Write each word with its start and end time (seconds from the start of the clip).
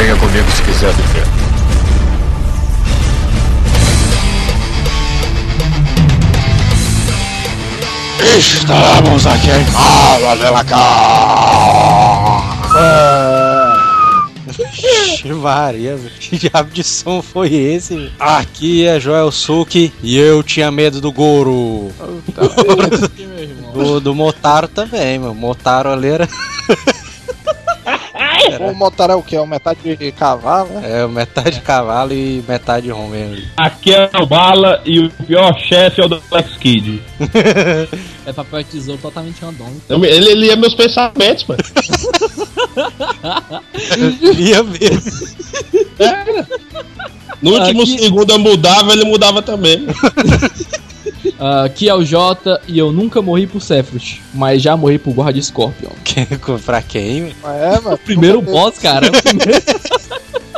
Venha 0.00 0.16
comigo 0.16 0.50
se 0.50 0.62
quiser 0.62 0.94
viver. 0.94 1.26
Estamos 8.38 9.26
aqui 9.26 9.50
em 9.50 9.64
Fala 9.66 10.36
de. 10.36 10.74
Vixe, 14.72 15.28
Maria, 15.34 15.96
meu. 15.98 16.10
que 16.18 16.38
diabo 16.38 16.70
de 16.70 16.82
som 16.82 17.20
foi 17.20 17.52
esse? 17.52 17.94
meu? 17.94 18.10
Aqui 18.18 18.86
é 18.86 18.98
Joel 18.98 19.30
Suki 19.30 19.92
e 20.02 20.16
eu 20.16 20.42
tinha 20.42 20.70
medo 20.70 21.02
do 21.02 21.12
Goro. 21.12 21.92
Do, 23.74 24.00
do 24.00 24.14
Motaro 24.14 24.66
também, 24.66 25.18
meu. 25.18 25.34
Motaro 25.34 25.90
ali 25.90 26.08
era. 26.08 26.26
O 28.60 28.74
motor 28.74 29.10
é 29.10 29.14
o 29.14 29.22
que? 29.22 29.36
É 29.36 29.40
o 29.40 29.46
metade 29.46 29.96
de 29.96 30.12
cavalo, 30.12 30.68
né? 30.80 31.02
É 31.02 31.06
metade 31.06 31.60
cavalo 31.60 32.12
e 32.12 32.42
metade 32.48 32.90
homem. 32.92 33.44
Aqui 33.56 33.92
é 33.94 34.10
o 34.20 34.26
Bala 34.26 34.80
e 34.84 34.98
o 35.00 35.10
pior 35.10 35.56
chefe 35.60 36.00
é 36.00 36.04
o 36.04 36.08
do 36.08 36.22
Alex 36.30 36.56
Kidd. 36.56 37.02
É 38.26 38.34
papel 38.34 38.62
tesouro 38.62 39.00
totalmente 39.00 39.40
randômico. 39.40 39.82
Ele, 40.04 40.34
lia 40.34 40.54
meus 40.54 40.74
pensamentos, 40.74 41.44
mano. 41.46 41.60
Via 44.36 44.62
mesmo. 44.62 45.10
No 47.42 47.52
último 47.52 47.82
Aqui- 47.82 47.98
segundo 47.98 48.30
eu 48.32 48.38
mudava, 48.38 48.92
ele 48.92 49.04
mudava 49.04 49.42
também. 49.42 49.86
Ah, 51.40 51.64
aqui 51.64 51.88
é 51.88 51.94
o 51.94 52.04
Jota 52.04 52.60
e 52.68 52.78
eu 52.78 52.92
nunca 52.92 53.22
morri 53.22 53.46
por 53.46 53.62
Sephiroth, 53.62 54.20
mas 54.34 54.60
já 54.62 54.76
morri 54.76 54.98
por 54.98 55.14
Guarda 55.14 55.40
Scorpion. 55.40 55.88
pra 56.66 56.82
quem? 56.82 57.34
É, 57.44 57.80
mano. 57.80 57.96
Primeiro 57.98 58.42
boss, 58.42 58.78
cara. 58.78 59.08
o 59.08 59.22
primeiro- 59.22 59.62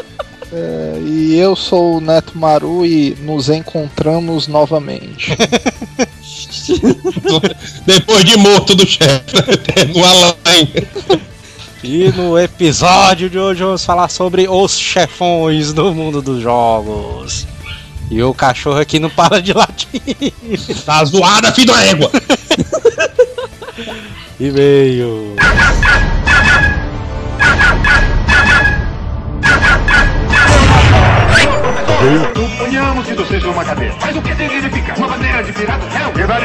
É, 0.55 0.99
e 1.01 1.35
eu 1.39 1.57
sou 1.57 1.97
o 1.97 2.01
Neto 2.01 2.37
Maru 2.37 2.85
e 2.85 3.17
nos 3.23 3.49
encontramos 3.49 4.47
novamente. 4.49 5.31
Depois 7.87 8.25
de 8.25 8.37
morto 8.37 8.75
do 8.75 8.87
chefe, 8.87 9.35
no 9.95 10.05
além. 10.05 10.69
E 11.83 12.13
no 12.13 12.39
episódio 12.39 13.31
de 13.31 13.39
hoje 13.39 13.63
vamos 13.65 13.83
falar 13.85 14.09
sobre 14.09 14.47
os 14.47 14.79
chefões 14.79 15.73
do 15.73 15.93
mundo 15.95 16.21
dos 16.21 16.43
jogos. 16.43 17.47
E 18.13 18.23
o 18.23 18.35
cachorro 18.35 18.79
aqui 18.79 18.99
não 18.99 19.09
para 19.09 19.41
de 19.41 19.55
latir. 19.55 19.89
Tá 20.85 21.03
zoada, 21.03 21.51
filho 21.51 21.73
da 21.73 21.83
égua. 21.83 22.11
E-mail. 24.39 25.35
Suponhamos 32.35 33.07
que 33.07 33.15
você 33.15 33.29
seja 33.29 33.49
uma 33.49 33.65
cadeira. 33.65 33.95
Mas 33.99 34.15
o 34.15 34.21
que 34.21 34.37
significa? 34.37 34.95
Uma 34.99 35.09
bandeira 35.09 35.43
de 35.45 35.53
pirata? 35.55 35.87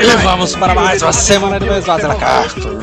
E 0.01 0.15
vamos 0.23 0.55
para 0.55 0.73
mais 0.73 1.01
uma 1.01 1.11
semana 1.11 1.59
do 1.59 1.65
mês 1.65 1.83
da 1.83 2.15
Castro. 2.15 2.79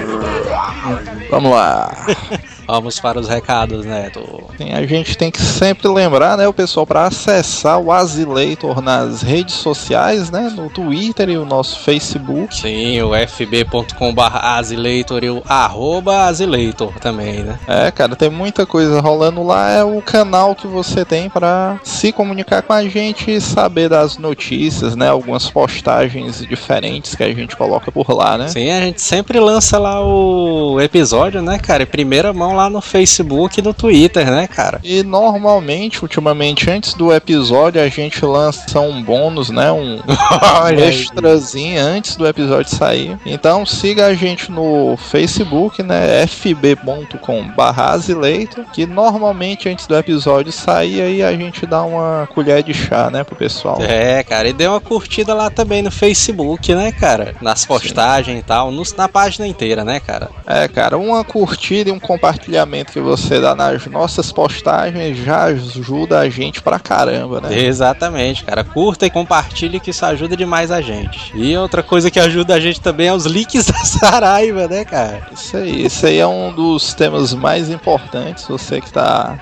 Vamos 1.31 1.53
lá. 1.53 1.91
Vamos 2.67 3.01
para 3.01 3.19
os 3.19 3.29
recados, 3.29 3.85
Neto. 3.85 4.21
Sim, 4.57 4.73
a 4.73 4.87
gente 4.87 5.17
tem 5.17 5.31
que 5.31 5.41
sempre 5.41 5.89
lembrar, 5.89 6.37
né, 6.37 6.47
o 6.49 6.53
pessoal, 6.53 6.87
para 6.87 7.07
acessar 7.07 7.79
o 7.79 7.93
Azileitor 7.93 8.81
nas 8.81 9.23
redes 9.23 9.55
sociais, 9.55 10.31
né, 10.31 10.53
no 10.55 10.69
Twitter 10.69 11.29
e 11.29 11.37
o 11.37 11.45
nosso 11.45 11.81
Facebook. 11.81 12.57
Sim, 12.57 13.01
o 13.03 13.11
fb.com.br 13.15 14.35
azileitor 14.43 15.25
e 15.25 15.31
o 15.31 15.43
arroba 15.49 16.25
azileitor 16.25 16.93
também, 17.01 17.43
né? 17.43 17.59
É, 17.67 17.91
cara, 17.91 18.17
tem 18.17 18.31
muita 18.31 18.67
coisa 18.67 19.01
rolando 19.01 19.43
lá. 19.43 19.71
É 19.71 19.85
o 19.85 20.01
canal 20.03 20.55
que 20.55 20.67
você 20.67 21.05
tem 21.05 21.29
para 21.29 21.79
se 21.83 22.13
comunicar 22.13 22.63
com 22.63 22.73
a 22.73 22.87
gente 22.87 23.31
e 23.31 23.41
saber 23.41 23.89
das 23.89 24.19
notícias, 24.19 24.97
né? 24.97 25.09
Algumas 25.09 25.51
postagens 25.51 26.47
diferentes 26.47 27.15
que 27.15 27.23
a 27.23 27.33
gente 27.33 27.57
coloca 27.57 27.91
por 27.91 28.11
lá, 28.11 28.39
né? 28.39 28.49
Sim, 28.49 28.71
a 28.71 28.81
gente 28.81 29.03
sempre 29.03 29.39
lança 29.39 29.79
lá 29.79 30.05
o 30.05 30.81
episódio, 30.81 31.43
né, 31.43 31.59
cara? 31.59 31.87
Primeira 31.87 32.33
mão 32.33 32.54
lá 32.55 32.71
no 32.71 32.81
Facebook 32.81 33.59
e 33.59 33.63
no 33.63 33.75
Twitter, 33.75 34.31
né, 34.31 34.47
cara? 34.47 34.81
E 34.83 35.03
normalmente, 35.03 36.03
ultimamente, 36.03 36.71
antes 36.71 36.95
do 36.95 37.13
episódio, 37.13 37.81
a 37.83 37.89
gente 37.89 38.25
lança 38.25 38.81
um 38.81 39.03
bônus, 39.03 39.51
né? 39.51 39.71
Um 39.73 40.01
aí. 40.65 40.89
extrazinho 40.89 41.81
antes 41.83 42.17
do 42.17 42.27
episódio 42.27 42.75
sair. 42.75 43.19
Então 43.27 43.65
siga 43.67 44.07
a 44.07 44.15
gente 44.15 44.51
no 44.51 44.97
Facebook, 44.97 45.83
né? 45.83 46.27
fb.com.br 46.27 47.63
azileito, 47.81 48.65
que 48.73 48.87
normalmente 48.87 49.69
antes 49.69 49.87
do 49.87 49.97
episódio 49.97 50.53
sair 50.53 51.01
aí 51.01 51.23
a 51.23 51.33
gente 51.33 51.67
dá 51.67 51.83
uma 51.83 52.29
colher 52.35 52.63
de 52.63 52.73
chá, 52.75 53.11
né, 53.11 53.25
pro 53.25 53.37
pessoal. 53.37 53.79
É, 53.81 54.23
cara, 54.23 54.49
e 54.49 54.53
dê 54.53 54.67
uma 54.67 54.81
curtida 54.81 55.35
lá 55.35 55.51
também 55.51 55.83
no 55.83 55.91
Facebook, 55.91 56.75
né, 56.75 56.93
cara? 56.93 57.35
Nas 57.41 57.65
postagens 57.65 58.39
e 58.39 58.43
tal, 58.43 58.71
nos- 58.71 58.95
na 58.95 59.09
página 59.09 59.47
inteira, 59.47 59.85
né, 59.85 60.01
cara? 60.01 60.31
É, 60.47 60.69
cara, 60.69 60.97
uma 60.99 61.25
curtida 61.25 61.91
e 61.91 61.93
um 61.93 61.99
compartilhamento 62.01 62.44
que 62.93 63.01
você 63.01 63.41
dá 63.41 63.55
nas 63.55 63.87
nossas 63.87 64.31
postagens 64.31 65.17
já 65.19 65.45
ajuda 65.45 66.21
a 66.21 66.29
gente 66.29 66.61
pra 66.61 66.79
caramba, 66.79 67.41
né? 67.41 67.59
Exatamente, 67.59 68.45
cara. 68.45 68.63
Curta 68.65 69.07
e 69.07 69.11
compartilhe 69.11 69.81
que 69.81 69.91
isso 69.91 70.05
ajuda 70.05 70.37
demais 70.37 70.71
a 70.71 70.81
gente. 70.81 71.33
E 71.35 71.57
outra 71.57 71.83
coisa 71.83 72.11
que 72.11 72.21
ajuda 72.21 72.55
a 72.55 72.61
gente 72.61 72.81
também 72.81 73.09
é 73.09 73.13
os 73.15 73.25
links 73.27 73.67
da 73.71 73.75
Saraiva, 73.85 74.69
né, 74.69 74.85
cara? 74.85 75.23
Isso 75.33 75.57
aí, 75.57 75.87
isso 75.87 76.07
aí 76.07 76.19
é 76.19 76.27
um 76.27 76.53
dos 76.53 76.95
temas 76.95 77.33
mais 77.35 77.71
importantes. 77.71 78.47
Você 78.47 78.81
que 78.81 78.93
tá 78.93 79.39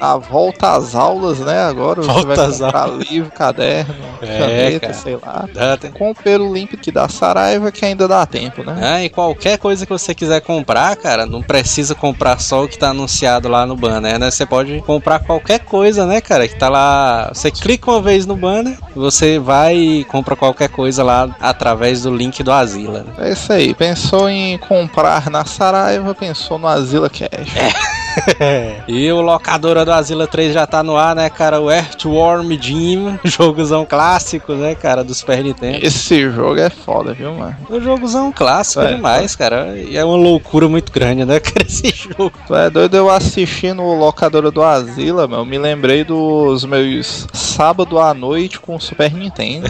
à 0.00 0.16
volta 0.16 0.72
às 0.76 0.94
aulas, 0.94 1.38
né? 1.40 1.60
Agora 1.64 2.02
você 2.02 2.08
Volta 2.12 2.36
vai 2.36 2.50
comprar 2.58 2.86
livro, 2.88 3.30
caderno, 3.30 3.94
É, 4.22 4.38
caneta, 4.38 4.80
cara. 4.80 4.94
sei 4.94 5.16
lá. 5.16 5.48
Dá, 5.52 5.76
tem- 5.76 5.90
Compre 5.92 6.36
o 6.36 6.52
link 6.52 6.76
que 6.76 6.90
dá 6.92 7.08
Saraiva 7.08 7.70
que 7.72 7.84
ainda 7.84 8.06
dá 8.06 8.24
tempo, 8.26 8.62
né? 8.62 8.78
Ah, 8.82 9.02
e 9.04 9.08
qualquer 9.08 9.58
coisa 9.58 9.86
que 9.86 9.92
você 9.92 10.14
quiser 10.14 10.40
comprar, 10.40 10.94
cara, 10.96 11.26
não 11.26 11.42
precisa 11.42 11.94
comprar 11.94 12.33
só 12.38 12.64
o 12.64 12.68
que 12.68 12.78
tá 12.78 12.90
anunciado 12.90 13.48
lá 13.48 13.66
no 13.66 13.76
banner, 13.76 14.18
né? 14.18 14.30
Você 14.30 14.44
pode 14.46 14.80
comprar 14.82 15.20
qualquer 15.20 15.60
coisa, 15.60 16.06
né, 16.06 16.20
cara? 16.20 16.46
Que 16.48 16.56
tá 16.56 16.68
lá. 16.68 17.30
Você 17.32 17.50
clica 17.50 17.90
uma 17.90 18.00
vez 18.02 18.26
no 18.26 18.36
banner, 18.36 18.76
você 18.94 19.38
vai 19.38 19.76
e 19.76 20.04
compra 20.04 20.36
qualquer 20.36 20.68
coisa 20.68 21.02
lá 21.02 21.34
através 21.40 22.02
do 22.02 22.14
link 22.14 22.42
do 22.42 22.52
Asila. 22.52 23.04
né? 23.04 23.12
É 23.18 23.32
isso 23.32 23.52
aí. 23.52 23.74
Pensou 23.74 24.28
em 24.28 24.58
comprar 24.58 25.30
na 25.30 25.44
Saraiva, 25.44 26.14
pensou 26.14 26.58
no 26.58 26.66
Azila 26.68 27.08
Cash. 27.10 27.54
E 28.86 29.10
o 29.10 29.20
locadora 29.20 29.84
do 29.84 29.92
Asila 29.92 30.26
3 30.26 30.52
já 30.52 30.66
tá 30.66 30.82
no 30.82 30.96
ar, 30.96 31.16
né, 31.16 31.28
cara? 31.30 31.60
O 31.60 31.70
Earthworm 31.70 32.50
Jim, 32.60 33.18
jogozão 33.24 33.84
clássico, 33.84 34.52
né, 34.54 34.74
cara, 34.74 35.02
do 35.02 35.14
Super 35.14 35.42
Nintendo. 35.42 35.78
Esse 35.84 36.30
jogo 36.30 36.58
é 36.60 36.70
foda, 36.70 37.12
viu, 37.12 37.34
mano? 37.34 37.56
O 37.70 37.80
jogozão 37.80 38.32
clássico 38.32 38.82
É, 38.82 38.94
demais, 38.94 39.34
cara. 39.34 39.76
E 39.76 39.96
é 39.96 40.04
uma 40.04 40.16
loucura 40.16 40.68
muito 40.68 40.92
grande, 40.92 41.24
né, 41.24 41.40
cara, 41.40 41.66
esse 41.66 41.88
jogo. 41.90 42.32
Tu 42.46 42.54
é 42.54 42.70
doido 42.70 42.96
eu 42.96 43.10
assistindo 43.10 43.82
o 43.82 43.94
locadora 43.98 44.50
do 44.50 44.62
Asila, 44.62 45.26
meu. 45.26 45.44
Me 45.44 45.58
lembrei 45.58 46.04
dos 46.04 46.64
meus 46.64 47.26
sábado 47.32 47.98
à 47.98 48.12
noite 48.12 48.60
com 48.60 48.76
o 48.76 48.80
Super 48.80 49.12
Nintendo. 49.12 49.68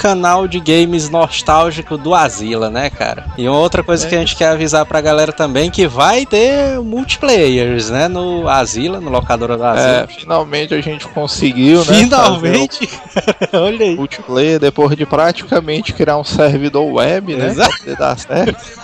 Canal 0.00 0.46
de 0.46 0.60
games 0.60 1.10
nostálgico 1.10 1.98
do 1.98 2.14
Asila, 2.14 2.70
né, 2.70 2.88
cara? 2.88 3.26
E 3.36 3.48
uma 3.48 3.58
outra 3.58 3.82
coisa 3.82 4.06
É. 4.06 4.08
que 4.08 4.14
a 4.14 4.18
gente 4.20 4.36
quer 4.36 4.48
avisar 4.48 4.86
pra 4.86 5.00
galera 5.00 5.32
também 5.32 5.70
que 5.70 5.86
vai 5.86 6.24
ter 6.24 6.78
multiplayers, 6.80 7.90
né, 7.90 8.06
no 8.08 8.48
Asila, 8.48 9.00
no 9.00 9.10
locadora 9.10 9.56
do 9.56 9.64
é, 9.64 9.68
Asila. 9.68 10.08
finalmente 10.20 10.74
a 10.74 10.80
gente 10.80 11.06
conseguiu, 11.08 11.84
né? 11.84 11.94
Finalmente, 11.98 12.88
olha 13.52 13.72
fazer 13.78 13.84
aí. 13.84 13.96
Multiplayer 13.96 14.58
depois 14.60 14.96
de 14.96 15.04
praticamente 15.04 15.92
criar 15.92 16.16
um 16.16 16.24
servidor 16.24 16.84
web, 16.92 17.34
né? 17.34 17.48
Exato. 17.48 17.68
Pra 17.70 17.78
poder 17.78 17.96
dar 17.96 18.18
certo. 18.18 18.78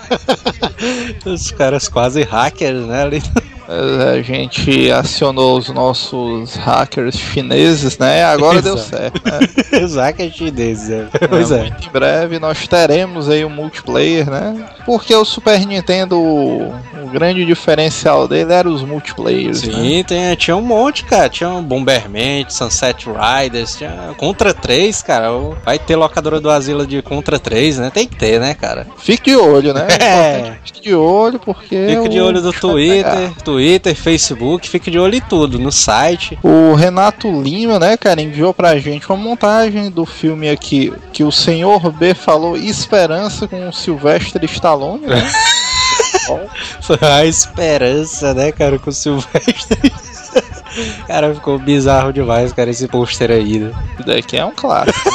Os 1.27 1.51
caras 1.53 1.89
quase 1.89 2.23
hackers, 2.23 2.87
né, 2.87 3.03
ali. 3.03 3.23
A 3.67 4.21
gente 4.21 4.91
acionou 4.91 5.59
os 5.59 5.69
nossos 5.71 6.55
hackers 6.57 7.17
chineses, 7.17 7.97
né? 7.99 8.25
Agora 8.25 8.61
deu 8.61 8.75
Exato. 8.75 8.89
certo, 8.91 9.23
né? 9.25 9.39
Exato, 9.81 10.23
é 10.23 10.31
chinês, 10.31 10.91
é. 10.91 11.07
Pois 11.29 11.51
é. 11.51 11.63
Muito 11.63 11.89
em 11.89 11.91
breve 11.91 12.39
nós 12.39 12.69
teremos 12.69 13.29
aí 13.29 13.45
o 13.45 13.51
multiplayer, 13.51 14.31
né? 14.31 14.69
Porque 14.85 15.15
o 15.15 15.25
Super 15.25 15.67
Nintendo, 15.67 16.21
o 16.21 16.75
grande 17.11 17.45
diferencial 17.45 18.29
dele 18.29 18.53
era 18.53 18.69
os 18.69 18.83
multiplayers, 18.83 19.63
né? 19.63 19.75
Sim, 19.75 20.05
tem, 20.07 20.37
tinha 20.37 20.57
um 20.57 20.63
monte, 20.63 21.05
cara. 21.05 21.29
Tinha 21.29 21.49
um 21.51 21.63
Bomberman, 21.63 22.45
Sunset 22.49 23.07
Riders, 23.07 23.77
tinha 23.77 24.15
Contra 24.17 24.53
3, 24.53 25.03
cara. 25.03 25.31
Vai 25.65 25.79
ter 25.79 25.97
locadora 25.97 26.41
do 26.41 26.51
Asila 26.51 26.87
de 26.87 27.01
Contra 27.03 27.39
3, 27.39 27.79
né? 27.79 27.91
Tem 27.91 28.07
que 28.07 28.17
ter, 28.17 28.39
né, 28.39 28.55
cara? 28.55 28.87
Fique 28.99 29.31
de 29.31 29.37
olho, 29.37 29.73
né? 29.73 29.87
É. 30.05 30.59
Fique 30.65 30.83
de 30.83 30.95
olho, 30.95 31.39
porque. 31.39 31.87
Fique 31.89 32.09
de 32.09 32.21
olho 32.21 32.43
pegar. 32.43 32.61
Twitter, 32.61 33.33
Twitter, 33.55 33.95
Facebook, 33.95 34.69
fique 34.69 34.91
de 34.91 34.99
olho 34.99 35.15
em 35.15 35.21
tudo, 35.21 35.61
no 35.61 35.71
site. 35.71 36.37
O 36.43 36.75
Renato 36.75 37.31
Lima, 37.41 37.79
né, 37.79 37.97
cara, 37.97 38.21
enviou 38.21 38.53
pra 38.53 38.77
gente 38.79 39.09
uma 39.09 39.17
montagem 39.17 39.93
do 39.93 40.05
filme 40.05 40.51
aqui 40.51 40.93
que 41.13 41.23
o 41.23 41.31
senhor 41.31 41.93
B 41.93 42.15
falou 42.15 42.57
Esperança 42.57 43.47
com 43.47 43.69
o 43.69 43.73
Sylvester 43.73 44.43
Stallone, 44.45 45.07
né? 45.07 45.31
A 47.01 47.25
esperança, 47.25 48.35
né, 48.35 48.51
cara, 48.51 48.77
com 48.77 48.91
o 48.91 48.93
Silvestre. 48.93 49.93
Cara, 51.07 51.33
ficou 51.33 51.57
bizarro 51.57 52.13
demais, 52.13 52.53
cara, 52.53 52.69
esse 52.69 52.89
pôster 52.89 53.31
aí, 53.31 53.61
né? 53.61 53.73
Isso 53.97 54.09
daqui 54.09 54.37
é 54.37 54.45
um 54.45 54.51
clássico. 54.51 55.09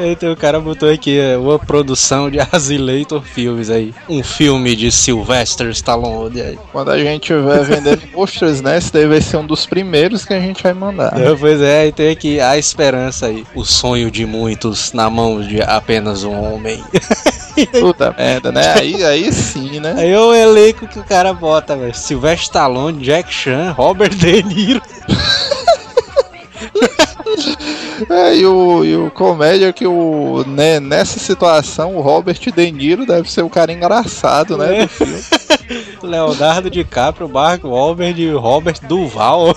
Então 0.10 0.32
o 0.32 0.36
cara 0.36 0.60
botou 0.60 0.90
aqui 0.90 1.18
é, 1.18 1.36
uma 1.36 1.58
produção 1.58 2.30
de 2.30 2.38
Azileitor 2.52 3.22
Filmes 3.22 3.70
aí. 3.70 3.94
Um 4.08 4.22
filme 4.22 4.74
de 4.74 4.90
Sylvester 4.90 5.68
Stallone 5.70 6.40
aí. 6.40 6.58
Quando 6.72 6.90
a 6.90 6.98
gente 6.98 7.26
tiver 7.26 7.62
vendendo 7.64 8.06
posters, 8.12 8.60
né? 8.60 8.78
Esse 8.78 8.92
daí 8.92 9.06
vai 9.06 9.20
ser 9.20 9.36
um 9.36 9.46
dos 9.46 9.66
primeiros 9.66 10.24
que 10.24 10.34
a 10.34 10.40
gente 10.40 10.62
vai 10.62 10.72
mandar. 10.72 11.18
É, 11.18 11.34
pois 11.34 11.60
é, 11.60 11.86
e 11.86 11.92
tem 11.92 12.10
aqui 12.10 12.40
a 12.40 12.56
esperança 12.58 13.26
aí. 13.26 13.44
O 13.54 13.64
sonho 13.64 14.10
de 14.10 14.26
muitos 14.26 14.92
na 14.92 15.08
mão 15.08 15.40
de 15.40 15.62
apenas 15.62 16.24
um 16.24 16.32
homem. 16.32 16.82
Puta 17.78 18.14
merda, 18.16 18.50
né? 18.52 18.74
Aí, 18.74 19.04
aí 19.04 19.32
sim, 19.32 19.80
né? 19.80 19.94
Aí 19.96 20.10
é 20.10 20.18
o 20.18 20.34
elenco 20.34 20.86
que 20.86 20.98
o 20.98 21.04
cara 21.04 21.32
bota, 21.32 21.76
velho. 21.76 21.94
Sylvester 21.94 22.40
Stallone, 22.40 23.02
Jack 23.02 23.32
Chan, 23.32 23.72
Robert 23.72 24.14
De 24.14 24.42
Niro. 24.42 24.80
É, 28.10 28.36
e 28.36 28.46
o, 28.46 28.84
e 28.84 28.96
o 28.96 29.10
comédia 29.10 29.68
é 29.68 29.72
que 29.72 29.86
o, 29.86 30.44
né, 30.46 30.80
nessa 30.80 31.18
situação 31.18 31.96
o 31.96 32.00
Robert 32.00 32.38
De 32.38 32.72
Niro 32.72 33.06
deve 33.06 33.30
ser 33.30 33.42
o 33.42 33.50
cara 33.50 33.72
engraçado, 33.72 34.56
né? 34.56 34.78
É. 34.78 34.82
Do 34.82 34.88
filme. 34.88 35.20
Leonardo 36.02 36.70
DiCaprio, 36.70 37.28
Mark 37.28 37.62
Wahlberg 37.62 38.20
e 38.20 38.32
Robert 38.32 38.80
Duval. 38.88 39.54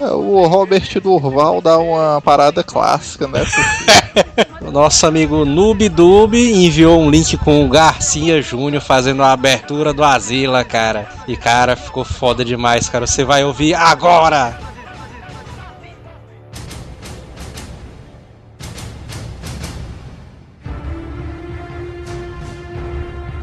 É, 0.00 0.06
O 0.06 0.46
Robert 0.46 1.00
Durval 1.00 1.60
dá 1.60 1.78
uma 1.78 2.20
parada 2.22 2.62
clássica, 2.62 3.26
né? 3.28 3.44
nosso 4.72 5.06
amigo 5.06 5.44
Noob 5.44 5.86
Dub 5.90 6.34
enviou 6.34 6.98
um 6.98 7.10
link 7.10 7.36
com 7.36 7.64
o 7.64 7.68
Garcia 7.68 8.40
Júnior 8.40 8.82
fazendo 8.82 9.22
a 9.22 9.32
abertura 9.32 9.92
do 9.92 10.02
Asila, 10.02 10.64
cara. 10.64 11.06
E 11.28 11.36
cara, 11.36 11.76
ficou 11.76 12.04
foda 12.04 12.44
demais, 12.44 12.88
cara. 12.88 13.06
Você 13.06 13.22
vai 13.22 13.44
ouvir 13.44 13.74
agora! 13.74 14.71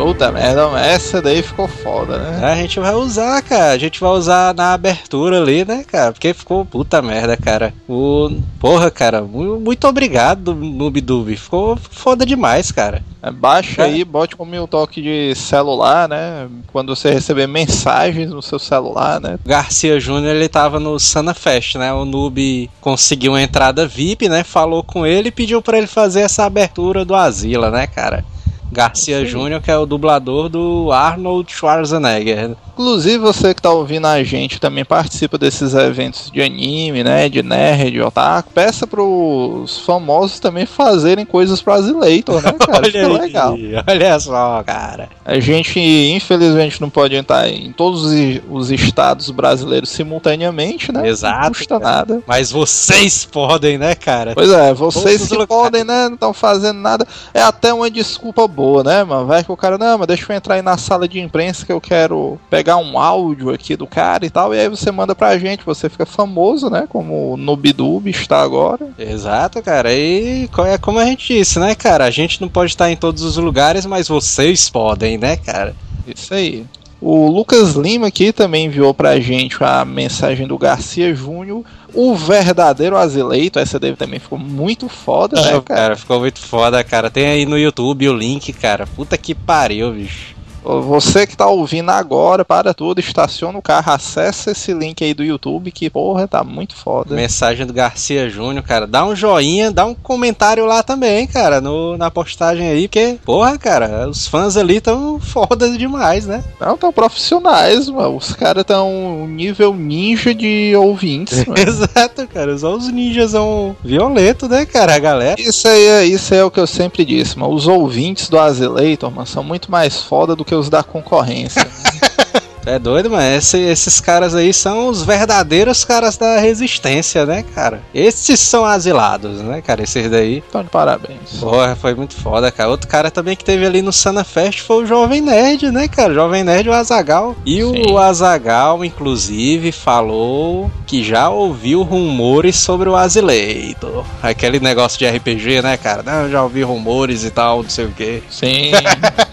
Puta 0.00 0.32
merda, 0.32 0.62
essa 0.80 1.20
daí 1.20 1.42
ficou 1.42 1.68
foda, 1.68 2.18
né? 2.18 2.44
A 2.52 2.54
gente 2.56 2.80
vai 2.80 2.94
usar, 2.94 3.42
cara. 3.42 3.72
A 3.72 3.78
gente 3.78 4.00
vai 4.00 4.10
usar 4.10 4.54
na 4.54 4.72
abertura 4.72 5.38
ali, 5.40 5.64
né, 5.64 5.84
cara? 5.86 6.12
Porque 6.12 6.32
ficou 6.32 6.64
puta 6.64 7.02
merda, 7.02 7.36
cara. 7.36 7.74
O... 7.88 8.30
Porra, 8.58 8.90
cara, 8.90 9.22
mu- 9.22 9.60
muito 9.60 9.86
obrigado, 9.86 10.54
Noob. 10.54 11.00
Ficou 11.36 11.76
foda 11.90 12.24
demais, 12.24 12.70
cara. 12.72 13.02
É, 13.22 13.30
Baixa 13.30 13.82
É. 13.82 13.84
aí, 13.86 14.04
bote 14.04 14.34
como 14.36 14.56
o 14.60 14.66
toque 14.66 15.02
de 15.02 15.34
celular, 15.34 16.08
né? 16.08 16.48
Quando 16.72 16.94
você 16.94 17.10
receber 17.10 17.46
mensagens 17.46 18.30
no 18.30 18.40
seu 18.40 18.58
celular, 18.58 19.20
né? 19.20 19.38
Garcia 19.44 20.00
Júnior, 20.00 20.34
ele 20.34 20.48
tava 20.48 20.80
no 20.80 20.98
Sana 20.98 21.34
Fest, 21.34 21.74
né? 21.76 21.92
O 21.92 22.04
Noob 22.06 22.70
conseguiu 22.80 23.32
uma 23.32 23.42
entrada 23.42 23.86
VIP, 23.86 24.28
né? 24.28 24.42
Falou 24.42 24.82
com 24.82 25.04
ele 25.06 25.28
e 25.28 25.32
pediu 25.32 25.60
pra 25.60 25.76
ele 25.78 25.86
fazer 25.86 26.20
essa 26.20 26.44
abertura 26.44 27.04
do 27.04 27.14
Asila, 27.14 27.70
né, 27.70 27.86
cara? 27.86 28.24
Garcia 28.72 29.24
Júnior, 29.24 29.60
que 29.60 29.70
é 29.70 29.76
o 29.76 29.86
dublador 29.86 30.48
do 30.48 30.90
Arnold 30.92 31.50
Schwarzenegger. 31.52 32.56
Inclusive, 32.72 33.18
você 33.18 33.52
que 33.52 33.60
tá 33.60 33.70
ouvindo 33.70 34.06
a 34.06 34.22
gente 34.22 34.58
também 34.60 34.84
participa 34.84 35.36
desses 35.36 35.74
eventos 35.74 36.30
de 36.30 36.40
anime, 36.40 37.04
né? 37.04 37.28
De 37.28 37.42
nerd, 37.42 37.90
de 37.90 38.00
otaku. 38.00 38.52
Peça 38.54 38.86
pros 38.86 39.78
famosos 39.80 40.40
também 40.40 40.64
fazerem 40.64 41.26
coisas 41.26 41.60
pro 41.60 41.74
Azileitor, 41.74 42.40
né, 42.42 42.52
cara? 42.58 42.88
Isso 42.88 42.96
é 42.96 43.06
legal. 43.08 43.54
aí, 43.54 43.72
olha 43.86 44.20
só, 44.20 44.62
cara. 44.64 45.08
A 45.24 45.38
gente, 45.40 45.78
infelizmente, 45.78 46.80
não 46.80 46.88
pode 46.88 47.14
entrar 47.16 47.48
em 47.50 47.72
todos 47.72 48.04
os- 48.04 48.40
os 48.48 48.70
estados 48.70 49.30
brasileiros 49.30 49.90
simultaneamente, 49.90 50.92
né? 50.92 51.08
Exato, 51.08 51.42
Não 51.44 51.48
custa 51.52 51.80
cara. 51.80 51.96
nada. 51.96 52.22
Mas 52.26 52.50
vocês 52.50 53.24
podem, 53.24 53.78
né, 53.78 53.94
cara? 53.94 54.32
Pois 54.34 54.50
é, 54.50 54.72
vocês 54.72 55.28
Todos 55.28 55.38
que 55.38 55.46
podem, 55.46 55.84
né? 55.84 56.06
Não 56.08 56.14
estão 56.14 56.32
fazendo 56.32 56.78
nada. 56.80 57.06
É 57.34 57.42
até 57.42 57.72
uma 57.74 57.90
desculpa 57.90 58.46
boa, 58.48 58.59
né, 58.84 59.04
mano? 59.04 59.26
Vai 59.26 59.42
que 59.42 59.50
o 59.50 59.56
cara, 59.56 59.78
não, 59.78 59.98
mas 59.98 60.06
deixa 60.06 60.30
eu 60.30 60.36
entrar 60.36 60.54
aí 60.54 60.62
na 60.62 60.76
sala 60.76 61.08
de 61.08 61.20
imprensa 61.20 61.64
que 61.64 61.72
eu 61.72 61.80
quero 61.80 62.38
pegar 62.48 62.76
um 62.76 62.98
áudio 62.98 63.50
aqui 63.50 63.76
do 63.76 63.86
cara 63.86 64.24
e 64.24 64.30
tal. 64.30 64.54
E 64.54 64.60
aí 64.60 64.68
você 64.68 64.90
manda 64.90 65.14
pra 65.14 65.38
gente, 65.38 65.64
você 65.64 65.88
fica 65.88 66.06
famoso, 66.06 66.68
né? 66.68 66.86
Como 66.88 67.32
o 67.32 67.36
Nubidub 67.36 68.08
está 68.08 68.40
agora. 68.40 68.88
Exato, 68.98 69.62
cara. 69.62 69.92
E 69.92 70.48
é 70.66 70.78
como 70.78 70.98
a 70.98 71.04
gente 71.04 71.34
disse, 71.34 71.58
né, 71.58 71.74
cara? 71.74 72.04
A 72.04 72.10
gente 72.10 72.40
não 72.40 72.48
pode 72.48 72.70
estar 72.70 72.90
em 72.90 72.96
todos 72.96 73.22
os 73.22 73.36
lugares, 73.36 73.86
mas 73.86 74.08
vocês 74.08 74.68
podem, 74.68 75.18
né, 75.18 75.36
cara? 75.36 75.74
Isso 76.06 76.34
aí. 76.34 76.66
O 77.00 77.28
Lucas 77.28 77.76
Lima 77.76 78.08
aqui 78.08 78.30
também 78.30 78.66
enviou 78.66 78.92
pra 78.92 79.18
gente 79.18 79.56
a 79.64 79.84
mensagem 79.86 80.46
do 80.46 80.58
Garcia 80.58 81.14
Júnior, 81.14 81.64
o 81.94 82.14
verdadeiro 82.14 82.96
azileito. 82.96 83.58
Essa 83.58 83.78
dele 83.78 83.96
também 83.96 84.20
ficou 84.20 84.38
muito 84.38 84.86
foda, 84.88 85.40
né, 85.40 85.48
É, 85.48 85.50
cara? 85.52 85.62
cara, 85.62 85.96
ficou 85.96 86.20
muito 86.20 86.38
foda, 86.40 86.84
cara. 86.84 87.10
Tem 87.10 87.26
aí 87.26 87.46
no 87.46 87.58
YouTube 87.58 88.08
o 88.08 88.14
link, 88.14 88.52
cara. 88.52 88.86
Puta 88.86 89.16
que 89.16 89.34
pariu, 89.34 89.92
bicho. 89.92 90.34
Você 90.62 91.26
que 91.26 91.36
tá 91.36 91.46
ouvindo 91.46 91.90
agora, 91.90 92.44
para 92.44 92.74
tudo, 92.74 93.00
estaciona 93.00 93.58
o 93.58 93.62
carro, 93.62 93.92
acessa 93.92 94.50
esse 94.50 94.72
link 94.72 95.02
aí 95.02 95.14
do 95.14 95.24
YouTube, 95.24 95.70
que 95.70 95.88
porra, 95.88 96.28
tá 96.28 96.44
muito 96.44 96.74
foda. 96.76 97.14
Mensagem 97.14 97.66
do 97.66 97.72
Garcia 97.72 98.28
Júnior, 98.28 98.64
cara. 98.64 98.86
Dá 98.86 99.04
um 99.04 99.14
joinha, 99.16 99.70
dá 99.70 99.84
um 99.84 99.94
comentário 99.94 100.66
lá 100.66 100.82
também, 100.82 101.26
cara, 101.26 101.60
no, 101.60 101.96
na 101.96 102.10
postagem 102.10 102.68
aí, 102.68 102.88
porque, 102.88 103.18
porra, 103.24 103.58
cara, 103.58 104.08
os 104.08 104.26
fãs 104.26 104.56
ali 104.56 104.80
tão 104.80 105.18
foda 105.18 105.70
demais, 105.76 106.26
né? 106.26 106.44
Não, 106.60 106.76
tão 106.76 106.92
profissionais, 106.92 107.88
mano. 107.88 108.16
Os 108.16 108.32
caras 108.32 108.64
tão 108.64 108.90
um 108.90 109.26
nível 109.26 109.74
ninja 109.74 110.34
de 110.34 110.74
ouvintes, 110.76 111.44
mano. 111.46 111.60
Exato, 111.60 112.26
cara. 112.28 112.56
Só 112.58 112.74
os 112.74 112.88
ninjas 112.88 113.32
são 113.32 113.76
violentos, 113.82 114.48
né, 114.48 114.66
cara? 114.66 114.94
A 114.94 114.98
galera. 114.98 115.40
Isso 115.40 115.66
aí, 115.68 115.84
é, 115.84 116.04
isso 116.04 116.34
aí 116.34 116.40
é 116.40 116.44
o 116.44 116.50
que 116.50 116.60
eu 116.60 116.66
sempre 116.66 117.04
disse, 117.04 117.38
mano. 117.38 117.54
Os 117.54 117.66
ouvintes 117.66 118.28
do 118.28 118.38
Azileitor, 118.38 119.10
mano, 119.10 119.26
são 119.26 119.42
muito 119.42 119.70
mais 119.70 120.02
foda 120.02 120.34
do 120.36 120.44
que 120.44 120.49
os 120.54 120.68
da 120.68 120.82
concorrência. 120.82 121.66
É 122.66 122.78
doido, 122.78 123.10
mano? 123.10 123.22
Esse- 123.36 123.58
esses 123.58 124.00
caras 124.00 124.34
aí 124.34 124.52
são 124.52 124.88
os 124.88 125.02
verdadeiros 125.02 125.82
caras 125.84 126.16
da 126.18 126.38
resistência, 126.38 127.24
né, 127.24 127.42
cara? 127.54 127.80
Esses 127.94 128.38
são 128.38 128.64
asilados, 128.66 129.40
né, 129.40 129.62
cara? 129.62 129.82
Esses 129.82 130.10
daí. 130.10 130.42
então, 130.46 130.62
de 130.62 130.68
parabéns. 130.68 131.38
Porra, 131.40 131.74
foi 131.74 131.94
muito 131.94 132.14
foda, 132.14 132.50
cara. 132.52 132.68
Outro 132.68 132.86
cara 132.86 133.10
também 133.10 133.34
que 133.34 133.44
teve 133.44 133.64
ali 133.64 133.80
no 133.80 133.92
Sana 133.92 134.24
Fest 134.24 134.60
foi 134.60 134.84
o 134.84 134.86
Jovem 134.86 135.20
Nerd, 135.22 135.70
né, 135.70 135.88
cara? 135.88 136.12
Jovem 136.12 136.44
Nerd 136.44 136.68
o 136.68 136.72
Azagal. 136.72 137.34
E 137.46 137.62
Sim. 137.62 137.90
o 137.90 137.96
Azagal, 137.98 138.84
inclusive, 138.84 139.72
falou 139.72 140.70
que 140.86 141.02
já 141.02 141.30
ouviu 141.30 141.82
rumores 141.82 142.56
sobre 142.56 142.88
o 142.90 142.96
Azileito. 142.96 144.04
Aquele 144.22 144.60
negócio 144.60 144.98
de 144.98 145.06
RPG, 145.06 145.62
né, 145.62 145.76
cara? 145.78 146.02
Não, 146.02 146.28
já 146.30 146.42
ouvi 146.42 146.62
rumores 146.62 147.24
e 147.24 147.30
tal, 147.30 147.62
não 147.62 147.70
sei 147.70 147.86
o 147.86 147.92
quê. 147.92 148.22
Sim. 148.28 148.72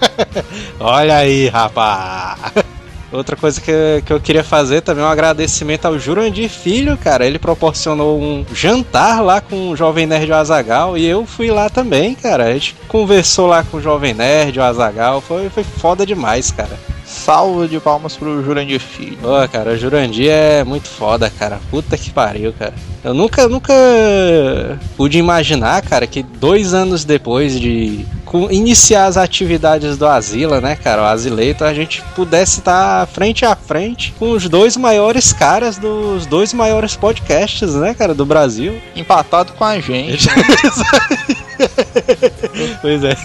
Olha 0.80 1.18
aí, 1.18 1.48
rapaz. 1.50 2.38
Outra 3.12 3.36
coisa 3.38 3.62
que, 3.62 4.04
que 4.06 4.12
eu 4.12 4.20
queria 4.20 4.44
fazer 4.44 4.82
também 4.82 5.04
é 5.04 5.08
um 5.08 5.10
agradecimento 5.10 5.86
ao 5.86 5.98
Jurandir 5.98 6.50
Filho, 6.50 6.98
cara. 6.98 7.26
Ele 7.26 7.40
proporcionou 7.40 8.20
um 8.22 8.46
jantar 8.54 9.24
lá 9.24 9.40
com 9.40 9.70
o 9.70 9.76
Jovem 9.76 10.06
Nerd 10.06 10.30
o 10.32 10.36
Azagal 10.36 10.98
e 10.98 11.06
eu 11.06 11.26
fui 11.26 11.50
lá 11.50 11.70
também, 11.70 12.14
cara. 12.16 12.46
A 12.46 12.54
gente 12.54 12.76
conversou 12.88 13.48
lá 13.48 13.64
com 13.64 13.78
o 13.78 13.82
Jovem 13.82 14.14
Nerd 14.14 14.60
o 14.60 14.64
Azagal. 14.64 15.22
Foi, 15.22 15.50
foi 15.50 15.64
foda 15.64 16.06
demais, 16.06 16.52
cara. 16.52 16.78
Salva 17.08 17.68
de 17.70 17.80
palmas 17.80 18.18
pro 18.18 18.44
Jurandir 18.44 18.82
Filho. 18.82 19.18
Pô, 19.22 19.48
cara, 19.48 19.72
o 19.72 19.78
Jurandir 19.78 20.30
é 20.30 20.62
muito 20.66 20.90
foda, 20.90 21.30
cara. 21.30 21.58
Puta 21.72 21.98
que 21.98 22.12
pariu, 22.12 22.52
cara. 22.52 22.74
Eu 23.02 23.14
nunca, 23.14 23.48
nunca 23.48 23.74
pude 24.98 25.18
imaginar, 25.18 25.82
cara, 25.84 26.06
que 26.06 26.22
dois 26.22 26.74
anos 26.74 27.06
depois 27.06 27.58
de 27.58 28.06
iniciar 28.52 29.06
as 29.06 29.16
atividades 29.16 29.98
do 29.98 30.06
Asila, 30.06 30.60
né, 30.60 30.76
cara, 30.76 31.04
o 31.04 31.06
Asileito, 31.06 31.64
a 31.64 31.74
gente 31.74 32.04
pudesse 32.14 32.60
estar 32.60 33.08
frente 33.08 33.46
a 33.46 33.56
frente 33.56 34.14
com 34.20 34.32
os 34.32 34.50
dois 34.50 34.76
maiores 34.76 35.32
caras 35.32 35.78
dos 35.78 36.26
dois 36.26 36.52
maiores 36.52 36.98
podcasts, 36.98 37.74
né, 37.76 37.94
cara, 37.94 38.14
do 38.14 38.26
Brasil. 38.26 38.82
Empatado 38.94 39.54
com 39.54 39.64
a 39.64 39.80
gente. 39.80 40.28
pois 42.82 43.02
é. 43.06 43.16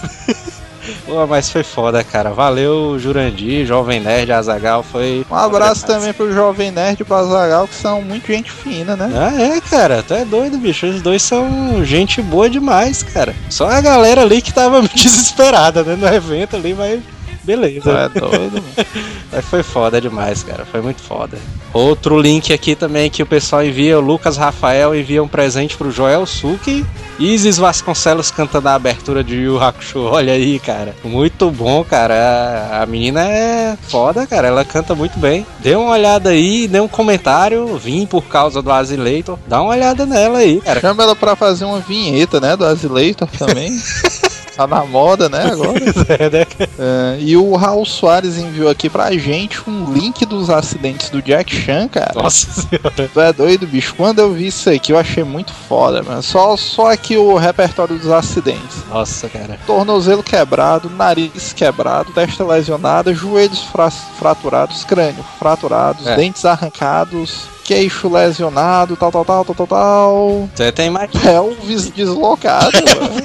Pô, 1.05 1.25
mas 1.27 1.49
foi 1.49 1.63
foda, 1.63 2.03
cara. 2.03 2.31
Valeu, 2.31 2.97
Jurandir, 2.99 3.65
Jovem 3.65 3.99
Nerd, 3.99 4.31
Azagal, 4.31 4.83
foi. 4.83 5.25
Um 5.29 5.35
abraço 5.35 5.85
também 5.85 6.13
pro 6.13 6.33
Jovem 6.33 6.71
Nerd 6.71 7.01
e 7.01 7.05
pro 7.05 7.15
Azagal, 7.15 7.67
que 7.67 7.75
são 7.75 8.01
muito 8.01 8.27
gente 8.27 8.51
fina, 8.51 8.95
né? 8.95 9.09
Ah, 9.15 9.41
é, 9.41 9.61
cara, 9.61 10.03
tu 10.03 10.13
é 10.13 10.25
doido, 10.25 10.57
bicho. 10.57 10.85
Os 10.85 11.01
dois 11.01 11.21
são 11.21 11.83
gente 11.83 12.21
boa 12.21 12.49
demais, 12.49 13.03
cara. 13.03 13.35
Só 13.49 13.69
a 13.69 13.81
galera 13.81 14.21
ali 14.21 14.41
que 14.41 14.53
tava 14.53 14.81
desesperada, 14.93 15.83
né, 15.83 15.95
no 15.95 16.07
evento 16.07 16.55
ali, 16.55 16.73
mas 16.73 17.01
beleza. 17.43 17.91
É 17.91 18.19
doido, 18.19 18.53
mano. 18.53 18.87
Mas 19.31 19.45
foi 19.45 19.63
foda 19.63 19.99
demais, 19.99 20.43
cara. 20.43 20.65
Foi 20.65 20.81
muito 20.81 21.01
foda. 21.01 21.37
Outro 21.73 22.19
link 22.19 22.53
aqui 22.53 22.75
também 22.75 23.09
que 23.09 23.23
o 23.23 23.25
pessoal 23.25 23.63
envia, 23.63 23.97
o 23.97 24.01
Lucas 24.01 24.37
Rafael 24.37 24.95
envia 24.95 25.23
um 25.23 25.27
presente 25.27 25.75
pro 25.75 25.91
Joel 25.91 26.25
Suki. 26.25 26.85
Isis 27.19 27.57
Vasconcelos 27.57 28.31
cantando 28.31 28.69
a 28.69 28.75
abertura 28.75 29.23
de 29.23 29.35
Yu 29.35 29.61
Hakusho. 29.61 29.99
Olha 29.99 30.33
aí, 30.33 30.59
cara. 30.59 30.95
Muito 31.03 31.49
bom, 31.49 31.83
cara. 31.83 32.81
A 32.81 32.85
menina 32.85 33.21
é 33.23 33.77
foda, 33.87 34.27
cara. 34.27 34.47
Ela 34.47 34.65
canta 34.65 34.93
muito 34.93 35.17
bem. 35.19 35.45
Dê 35.59 35.75
uma 35.75 35.91
olhada 35.91 36.29
aí, 36.29 36.67
dê 36.67 36.79
um 36.79 36.87
comentário. 36.87 37.77
Vim 37.77 38.05
por 38.05 38.23
causa 38.25 38.61
do 38.61 38.71
Azileitor. 38.71 39.37
Dá 39.47 39.61
uma 39.61 39.71
olhada 39.71 40.05
nela 40.05 40.39
aí, 40.39 40.61
cara. 40.61 40.79
Chama 40.79 41.03
ela 41.03 41.15
pra 41.15 41.35
fazer 41.35 41.65
uma 41.65 41.79
vinheta, 41.79 42.39
né? 42.39 42.55
Do 42.55 42.65
Azileitor 42.65 43.27
também. 43.37 43.71
tá 44.55 44.67
na 44.67 44.83
moda, 44.85 45.27
né? 45.29 45.45
Agora. 45.51 45.73
É, 46.19 46.29
né? 46.29 46.45
É, 46.79 47.17
e 47.19 47.35
o 47.37 47.55
Raul 47.55 47.85
Soares 47.85 48.37
enviou 48.37 48.69
aqui 48.69 48.89
pra 48.89 49.11
gente 49.13 49.61
um 49.69 49.91
link 49.93 50.25
dos 50.25 50.49
acidentes 50.49 51.09
do 51.09 51.21
Jack 51.21 51.55
Chan, 51.55 51.87
cara. 51.87 52.11
Nossa 52.15 52.47
senhora. 52.51 53.09
Tu 53.13 53.19
é 53.19 53.33
doido, 53.33 53.65
bicho. 53.67 53.93
Quando 53.95 54.19
eu 54.19 54.31
vi 54.33 54.47
isso 54.47 54.69
aqui, 54.69 54.91
eu 54.91 54.97
achei 54.97 55.23
muito 55.23 55.51
foda, 55.53 56.03
mano. 56.03 56.21
Só, 56.21 56.55
só 56.57 56.91
aqui 56.91 57.17
o 57.17 57.35
repertório 57.37 57.97
dos 57.97 58.09
acidentes. 58.11 58.83
Nossa, 58.89 59.27
cara. 59.29 59.57
Tornozelo 59.65 60.21
quebrado, 60.23 60.89
nariz 60.89 61.53
quebrado, 61.53 62.11
testa 62.11 62.43
lesionada, 62.43 63.13
joelhos 63.13 63.63
fra- 63.63 63.89
fraturados, 63.91 64.83
crânio 64.83 65.23
fraturados, 65.39 66.05
É. 66.07 66.15
dentes 66.15 66.43
arrancados, 66.45 67.47
queixo 67.63 68.09
lesionado, 68.09 68.95
tal, 68.95 69.11
tal, 69.11 69.23
tal, 69.25 69.45
tal, 69.45 69.55
tal, 69.55 69.67
tal. 69.67 70.49
Você 70.53 70.71
tem 70.71 70.89
mais. 70.89 71.09
Pelvis 71.11 71.89
deslocado, 71.89 72.71
mano. 72.99 73.21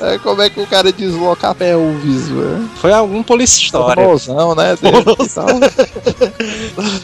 É, 0.00 0.18
como 0.18 0.40
é 0.40 0.48
que 0.48 0.60
o 0.60 0.66
cara 0.66 0.90
desloca 0.90 1.50
a 1.50 1.54
pelvis, 1.54 2.28
mano? 2.28 2.70
Foi 2.76 2.92
algum 2.92 3.22
polícia 3.22 3.62
história. 3.62 4.02
Famosão, 4.02 4.54
né? 4.54 4.76
Dele 4.76 5.04
tal. 5.34 5.46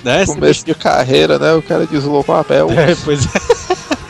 Né? 0.03 0.25
Começo 0.25 0.65
de 0.65 0.75
carreira, 0.75 1.39
né? 1.39 1.53
O 1.53 1.63
cara 1.63 1.87
deslocou 1.87 2.35
a 2.35 2.45
pelvis. 2.45 2.79
É, 2.79 2.97
pois 3.05 3.27
é. 3.27 3.56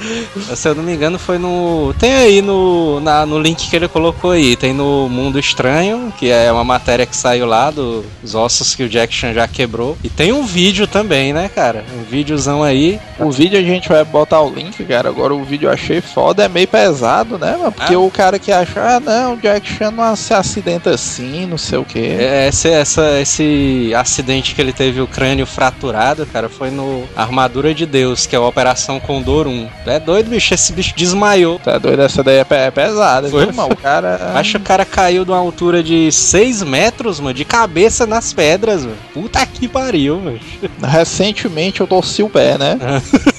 Se 0.54 0.68
eu 0.68 0.74
não 0.74 0.82
me 0.82 0.92
engano, 0.94 1.18
foi 1.18 1.38
no. 1.38 1.94
Tem 1.98 2.14
aí 2.14 2.42
no, 2.42 3.00
na- 3.00 3.24
no 3.26 3.38
link 3.38 3.68
que 3.68 3.76
ele 3.76 3.88
colocou 3.88 4.32
aí. 4.32 4.56
Tem 4.56 4.72
no 4.72 5.08
Mundo 5.08 5.38
Estranho, 5.38 6.12
que 6.18 6.30
é 6.30 6.50
uma 6.52 6.64
matéria 6.64 7.06
que 7.06 7.16
saiu 7.16 7.46
lá 7.46 7.70
dos 7.70 8.34
ossos 8.34 8.74
que 8.74 8.82
o 8.82 8.88
Jack 8.88 9.14
Chan 9.14 9.32
já 9.32 9.46
quebrou. 9.48 9.96
E 10.04 10.08
tem 10.08 10.32
um 10.32 10.44
vídeo 10.44 10.86
também, 10.86 11.32
né, 11.32 11.48
cara? 11.54 11.84
Um 11.98 12.02
videozão 12.02 12.62
aí. 12.62 13.00
O 13.18 13.30
vídeo 13.30 13.58
a 13.58 13.62
gente 13.62 13.88
vai 13.88 14.04
botar 14.04 14.40
o 14.42 14.50
link, 14.52 14.84
cara. 14.84 15.08
Agora 15.08 15.34
o 15.34 15.44
vídeo 15.44 15.68
eu 15.68 15.72
achei 15.72 16.00
foda, 16.00 16.44
é 16.44 16.48
meio 16.48 16.68
pesado, 16.68 17.38
né, 17.38 17.56
mano? 17.56 17.72
Porque 17.72 17.94
Ah. 17.94 17.98
o 17.98 18.10
cara 18.10 18.38
que 18.38 18.52
acha, 18.52 18.80
ah, 18.80 19.00
não, 19.00 19.34
o 19.34 19.36
Jack 19.38 19.66
Chan 19.68 19.90
não 19.90 20.14
se 20.16 20.32
acidenta 20.34 20.90
assim, 20.90 21.46
não 21.46 21.58
sei 21.58 21.78
o 21.78 21.84
quê. 21.84 22.16
É, 22.18 22.48
Esse, 22.48 22.68
essa, 22.68 23.20
esse 23.20 23.92
acidente 23.94 24.54
que 24.54 24.60
ele 24.60 24.72
teve 24.72 25.00
o 25.00 25.06
crânio 25.06 25.46
fraturado, 25.46 26.26
cara, 26.26 26.48
foi 26.48 26.70
no 26.70 27.04
Armadura 27.16 27.74
de 27.74 27.86
Deus, 27.86 28.26
que 28.26 28.34
é 28.34 28.38
a 28.38 28.42
Operação 28.42 29.00
Condor 29.00 29.46
1. 29.46 29.68
É 29.86 30.00
doido, 30.00 30.30
bicho. 30.30 30.52
Esse 30.54 30.72
bicho 30.72 30.94
desmaiou. 30.96 31.58
Tá 31.58 31.78
doido? 31.78 32.02
Essa 32.02 32.22
daí 32.22 32.36
é, 32.38 32.46
é 32.50 32.70
pesada, 32.70 33.28
Foi, 33.28 33.44
viu, 33.46 33.54
mano? 33.54 33.72
O 33.72 33.76
cara. 33.76 34.32
Acho 34.34 34.52
que 34.52 34.56
o 34.64 34.66
cara 34.66 34.84
caiu 34.84 35.24
de 35.24 35.30
uma 35.30 35.38
altura 35.38 35.82
de 35.82 36.10
6 36.10 36.62
metros, 36.62 37.20
mano, 37.20 37.34
de 37.34 37.44
cabeça 37.44 38.06
nas 38.06 38.32
pedras, 38.32 38.84
mano. 38.84 38.96
Puta 39.14 39.44
que 39.46 39.68
pariu, 39.68 40.20
mano. 40.20 40.40
Recentemente 40.82 41.80
eu 41.80 41.86
torci 41.86 42.22
o 42.22 42.28
pé, 42.28 42.58
né? 42.58 42.78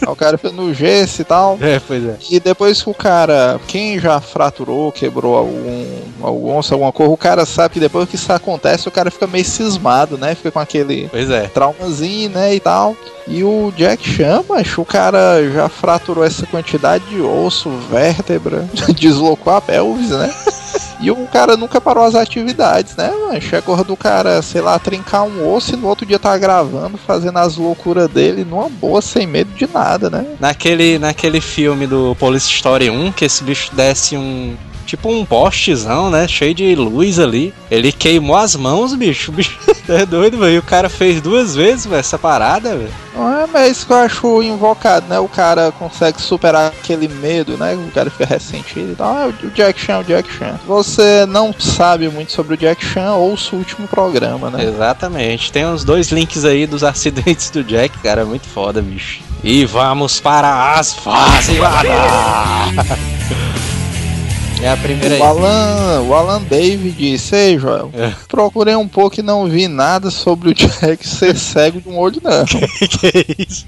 Aí 0.01 0.07
o 0.11 0.15
cara 0.15 0.37
foi 0.37 0.51
no 0.51 0.73
gesso 0.73 1.21
e 1.21 1.25
tal. 1.25 1.57
É, 1.61 1.79
pois 1.85 2.03
é. 2.05 2.17
E 2.29 2.39
depois 2.39 2.81
que 2.81 2.89
o 2.89 2.93
cara, 2.93 3.59
quem 3.67 3.99
já 3.99 4.19
fraturou, 4.19 4.91
quebrou 4.91 5.35
algum, 5.35 5.85
algum 6.21 6.57
osso, 6.57 6.73
alguma 6.73 6.91
coisa, 6.91 7.11
o 7.11 7.17
cara 7.17 7.45
sabe 7.45 7.73
que 7.75 7.79
depois 7.79 8.07
que 8.09 8.15
isso 8.15 8.31
acontece, 8.31 8.87
o 8.87 8.91
cara 8.91 9.11
fica 9.11 9.27
meio 9.27 9.45
cismado, 9.45 10.17
né? 10.17 10.35
Fica 10.35 10.51
com 10.51 10.59
aquele 10.59 11.07
Pois 11.09 11.29
é. 11.29 11.41
traumazinho, 11.47 12.29
né, 12.29 12.55
e 12.55 12.59
tal. 12.59 12.95
E 13.27 13.43
o 13.43 13.71
Jack 13.75 14.09
Chan, 14.09 14.43
macho, 14.47 14.81
o 14.81 14.85
cara 14.85 15.43
já 15.51 15.67
fraturou 15.67 16.23
essa 16.23 16.45
quantidade 16.45 17.03
de 17.05 17.19
osso, 17.19 17.69
vértebra, 17.89 18.67
deslocou 18.97 19.53
a 19.53 19.61
pelvis, 19.61 20.09
né? 20.09 20.33
E 20.99 21.11
o 21.11 21.27
cara 21.27 21.55
nunca 21.55 21.79
parou 21.79 22.03
as 22.03 22.15
atividades, 22.15 22.95
né? 22.95 23.11
É 23.31 23.61
coisa 23.61 23.83
do 23.83 23.95
cara, 23.95 24.41
sei 24.41 24.61
lá, 24.61 24.79
trincar 24.79 25.23
um 25.23 25.53
osso 25.53 25.75
e 25.75 25.77
no 25.77 25.87
outro 25.87 26.05
dia 26.05 26.17
tá 26.17 26.35
gravando, 26.37 26.97
fazendo 26.97 27.37
as 27.37 27.55
loucuras 27.55 28.09
dele 28.09 28.43
numa 28.43 28.67
boa, 28.67 29.01
sem 29.01 29.27
medo 29.27 29.51
de 29.53 29.67
nada, 29.71 30.09
né? 30.09 30.25
Naquele, 30.39 30.97
naquele 30.97 31.39
filme 31.39 31.85
do 31.85 32.15
Police 32.15 32.49
Story 32.49 32.89
1, 32.89 33.11
que 33.11 33.25
esse 33.25 33.43
bicho 33.43 33.69
desce 33.75 34.17
um. 34.17 34.55
Tipo 34.87 35.11
um 35.11 35.25
postezão, 35.25 36.09
né? 36.09 36.25
Cheio 36.29 36.55
de 36.55 36.73
luz 36.73 37.19
ali. 37.19 37.53
Ele 37.69 37.91
queimou 37.91 38.37
as 38.37 38.55
mãos, 38.55 38.95
bicho. 38.95 39.33
Bicho 39.37 39.59
é 39.89 40.05
doido, 40.05 40.37
velho. 40.37 40.55
E 40.55 40.57
O 40.57 40.63
cara 40.63 40.87
fez 40.87 41.21
duas 41.21 41.53
vezes, 41.53 41.85
velho, 41.85 41.99
essa 41.99 42.17
parada, 42.17 42.75
velho. 42.75 42.91
É, 43.13 43.47
mas 43.51 43.71
isso 43.71 43.85
que 43.85 43.91
eu 43.91 43.97
acho 43.97 44.43
invocado, 44.43 45.07
né? 45.07 45.19
O 45.19 45.27
cara 45.27 45.73
consegue 45.73 46.21
superar 46.21 46.67
aquele 46.67 47.09
medo, 47.09 47.57
né? 47.57 47.75
O 47.75 47.91
cara 47.91 48.09
fica 48.09 48.25
ressentido 48.25 48.93
e 48.93 48.95
tal. 48.95 49.07
Ah, 49.13 49.33
o 49.43 49.49
Jack 49.51 49.79
Chan, 49.79 49.99
o 49.99 50.03
Jack 50.05 50.31
Chan. 50.31 50.57
Você 50.65 51.25
não 51.25 51.53
sabe 51.57 52.07
muito 52.07 52.31
sobre 52.31 52.53
o 52.53 52.57
Jack 52.57 52.83
Chan, 52.85 53.11
ouça 53.13 53.55
o 53.55 53.59
último 53.59 53.87
programa, 53.89 54.49
né? 54.49 54.63
Exatamente. 54.63 55.51
Tem 55.51 55.65
uns 55.65 55.83
dois 55.83 56.11
links 56.11 56.45
aí 56.45 56.65
dos 56.65 56.83
acidentes 56.83 57.49
do 57.49 57.61
Jack, 57.61 57.97
cara. 57.99 58.23
Muito 58.23 58.47
foda, 58.47 58.81
bicho. 58.81 59.19
E 59.43 59.65
vamos 59.65 60.21
para 60.21 60.75
as 60.75 60.93
fases 60.93 61.57
lá. 61.59 61.83
É 64.61 64.69
a 64.69 64.77
primeira 64.77 65.15
aí. 65.15 65.21
O 65.21 65.23
Alan, 65.23 66.01
o 66.01 66.13
Alan 66.15 66.41
David 66.41 66.91
disse, 66.97 67.35
ei 67.35 67.59
Joel, 67.59 67.91
É. 67.93 68.11
procurei 68.27 68.75
um 68.75 68.87
pouco 68.87 69.19
e 69.19 69.23
não 69.23 69.45
vi 69.47 69.67
nada 69.67 70.09
sobre 70.09 70.49
o 70.49 70.53
Jack 70.53 71.07
ser 71.07 71.35
cego 71.37 71.79
de 71.79 71.87
um 71.87 71.97
olho, 71.97 72.19
não. 72.23 72.43
que 72.45 73.07
é 73.07 73.25
isso? 73.47 73.65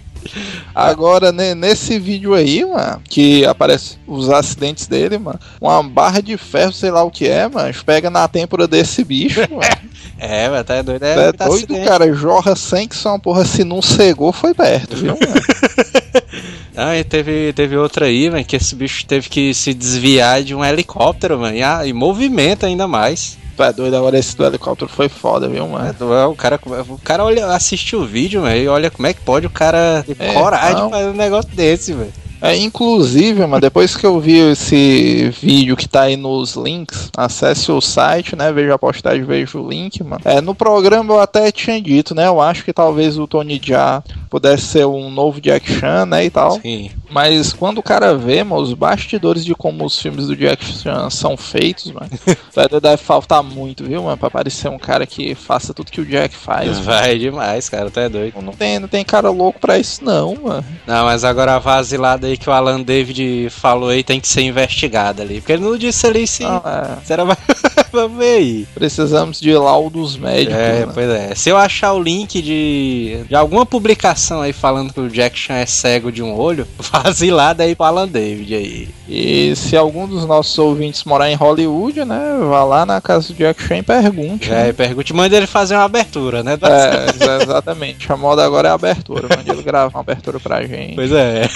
Agora, 0.76 1.32
ne- 1.32 1.56
nesse 1.56 1.98
vídeo 1.98 2.34
aí, 2.34 2.66
mano, 2.66 3.02
que 3.08 3.46
aparece 3.46 3.98
os 4.06 4.30
acidentes 4.30 4.86
dele, 4.88 5.18
mano, 5.18 5.40
uma 5.62 5.82
barra 5.82 6.22
de 6.22 6.36
ferro, 6.38 6.74
sei 6.74 6.92
lá 6.92 7.04
o 7.04 7.10
que 7.12 7.28
é, 7.28 7.48
mano, 7.48 7.74
pega 7.86 8.10
na 8.10 8.28
têmpora 8.28 8.68
desse 8.68 9.04
bicho, 9.04 9.40
mano. 9.50 9.90
É, 10.18 10.50
mas 10.50 10.66
tá 10.66 10.82
doido. 10.82 11.04
É, 11.04 11.12
É, 11.14 11.32
doido, 11.32 11.54
acidente. 11.54 11.86
cara, 11.88 12.14
jorra 12.14 12.56
sangue, 12.56 12.96
só 12.96 13.12
uma 13.12 13.20
porra, 13.20 13.46
se 13.46 13.64
não 13.64 13.82
cegou, 13.82 14.34
foi 14.34 14.54
perto, 14.54 14.96
viu, 14.98 15.18
mano? 15.18 15.42
Ah, 16.80 16.98
e 16.98 17.04
teve, 17.04 17.52
teve 17.54 17.76
outra 17.78 18.06
aí, 18.06 18.30
velho, 18.30 18.46
que 18.46 18.56
esse 18.56 18.74
bicho 18.76 19.06
teve 19.06 19.28
que 19.30 19.54
se 19.54 19.74
desviar 19.74 20.42
de 20.44 20.56
um 20.56 20.64
helicóptero, 20.64 21.38
mano. 21.40 21.56
E, 21.58 21.62
ah, 21.64 21.86
e 21.86 21.92
movimento 21.94 22.66
ainda 22.66 22.88
mais. 22.88 23.38
Tu 23.58 23.64
é 23.64 23.74
doido, 23.74 23.96
agora 23.98 24.18
esse 24.18 24.38
do 24.38 24.46
helicóptero 24.46 24.90
foi 24.90 25.10
foda, 25.10 25.48
viu, 25.50 25.66
É, 25.66 25.68
mano? 25.68 25.94
do- 25.94 26.14
é, 26.14 26.26
O 26.26 26.36
cara, 26.36 26.58
o 26.88 26.98
cara 27.00 27.26
olha, 27.26 27.46
assiste 27.48 27.96
o 27.96 28.06
vídeo, 28.06 28.42
velho, 28.44 28.62
e 28.64 28.68
olha 28.70 28.90
como 28.90 29.06
é 29.08 29.14
que 29.14 29.20
pode 29.22 29.46
o 29.46 29.50
cara 29.50 30.04
ter 30.08 30.16
É, 30.18 30.34
coragem 30.34 30.76
não. 30.76 30.86
de 30.88 30.92
fazer 30.94 31.10
um 31.10 31.14
negócio 31.14 31.52
desse, 31.54 31.92
velho. 31.94 32.14
É, 32.42 32.56
inclusive, 32.56 33.42
mano, 33.42 33.60
depois 33.60 33.96
que 33.96 34.06
eu 34.06 34.20
vi 34.20 34.38
esse 34.38 35.30
vídeo 35.42 35.76
que 35.76 35.88
tá 35.88 36.04
aí 36.04 36.16
nos 36.16 36.56
links, 36.56 37.10
acesse 37.16 37.72
o 37.72 37.82
site, 37.82 38.36
né? 38.36 38.52
Veja 38.52 38.76
a 38.76 38.80
postagem, 38.80 39.24
veja 39.24 39.58
o 39.60 39.70
link, 39.70 40.02
mano. 40.04 40.22
É, 40.24 40.40
no 40.40 40.56
programa 40.56 41.14
eu 41.14 41.20
até 41.20 41.52
tinha 41.52 41.82
dito, 41.82 42.16
né? 42.16 42.28
Eu 42.28 42.40
acho 42.40 42.64
que 42.64 42.72
talvez 42.72 43.18
o 43.18 43.28
Tony 43.28 43.60
Jaa 43.62 44.04
pudesse 44.30 44.68
ser 44.68 44.86
um 44.86 45.10
novo 45.10 45.42
Jack 45.42 45.72
Chan, 45.72 46.06
né? 46.06 46.26
E 46.26 46.30
tal. 46.30 46.60
Sim. 46.62 46.92
Mas 47.10 47.54
quando 47.54 47.80
o 47.80 47.84
cara 47.84 48.16
vê, 48.16 48.44
mano, 48.44 48.62
os 48.62 48.74
bastidores 48.74 49.44
de 49.44 49.56
como 49.56 49.86
os 49.86 50.00
filmes 50.00 50.28
do 50.28 50.36
Jack 50.36 50.64
Chan 50.66 51.10
são 51.10 51.36
feitos, 51.36 51.92
mano, 51.92 52.10
deve 52.82 52.98
faltar 52.98 53.44
muito, 53.44 53.84
viu, 53.84 54.04
mano? 54.04 54.18
Pra 54.18 54.30
parecer 54.30 54.70
um 54.70 54.78
cara 54.78 55.06
que 55.06 55.34
faça 55.36 55.74
tudo 55.74 55.92
que 55.92 56.02
o 56.02 56.06
Jack 56.06 56.36
faz. 56.36 56.70
mano. 56.80 56.84
Vai 56.84 57.18
demais, 57.18 57.68
cara, 57.70 57.90
tá 57.90 58.08
doido. 58.08 58.42
Não 58.42 58.54
tem, 58.54 58.80
não 58.80 58.88
tem 58.88 59.04
cara 59.04 59.30
louco 59.30 59.60
pra 59.60 59.78
isso, 59.78 60.04
não, 60.04 60.36
mano. 60.36 60.66
Não, 60.86 61.06
mas 61.06 61.24
agora 61.24 61.56
a 61.56 61.60
vasilada 61.60 62.28
aí 62.28 62.38
que 62.38 62.50
o 62.50 62.54
Alan 62.54 62.82
David 62.82 63.50
falou 63.50 63.90
aí 63.90 64.04
tem 64.04 64.20
que 64.20 64.28
ser 64.28 64.42
investigada 64.42 65.22
ali. 65.24 65.40
Porque 65.40 65.54
ele 65.54 65.64
não 65.64 65.78
disse 65.78 66.06
ali 66.06 66.28
se. 66.28 66.44
Não, 66.44 66.58
é, 66.58 66.98
Será 67.06 67.24
vai... 67.24 67.38
Vamos 67.92 68.18
ver 68.20 68.36
aí. 68.38 68.68
precisamos 68.76 69.40
de 69.40 69.52
laudos 69.54 70.16
médicos, 70.16 70.56
É, 70.56 70.86
né? 70.86 70.92
pois 70.94 71.10
é. 71.10 71.34
Se 71.34 71.50
eu 71.50 71.58
achar 71.58 71.94
o 71.94 72.02
link 72.02 72.40
de, 72.40 73.24
de 73.28 73.36
alguma 73.36 73.66
publicação 73.66 74.42
aí 74.42 74.54
falando 74.54 74.94
que 74.94 75.00
o 75.00 75.10
Jack 75.10 75.38
Chan 75.38 75.56
é 75.56 75.66
cego 75.66 76.12
de 76.12 76.22
um 76.22 76.36
olho, 76.36 76.68
vasilada 77.04 77.64
aí 77.64 77.76
pro 77.76 77.86
Alan 77.86 78.08
David 78.08 78.54
aí. 78.56 78.90
E 79.08 79.56
se 79.56 79.76
algum 79.76 80.08
dos 80.08 80.26
nossos 80.26 80.58
ouvintes 80.60 81.04
morar 81.04 81.30
em 81.30 81.36
Hollywood, 81.36 82.06
né, 82.06 82.20
vá 82.50 82.64
lá 82.64 82.86
na 82.86 83.02
casa 83.02 83.28
do 83.30 83.34
Jack 83.34 83.62
Chan 83.64 83.78
e 83.78 83.84
pergunte. 83.84 84.50
É, 84.52 84.66
né? 84.66 84.74
pergunte, 84.74 85.14
manda 85.14 85.36
ele 85.36 85.48
fazer 85.48 85.76
uma 85.76 85.84
abertura, 85.86 86.44
né? 86.44 86.58
É, 86.62 87.10
exa- 87.10 87.44
exatamente. 87.44 88.12
A 88.12 88.18
moda 88.18 88.46
agora 88.46 88.68
é 88.68 88.72
a 88.72 88.76
abertura. 88.76 89.28
Mande 89.36 89.50
ele 89.50 89.64
gravar 89.64 89.96
uma 89.98 90.02
abertura 90.02 90.40
pra 90.40 90.62
gente. 90.66 90.96
Pois 90.96 91.12
é. 91.12 91.48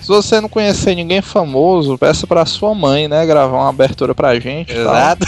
Se 0.00 0.08
você 0.08 0.40
não 0.40 0.48
conhecer 0.48 0.96
ninguém 0.96 1.22
famoso, 1.22 1.96
peça 1.96 2.26
pra 2.26 2.44
sua 2.44 2.74
mãe, 2.74 3.06
né, 3.06 3.24
gravar 3.24 3.56
uma 3.56 3.68
abertura 3.68 4.14
pra 4.14 4.38
gente. 4.38 4.72
tal. 4.74 4.82
Exato. 4.82 5.26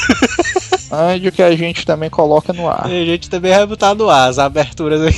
Antes 0.90 1.30
que 1.30 1.42
a 1.42 1.54
gente 1.56 1.84
também 1.86 2.10
coloca 2.10 2.52
no 2.52 2.68
ar. 2.68 2.88
E 2.90 3.02
a 3.02 3.04
gente 3.04 3.28
também 3.30 3.52
vai 3.52 3.66
botar 3.66 3.94
no 3.94 4.08
ar 4.10 4.28
as 4.28 4.38
aberturas 4.38 5.00
aí. 5.02 5.14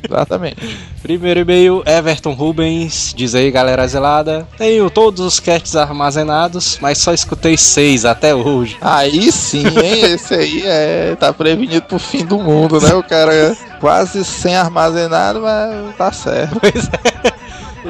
Exatamente. 0.08 0.56
Primeiro 1.02 1.40
e-mail, 1.40 1.82
Everton 1.86 2.32
Rubens. 2.32 3.12
Diz 3.16 3.34
aí, 3.34 3.50
galera 3.50 3.86
zelada. 3.86 4.46
Tenho 4.56 4.88
todos 4.90 5.20
os 5.20 5.40
casts 5.40 5.76
armazenados, 5.76 6.78
mas 6.80 6.98
só 6.98 7.12
escutei 7.12 7.56
seis 7.56 8.04
até 8.04 8.34
hoje. 8.34 8.76
Aí 8.80 9.30
sim, 9.30 9.66
hein? 9.66 10.14
Esse 10.14 10.34
aí 10.34 10.62
é, 10.64 11.16
tá 11.18 11.32
prevenido 11.32 11.82
pro 11.82 11.98
fim 11.98 12.24
do 12.24 12.38
mundo, 12.38 12.80
né? 12.80 12.94
O 12.94 13.02
cara 13.02 13.34
é 13.34 13.56
quase 13.80 14.24
sem 14.24 14.56
armazenado, 14.56 15.40
mas 15.40 15.96
tá 15.96 16.12
certo. 16.12 16.58
Pois 16.60 16.88
é. 16.88 17.34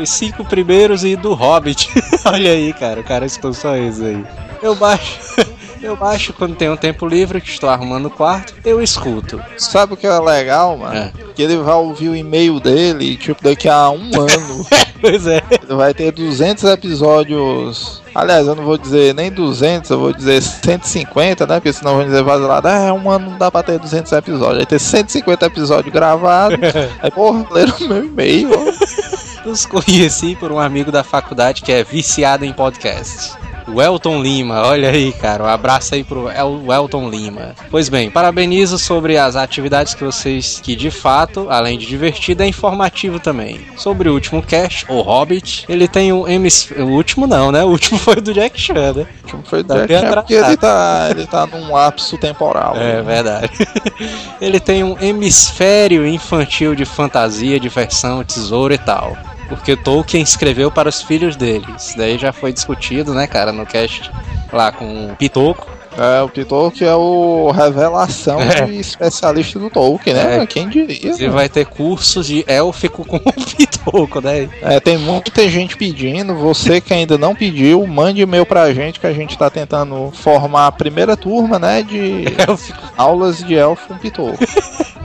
Os 0.00 0.10
cinco 0.10 0.44
primeiros 0.44 1.04
e 1.04 1.14
do 1.14 1.34
Hobbit. 1.34 1.88
Olha 2.24 2.50
aí, 2.50 2.72
cara, 2.72 3.00
o 3.00 3.04
cara 3.04 3.26
escutou 3.26 3.54
só 3.54 3.76
esses 3.76 4.02
aí. 4.02 4.24
Eu 4.60 4.74
baixo. 4.74 5.20
Eu 5.84 5.94
baixo 5.94 6.32
quando 6.32 6.56
tenho 6.56 6.72
um 6.72 6.76
tempo 6.78 7.06
livre, 7.06 7.42
que 7.42 7.50
estou 7.50 7.68
arrumando 7.68 8.06
o 8.06 8.10
quarto, 8.10 8.54
eu 8.64 8.82
escuto. 8.82 9.38
Sabe 9.58 9.92
o 9.92 9.96
que 9.98 10.06
é 10.06 10.18
legal, 10.18 10.78
mano? 10.78 10.96
É. 10.96 11.12
Que 11.34 11.42
ele 11.42 11.58
vai 11.58 11.74
ouvir 11.74 12.08
o 12.08 12.16
e-mail 12.16 12.58
dele, 12.58 13.18
tipo, 13.18 13.44
daqui 13.44 13.68
a 13.68 13.90
um 13.90 14.08
ano. 14.18 14.66
Pois 14.98 15.26
é. 15.26 15.42
Vai 15.68 15.92
ter 15.92 16.10
200 16.10 16.64
episódios. 16.64 18.02
Aliás, 18.14 18.46
eu 18.46 18.54
não 18.54 18.64
vou 18.64 18.78
dizer 18.78 19.14
nem 19.14 19.30
200, 19.30 19.90
eu 19.90 20.00
vou 20.00 20.12
dizer 20.14 20.40
150, 20.40 21.46
né? 21.46 21.56
Porque 21.56 21.72
senão 21.74 21.96
vão 21.96 22.04
dizer 22.06 22.22
vazilado, 22.22 22.66
ah, 22.66 22.94
um 22.94 23.10
ano 23.10 23.32
não 23.32 23.36
dá 23.38 23.50
pra 23.50 23.62
ter 23.62 23.78
200 23.78 24.10
episódios. 24.12 24.56
Vai 24.56 24.66
ter 24.66 24.78
150 24.78 25.44
episódios 25.44 25.92
gravados. 25.92 26.58
Aí, 27.02 27.10
porra, 27.10 27.44
leram 27.50 27.76
o 27.76 27.88
meu 27.88 28.06
e-mail. 28.06 28.48
Os 29.44 29.66
conheci 29.66 30.34
por 30.34 30.50
um 30.50 30.58
amigo 30.58 30.90
da 30.90 31.04
faculdade 31.04 31.60
que 31.60 31.70
é 31.70 31.84
viciado 31.84 32.46
em 32.46 32.54
podcast. 32.54 33.32
O 33.66 33.80
Elton 33.80 34.22
Lima, 34.22 34.62
olha 34.66 34.90
aí, 34.90 35.12
cara. 35.12 35.44
Um 35.44 35.48
abraço 35.48 35.94
aí 35.94 36.04
pro 36.04 36.28
El 36.28 36.64
Elton 36.72 37.08
Lima. 37.08 37.54
Pois 37.70 37.88
bem, 37.88 38.10
parabenizo 38.10 38.78
sobre 38.78 39.16
as 39.16 39.36
atividades 39.36 39.94
que 39.94 40.04
vocês, 40.04 40.60
que 40.62 40.76
de 40.76 40.90
fato, 40.90 41.46
além 41.50 41.78
de 41.78 41.86
divertido, 41.86 42.42
é 42.42 42.46
informativo 42.46 43.18
também. 43.18 43.60
Sobre 43.76 44.08
o 44.08 44.12
último 44.12 44.42
cast, 44.42 44.86
o 44.88 45.00
Hobbit, 45.00 45.64
ele 45.68 45.88
tem 45.88 46.12
um 46.12 46.28
hemis... 46.28 46.70
O 46.76 46.84
último 46.84 47.26
não, 47.26 47.50
né? 47.50 47.64
O 47.64 47.68
último 47.68 47.98
foi 47.98 48.14
o 48.14 48.22
do 48.22 48.32
Jack 48.32 48.60
Chan, 48.60 48.92
né? 48.92 49.06
Tipo, 49.26 49.42
foi 49.44 49.64
Tá 49.64 49.86
Jack 49.86 49.92
Chan, 49.92 50.12
porque 50.12 50.34
ele 50.34 50.56
tá, 50.56 51.06
ele 51.10 51.26
tá 51.26 51.46
num 51.46 51.72
lapso 51.72 52.18
temporal. 52.18 52.76
É 52.76 53.02
verdade. 53.02 53.50
Ele 54.40 54.60
tem 54.60 54.84
um 54.84 54.96
hemisfério 55.00 56.06
infantil 56.06 56.74
de 56.74 56.84
fantasia, 56.84 57.58
diversão, 57.58 58.22
tesouro 58.22 58.74
e 58.74 58.78
tal. 58.78 59.16
Porque 59.48 59.76
Tolkien 59.76 60.22
escreveu 60.22 60.70
para 60.70 60.88
os 60.88 61.02
filhos 61.02 61.36
dele. 61.36 61.66
Isso 61.76 61.96
daí 61.96 62.18
já 62.18 62.32
foi 62.32 62.52
discutido, 62.52 63.14
né, 63.14 63.26
cara, 63.26 63.52
no 63.52 63.66
cast 63.66 64.10
lá 64.52 64.72
com 64.72 65.12
o 65.12 65.16
Pitoco. 65.16 65.66
É, 65.96 66.22
o 66.22 66.28
Pitor 66.28 66.70
que 66.72 66.84
é 66.84 66.94
o 66.94 67.50
revelação 67.50 68.40
É. 68.40 68.62
de 68.66 68.78
especialista 68.78 69.58
do 69.58 69.70
Tolkien, 69.70 70.14
né? 70.14 70.38
É. 70.42 70.46
Quem 70.46 70.68
diria? 70.68 71.12
Mano? 71.12 71.32
vai 71.32 71.48
ter 71.48 71.66
cursos 71.66 72.26
de 72.26 72.44
élfico 72.46 73.04
com 73.04 73.16
o 73.16 73.20
Pitoco, 73.56 74.20
né? 74.20 74.48
É, 74.62 74.80
tem 74.80 74.98
muita 74.98 75.48
gente 75.48 75.76
pedindo. 75.76 76.34
Você 76.34 76.80
que 76.80 76.92
ainda 76.92 77.16
não 77.16 77.34
pediu, 77.34 77.86
mande 77.86 78.20
e-mail 78.22 78.44
pra 78.46 78.72
gente 78.72 78.98
que 78.98 79.06
a 79.06 79.12
gente 79.12 79.36
tá 79.38 79.48
tentando 79.50 80.10
formar 80.12 80.66
a 80.66 80.72
primeira 80.72 81.16
turma, 81.16 81.58
né? 81.58 81.82
De 81.82 82.24
Élfico. 82.38 82.78
aulas 82.96 83.38
de 83.38 83.54
elfo 83.54 83.88
com 83.88 83.98
Pitor. 83.98 84.34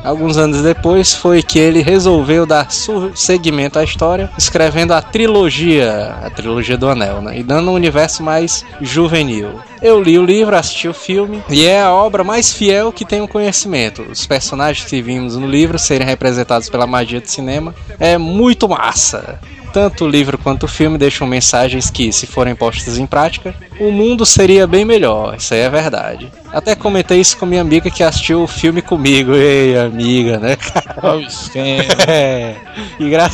Alguns 0.01 0.37
anos 0.37 0.61
depois 0.61 1.13
foi 1.13 1.43
que 1.43 1.59
ele 1.59 1.81
resolveu 1.81 2.45
dar 2.45 2.67
seguimento 3.13 3.77
à 3.77 3.83
história, 3.83 4.29
escrevendo 4.37 4.93
a 4.93 5.01
trilogia, 5.01 6.15
a 6.23 6.29
trilogia 6.29 6.77
do 6.77 6.87
Anel, 6.87 7.21
né? 7.21 7.37
E 7.39 7.43
dando 7.43 7.69
um 7.69 7.73
universo 7.73 8.23
mais 8.23 8.63
juvenil. 8.79 9.59
Eu 9.81 10.01
li 10.01 10.17
o 10.17 10.23
livro, 10.25 10.55
assisti 10.55 10.78
o 10.87 10.93
filme, 10.93 11.43
e 11.49 11.65
é 11.65 11.81
a 11.81 11.91
obra 11.91 12.23
mais 12.23 12.53
fiel 12.53 12.91
que 12.91 13.05
tem 13.05 13.21
o 13.21 13.27
conhecimento. 13.27 14.03
Os 14.03 14.25
personagens 14.25 14.87
que 14.87 15.01
vimos 15.01 15.35
no 15.35 15.47
livro 15.47 15.77
serem 15.77 16.07
representados 16.07 16.69
pela 16.69 16.87
magia 16.87 17.19
do 17.19 17.27
cinema 17.27 17.73
é 17.99 18.17
muito 18.17 18.69
massa. 18.69 19.39
Tanto 19.71 20.05
o 20.05 20.07
livro 20.07 20.37
quanto 20.37 20.63
o 20.63 20.67
filme 20.67 20.97
deixam 20.97 21.27
mensagens 21.27 21.89
que, 21.89 22.11
se 22.11 22.25
forem 22.25 22.55
postas 22.55 22.97
em 22.97 23.05
prática, 23.05 23.53
o 23.79 23.91
mundo 23.91 24.25
seria 24.25 24.65
bem 24.65 24.83
melhor. 24.83 25.35
Isso 25.37 25.53
aí 25.53 25.59
é 25.59 25.69
verdade. 25.69 26.31
Até 26.51 26.75
comentei 26.75 27.19
isso 27.19 27.37
com 27.37 27.45
minha 27.45 27.61
amiga 27.61 27.91
que 27.91 28.01
assistiu 28.01 28.41
o 28.41 28.47
filme 28.47 28.81
comigo. 28.81 29.35
Ei, 29.35 29.77
amiga, 29.77 30.39
né, 30.39 30.55
cara? 30.55 30.95
Olha 31.03 31.25
o 31.25 31.27
esquema. 31.27 31.83
É. 32.09 32.55
Engra... 32.99 33.29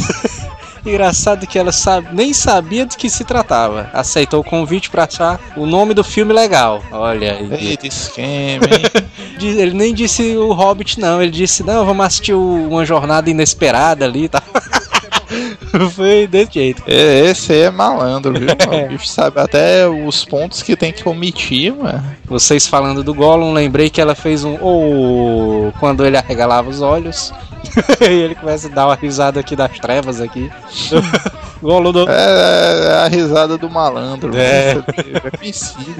Engraçado 0.85 1.47
que 1.47 1.57
ela 1.57 1.71
sabe, 1.71 2.09
nem 2.13 2.33
sabia 2.33 2.85
do 2.85 2.95
que 2.95 3.09
se 3.09 3.23
tratava. 3.23 3.89
Aceitou 3.93 4.41
o 4.41 4.43
convite 4.43 4.89
pra 4.89 5.05
achar 5.05 5.39
o 5.57 5.65
nome 5.65 5.93
do 5.93 6.03
filme 6.03 6.31
legal. 6.31 6.83
Olha 6.91 7.33
aí. 7.33 7.69
Eita 7.69 7.87
esquema, 7.87 8.65
Ele 9.41 9.73
nem 9.73 9.93
disse 9.93 10.35
o 10.37 10.53
Hobbit, 10.53 10.99
não. 10.99 11.21
Ele 11.21 11.31
disse, 11.31 11.63
não, 11.63 11.85
vamos 11.85 12.05
assistir 12.05 12.33
uma 12.33 12.85
jornada 12.85 13.29
inesperada 13.29 14.05
ali 14.05 14.25
e 14.25 14.29
tal. 14.29 14.43
Foi 15.91 16.27
desse 16.27 16.53
jeito. 16.53 16.83
É, 16.87 17.29
Esse 17.29 17.53
aí 17.53 17.61
é 17.61 17.71
malandro, 17.71 18.33
viu? 18.33 18.47
O 18.85 18.87
bicho 18.89 19.07
sabe 19.07 19.39
até 19.39 19.87
os 19.87 20.23
pontos 20.23 20.61
que 20.61 20.75
tem 20.75 20.91
que 20.91 21.07
omitir, 21.07 21.75
mano. 21.75 22.03
Vocês 22.25 22.67
falando 22.67 23.03
do 23.03 23.13
Gollum, 23.13 23.53
lembrei 23.53 23.89
que 23.89 23.99
ela 23.99 24.15
fez 24.15 24.43
um 24.43 24.57
oh, 24.61 25.71
quando 25.79 26.05
ele 26.05 26.17
arregalava 26.17 26.69
os 26.69 26.81
olhos. 26.81 27.33
e 28.01 28.13
ele 28.13 28.35
começa 28.35 28.67
a 28.67 28.71
dar 28.71 28.85
uma 28.87 28.95
risada 28.95 29.39
aqui 29.39 29.55
das 29.55 29.77
trevas 29.79 30.21
aqui. 30.21 30.51
Gollum, 31.61 31.91
do... 31.91 32.09
É, 32.09 32.87
é 32.87 32.93
a 33.05 33.07
risada 33.07 33.57
do 33.57 33.69
malandro. 33.69 34.35
É. 34.35 34.75
né? 34.75 34.83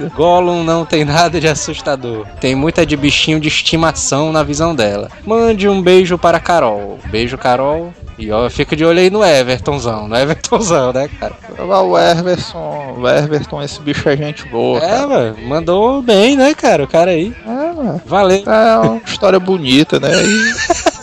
É. 0.04 0.10
Gollum 0.14 0.62
não 0.62 0.84
tem 0.84 1.04
nada 1.04 1.40
de 1.40 1.48
assustador. 1.48 2.26
Tem 2.40 2.54
muita 2.54 2.86
de 2.86 2.96
bichinho 2.96 3.40
de 3.40 3.48
estimação 3.48 4.30
na 4.32 4.42
visão 4.42 4.74
dela. 4.74 5.10
Mande 5.24 5.68
um 5.68 5.82
beijo 5.82 6.18
para 6.18 6.38
Carol. 6.38 6.98
Beijo, 7.06 7.36
Carol. 7.36 7.92
E 8.18 8.30
ó, 8.32 8.48
fica 8.48 8.74
de 8.74 8.84
olho 8.84 8.98
aí 8.98 9.10
no 9.10 9.22
Evertonzão. 9.22 10.08
No 10.08 10.16
Evertonzão, 10.16 10.90
né, 10.92 11.08
cara? 11.20 11.34
O 11.58 11.98
Everson, 11.98 12.94
o 12.98 13.06
Everton, 13.08 13.62
esse 13.62 13.78
bicho 13.80 14.08
é 14.08 14.16
gente 14.16 14.48
boa, 14.48 14.78
É, 14.78 14.88
cara. 14.88 15.06
mano. 15.06 15.36
Mandou 15.46 16.00
bem, 16.00 16.34
né, 16.36 16.54
cara? 16.54 16.84
O 16.84 16.88
cara 16.88 17.10
aí. 17.10 17.34
É, 17.44 17.72
mano. 17.72 18.00
Valeu. 18.06 18.42
É 18.46 18.78
uma 18.78 19.02
história 19.04 19.38
bonita, 19.38 20.00
né? 20.00 20.10
E 20.14 20.95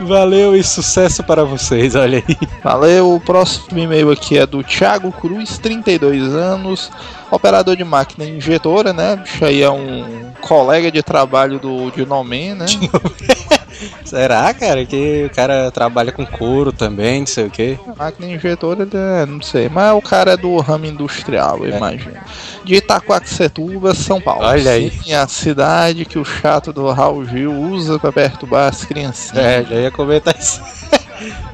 Valeu 0.00 0.56
e 0.56 0.62
sucesso 0.62 1.22
para 1.22 1.44
vocês. 1.44 1.94
Olha 1.94 2.22
aí. 2.26 2.36
valeu. 2.62 3.14
O 3.14 3.20
próximo 3.20 3.78
e-mail 3.78 4.10
aqui 4.10 4.38
é 4.38 4.46
do 4.46 4.62
Thiago 4.62 5.12
Cruz, 5.12 5.58
32 5.58 6.34
anos, 6.34 6.90
operador 7.30 7.76
de 7.76 7.84
máquina 7.84 8.24
injetora, 8.24 8.92
né? 8.92 9.16
Bicho 9.16 9.44
aí 9.44 9.62
é 9.62 9.70
um 9.70 10.32
colega 10.40 10.90
de 10.90 11.02
trabalho 11.02 11.58
do 11.58 11.90
Dinoman, 11.90 12.54
né? 12.54 12.66
Será, 14.04 14.52
cara, 14.54 14.84
que 14.84 15.24
o 15.30 15.34
cara 15.34 15.70
trabalha 15.70 16.12
com 16.12 16.26
couro 16.26 16.72
também, 16.72 17.20
não 17.20 17.26
sei 17.26 17.46
o 17.46 17.50
quê? 17.50 17.78
Máquina 17.96 18.26
injetora, 18.32 18.86
é, 18.92 19.26
não 19.26 19.40
sei, 19.42 19.68
mas 19.68 19.92
o 19.96 20.02
cara 20.02 20.32
é 20.32 20.36
do 20.36 20.56
ramo 20.58 20.86
industrial, 20.86 21.64
eu 21.64 21.72
É. 21.74 21.76
imagino. 21.76 22.14
De 22.64 22.74
Itacoaxetuba, 22.74 23.94
São 23.94 24.20
Paulo. 24.20 24.44
Olha 24.44 24.72
aí. 24.72 24.90
Sim, 24.90 25.12
a 25.14 25.26
cidade 25.26 26.04
que 26.04 26.18
o 26.18 26.24
chato 26.24 26.72
do 26.72 26.90
Raul 26.90 27.24
Gil 27.24 27.52
usa 27.52 27.98
pra 27.98 28.12
perturbar 28.12 28.68
as 28.68 28.84
criancinhas. 28.84 29.36
É, 29.44 29.64
já 29.64 29.74
ia 29.76 29.90
comentar 29.90 30.34
isso. 30.38 30.60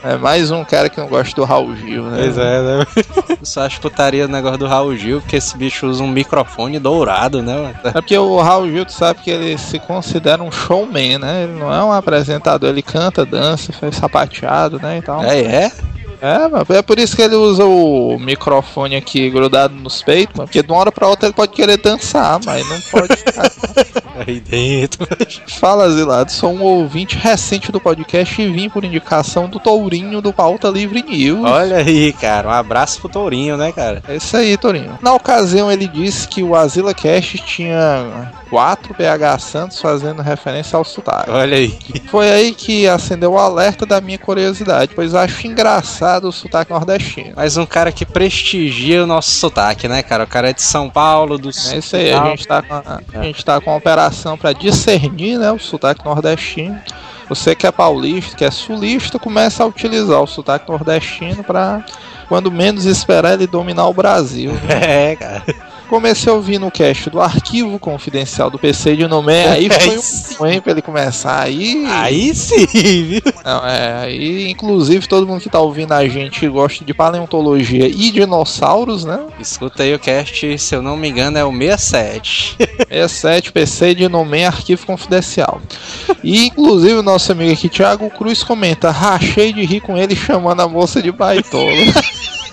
É 0.03 0.17
mais 0.17 0.51
um 0.51 0.65
cara 0.65 0.89
que 0.89 1.01
não 1.01 1.09
gosta 1.09 1.35
do 1.35 1.45
Raul 1.45 1.75
Gil, 1.77 2.05
né? 2.05 2.19
Pois 2.23 2.39
é, 2.39 2.63
né? 2.63 2.87
Eu 3.31 3.39
só 3.45 3.63
acho 3.63 3.81
putaria 3.81 4.25
o 4.25 4.29
negócio 4.29 4.59
do 4.59 4.67
Raul 4.67 4.97
Gil, 4.97 5.21
porque 5.21 5.37
esse 5.37 5.57
bicho 5.57 5.87
usa 5.87 6.03
um 6.03 6.09
microfone 6.09 6.79
dourado, 6.79 7.43
né, 7.43 7.55
mano? 7.55 7.75
É 7.85 7.93
porque 7.93 8.17
o 8.17 8.41
Raul 8.41 8.71
Gil, 8.71 8.85
tu 8.85 8.93
sabe 8.93 9.21
que 9.21 9.31
ele 9.31 9.59
se 9.59 9.79
considera 9.79 10.43
um 10.43 10.51
showman, 10.53 11.19
né? 11.19 11.45
Ele 11.45 11.59
não 11.59 11.73
é 11.73 11.83
um 11.83 11.93
apresentador, 11.93 12.71
ele 12.71 12.83
canta, 12.83 13.25
dança, 13.25 13.73
faz 13.73 13.97
sapateado, 13.97 14.79
né? 14.79 14.97
Então, 14.99 15.23
É, 15.23 15.41
é? 15.41 15.73
É, 16.21 16.49
mano, 16.49 16.67
é 16.69 16.83
por 16.83 16.99
isso 16.99 17.17
que 17.17 17.23
ele 17.23 17.35
usa 17.35 17.65
o 17.65 18.19
microfone 18.19 18.97
aqui 18.97 19.29
grudado 19.31 19.75
nos 19.75 20.03
peitos, 20.03 20.37
mano, 20.37 20.49
porque 20.49 20.63
de 20.63 20.71
uma 20.71 20.79
hora 20.79 20.93
pra 20.93 21.09
outra 21.09 21.27
ele 21.27 21.35
pode 21.35 21.53
querer 21.53 21.77
dançar, 21.77 22.41
mas 22.45 22.69
não 22.69 22.81
pode 22.91 23.17
ficar. 23.17 23.51
Aí 24.27 24.41
dentro. 24.41 25.07
Fala, 25.61 25.91
Zilado, 25.91 26.33
sou 26.33 26.51
um 26.51 26.63
ouvinte 26.63 27.19
recente 27.19 27.71
do 27.71 27.79
podcast 27.79 28.41
e 28.41 28.51
vim 28.51 28.71
por 28.71 28.83
indicação 28.83 29.47
do 29.47 29.61
Tourinho 29.61 30.23
do 30.23 30.33
Pauta 30.33 30.69
Livre 30.69 31.03
News. 31.03 31.45
Olha 31.45 31.77
aí, 31.77 32.15
cara. 32.15 32.49
Um 32.49 32.53
abraço 32.53 32.99
pro 32.99 33.11
Tourinho, 33.11 33.59
né, 33.59 33.73
cara? 33.73 34.03
É 34.09 34.17
isso 34.17 34.35
aí, 34.35 34.57
Torinho. 34.57 34.99
Na 35.03 35.13
ocasião, 35.13 35.71
ele 35.71 35.87
disse 35.87 36.27
que 36.27 36.43
o 36.43 36.55
Azila 36.57 36.95
Cast 36.95 37.37
tinha 37.41 38.33
quatro 38.49 38.95
PH 38.95 39.39
Santos 39.39 39.81
fazendo 39.83 40.23
referência 40.23 40.79
ao 40.79 40.85
sotaque. 40.85 41.31
Olha 41.31 41.59
aí. 41.59 41.79
Foi 42.07 42.31
aí 42.31 42.55
que 42.55 42.89
acendeu 42.89 43.33
o 43.33 43.39
alerta 43.39 43.85
da 43.85 44.01
minha 44.01 44.19
curiosidade, 44.19 44.93
pois 44.95 45.15
acho 45.15 45.47
engraçado 45.47 46.06
o 46.23 46.33
sotaque 46.33 46.71
nordestino. 46.71 47.35
Mais 47.35 47.57
um 47.57 47.67
cara 47.67 47.91
que 47.91 48.07
prestigia 48.07 49.03
o 49.03 49.07
nosso 49.07 49.31
sotaque, 49.31 49.89
né, 49.89 50.03
cara? 50.03 50.23
O 50.23 50.27
cara 50.27 50.51
é 50.51 50.53
de 50.53 50.63
São 50.63 50.89
Paulo, 50.89 51.37
do 51.37 51.49
É 51.49 51.79
isso 51.79 51.97
aí, 51.97 52.13
a 52.13 52.25
gente 52.27 52.47
tá 52.47 52.63
com 52.63 52.75
a, 52.75 53.01
a 53.13 53.23
gente 53.23 53.45
tá 53.45 53.61
com 53.61 53.71
uma 53.71 53.77
operação 53.77 54.39
para 54.39 54.53
discernir 54.53 55.37
né, 55.39 55.51
o 55.51 55.59
sotaque 55.59 56.05
nordestino. 56.05 56.79
Você 57.29 57.57
que 57.57 57.67
é 57.67 57.73
paulista, 57.73 58.37
que 58.37 58.45
é 58.45 58.51
sulista, 58.53 59.19
começa 59.19 59.65
a 59.65 59.67
utilizar 59.67 60.23
o 60.23 60.29
sotaque 60.29 60.71
nordestino 60.71 61.43
para, 61.43 61.85
quando 62.29 62.53
menos 62.53 62.85
esperar, 62.85 63.35
ele 63.35 63.49
dominar 63.49 63.89
o 63.89 63.95
Brasil. 63.95 64.53
né? 64.53 65.11
É, 65.13 65.17
cara. 65.17 65.43
Comecei 65.89 66.33
ouvindo 66.33 66.67
o 66.67 66.71
cast 66.71 67.09
do 67.11 67.21
arquivo 67.21 67.79
confidencial 67.79 68.51
do 68.51 68.59
PC 68.59 68.97
de 68.97 69.07
Nomé, 69.07 69.49
aí 69.51 69.69
foi 69.71 69.99
um 69.99 70.39
ruim 70.39 70.61
pra 70.61 70.73
ele 70.73 70.83
começar. 70.83 71.43
Aí. 71.43 71.85
Aí 71.89 72.35
sim, 72.35 72.67
viu? 72.67 73.23
Não, 73.45 73.67
é, 73.67 74.05
aí, 74.05 74.51
inclusive, 74.51 75.07
todo 75.07 75.27
mundo 75.27 75.41
que 75.41 75.51
tá 75.51 75.61
ouvindo 75.61 75.93
a 75.93 76.07
gente 76.09 76.47
gosta 76.49 76.85
de 76.85 76.93
paleontologia 76.93 77.87
e 77.87 78.11
dinossauros, 78.11 79.05
né? 79.05 79.21
Escuta 79.39 79.83
aí 79.83 79.95
o 79.95 79.99
cast, 79.99 80.59
se 80.59 80.75
eu 80.75 80.83
não 80.83 80.97
me 80.97 81.09
engano, 81.09 81.39
é 81.39 81.45
o 81.45 81.53
67. 81.53 82.57
67 82.89 83.53
PC 83.53 83.95
de 83.95 84.09
Nomé 84.09 84.47
Arquivo 84.47 84.87
Confidencial. 84.87 85.61
E, 86.23 86.47
inclusive, 86.47 86.95
o 86.95 87.03
nosso 87.03 87.33
amigo 87.33 87.53
aqui, 87.53 87.69
Thiago 87.69 88.11
Cruz, 88.11 88.43
comenta: 88.43 88.91
rachei 88.91 89.53
de 89.53 89.65
rir 89.65 89.81
com 89.81 89.97
ele 89.97 90.17
chamando 90.17 90.61
a 90.61 90.69
moça 90.69 91.03
de 91.03 91.13
baitola. 91.13 91.71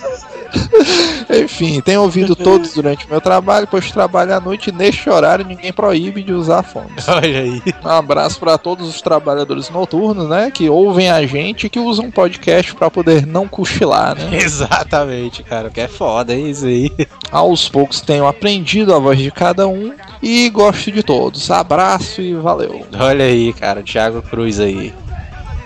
Enfim, 1.44 1.82
tenho 1.82 2.02
ouvido 2.02 2.36
todos 2.36 2.74
durante 2.74 3.06
o 3.06 3.10
meu 3.10 3.22
trabalho, 3.22 3.68
pois 3.70 3.92
trabalho 3.92 4.36
à 4.36 4.40
noite 4.40 4.70
e 4.70 4.74
neste 4.74 5.10
horário 5.10 5.46
ninguém 5.46 5.74
proíbe 5.74 6.24
de 6.24 6.34
usar 6.34 6.64
fones. 6.64 7.08
Olha 7.08 7.40
aí. 7.40 7.62
Um 7.84 7.90
abraço 7.90 8.40
para 8.40 8.58
todos 8.58 8.88
os 8.88 9.02
trabalhadores 9.02 9.70
noturnos, 9.70 10.28
né, 10.28 10.52
que 10.52 10.70
ouvem 10.70 11.10
a 11.10 11.26
gente 11.26 11.68
e 11.68 11.70
que 11.70 11.80
usam 11.80 12.12
podcast 12.12 12.74
para 12.76 12.90
poder 12.90 13.26
não 13.26 13.48
cochilar, 13.48 14.16
né? 14.16 14.30
Exatamente, 14.38 15.44
cara. 15.44 15.70
Que 15.70 15.82
é 15.82 15.88
foda, 15.88 16.36
isso 16.36 16.66
aí. 16.66 16.92
Aos 17.32 17.70
poucos 17.70 18.02
tenho 18.02 18.28
aprendido 18.28 18.94
a 18.94 19.00
voz 19.00 19.18
de 19.18 19.32
cada 19.32 19.68
um 19.68 19.94
e 20.22 20.50
gosto 20.50 20.92
de 20.92 21.04
todos. 21.04 21.50
Abraço 21.50 22.22
e 22.22 22.34
valeu. 22.34 22.86
Olha 23.00 23.26
aí, 23.26 23.54
cara, 23.54 23.82
Thiago 23.82 24.22
Cruz 24.22 24.60
aí. 24.60 24.94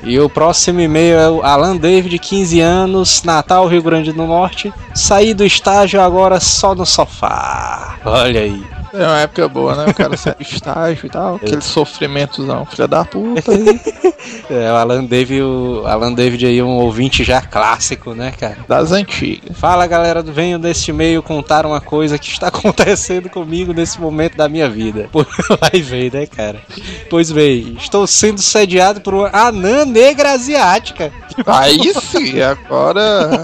E 0.04 0.20
o 0.20 0.30
próximo 0.30 0.80
e-mail 0.80 1.18
é 1.18 1.30
o 1.30 1.42
Alan 1.44 1.76
David, 1.76 2.18
15 2.20 2.60
anos, 2.60 3.24
Natal, 3.24 3.68
Rio 3.68 3.82
Grande 3.82 4.12
do 4.12 4.26
Norte. 4.26 4.72
Saí 4.94 5.34
do 5.34 5.46
estágio 5.46 6.02
agora 6.02 6.40
só 6.40 6.76
no 6.76 6.86
sofá. 6.86 7.98
Olha 8.06 8.42
aí. 8.42 8.77
É 8.94 9.04
uma 9.04 9.20
época 9.20 9.48
boa, 9.48 9.76
né? 9.76 9.86
O 9.92 9.94
cara 9.94 10.16
sai 10.18 10.36
do 10.36 10.42
estágio 10.42 11.06
e 11.06 11.10
tal, 11.10 11.36
aquele 11.42 11.62
sofrimento 11.62 12.44
não, 12.44 12.66
filha 12.66 12.88
da 12.88 13.04
puta. 13.06 13.52
É, 14.50 14.72
o 14.72 14.76
Alan 14.76 15.06
David, 15.06 15.42
o 15.42 15.84
Alan 15.86 16.12
David 16.12 16.46
aí, 16.46 16.62
um 16.62 16.78
ouvinte 16.78 17.24
já 17.24 17.42
clássico, 17.42 18.14
né, 18.14 18.34
cara? 18.38 18.58
das 18.68 18.92
antigas. 18.92 19.58
Fala 19.58 19.88
galera, 19.88 20.22
venho 20.22 20.60
deste 20.60 20.92
e-mail 20.92 21.22
contar 21.24 21.66
uma 21.66 21.80
coisa 21.80 22.18
que 22.18 22.28
está 22.28 22.48
acontecendo 22.50 23.30
comigo 23.30 23.74
nesse 23.74 24.02
momento 24.02 24.36
da 24.36 24.50
minha 24.50 24.70
vida. 24.70 25.08
Pô, 25.12 25.26
Vai 25.60 25.82
ver, 25.82 26.12
né, 26.12 26.26
cara? 26.26 26.62
Pois 27.10 27.32
bem, 27.32 27.78
estou 27.80 28.06
sendo 28.06 28.42
sediado 28.42 29.02
por 29.02 29.14
uma 29.14 29.30
anã 29.32 29.86
negra 29.86 30.32
asiática. 30.32 31.12
Aí 31.46 31.94
sim, 32.02 32.42
agora. 32.42 33.42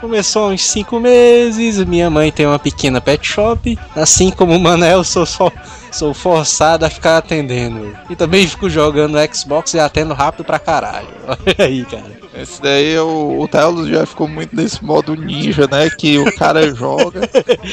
Começou 0.00 0.44
há 0.44 0.48
uns 0.48 0.64
5 0.64 1.00
meses, 1.00 1.84
minha 1.84 2.08
mãe 2.08 2.30
tem 2.30 2.46
uma 2.46 2.58
pequena 2.58 3.00
pet 3.00 3.26
shop, 3.26 3.76
assim 3.96 4.30
como 4.30 4.54
o 4.54 4.60
Manel, 4.60 5.02
sou 5.02 5.26
só. 5.26 5.50
Sou 5.90 6.12
forçado 6.12 6.84
a 6.84 6.90
ficar 6.90 7.18
atendendo. 7.18 7.96
E 8.08 8.16
também 8.16 8.46
fico 8.46 8.68
jogando 8.68 9.18
Xbox 9.32 9.74
e 9.74 9.80
atendo 9.80 10.14
rápido 10.14 10.44
pra 10.44 10.58
caralho. 10.58 11.08
Olha 11.26 11.66
aí, 11.66 11.84
cara. 11.84 12.18
Esse 12.34 12.62
daí 12.62 12.96
o, 12.98 13.40
o 13.40 13.48
Telos 13.48 13.88
já 13.88 14.06
ficou 14.06 14.28
muito 14.28 14.54
nesse 14.54 14.84
modo 14.84 15.16
ninja, 15.16 15.66
né? 15.66 15.90
Que 15.90 16.18
o 16.18 16.36
cara 16.36 16.70
joga, 16.72 17.28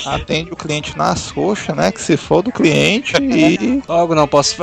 atende 0.06 0.52
o 0.52 0.56
cliente 0.56 0.98
nas 0.98 1.32
coxas, 1.32 1.76
né? 1.76 1.92
Que 1.92 2.02
se 2.02 2.18
for 2.18 2.42
do 2.42 2.52
cliente 2.52 3.14
e. 3.22 3.84
Logo 3.88 4.16
não 4.16 4.28
posso, 4.28 4.56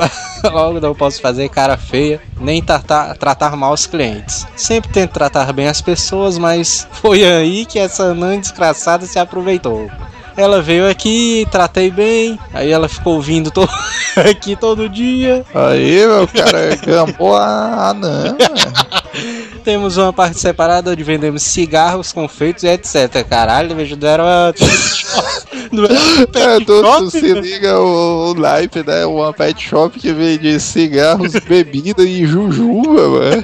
logo 0.43 0.79
não 0.79 0.93
posso 0.93 1.21
fazer 1.21 1.47
cara 1.49 1.77
feia, 1.77 2.21
nem 2.39 2.61
tratar, 2.61 3.15
tratar 3.15 3.55
mal 3.55 3.73
os 3.73 3.85
clientes. 3.85 4.45
Sempre 4.55 4.91
tento 4.91 5.11
tratar 5.11 5.53
bem 5.53 5.67
as 5.67 5.81
pessoas, 5.81 6.37
mas 6.37 6.87
foi 6.91 7.23
aí 7.23 7.65
que 7.65 7.79
essa 7.79 8.03
anã 8.03 8.37
desgraçada 8.39 9.05
se 9.05 9.17
aproveitou. 9.17 9.89
Ela 10.35 10.61
veio 10.61 10.89
aqui, 10.89 11.47
tratei 11.51 11.91
bem, 11.91 12.39
aí 12.53 12.71
ela 12.71 12.89
ficou 12.89 13.21
vindo 13.21 13.51
to- 13.51 13.69
aqui 14.17 14.55
todo 14.55 14.89
dia. 14.89 15.45
Aí, 15.53 16.05
meu 16.07 16.27
cara, 16.27 16.75
gambou 16.75 17.35
a 17.35 17.89
anã. 17.89 18.35
Temos 19.63 19.95
uma 19.95 20.11
parte 20.11 20.39
separada 20.39 20.91
onde 20.91 21.03
vendemos 21.03 21.43
cigarros, 21.43 22.11
confeitos 22.11 22.63
e 22.63 22.67
etc. 22.67 23.23
Caralho, 23.29 23.75
vejo 23.75 23.95
deram 23.95 24.25
uma. 24.25 24.53
Não 25.71 25.85
É, 25.85 26.59
tu, 26.59 26.81
tu 26.83 27.11
se 27.11 27.33
liga 27.33 27.79
o, 27.79 28.31
o 28.31 28.33
naipe, 28.33 28.83
né? 28.85 29.05
Uma 29.05 29.31
pet 29.33 29.63
shop 29.69 29.99
que 29.99 30.11
vende 30.11 30.59
cigarros, 30.59 31.33
bebida 31.47 32.03
e 32.03 32.25
jujuba, 32.25 33.09
mano. 33.09 33.43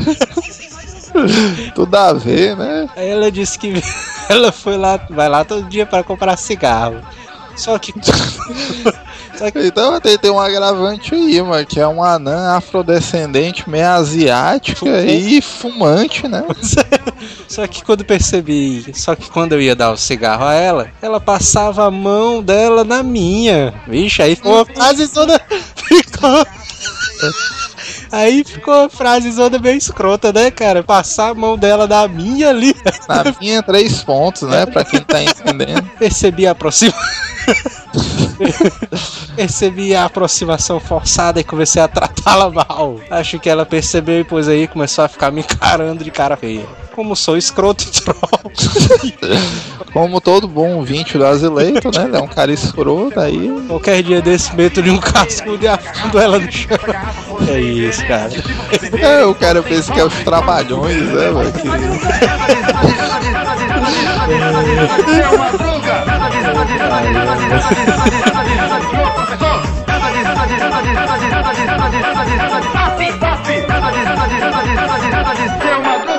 Tudo 1.74 1.96
a 1.96 2.14
ver, 2.14 2.56
né? 2.56 2.88
Aí 2.96 3.08
ela 3.10 3.32
disse 3.32 3.58
que 3.58 3.82
ela 4.30 4.52
foi 4.52 4.78
lá, 4.78 5.00
vai 5.10 5.28
lá 5.28 5.44
todo 5.44 5.68
dia 5.68 5.86
para 5.86 6.04
comprar 6.04 6.38
cigarro. 6.38 7.02
Só 7.56 7.78
que. 7.78 7.94
Só 9.38 9.50
que 9.52 9.60
Então 9.60 10.00
tem, 10.02 10.18
tem 10.18 10.32
um 10.32 10.40
agravante 10.40 11.16
aí, 11.16 11.42
mano, 11.42 11.66
que 11.66 11.80
é 11.80 11.88
uma 11.88 12.14
anã 12.14 12.58
afrodescendente, 12.58 13.70
meio 13.70 13.88
asiática 13.88 15.02
e 15.06 15.42
fumante, 15.42 16.28
né? 16.28 16.44
Só 17.48 17.66
que 17.66 17.84
quando 17.84 18.06
percebi, 18.06 18.86
só 18.94 19.16
que 19.16 19.30
quando 19.30 19.54
eu 19.54 19.62
ia 19.62 19.76
dar 19.76 19.92
o 19.92 19.98
cigarro 19.98 20.46
a 20.46 20.54
ela, 20.54 20.90
ela 21.02 21.20
passava 21.20 21.86
a 21.86 21.92
mão 21.92 22.44
dela 22.44 22.84
na 22.84 23.02
minha. 23.02 23.74
Vixe, 23.88 24.22
aí 24.22 24.36
ficou 24.36 24.56
uma 24.56 24.66
frase 24.66 25.08
toda. 25.08 25.40
Ficou. 25.76 26.46
Aí 28.12 28.44
ficou 28.44 28.74
a 28.74 28.90
frase 28.90 29.36
toda 29.36 29.60
bem 29.60 29.78
escrota, 29.78 30.34
né, 30.34 30.50
cara? 30.50 30.84
Passar 30.84 31.30
a 31.30 31.34
mão 31.34 31.58
dela 31.58 31.88
na 31.88 32.08
minha 32.08 32.50
ali. 32.50 32.76
Na 33.08 33.36
minha, 33.40 33.62
três 33.62 34.04
pontos, 34.04 34.44
né? 34.44 34.66
Pra 34.66 34.84
quem 34.84 35.02
tá 35.02 35.22
entendendo. 35.22 35.90
Percebi 36.00 36.48
a 36.48 36.52
aproximação. 36.52 37.00
percebi 39.36 39.96
a 39.96 40.06
aproximação 40.06 40.80
forçada 40.80 41.40
e 41.40 41.44
comecei 41.44 41.82
a 41.82 41.88
tratá-la 41.88 42.50
mal. 42.50 43.00
Acho 43.10 43.40
que 43.40 43.50
ela 43.50 43.66
percebeu 43.66 44.20
e 44.20 44.24
pois 44.24 44.48
aí 44.48 44.68
começou 44.68 45.04
a 45.04 45.08
ficar 45.08 45.32
me 45.32 45.42
encarando 45.42 46.04
de 46.04 46.12
cara 46.12 46.38
feia. 46.38 46.68
Como 47.00 47.16
sou 47.16 47.38
escroto 47.38 47.86
e 47.86 47.92
troll. 48.02 48.52
Como 49.94 50.20
todo 50.20 50.50
bom 50.50 50.74
ouvinte 50.74 51.18
do 51.18 51.26
Azileito, 51.26 51.98
né? 51.98 52.04
Ele 52.04 52.18
é 52.18 52.20
um 52.20 52.28
cara 52.28 52.52
escroto, 52.52 53.18
aí. 53.18 53.50
Qualquer 53.70 54.04
dia 54.04 54.22
desse 54.22 54.54
meto 54.54 54.82
de 54.82 54.90
um 54.90 54.98
cascudo 54.98 55.64
e 55.64 55.68
afundo 55.70 56.20
ela 56.20 56.38
no 56.38 56.52
chão. 56.52 56.78
É 57.48 57.58
isso, 57.58 58.06
cara. 58.06 58.30
É, 59.02 59.24
o 59.24 59.34
cara 59.34 59.64
pensa 59.64 59.94
que 59.94 60.00
é 60.02 60.04
os 60.04 60.14
trabalhões, 60.26 61.02
né, 61.04 61.32
mano? 61.32 61.54
Que... 61.54 61.70
É 76.16 76.19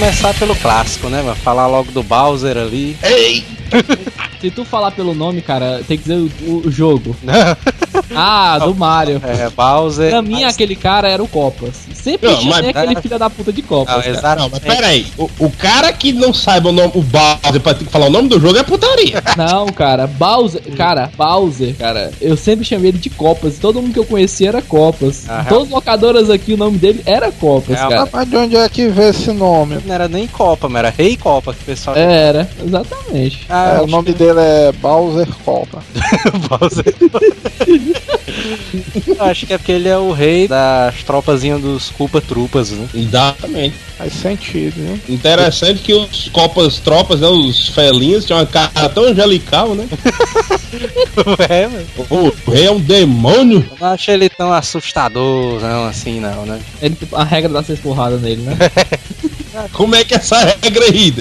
começar 0.00 0.32
pelo 0.32 0.56
clássico, 0.56 1.10
né? 1.10 1.22
Falar 1.44 1.66
logo 1.66 1.92
do 1.92 2.02
Bowser 2.02 2.56
ali. 2.56 2.96
Se 4.40 4.50
tu 4.50 4.64
falar 4.64 4.90
pelo 4.92 5.14
nome, 5.14 5.42
cara, 5.42 5.82
tem 5.86 5.98
que 5.98 6.04
dizer 6.08 6.30
o, 6.46 6.62
o 6.66 6.70
jogo. 6.70 7.14
Ah, 8.14 8.58
do 8.58 8.74
Mario. 8.74 9.20
É, 9.24 9.48
Bowser. 9.50 10.10
Pra 10.10 10.22
mim, 10.22 10.42
aquele 10.42 10.74
cara 10.74 11.08
era 11.08 11.22
o 11.22 11.28
Copas. 11.28 11.74
Sempre 11.94 12.28
Não, 12.28 12.38
tinha 12.38 12.50
mas- 12.50 12.68
aquele 12.68 13.00
filho 13.00 13.18
da 13.18 13.30
puta 13.30 13.52
de 13.52 13.62
Copas. 13.62 13.94
Não, 13.94 14.02
cara. 14.02 14.16
exato. 14.16 14.42
Não, 14.42 14.48
mas 14.48 14.58
peraí. 14.60 15.06
O, 15.16 15.30
o 15.38 15.50
cara 15.50 15.92
que 15.92 16.12
não 16.12 16.32
saiba 16.34 16.70
o 16.70 16.72
nome, 16.72 16.90
o 16.94 17.02
Bowser, 17.02 17.60
pra 17.60 17.74
ter 17.74 17.84
que 17.84 17.90
falar 17.90 18.06
o 18.06 18.10
nome 18.10 18.28
do 18.28 18.40
jogo 18.40 18.58
é 18.58 18.62
putaria. 18.64 19.22
Não, 19.36 19.66
cara, 19.68 20.06
Bowser, 20.06 20.60
cara, 20.76 21.10
Bowser, 21.16 21.74
cara, 21.76 22.10
eu 22.20 22.36
sempre 22.36 22.64
chamei 22.64 22.90
ele 22.90 22.98
de 22.98 23.10
Copas. 23.10 23.58
Todo 23.58 23.80
mundo 23.80 23.92
que 23.92 23.98
eu 23.98 24.06
conhecia 24.06 24.48
era 24.48 24.62
Copas. 24.62 25.24
Ah, 25.28 25.44
Todas 25.48 25.64
as 25.68 25.70
locadoras 25.70 26.30
aqui, 26.30 26.52
o 26.54 26.56
nome 26.56 26.78
dele 26.78 27.02
era 27.06 27.30
Copas, 27.30 27.76
É, 27.76 27.88
cara. 27.88 28.08
Mas 28.12 28.28
de 28.28 28.36
onde 28.36 28.56
é 28.56 28.68
que 28.68 28.88
vê 28.88 29.10
esse 29.10 29.30
nome? 29.32 29.78
Não 29.84 29.94
era 29.94 30.08
nem 30.08 30.26
Copa, 30.26 30.68
mas 30.68 30.80
era 30.80 30.90
Rei 30.96 31.16
Copa 31.16 31.52
que 31.54 31.62
o 31.62 31.66
pessoal. 31.66 31.96
Era, 31.96 32.48
exatamente. 32.64 33.46
Ah, 33.48 33.76
É, 33.78 33.82
o 33.82 33.86
nome 33.86 34.12
dele 34.12 34.29
é 34.38 34.72
Bowser 34.72 35.28
Copa. 35.44 35.82
Bowser. 36.48 36.94
Eu 39.06 39.22
acho 39.24 39.46
que 39.46 39.52
é 39.52 39.58
porque 39.58 39.72
ele 39.72 39.88
é 39.88 39.96
o 39.96 40.12
rei 40.12 40.46
das 40.46 41.02
tropazinhas 41.02 41.60
dos 41.60 41.90
Culpa 41.90 42.20
Trupas, 42.20 42.70
né? 42.70 42.88
Exatamente. 42.94 43.76
Faz 43.96 44.12
sentido, 44.12 44.74
viu? 44.76 45.00
Interessante 45.14 45.80
que 45.80 45.92
os 45.92 46.28
copas 46.28 46.78
tropas, 46.78 47.20
né, 47.20 47.28
os 47.28 47.68
felinhos, 47.68 48.24
tinham 48.24 48.40
uma 48.40 48.46
cara 48.46 48.88
tão 48.88 49.04
angelical, 49.04 49.74
né? 49.74 49.88
É, 51.48 51.66
mano. 51.66 51.86
O 52.08 52.50
rei 52.50 52.66
é 52.66 52.70
um 52.70 52.78
demônio. 52.78 53.66
Eu 53.70 53.76
não 53.80 53.88
acho 53.88 54.10
ele 54.10 54.28
tão 54.28 54.52
assustador, 54.52 55.60
não, 55.60 55.84
assim, 55.84 56.20
não, 56.20 56.46
né? 56.46 56.60
Ele, 56.80 56.96
a 57.12 57.24
regra 57.24 57.52
dá 57.52 57.62
seis 57.62 57.80
porradas 57.80 58.22
nele, 58.22 58.42
né? 58.42 58.56
Como 59.72 59.94
é 59.94 60.04
que 60.04 60.14
é 60.14 60.16
essa 60.18 60.38
regra 60.62 60.84
aí? 60.84 61.14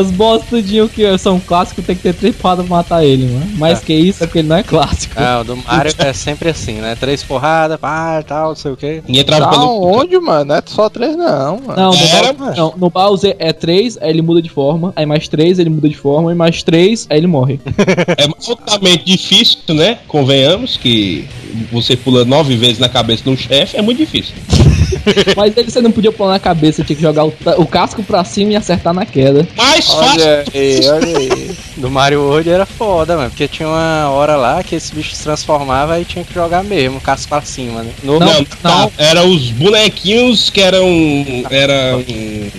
Os 0.00 0.10
boss 0.10 0.44
tudinho 0.48 0.88
que 0.88 1.16
são 1.18 1.38
clássicos 1.40 1.84
tem 1.84 1.94
que 1.96 2.02
ter 2.02 2.14
três 2.14 2.34
porradas 2.36 2.66
pra 2.66 2.76
matar 2.76 3.04
ele, 3.04 3.26
mano. 3.26 3.46
Mais 3.58 3.80
que 3.80 3.92
isso 3.94 4.24
é 4.24 4.26
porque 4.26 4.40
ele 4.40 4.48
não 4.48 4.56
é 4.56 4.62
clássico. 4.62 5.14
Ah, 5.16 5.40
o 5.40 5.44
do 5.44 5.56
Mario 5.56 5.92
é 5.98 6.12
sempre 6.12 6.48
assim, 6.50 6.74
né? 6.74 6.96
Três 6.98 7.22
porradas, 7.22 7.78
pá, 7.78 8.22
tal, 8.22 8.50
não 8.50 8.56
sei 8.56 8.70
o 8.72 8.76
quê. 8.76 9.02
E 9.06 9.18
entrava 9.18 9.44
Tá 9.44 9.50
pelo. 9.50 9.82
onde, 9.84 10.18
mano? 10.18 10.44
Não 10.46 10.56
é 10.56 10.62
só 10.66 10.88
três, 10.88 11.16
não, 11.16 11.60
mano. 11.60 11.74
Não, 11.76 11.90
no, 11.90 11.96
Era, 12.06 12.32
Bowser, 12.32 12.56
não, 12.56 12.74
no 12.76 12.90
Bowser 12.90 13.36
é 13.38 13.52
3, 13.52 13.98
aí 14.00 14.10
ele 14.10 14.22
muda 14.22 14.40
de 14.42 14.48
forma, 14.50 14.92
aí 14.96 15.06
mais 15.06 15.28
3, 15.28 15.58
ele 15.58 15.70
muda 15.70 15.88
de 15.88 15.96
forma, 15.96 16.32
e 16.32 16.34
mais 16.34 16.62
3, 16.62 17.06
aí 17.10 17.18
ele 17.18 17.26
morre. 17.26 17.60
É 18.18 18.26
altamente 18.48 19.04
difícil, 19.04 19.58
né? 19.68 19.98
Convenhamos 20.08 20.76
que 20.76 21.28
você 21.72 21.96
pula 21.96 22.24
nove 22.24 22.56
vezes 22.56 22.78
na 22.78 22.88
cabeça 22.88 23.22
de 23.22 23.30
um 23.30 23.36
chefe 23.36 23.76
é 23.76 23.82
muito 23.82 23.98
difícil. 23.98 24.34
Mas 25.36 25.56
ele 25.56 25.70
você 25.70 25.80
não 25.80 25.90
podia 25.90 26.12
pular 26.12 26.32
na 26.32 26.38
cabeça, 26.38 26.84
tinha 26.84 26.96
que 26.96 27.02
jogar 27.02 27.24
o, 27.24 27.32
o 27.58 27.66
casco 27.66 28.02
pra 28.02 28.24
cima 28.24 28.52
e 28.52 28.56
acertar 28.56 28.94
na 28.94 29.04
queda. 29.04 29.46
Mais 29.56 29.86
fácil. 29.86 30.22
Olha 30.22 30.44
aí, 30.54 30.80
olha 30.88 31.18
aí. 31.18 31.56
Do 31.76 31.90
Mario 31.90 32.22
World 32.22 32.48
era 32.48 32.64
foda, 32.64 33.16
mano. 33.16 33.30
Porque 33.30 33.48
tinha 33.48 33.68
uma 33.68 34.08
hora 34.10 34.36
lá 34.36 34.62
que 34.62 34.74
esse 34.74 34.94
bicho 34.94 35.14
se 35.14 35.22
transformava 35.22 36.00
e 36.00 36.04
tinha 36.04 36.24
que 36.24 36.32
jogar 36.32 36.64
mesmo, 36.64 37.00
casco 37.00 37.28
pra 37.28 37.42
cima, 37.42 37.82
né? 37.82 37.90
No, 38.02 38.18
Não, 38.18 38.26
Não, 38.26 38.44
tá. 38.44 38.88
Era 38.96 39.24
os 39.24 39.50
bonequinhos 39.50 40.50
que 40.50 40.60
eram. 40.60 40.86
Era. 41.50 41.98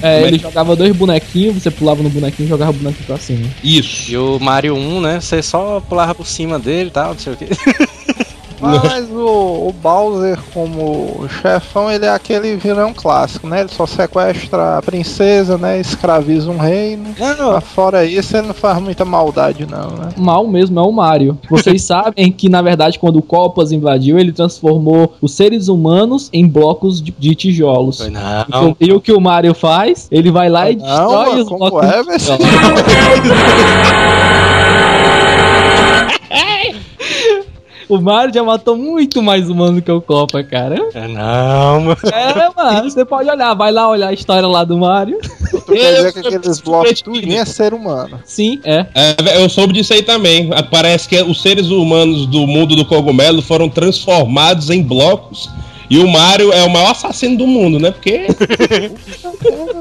É, 0.02 0.24
ele 0.24 0.40
jogava 0.40 0.76
dois 0.76 0.96
bonequinhos, 0.96 1.56
você 1.56 1.72
pulava 1.72 2.04
no 2.04 2.10
bonequinho 2.10 2.48
e 2.48 2.50
jogava 2.50 2.72
o 2.72 2.76
bonequinho 2.76 3.06
pra 3.06 3.18
cima. 3.18 3.48
Isso. 3.64 4.12
E 4.12 4.18
o 4.18 4.40
Mario 4.40 4.76
1, 4.76 5.02
né? 5.02 5.20
Você 5.20 5.42
só 5.42 5.82
pulava 5.82 6.14
por 6.14 6.26
cima 6.26 6.60
dele 6.60 6.90
e 6.90 6.92
tal, 6.92 7.10
não 7.14 7.20
sei 7.20 7.34
o 7.34 7.38
quê. 7.38 7.48
Mas 8.60 9.10
o, 9.12 9.68
o 9.68 9.76
Bowser, 9.82 10.38
como 10.54 11.28
chefão, 11.42 11.92
ele 11.92 12.06
é 12.06 12.10
aquele 12.10 12.56
vilão 12.56 12.94
clássico, 12.94 13.48
né? 13.48 13.62
Ele 13.62 13.70
só 13.70 13.86
sequestra 13.86 14.78
a 14.78 14.82
princesa, 14.82 15.58
né? 15.58 15.80
Escraviza 15.80 16.50
um 16.50 16.58
reino. 16.58 17.16
Não, 17.20 17.54
Mas 17.54 17.64
fora 17.64 18.06
isso, 18.06 18.36
ele 18.38 18.48
não 18.48 18.54
faz 18.54 18.80
muita 18.82 19.06
maldade, 19.06 19.66
não, 19.66 19.92
né? 19.92 20.10
Mal 20.18 20.48
mesmo 20.48 20.80
é 20.80 20.84
o 20.84 20.92
Mario. 20.92 21.38
Vocês 21.50 21.84
sabem 21.86 22.32
que, 22.32 22.50
na 22.50 22.62
verdade, 22.62 23.00
quando 23.00 23.18
o 23.18 23.22
Copas 23.22 23.72
invadiu, 23.72 24.18
ele 24.18 24.32
transformou 24.32 25.14
os 25.22 25.34
seres 25.34 25.68
humanos 25.68 26.30
em 26.34 26.48
blocos 26.48 27.02
de, 27.02 27.14
de 27.18 27.36
tijolos. 27.36 28.00
não. 28.10 28.76
E 28.80 28.92
o 28.92 29.00
que 29.02 29.12
o 29.12 29.20
Mario 29.20 29.54
faz? 29.54 30.08
Ele 30.12 30.32
vai 30.32 30.50
lá 30.50 30.70
e 30.70 30.76
Não, 30.76 30.86
destrói 30.86 31.30
mano, 31.30 31.42
os 31.42 31.50
como 31.50 31.70
blocos 31.70 31.90
é, 31.90 32.04
de 32.04 32.18
tijolos. 32.18 32.48
O 37.90 38.02
Mario 38.02 38.34
já 38.34 38.44
matou 38.44 38.76
muito 38.76 39.22
mais 39.22 39.50
humanos 39.50 39.82
que 39.82 39.92
o 39.92 40.02
Copa, 40.02 40.44
cara. 40.44 40.76
Não, 40.94 41.82
mano. 41.82 41.98
É, 42.12 42.50
mano, 42.56 42.90
você 42.90 43.06
pode 43.06 43.30
olhar, 43.30 43.54
vai 43.54 43.72
lá 43.72 43.90
olhar 43.90 44.10
a 44.10 44.14
história 44.14 44.48
lá 44.48 44.64
do 44.64 44.78
Mario. 44.78 45.18
Tu 45.50 45.62
quer 45.62 45.96
dizer 45.96 46.14
que 46.14 46.20
aqueles 46.28 46.60
blocos 46.60 47.02
tudo 47.02 47.34
é 47.34 47.46
ser 47.46 47.74
humano. 47.74 48.20
Sim, 48.26 48.60
é. 48.64 48.86
É, 48.94 49.42
eu 49.42 49.50
soube 49.50 49.74
disso 49.74 49.94
aí 49.94 50.02
também. 50.02 50.50
Parece 50.70 51.08
que 51.08 51.22
os 51.22 51.42
seres 51.42 51.68
humanos 51.68 52.26
do 52.26 52.46
mundo 52.46 52.76
do 52.76 52.86
cogumelo 52.86 53.42
foram 53.42 53.70
transformados 53.70 54.70
em 54.70 54.84
blocos. 54.84 55.50
E 55.90 56.00
o 56.00 56.08
Mario 56.08 56.52
é 56.52 56.64
o 56.64 56.70
maior 56.70 56.92
assassino 56.92 57.38
do 57.38 57.48
mundo, 57.48 57.80
né? 57.80 57.92
Porque. 57.92 58.28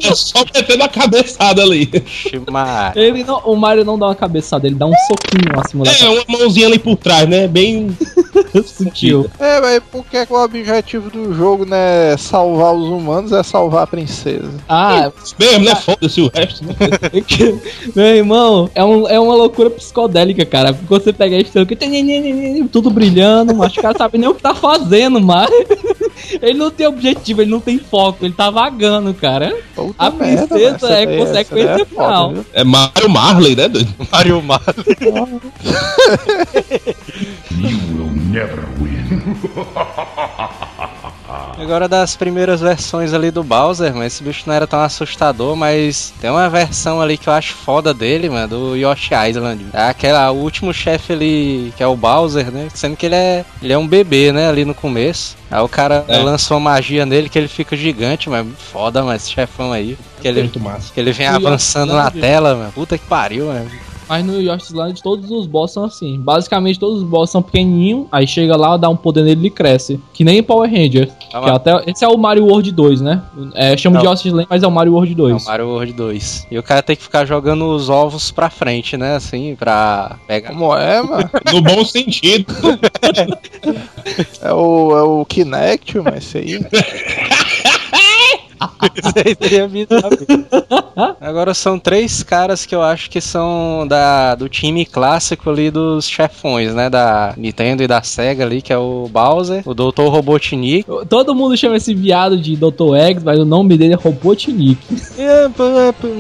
é 0.03 0.15
só 0.15 0.45
metendo 0.55 0.85
a 0.85 0.89
cabeçada 0.89 1.63
ali. 1.63 1.91
Ele 2.95 3.25
não, 3.25 3.39
o 3.41 3.57
Mario 3.57 3.85
não 3.85 3.99
dá 3.99 4.07
uma 4.07 4.15
cabeçada, 4.15 4.67
ele 4.67 4.77
dá 4.77 4.87
um 4.87 4.95
soquinho 5.09 5.61
acima 5.61 5.85
da 5.85 5.91
É, 5.93 6.09
uma 6.09 6.39
mãozinha 6.39 6.67
ali 6.67 6.79
por 6.79 6.97
trás, 6.97 7.29
né? 7.29 7.49
Bem. 7.49 7.97
sutil. 8.65 9.29
É, 9.39 9.61
mas 9.61 9.83
por 9.91 10.05
que 10.05 10.25
que 10.25 10.33
o 10.33 10.43
objetivo 10.43 11.11
do 11.11 11.35
jogo 11.35 11.65
não 11.65 11.77
é 11.77 12.17
salvar 12.17 12.75
os 12.75 12.87
humanos, 12.87 13.33
é 13.33 13.43
salvar 13.43 13.83
a 13.83 13.87
princesa? 13.87 14.51
Ah, 14.69 15.11
Mesmo, 15.39 15.65
né? 15.65 15.75
Foda-se 15.75 16.21
o 16.21 16.31
resto. 16.33 16.65
né? 16.65 16.75
meu 17.95 18.07
irmão, 18.07 18.71
é, 18.75 18.85
um, 18.85 19.09
é 19.09 19.19
uma 19.19 19.35
loucura 19.35 19.71
psicodélica, 19.71 20.45
cara. 20.45 20.73
Porque 20.73 21.05
você 21.05 21.13
pega 21.13 21.37
a 21.37 21.41
história, 21.41 21.67
que 21.67 22.69
tudo 22.71 22.91
brilhando, 22.91 23.55
mas 23.55 23.77
o 23.77 23.81
cara 23.81 23.97
sabe 23.97 24.19
nem 24.19 24.29
o 24.29 24.35
que 24.35 24.43
tá 24.43 24.55
fazendo, 24.55 25.21
Mario. 25.21 25.67
Ele 26.43 26.55
não 26.59 26.71
tem 26.71 26.87
objetivo, 26.87 27.43
ele 27.43 27.51
não 27.51 27.61
tem 27.61 27.79
foco, 27.79 28.25
ele 28.25 28.35
tá 28.35 28.51
vagando, 28.51 29.13
cara. 29.15 29.55
Puta 29.75 29.95
A 29.99 30.11
merda, 30.11 30.47
princesa 30.49 30.89
é 30.93 31.07
daí- 31.07 31.19
consequência 31.19 31.71
é 31.83 31.85
foda, 31.85 31.87
final. 32.07 32.33
viu? 32.35 32.47
É 32.53 32.65
Mario 32.65 33.09
Marley, 33.09 33.57
né? 33.57 33.69
doido? 33.69 33.95
Mario 34.11 34.43
Mario. 41.27 41.63
Agora 41.63 41.89
das 41.89 42.15
primeiras 42.17 42.61
versões 42.61 43.13
ali 43.13 43.31
do 43.31 43.43
Bowser, 43.43 43.95
mas 43.95 44.15
esse 44.15 44.23
bicho 44.23 44.45
não 44.47 44.55
era 44.55 44.67
tão 44.67 44.81
assustador, 44.81 45.57
mas 45.57 46.13
tem 46.21 46.31
uma 46.31 46.49
versão 46.49 47.01
ali 47.01 47.17
que 47.19 47.29
eu 47.29 47.33
acho 47.33 47.55
foda 47.55 47.93
dele, 47.93 48.29
mano, 48.29 48.49
do 48.49 48.77
Yoshi 48.77 49.11
Island. 49.29 49.67
É 49.73 49.83
aquela, 49.89 50.31
o 50.31 50.37
último 50.37 50.73
chefe 50.73 51.13
ali, 51.13 51.73
que 51.77 51.83
é 51.83 51.87
o 51.87 51.97
Bowser, 51.97 52.51
né? 52.51 52.69
Sendo 52.75 52.97
que 52.97 53.07
ele 53.07 53.15
é, 53.15 53.45
ele 53.63 53.73
é 53.73 53.79
um 53.79 53.87
bebê, 53.87 54.33
né, 54.33 54.49
ali 54.49 54.65
no 54.65 54.75
começo. 54.75 55.37
Aí 55.51 55.61
o 55.61 55.69
cara 55.69 56.05
É. 56.09 56.19
lança 56.19 56.55
uma 56.55 56.61
magia 56.61 57.07
nele 57.07 57.29
que 57.29 57.39
ele 57.39 57.49
fica 57.49 57.77
gigante, 57.77 58.29
mas 58.29 58.47
foda, 58.73 59.03
mas 59.03 59.23
esse 59.23 59.33
chefão 59.33 59.73
aí. 59.73 59.97
Que 60.21 60.29
ele, 60.29 60.41
Muito 60.43 60.59
massa. 60.61 60.93
que 60.93 60.99
ele 60.99 61.13
vem 61.13 61.27
avançando 61.27 61.93
na 61.95 62.11
tela, 62.11 62.55
mano. 62.55 62.73
Puta 62.73 62.97
que 62.99 63.05
pariu, 63.07 63.47
mano. 63.47 63.71
Mas 64.09 64.25
no 64.25 64.41
Yoshi's 64.41 64.71
Land 64.73 65.03
todos 65.03 65.31
os 65.31 65.47
boss 65.47 65.73
são 65.73 65.85
assim. 65.85 66.19
Basicamente 66.19 66.79
todos 66.79 67.03
os 67.03 67.05
boss 67.09 67.31
são 67.31 67.43
pequenininhos, 67.43 68.07
aí 68.13 68.27
chega 68.27 68.57
lá, 68.57 68.77
dá 68.77 68.89
um 68.89 68.97
poder 68.97 69.23
nele 69.25 69.49
e 69.49 69.51
cresce. 69.51 70.01
Que 70.13 70.23
nem 70.25 70.43
Power 70.43 70.71
Ranger. 70.71 71.11
Tá 71.31 71.41
que 71.41 71.51
até, 71.51 71.91
esse 71.91 72.05
é 72.05 72.09
o 72.09 72.17
Mario 72.17 72.45
World 72.47 72.71
2, 72.73 73.01
né? 73.01 73.23
É, 73.55 73.77
chama 73.77 74.01
de. 74.01 74.07
Yoshi's 74.07 74.33
Land, 74.33 74.47
mas 74.49 74.63
é 74.63 74.67
o 74.67 74.71
Mario 74.71 74.93
World 74.93 75.13
É 75.13 75.17
2. 75.17 75.43
o 75.43 75.47
Mario 75.47 75.67
World 75.69 75.93
2. 75.93 76.47
E 76.51 76.59
o 76.59 76.63
cara 76.63 76.83
tem 76.83 76.95
que 76.97 77.03
ficar 77.03 77.25
jogando 77.25 77.67
os 77.69 77.89
ovos 77.89 78.31
pra 78.31 78.49
frente, 78.49 78.97
né? 78.97 79.17
Assim, 79.17 79.55
pra 79.57 80.17
pegar. 80.27 80.51
Como 80.51 80.75
é, 80.77 81.03
mano? 81.03 81.31
No 81.53 81.61
bom 81.63 81.85
sentido. 81.85 82.47
É 84.41 84.53
o, 84.53 84.97
é 84.97 85.03
o 85.03 85.25
Kinect, 85.25 85.99
mas 85.99 86.25
isso 86.25 86.39
aí. 86.39 86.61
Teria 86.71 86.85
visto 87.27 87.65
na 87.65 87.73
vida. 87.73 88.46
Agora 91.21 91.55
são 91.55 91.79
três 91.79 92.23
caras 92.23 92.65
que 92.65 92.75
eu 92.75 92.83
acho 92.83 93.11
que 93.11 93.21
são 93.21 93.87
da, 93.89 94.35
do 94.35 94.49
time 94.49 94.85
clássico 94.85 95.51
ali 95.51 95.71
dos 95.71 96.09
chefões, 96.09 96.75
né? 96.75 96.89
Da 96.89 97.35
Nintendo 97.37 97.83
e 97.83 97.87
da 97.87 98.03
Sega 98.03 98.45
ali, 98.45 98.63
que 98.63 98.73
é 98.73 98.79
o 98.79 99.09
Bowser, 99.11 99.63
o 99.67 99.75
Dr. 99.75 100.05
Robotnik. 100.09 100.87
Todo 101.09 101.35
mundo 101.35 101.57
chama 101.57 101.77
esse 101.77 101.95
viado 101.95 102.37
de 102.37 102.57
Dr. 102.57 102.97
Eggs, 102.97 103.25
mas 103.25 103.39
o 103.39 103.45
nome 103.45 103.77
dele 103.77 103.95
é 103.95 103.97
Robotnik. 103.97 104.79
É, 105.19 105.49
pô, 105.49 105.65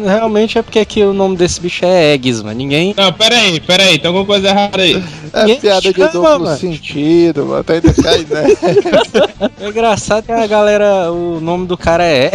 realmente 0.04 0.58
é 0.58 0.62
porque 0.62 0.78
aqui 0.78 1.02
o 1.02 1.12
nome 1.12 1.36
desse 1.36 1.60
bicho 1.60 1.84
é 1.84 2.12
Eggs, 2.14 2.42
mano. 2.42 2.56
Ninguém. 2.56 2.94
Não, 2.96 3.12
pera 3.12 3.36
aí, 3.36 3.60
pera 3.60 3.82
aí, 3.84 3.98
tem 3.98 4.08
alguma 4.08 4.24
coisa 4.26 4.48
errada 4.48 4.82
aí. 4.82 5.02
É 5.32 5.40
Ninguém 5.40 5.60
piada 5.60 5.80
de 5.80 5.92
chama, 5.92 6.10
duplo 6.12 6.40
mano. 6.40 6.56
sentido, 6.56 7.46
mano. 7.46 7.64
Tá 7.64 7.76
indo 7.76 7.92
ficar 7.92 8.18
ideia. 8.18 8.56
É 9.60 9.68
engraçado 9.68 10.24
que 10.24 10.32
a 10.32 10.46
galera. 10.46 11.10
O 11.12 11.40
nome 11.40 11.66
do 11.66 11.76
cara 11.76 12.04
é 12.04 12.25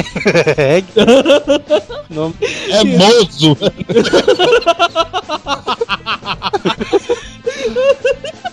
Egg. 0.58 0.86
Nome- 2.10 2.36
É 2.70 2.84
mozo. 2.84 3.58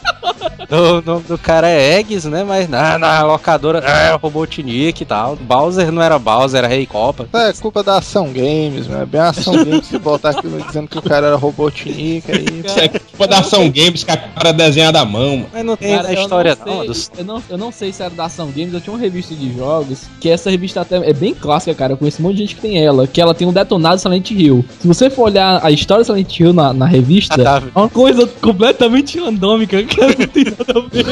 O 0.71 1.01
nome 1.05 1.25
do 1.27 1.39
cara 1.39 1.69
é 1.69 1.99
Eggs, 1.99 2.29
né? 2.29 2.45
Mas 2.45 2.69
na, 2.69 2.99
na 2.99 3.23
locadora 3.23 3.79
é 3.79 4.15
Robotnik 4.17 5.03
e 5.03 5.07
tal. 5.07 5.35
Bowser 5.37 5.91
não 5.91 6.03
era 6.03 6.19
Bowser, 6.19 6.59
era 6.59 6.69
Rei 6.69 6.85
Copa. 6.87 7.27
É 7.33 7.53
culpa 7.55 7.83
da 7.83 7.97
Ação 7.99 8.27
Games, 8.33 8.87
mano. 8.87 9.03
É 9.03 9.07
bem 9.07 9.21
a 9.21 9.31
Ação 9.31 9.55
Games 9.65 9.87
se 9.87 9.99
botar 9.99 10.31
aquilo 10.31 10.61
dizendo 10.61 10.87
que 10.89 10.99
o 10.99 11.03
cara 11.03 11.29
era 11.29 11.37
Robotnik 11.37 12.31
aí. 12.31 12.45
Isso 12.65 12.79
é 12.81 12.89
culpa 12.89 13.27
da 13.27 13.39
Ação 13.39 13.71
Games 13.71 14.05
que 14.05 14.11
a 14.11 14.17
cara 14.17 14.53
desenhada 14.53 15.01
à 15.01 15.05
mão, 15.05 15.37
mano. 15.39 15.47
Mas 15.53 15.65
não 15.65 15.77
tem 15.77 15.97
Cara, 15.97 16.09
a 16.09 16.13
história 16.13 16.59
não 16.65 16.67
não. 16.67 16.79
sei- 16.81 16.87
dos- 16.89 17.11
eu, 17.17 17.25
não, 17.25 17.43
eu 17.49 17.59
não 17.59 17.73
sei 17.73 17.93
se 17.93 18.03
era 18.03 18.11
da 18.15 18.25
Ação 18.27 18.51
Games, 18.51 18.75
eu 18.75 18.81
tinha 18.81 18.93
uma 18.93 19.01
revista 19.01 19.35
de 19.35 19.57
jogos, 19.57 20.03
que 20.21 20.29
essa 20.29 20.51
revista 20.51 20.83
até 20.83 20.97
é 20.97 21.13
bem 21.15 21.35
clássica, 21.35 21.75
cara. 21.75 21.95
Eu 21.95 21.97
conheço 21.97 22.21
um 22.21 22.27
monte 22.27 22.35
de 22.37 22.43
gente 22.43 22.55
que 22.57 22.61
tem 22.61 22.85
ela, 22.85 23.07
que 23.07 23.21
ela 23.21 23.35
tem 23.35 23.49
um 23.49 23.53
detonado 23.53 23.99
Silent 24.01 24.31
Hill. 24.31 24.65
Se 24.81 24.87
você 24.87 25.09
for 25.09 25.25
olhar 25.25 25.61
a 25.65 25.71
história 25.71 26.05
do 26.05 26.07
Silent 26.07 26.39
Hill 26.39 26.53
na, 26.53 26.73
na 26.75 26.85
revista, 26.87 27.35
Ah, 27.41 27.61
tá. 27.61 27.67
é 27.75 27.79
uma 27.79 27.89
coisa 27.89 28.27
completamente 28.41 29.19
randômica, 29.19 29.83
que 29.83 29.99
não 29.99 30.27
tem 30.27 30.45
nada 30.59 30.79
a 30.79 30.83
ver. 30.89 31.07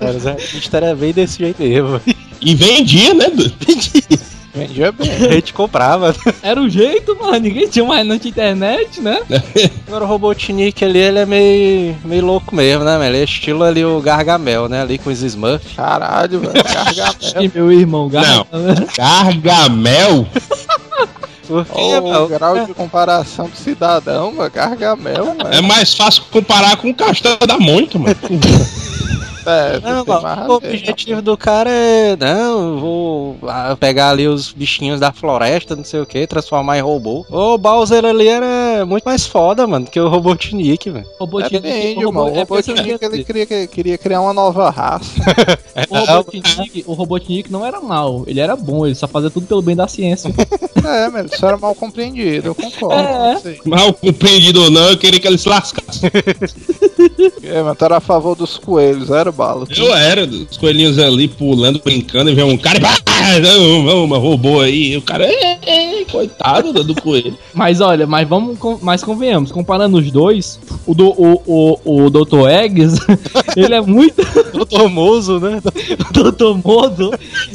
Mas 0.00 0.26
a 0.26 0.32
revista 0.32 0.76
era 0.76 0.94
bem 0.94 1.12
desse 1.12 1.38
jeito 1.38 1.62
mesmo. 1.62 2.00
E 2.40 2.54
vendia, 2.54 3.14
né? 3.14 3.28
doido? 3.30 3.54
Vendia 4.54 4.92
bem. 4.92 5.10
A 5.10 5.32
gente 5.32 5.52
comprava. 5.52 6.14
Era 6.42 6.60
o 6.60 6.68
jeito, 6.68 7.16
mano. 7.18 7.40
Ninguém 7.40 7.66
tinha 7.68 7.84
mais 7.84 8.06
não 8.06 8.16
tinha 8.18 8.30
internet, 8.30 9.00
né? 9.00 9.20
Agora 9.88 10.04
o 10.04 10.06
Robotnik 10.06 10.84
ali, 10.84 10.98
ele 11.00 11.18
é 11.18 11.26
meio, 11.26 11.96
meio 12.04 12.24
louco 12.24 12.54
mesmo, 12.54 12.84
né, 12.84 12.92
mano? 12.92 13.04
Ele 13.04 13.18
é 13.18 13.24
estilo 13.24 13.64
ali 13.64 13.84
o 13.84 14.00
Gargamel, 14.00 14.68
né? 14.68 14.82
Ali 14.82 14.96
com 14.98 15.10
os 15.10 15.22
Smurfs. 15.22 15.72
Caralho, 15.74 16.38
velho. 16.38 16.52
Gargamel. 16.94 17.50
Meu 17.54 17.72
irmão, 17.72 18.08
garra- 18.08 18.46
Gargamel? 18.96 20.26
Quê, 21.46 21.52
Olha 21.72 22.00
o 22.00 22.08
mano? 22.08 22.28
grau 22.28 22.66
de 22.66 22.74
comparação 22.74 23.48
do 23.48 23.56
cidadão, 23.56 24.32
mano. 24.32 24.50
Gargamel, 24.50 25.26
mano. 25.26 25.52
É 25.52 25.60
mais 25.60 25.94
fácil 25.94 26.22
comparar 26.30 26.76
com 26.76 26.90
o 26.90 26.94
Castelo 26.94 27.38
da 27.46 27.58
Mônica, 27.58 27.98
mano. 27.98 28.14
É, 29.46 29.80
Não, 29.80 30.04
mais 30.04 30.24
a 30.24 30.46
o 30.48 30.54
objetivo 30.54 31.20
do 31.20 31.36
cara 31.36 31.70
é, 31.70 32.16
não, 32.16 32.68
eu 32.68 32.78
vou 32.78 33.36
ah, 33.46 33.76
pegar 33.78 34.10
ali 34.10 34.26
os 34.26 34.52
bichinhos 34.52 35.00
da 35.00 35.12
floresta, 35.12 35.76
não 35.76 35.84
sei 35.84 36.00
o 36.00 36.06
que, 36.06 36.26
transformar 36.26 36.78
em 36.78 36.82
robô. 36.82 37.26
O 37.30 37.58
Bowser 37.58 38.04
ali 38.04 38.28
era 38.28 38.86
muito 38.86 39.04
mais 39.04 39.26
foda, 39.26 39.66
mano, 39.66 39.86
que 39.86 40.00
o 40.00 40.08
Robotnik, 40.08 40.90
velho. 40.90 41.06
O 41.18 41.24
Robotnik, 41.24 41.60
Depende, 41.60 42.06
o 42.06 42.12
mano. 42.12 42.26
O 42.26 42.30
é 42.30 42.32
não 42.32 42.40
Robotnik 42.40 42.98
quer 42.98 43.12
ele 43.12 43.24
queria, 43.24 43.66
queria 43.66 43.98
criar 43.98 44.20
uma 44.20 44.32
nova 44.32 44.70
raça. 44.70 45.12
O 45.90 45.96
Robotnik, 45.96 46.84
o 46.86 46.92
Robotnik 46.92 47.52
não 47.52 47.64
era 47.64 47.80
mal, 47.80 48.24
ele 48.26 48.40
era 48.40 48.56
bom, 48.56 48.86
ele 48.86 48.94
só 48.94 49.06
fazia 49.06 49.30
tudo 49.30 49.46
pelo 49.46 49.60
bem 49.60 49.76
da 49.76 49.86
ciência. 49.88 50.32
é, 50.84 51.08
mas 51.08 51.32
isso 51.32 51.44
era 51.44 51.56
mal 51.56 51.74
compreendido, 51.74 52.48
eu 52.48 52.54
concordo. 52.54 52.94
É. 52.94 53.56
Mal 53.64 53.92
compreendido 53.92 54.62
ou 54.62 54.70
não, 54.70 54.90
eu 54.90 54.98
queria 54.98 55.20
que 55.20 55.26
ele 55.26 55.38
se 55.38 55.48
lascasse. 55.48 56.00
É, 57.42 57.62
mas 57.62 57.76
tu 57.76 57.84
era 57.84 57.98
a 57.98 58.00
favor 58.00 58.34
dos 58.34 58.56
coelhos, 58.58 59.10
era 59.10 59.30
bala. 59.34 59.66
Eu 59.76 59.94
era, 59.94 60.24
os 60.24 60.56
coelhinhos 60.56 60.98
ali 60.98 61.28
pulando, 61.28 61.80
brincando, 61.84 62.30
e 62.30 62.34
vem 62.34 62.44
um 62.44 62.56
cara 62.56 62.78
e. 62.78 62.84
Ah, 62.84 64.06
mas 64.08 64.20
roubou 64.20 64.60
aí. 64.60 64.92
E 64.92 64.96
o 64.96 65.02
cara, 65.02 65.26
é, 65.26 65.58
é, 65.66 66.04
coitado 66.04 66.72
do, 66.84 66.94
coelho. 66.94 67.36
Mas 67.54 67.80
olha, 67.80 68.06
mas 68.06 68.28
vamos, 68.28 68.58
mas 68.82 69.02
convenhamos, 69.02 69.52
comparando 69.52 69.96
os 69.96 70.10
dois, 70.10 70.58
o 70.86 70.94
do 70.94 71.08
o, 71.08 71.42
o, 71.46 72.04
o 72.06 72.10
Dr. 72.10 72.48
Eggs, 72.48 73.00
ele 73.56 73.74
é 73.74 73.80
muito 73.80 74.22
Doutor 74.52 74.88
Mozo, 74.88 75.38
né? 75.38 75.60
o 75.64 76.30
Dr. 76.32 76.58
Modo, 76.64 77.12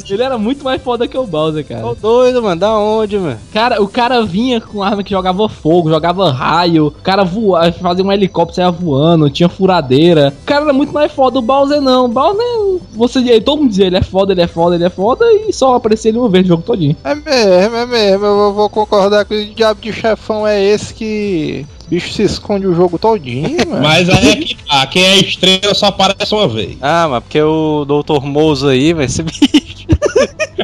ele 0.08 0.22
era 0.22 0.38
muito 0.38 0.64
mais 0.64 0.82
foda 0.82 1.06
que 1.06 1.16
o 1.16 1.26
Bowser, 1.26 1.66
cara. 1.66 1.82
Tô 1.82 1.94
doido, 1.94 2.42
mano, 2.42 2.60
da 2.60 2.76
onde, 2.78 3.18
mano? 3.18 3.38
Cara, 3.52 3.82
o 3.82 3.88
cara 3.88 4.24
vinha 4.24 4.60
com 4.60 4.82
arma 4.82 5.04
que 5.04 5.10
jogava 5.10 5.48
fogo, 5.48 5.90
jogava 5.90 6.32
raio, 6.32 6.86
o 6.86 6.90
cara 6.90 7.24
voava, 7.24 7.72
fazia 7.72 8.04
um 8.04 8.12
helicóptero, 8.12 8.56
saia 8.56 8.70
voando, 8.70 9.30
tinha 9.30 9.48
furadeira. 9.48 10.34
O 10.42 10.46
cara 10.46 10.64
era 10.64 10.72
muito 10.72 10.92
mais 10.92 11.12
foda, 11.12 11.38
o 11.38 11.42
Bowser 11.42 11.69
não. 11.78 12.06
O 12.06 12.08
Bowser, 12.08 12.80
você, 12.92 13.40
todo 13.40 13.60
mundo 13.60 13.68
dizia, 13.68 13.86
ele 13.86 13.98
é 13.98 14.02
foda, 14.02 14.32
ele 14.32 14.40
é 14.40 14.46
foda, 14.46 14.74
ele 14.74 14.84
é 14.84 14.90
foda, 14.90 15.24
e 15.30 15.52
só 15.52 15.74
aparecia 15.74 16.10
ele 16.10 16.18
uma 16.18 16.28
vez 16.28 16.44
no 16.44 16.48
jogo 16.48 16.62
todinho. 16.62 16.96
É 17.04 17.14
mesmo, 17.14 17.76
é 17.76 17.86
mesmo. 17.86 18.24
Eu 18.24 18.54
vou 18.54 18.70
concordar 18.70 19.24
que 19.26 19.34
o 19.34 19.54
diabo 19.54 19.80
de 19.80 19.92
chefão 19.92 20.46
é 20.46 20.62
esse 20.62 20.94
que. 20.94 21.66
o 21.86 21.90
bicho 21.90 22.12
se 22.12 22.22
esconde 22.22 22.66
o 22.66 22.74
jogo 22.74 22.98
todinho, 22.98 23.58
mano. 23.68 23.82
Mas 23.82 24.08
aí 24.08 24.30
é 24.30 24.36
que 24.36 24.56
tá, 24.64 24.86
quem 24.86 25.04
é 25.04 25.18
estrela 25.18 25.74
só 25.74 25.86
aparece 25.86 26.34
uma 26.34 26.48
vez. 26.48 26.78
Ah, 26.80 27.06
mas 27.10 27.22
porque 27.22 27.42
o 27.42 27.84
Dr. 27.84 28.24
Mozo 28.24 28.68
aí, 28.68 28.94
velho, 28.94 29.04
esse 29.04 29.22
bicho. 29.22 29.86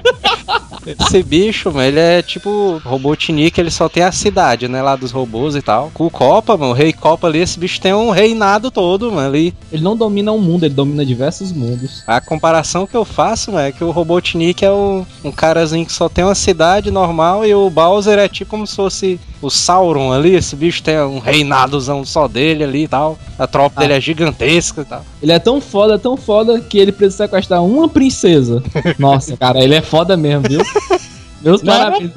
Esse 0.87 1.23
bicho, 1.23 1.71
mano, 1.73 1.83
ele 1.83 1.99
é 1.99 2.23
tipo 2.23 2.81
Robotnik, 2.85 3.61
ele 3.61 3.71
só 3.71 3.89
tem 3.89 4.05
a 4.05 4.13
cidade, 4.13 4.69
né, 4.69 4.81
lá 4.81 4.95
dos 4.95 5.11
robôs 5.11 5.57
e 5.57 5.63
tal. 5.63 5.91
Com 5.93 6.07
o 6.07 6.11
Copa, 6.11 6.57
mano, 6.57 6.73
o 6.73 6.75
Rei 6.75 6.93
Copa 6.93 7.27
ali, 7.27 7.41
esse 7.41 7.59
bicho 7.59 7.81
tem 7.81 7.93
um 7.93 8.11
reinado 8.11 8.71
todo, 8.71 9.11
mano, 9.11 9.29
ali. 9.29 9.55
Ele 9.73 9.83
não 9.83 9.97
domina 9.97 10.33
um 10.33 10.41
mundo, 10.41 10.65
ele 10.65 10.75
domina 10.75 11.05
diversos 11.05 11.53
mundos. 11.53 12.05
A 12.07 12.21
comparação 12.21 12.87
que 12.87 12.97
eu 12.97 13.05
faço, 13.05 13.53
mano, 13.53 13.67
é 13.67 13.73
que 13.73 13.83
o 13.83 13.91
Robotnik 13.91 14.65
é 14.65 14.71
um, 14.71 15.05
um 15.25 15.33
carazinho 15.33 15.85
que 15.85 15.93
só 15.93 16.09
tem 16.09 16.25
uma 16.25 16.35
cidade 16.35 16.91
normal 16.91 17.45
e 17.45 17.55
o 17.55 17.69
Bowser 17.69 18.19
é 18.19 18.29
tipo 18.29 18.51
como 18.51 18.67
se 18.67 18.77
fosse 18.77 19.21
o 19.43 19.51
Sauron 19.51 20.13
ali, 20.13 20.35
esse 20.35 20.57
bicho 20.57 20.83
tem 20.83 20.99
um 21.01 21.19
reinadozão 21.19 22.05
só 22.05 22.27
dele 22.27 22.65
ali 22.65 22.85
e 22.85 22.89
tal. 22.89 23.19
A 23.39 23.47
tropa 23.47 23.81
dele 23.81 23.93
é 23.95 24.01
gigantesca 24.01 24.81
e 24.83 24.85
tal. 24.85 25.05
Ele 25.23 25.33
é 25.33 25.39
tão 25.39 25.61
foda, 25.61 25.99
tão 25.99 26.17
foda, 26.17 26.61
que 26.61 26.79
ele 26.79 26.93
precisa 26.93 27.25
sequestrar 27.25 27.63
uma 27.63 27.89
princesa. 27.89 28.63
Nossa, 28.99 29.37
cara, 29.37 29.63
ele 29.63 29.75
é 29.75 29.83
foda 29.83 30.17
mesmo, 30.17 30.49
viu? 30.49 30.61
Meus 31.43 31.63
Não, 31.63 31.73
parabéns. 31.73 32.11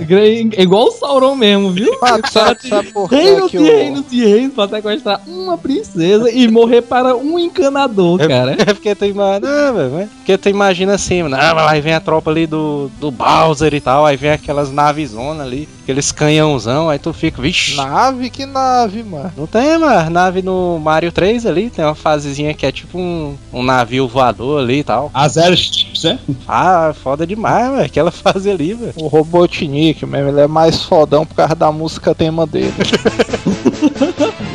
É 0.58 0.62
igual 0.64 0.86
o 0.88 0.92
Sauron 0.92 1.36
mesmo, 1.36 1.72
viu? 1.72 1.92
Ah, 2.02 2.20
sabe, 2.32 2.68
sabe 2.68 2.92
por 2.92 3.10
que 3.10 3.16
Reinos 3.16 3.52
que 3.52 3.58
e 3.58 3.60
o. 3.60 3.64
reinos 3.64 4.06
e 4.12 4.26
reinos 4.26 4.54
pra 4.56 4.68
sequestrar 4.70 5.22
uma 5.28 5.58
princesa 5.58 6.32
e 6.32 6.48
morrer 6.48 6.82
para 6.82 7.16
um 7.16 7.38
encanador, 7.38 8.18
cara. 8.28 8.56
É 8.58 8.74
porque 8.74 8.96
tu 8.96 9.06
imagina, 9.06 9.72
não, 9.74 9.90
mas- 9.92 10.10
porque 10.10 10.38
tu 10.38 10.50
imagina 10.50 10.94
assim, 10.96 11.22
mano, 11.24 11.36
ah, 11.36 11.70
aí 11.70 11.82
vem 11.82 11.94
a 11.94 12.00
tropa 12.00 12.32
ali 12.32 12.48
do, 12.48 12.90
do 13.00 13.12
Bowser 13.12 13.74
e 13.74 13.82
tal, 13.82 14.06
aí 14.06 14.16
vem 14.16 14.32
aquelas 14.32 14.72
navezonas 14.72 15.46
ali, 15.46 15.68
aqueles 15.89 16.12
canhãozão, 16.12 16.88
aí 16.88 16.99
tu 16.99 17.12
fica, 17.12 17.41
vixi. 17.41 17.75
Nave? 17.75 18.30
Que 18.30 18.45
nave, 18.45 19.02
mano? 19.02 19.32
Não 19.36 19.47
tem, 19.47 19.75
mano, 19.80 20.10
nave 20.12 20.43
no 20.43 20.78
Mario 20.78 21.12
3 21.12 21.47
ali, 21.47 21.71
tem 21.71 21.84
uma 21.84 21.95
fasezinha 21.95 22.54
que 22.54 22.63
é 22.63 22.71
tipo 22.71 22.99
um, 22.99 23.36
um 23.52 23.63
navio 23.63 24.08
voador 24.08 24.62
ali 24.62 24.80
e 24.80 24.84
tal. 24.84 25.10
A 25.12 25.28
zero 25.28 25.58
chips, 25.58 26.04
né? 26.04 26.19
Ah, 26.47 26.93
foda 27.04 27.25
demais, 27.25 27.71
velho, 27.71 27.86
aquela 27.86 28.12
fase 28.12 28.52
ali, 28.52 28.75
velho. 28.75 28.93
O 28.97 29.08
Robotnik 29.08 30.06
mesmo, 30.06 30.30
ele 30.30 30.41
é 30.41 30.47
mais 30.47 30.84
fodão 30.84 31.25
por 31.25 31.34
causa 31.34 31.56
da 31.56 31.71
música 31.71 32.13
tema 32.13 32.45
dele. 32.45 32.73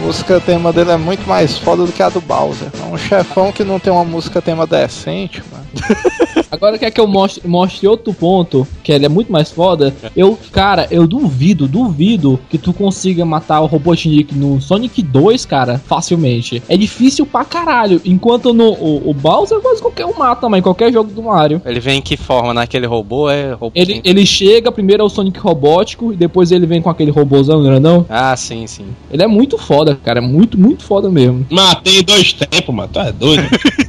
a 0.05 0.07
música 0.07 0.39
tema 0.39 0.71
dele 0.71 0.91
é 0.91 0.99
muito 0.99 1.27
mais 1.27 1.57
foda 1.57 1.87
do 1.87 1.91
que 1.91 2.03
a 2.03 2.11
do 2.11 2.21
Bowser. 2.21 2.69
É 2.79 2.95
um 2.95 2.99
chefão 2.99 3.51
que 3.51 3.65
não 3.65 3.81
tem 3.81 3.91
uma 3.91 4.05
música 4.05 4.43
tema 4.43 4.67
decente, 4.67 5.43
mano. 5.51 5.65
Agora 6.51 6.79
quer 6.79 6.91
que 6.91 7.01
eu 7.01 7.07
mostre, 7.07 7.47
mostre 7.47 7.89
outro 7.89 8.13
ponto, 8.13 8.67
que 8.83 8.93
ele 8.93 9.07
é 9.07 9.09
muito 9.09 9.33
mais 9.33 9.51
foda. 9.51 9.95
Eu, 10.17 10.39
cara, 10.53 10.87
eu 10.91 11.07
duvido, 11.07 11.67
duvido 11.67 12.39
que 12.49 12.59
tu 12.59 12.73
consiga 12.73 13.25
matar 13.25 13.61
o 13.61 13.67
Robotnik 13.67 14.35
no 14.35 14.61
Sonic 14.61 15.03
2, 15.03 15.45
cara, 15.45 15.79
facilmente. 15.79 16.63
É 16.69 16.77
difícil 16.77 17.27
pra 17.27 17.45
caralho. 17.45 18.01
Enquanto 18.05 18.55
no 18.55 18.73
o, 18.73 19.11
o 19.11 19.15
Bowser, 19.15 19.59
quase 19.61 19.83
qualquer 19.83 20.07
um 20.07 20.17
mata, 20.17 20.49
mas 20.49 20.61
em 20.61 20.63
qualquer 20.63 20.93
jogo 20.93 21.11
do 21.11 21.23
Mario. 21.23 21.61
Ele 21.65 21.81
vem 21.81 21.99
em 21.99 22.03
que 22.03 22.17
forma? 22.17 22.55
Naquele 22.55 22.87
robô? 22.87 23.29
É 23.29 23.53
robô. 23.53 23.73
Ele, 23.75 24.01
ele 24.05 24.25
chega, 24.25 24.71
primeiro 24.71 25.03
é 25.03 25.07
o 25.07 25.09
Sonic 25.09 25.39
robótico, 25.41 26.13
e 26.13 26.17
depois 26.17 26.53
ele 26.53 26.67
vem 26.67 26.81
com 26.81 26.91
aquele 26.91 27.11
robôzão 27.11 27.63
grandão. 27.63 28.07
Ah, 28.09 28.37
sim, 28.37 28.67
sim. 28.67 28.87
Ele 29.11 29.23
é 29.23 29.27
muito 29.27 29.59
foda, 29.59 29.94
cara. 30.03 30.19
É 30.19 30.23
muito, 30.23 30.59
muito 30.59 30.85
foda 30.85 31.09
mesmo. 31.11 31.47
Matei 31.51 32.03
dois 32.03 32.33
tempos, 32.33 32.75
mano. 32.75 32.91
Tu 32.93 32.99
é 33.01 33.13
doido. 33.13 33.43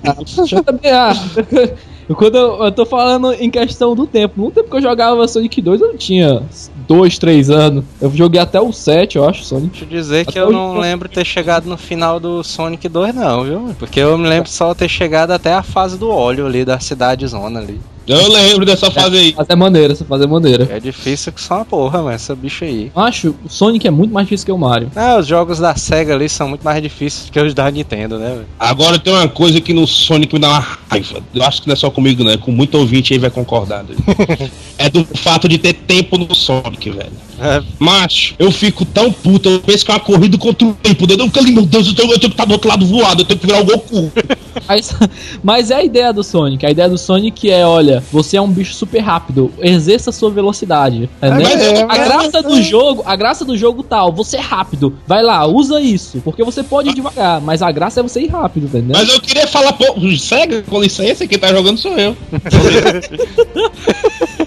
Eu 0.04 0.94
ah, 0.94 1.14
Quando 2.16 2.36
eu, 2.36 2.64
eu 2.66 2.72
tô 2.72 2.86
falando 2.86 3.34
em 3.34 3.50
questão 3.50 3.96
do 3.96 4.06
tempo, 4.06 4.40
no 4.40 4.52
tempo 4.52 4.70
que 4.70 4.76
eu 4.76 4.82
jogava 4.82 5.28
Sonic 5.28 5.60
2, 5.60 5.82
eu 5.82 5.98
tinha 5.98 6.44
2, 6.88 7.18
3 7.18 7.50
anos. 7.50 7.84
Eu 8.00 8.12
joguei 8.16 8.40
até 8.40 8.62
o 8.62 8.72
7, 8.72 9.16
eu 9.16 9.28
acho, 9.28 9.44
Sonic. 9.44 9.70
Deixa 9.72 9.86
eu 9.86 9.90
dizer 9.90 10.24
que 10.26 10.32
Até 10.38 10.42
eu 10.42 10.46
hoje 10.50 10.56
não 10.56 10.76
eu- 10.76 10.82
lembro 10.82 11.10
ter 11.10 11.26
chegado 11.26 11.66
no 11.68 11.78
final 11.78 12.20
do 12.20 12.44
Sonic 12.44 12.88
2, 12.88 13.16
não, 13.16 13.44
viu? 13.44 13.76
Porque 13.80 14.00
eu 14.00 14.16
me 14.20 14.28
lembro 14.30 14.48
só 14.50 14.76
ter 14.76 14.88
chegado 14.88 15.32
até 15.32 15.54
a 15.56 15.64
fase 15.64 15.98
do 15.98 16.08
óleo 16.12 16.46
ali, 16.46 16.64
da 16.64 16.80
cidade 16.80 17.26
zona 17.26 17.60
ali. 17.60 17.82
Eu 18.08 18.32
lembro 18.32 18.66
dessa 18.66 18.92
fase 18.92 19.18
aí. 19.18 19.34
Fazer 19.34 19.56
maneira, 19.56 19.94
essa 19.94 20.06
fazer 20.06 20.28
maneira. 20.28 20.68
É 20.72 20.80
difícil 20.80 21.34
que 21.34 21.42
só 21.42 21.56
uma 21.56 21.66
porra, 21.66 22.04
mas 22.04 22.16
essa 22.16 22.36
bicha 22.36 22.66
aí. 22.66 22.92
Acho 22.96 23.36
o 23.44 23.50
Sonic 23.50 23.88
é 23.88 23.92
muito 23.92 24.14
mais 24.14 24.28
difícil 24.28 24.46
que 24.46 24.52
o 24.52 24.58
Mario. 24.58 24.92
Ah, 24.96 25.18
os 25.18 25.26
jogos 25.28 25.60
da 25.60 25.76
SEGA 25.76 26.14
ali 26.14 26.30
são 26.30 26.48
muito 26.48 26.64
mais 26.64 26.82
difíceis 26.82 27.30
que 27.30 27.40
os 27.40 27.54
da 27.54 27.70
Nintendo, 27.72 28.20
né? 28.20 28.30
velho? 28.30 28.46
Agora 28.60 29.00
tem 29.00 29.12
uma 29.12 29.28
coisa 29.28 29.60
que 29.60 29.74
no 29.74 29.88
Sonic 29.88 30.34
me 30.34 30.40
dá 30.40 30.50
uma 30.50 30.68
raiva. 30.90 31.22
Eu 31.34 31.44
acho 31.44 31.62
que 31.62 31.68
não 31.68 31.74
é 31.74 31.76
só 31.76 31.90
comigo, 31.90 32.24
né? 32.24 32.38
Com 32.38 32.52
muito 32.52 32.78
ouvinte 32.78 33.14
aí 33.14 33.20
vai 33.20 33.30
concordar. 33.32 33.84
né? 33.84 33.96
é 34.78 34.90
do 34.90 35.04
fato 35.04 35.48
de 35.48 35.58
ter 35.58 35.74
tempo 35.74 36.18
no 36.18 36.34
Sonic, 36.36 36.92
velho. 36.92 37.12
É. 37.40 37.62
Macho, 37.80 38.36
eu 38.40 38.52
fico 38.52 38.86
tão 38.86 39.12
puto, 39.12 39.50
eu 39.50 39.60
penso 39.60 39.86
que 39.86 39.92
é 39.92 39.94
uma 39.94 40.00
corrida 40.00 40.38
contra 40.38 40.68
o 40.68 40.74
tempo. 40.74 41.06
Eu 41.10 41.26
fico 41.26 41.40
ali, 41.40 41.52
meu 41.52 41.66
Deus, 41.66 41.88
eu 41.88 41.96
tenho, 41.96 42.12
eu 42.12 42.20
tenho 42.20 42.32
que 42.32 42.34
estar 42.34 42.46
do 42.46 42.54
outro 42.54 42.70
lado 42.70 42.86
voado, 42.86 43.22
eu 43.22 43.26
tenho 43.26 43.40
que 43.40 43.46
virar 43.46 43.62
o 43.62 43.66
Goku. 43.66 44.12
Mas, 44.70 44.96
mas 45.44 45.70
é 45.70 45.76
a 45.76 45.84
ideia 45.84 46.14
do 46.14 46.24
Sonic. 46.24 46.66
A 46.66 46.72
ideia 46.72 46.88
do 46.88 46.98
Sonic 46.98 47.52
é, 47.52 47.68
olha, 47.68 48.02
você 48.10 48.38
é 48.38 48.42
um 48.42 48.50
bicho 48.50 48.74
super 48.74 49.00
rápido, 49.00 49.52
exerça 49.60 50.14
sua 50.14 50.32
velocidade. 50.32 51.10
entendeu? 51.22 51.42
mas 51.42 51.62
é- 51.62 51.84
a 51.84 51.98
graça 51.98 52.42
do 52.42 52.64
jogo, 52.64 53.04
a 53.06 53.18
graça 53.18 53.44
do 53.44 53.58
jogo 53.58 53.84
tal, 53.84 54.14
você 54.14 54.38
é 54.38 54.40
rápido. 54.40 54.98
Vai 55.06 55.22
lá, 55.22 55.46
usa 55.46 55.82
isso, 55.82 56.22
porque 56.24 56.42
você 56.42 56.64
pode 56.64 56.90
ir 56.90 56.94
devagar, 56.94 57.42
mas 57.42 57.62
a 57.62 57.70
graça 57.70 58.00
é 58.00 58.04
você 58.04 58.22
ir 58.22 58.28
rápido, 58.28 58.68
entendeu? 58.68 58.96
Mas 58.98 59.10
eu 59.10 59.20
queria 59.20 59.46
falar, 59.46 59.74
pô, 59.74 59.86
cega, 60.18 60.64
com 60.64 60.82
licença, 60.82 61.28
quem 61.28 61.38
tá 61.38 61.50
jogando 61.50 61.78
sou 61.78 61.98
eu. 61.98 62.16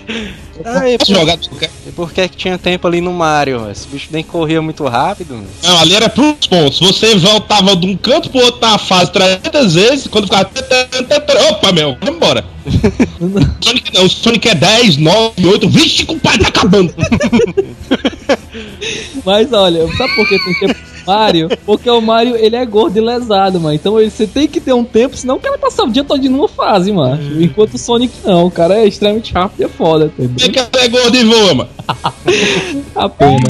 Posso 0.09 0.99
por, 0.99 1.07
jogar? 1.07 1.39
por 1.95 2.13
que 2.13 2.29
que 2.29 2.37
tinha 2.37 2.57
tempo 2.57 2.87
ali 2.87 3.01
no 3.01 3.13
Mario? 3.13 3.71
Esse 3.71 3.87
bicho 3.89 4.09
nem 4.11 4.25
corria 4.25 4.63
muito 4.63 4.85
rápido. 4.87 5.35
mano. 5.35 5.47
Não, 5.63 5.79
ali 5.79 5.95
era 5.95 6.09
pros 6.09 6.47
pontos. 6.47 6.81
Você 6.81 7.15
voltava 7.17 7.77
de 7.77 7.87
um 7.87 7.97
canto 7.97 8.31
pro 8.31 8.41
outro 8.41 8.61
na 8.61 8.79
fase 8.79 9.13
300 9.13 9.75
vezes, 9.75 10.07
quando 10.07 10.25
ficava. 10.25 10.51
Opa, 11.51 11.73
meu, 11.73 11.97
vamos 12.01 12.17
embora. 12.17 12.45
Sonic 13.61 13.93
não, 13.97 14.05
o 14.07 14.09
Sonic 14.09 14.49
é 14.49 14.55
10, 14.55 14.97
9, 14.97 15.47
8. 15.47 15.69
Vixe, 15.69 16.05
compadre, 16.07 16.43
tá 16.43 16.49
acabando. 16.49 16.95
Mas 19.25 19.53
olha, 19.53 19.87
sabe 19.97 20.15
por 20.15 20.29
que 20.29 20.39
tem 20.45 20.55
tempo 20.61 20.75
no 20.81 21.07
Mario? 21.13 21.49
Porque 21.65 21.89
o 21.91 22.01
Mario, 22.01 22.37
ele 22.37 22.57
é 22.57 22.65
gordo 22.67 22.97
e 22.97 23.01
lesado, 23.01 23.61
mano. 23.61 23.75
Então 23.75 23.99
ele- 24.01 24.11
você 24.11 24.27
tem 24.27 24.47
que 24.47 24.61
ter 24.61 24.73
um 24.73 24.85
tempo, 24.85 25.17
senão 25.17 25.37
o 25.37 25.41
cara 25.41 25.59
passa 25.59 25.83
o 25.85 25.91
dia 25.91 26.05
todo 26.05 26.23
numa 26.29 26.49
fase, 26.49 26.93
mano. 26.93 27.43
Enquanto 27.43 27.75
o 27.75 27.79
Sonic 27.79 28.13
não, 28.25 28.47
o 28.47 28.51
cara 28.51 28.75
é 28.75 28.87
extremamente 28.87 29.33
rápido 29.33 29.61
e 29.61 29.65
é 29.65 29.69
foda, 29.69 30.13
Tem 30.17 30.27
entendeu? 30.27 30.67
que 30.69 30.79
é 30.79 30.89
gordo 30.89 31.17
e 31.17 31.25
voa, 31.25 31.55
mano. 31.55 31.71
A 32.95 33.09
pena. 33.09 33.39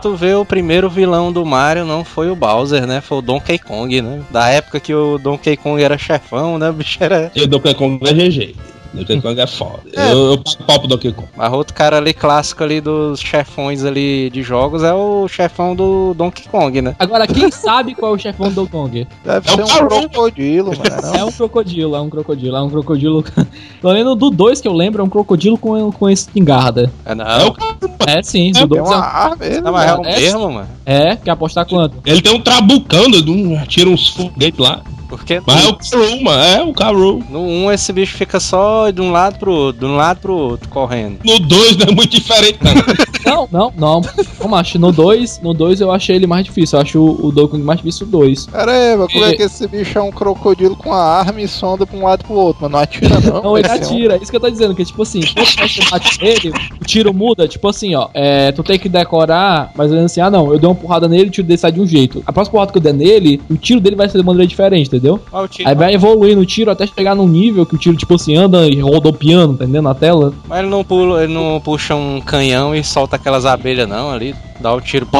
Tu 0.00 0.14
vê 0.16 0.34
o 0.34 0.44
primeiro 0.44 0.88
vilão 0.88 1.32
do 1.32 1.44
Mario 1.44 1.84
não 1.84 2.04
foi 2.04 2.30
o 2.30 2.36
Bowser, 2.36 2.86
né? 2.86 3.00
Foi 3.00 3.18
o 3.18 3.22
Donkey 3.22 3.58
Kong, 3.58 4.00
né? 4.00 4.20
Da 4.30 4.48
época 4.48 4.80
que 4.80 4.94
o 4.94 5.18
Donkey 5.18 5.56
Kong 5.56 5.82
era 5.82 5.98
chefão, 5.98 6.58
né? 6.58 6.70
O 6.70 6.72
bicho 6.72 6.98
era. 7.00 7.30
Eu 7.34 7.46
dou 7.46 7.60
com 7.60 7.98
é 8.02 8.12
GG. 8.14 8.54
Donkey 8.94 9.20
Kong 9.20 9.40
é 9.40 9.46
foda. 9.46 9.80
Eu, 9.92 10.32
eu 10.32 10.38
pago 10.38 10.56
pau 10.66 10.78
pro 10.80 10.88
Donkey 10.88 11.12
Kong. 11.12 11.28
Mas 11.36 11.52
outro 11.52 11.74
cara 11.74 11.98
ali 11.98 12.14
clássico 12.14 12.64
ali 12.64 12.80
dos 12.80 13.20
chefões 13.20 13.84
ali 13.84 14.30
de 14.30 14.42
jogos 14.42 14.82
é 14.82 14.92
o 14.94 15.28
chefão 15.28 15.74
do 15.76 16.14
Donkey 16.14 16.48
Kong, 16.48 16.80
né? 16.80 16.96
Agora, 16.98 17.26
quem 17.26 17.50
sabe 17.52 17.94
qual 17.94 18.12
é 18.12 18.14
o 18.16 18.18
chefão 18.18 18.48
do 18.48 18.54
Donkey 18.54 18.70
Kong? 18.72 19.08
Deve 19.24 19.48
É 19.48 19.52
ser 19.54 19.62
um 19.64 19.88
crocodilo, 19.88 20.68
mano. 20.70 20.82
É 21.18 21.24
um 21.24 21.32
crocodilo, 21.32 21.96
é 21.96 22.00
um 22.00 22.08
crocodilo, 22.10 22.56
é 22.56 22.62
um 22.62 22.70
crocodilo. 22.70 23.24
Pelo 23.80 23.92
menos 23.94 24.16
do 24.16 24.30
2 24.30 24.60
que 24.60 24.68
eu 24.68 24.72
lembro, 24.72 25.02
é 25.02 25.04
um 25.04 25.08
crocodilo 25.08 25.58
com, 25.58 25.90
com 25.92 26.08
espingarda. 26.08 26.90
É, 27.04 27.14
não, 27.14 27.24
É 27.26 27.44
o 27.44 27.52
cara. 27.52 27.68
É 28.06 28.22
sim, 28.22 28.52
do 28.52 28.58
Tem 28.60 28.66
2 28.68 28.80
uma 28.88 28.94
é, 28.96 28.98
arma, 28.98 29.36
não, 29.62 29.72
mas 29.72 29.90
é 29.90 29.94
o 29.96 30.04
é- 30.04 30.16
mesmo, 30.20 30.50
mano. 30.52 30.68
é, 30.86 31.16
quer 31.16 31.30
apostar 31.32 31.66
quanto? 31.66 31.96
Ele 32.06 32.22
tem 32.22 32.34
um 32.34 32.40
trabucando, 32.40 33.18
um- 33.30 33.62
tira 33.66 33.90
uns 33.90 34.08
foguetes 34.08 34.58
lá. 34.58 34.80
Porque 35.08 35.40
Mas 35.46 35.64
é 35.64 35.68
o 35.68 35.74
Carol, 35.76 36.20
mano. 36.22 36.42
É 36.42 36.62
o 36.62 36.72
Carol. 36.72 37.22
no 37.30 37.40
1 37.40 37.64
um, 37.66 37.72
esse 37.72 37.92
bicho 37.92 38.16
fica 38.16 38.38
só 38.38 38.90
de 38.90 39.00
um 39.00 39.10
lado 39.10 39.38
pro 39.38 39.50
outro, 39.52 39.80
de 39.80 39.86
um 39.92 39.96
lado 39.96 40.20
pro 40.20 40.34
outro, 40.36 40.68
correndo. 40.68 41.18
No 41.24 41.38
2 41.38 41.76
não 41.78 41.86
é 41.88 41.92
muito 41.92 42.10
diferente, 42.10 42.58
não. 42.62 42.72
Não, 43.28 43.46
não, 43.52 43.72
não. 43.76 44.00
Macho, 44.48 44.78
no 44.78 44.90
2, 44.90 45.40
no 45.42 45.52
2 45.52 45.82
eu 45.82 45.90
achei 45.92 46.16
ele 46.16 46.26
mais 46.26 46.46
difícil. 46.46 46.78
Eu 46.78 46.82
acho 46.82 46.98
o, 46.98 47.28
o 47.28 47.58
mais 47.58 47.78
difícil 47.78 48.06
o 48.06 48.10
2. 48.10 48.46
Pera 48.46 48.72
aí, 48.72 48.96
mas 48.96 49.12
como 49.12 49.24
é 49.26 49.30
E- 49.32 49.36
que 49.36 49.42
esse 49.42 49.66
bicho 49.68 49.98
é 49.98 50.02
um 50.02 50.10
crocodilo 50.10 50.74
com 50.74 50.94
a 50.94 51.02
arma 51.18 51.38
e 51.42 51.46
sonda 51.46 51.86
pra 51.86 51.94
um 51.98 52.04
lado 52.04 52.22
e 52.22 52.24
pro 52.24 52.34
outro? 52.34 52.62
Mas 52.62 52.70
não 52.72 52.78
atira, 52.78 53.20
não. 53.20 53.42
Não, 53.42 53.58
ele 53.58 53.68
um- 53.68 53.72
atira, 53.72 54.14
é 54.14 54.18
isso 54.18 54.30
que 54.30 54.36
eu 54.36 54.40
tô 54.40 54.48
dizendo, 54.48 54.74
que 54.74 54.82
tipo 54.82 55.02
assim, 55.02 55.20
quando 55.20 55.46
você 55.68 55.90
bate 55.90 56.22
nele, 56.22 56.52
o 56.80 56.84
tiro 56.86 57.12
muda, 57.12 57.46
tipo 57.46 57.68
assim, 57.68 57.94
ó, 57.94 58.08
é, 58.14 58.50
tu 58.52 58.62
tem 58.62 58.78
que 58.78 58.88
decorar, 58.88 59.72
menos 59.76 59.92
assim, 59.92 60.20
ah 60.22 60.30
não, 60.30 60.50
eu 60.52 60.58
dei 60.58 60.68
uma 60.68 60.74
porrada 60.74 61.06
nele, 61.06 61.28
o 61.28 61.30
tiro 61.30 61.46
dele 61.46 61.58
sai 61.58 61.72
de 61.72 61.80
um 61.82 61.86
jeito. 61.86 62.22
A 62.26 62.32
próxima 62.32 62.52
porrada 62.52 62.72
que 62.72 62.78
eu 62.78 62.82
der 62.82 62.94
nele, 62.94 63.42
o 63.50 63.56
tiro 63.56 63.80
dele 63.80 63.96
vai 63.96 64.08
ser 64.08 64.16
de 64.18 64.24
maneira 64.24 64.46
diferente, 64.46 64.88
entendeu? 64.98 65.20
O 65.32 65.48
tiro. 65.48 65.68
Aí 65.68 65.74
vai 65.74 65.94
evoluindo 65.94 66.40
o 66.40 66.46
tiro 66.46 66.70
até 66.70 66.86
chegar 66.86 67.14
num 67.14 67.26
nível 67.26 67.64
que 67.64 67.74
o 67.74 67.78
tiro, 67.78 67.96
tipo 67.96 68.14
assim, 68.14 68.36
anda 68.36 68.66
e 68.66 68.80
rodopiando, 68.80 69.54
entendeu? 69.54 69.80
Na 69.80 69.94
tela. 69.94 70.32
Mas 70.46 70.58
ele 70.60 70.68
não 70.68 70.84
pula, 70.84 71.24
ele 71.24 71.32
não 71.32 71.60
puxa 71.60 71.94
um 71.94 72.20
canhão 72.20 72.74
e 72.74 72.84
solta 72.84 73.16
aquelas 73.16 73.46
abelhas 73.46 73.88
não 73.88 74.10
ali. 74.10 74.34
Dá 74.60 74.74
o 74.74 74.80
tiro, 74.80 75.06
pô, 75.06 75.18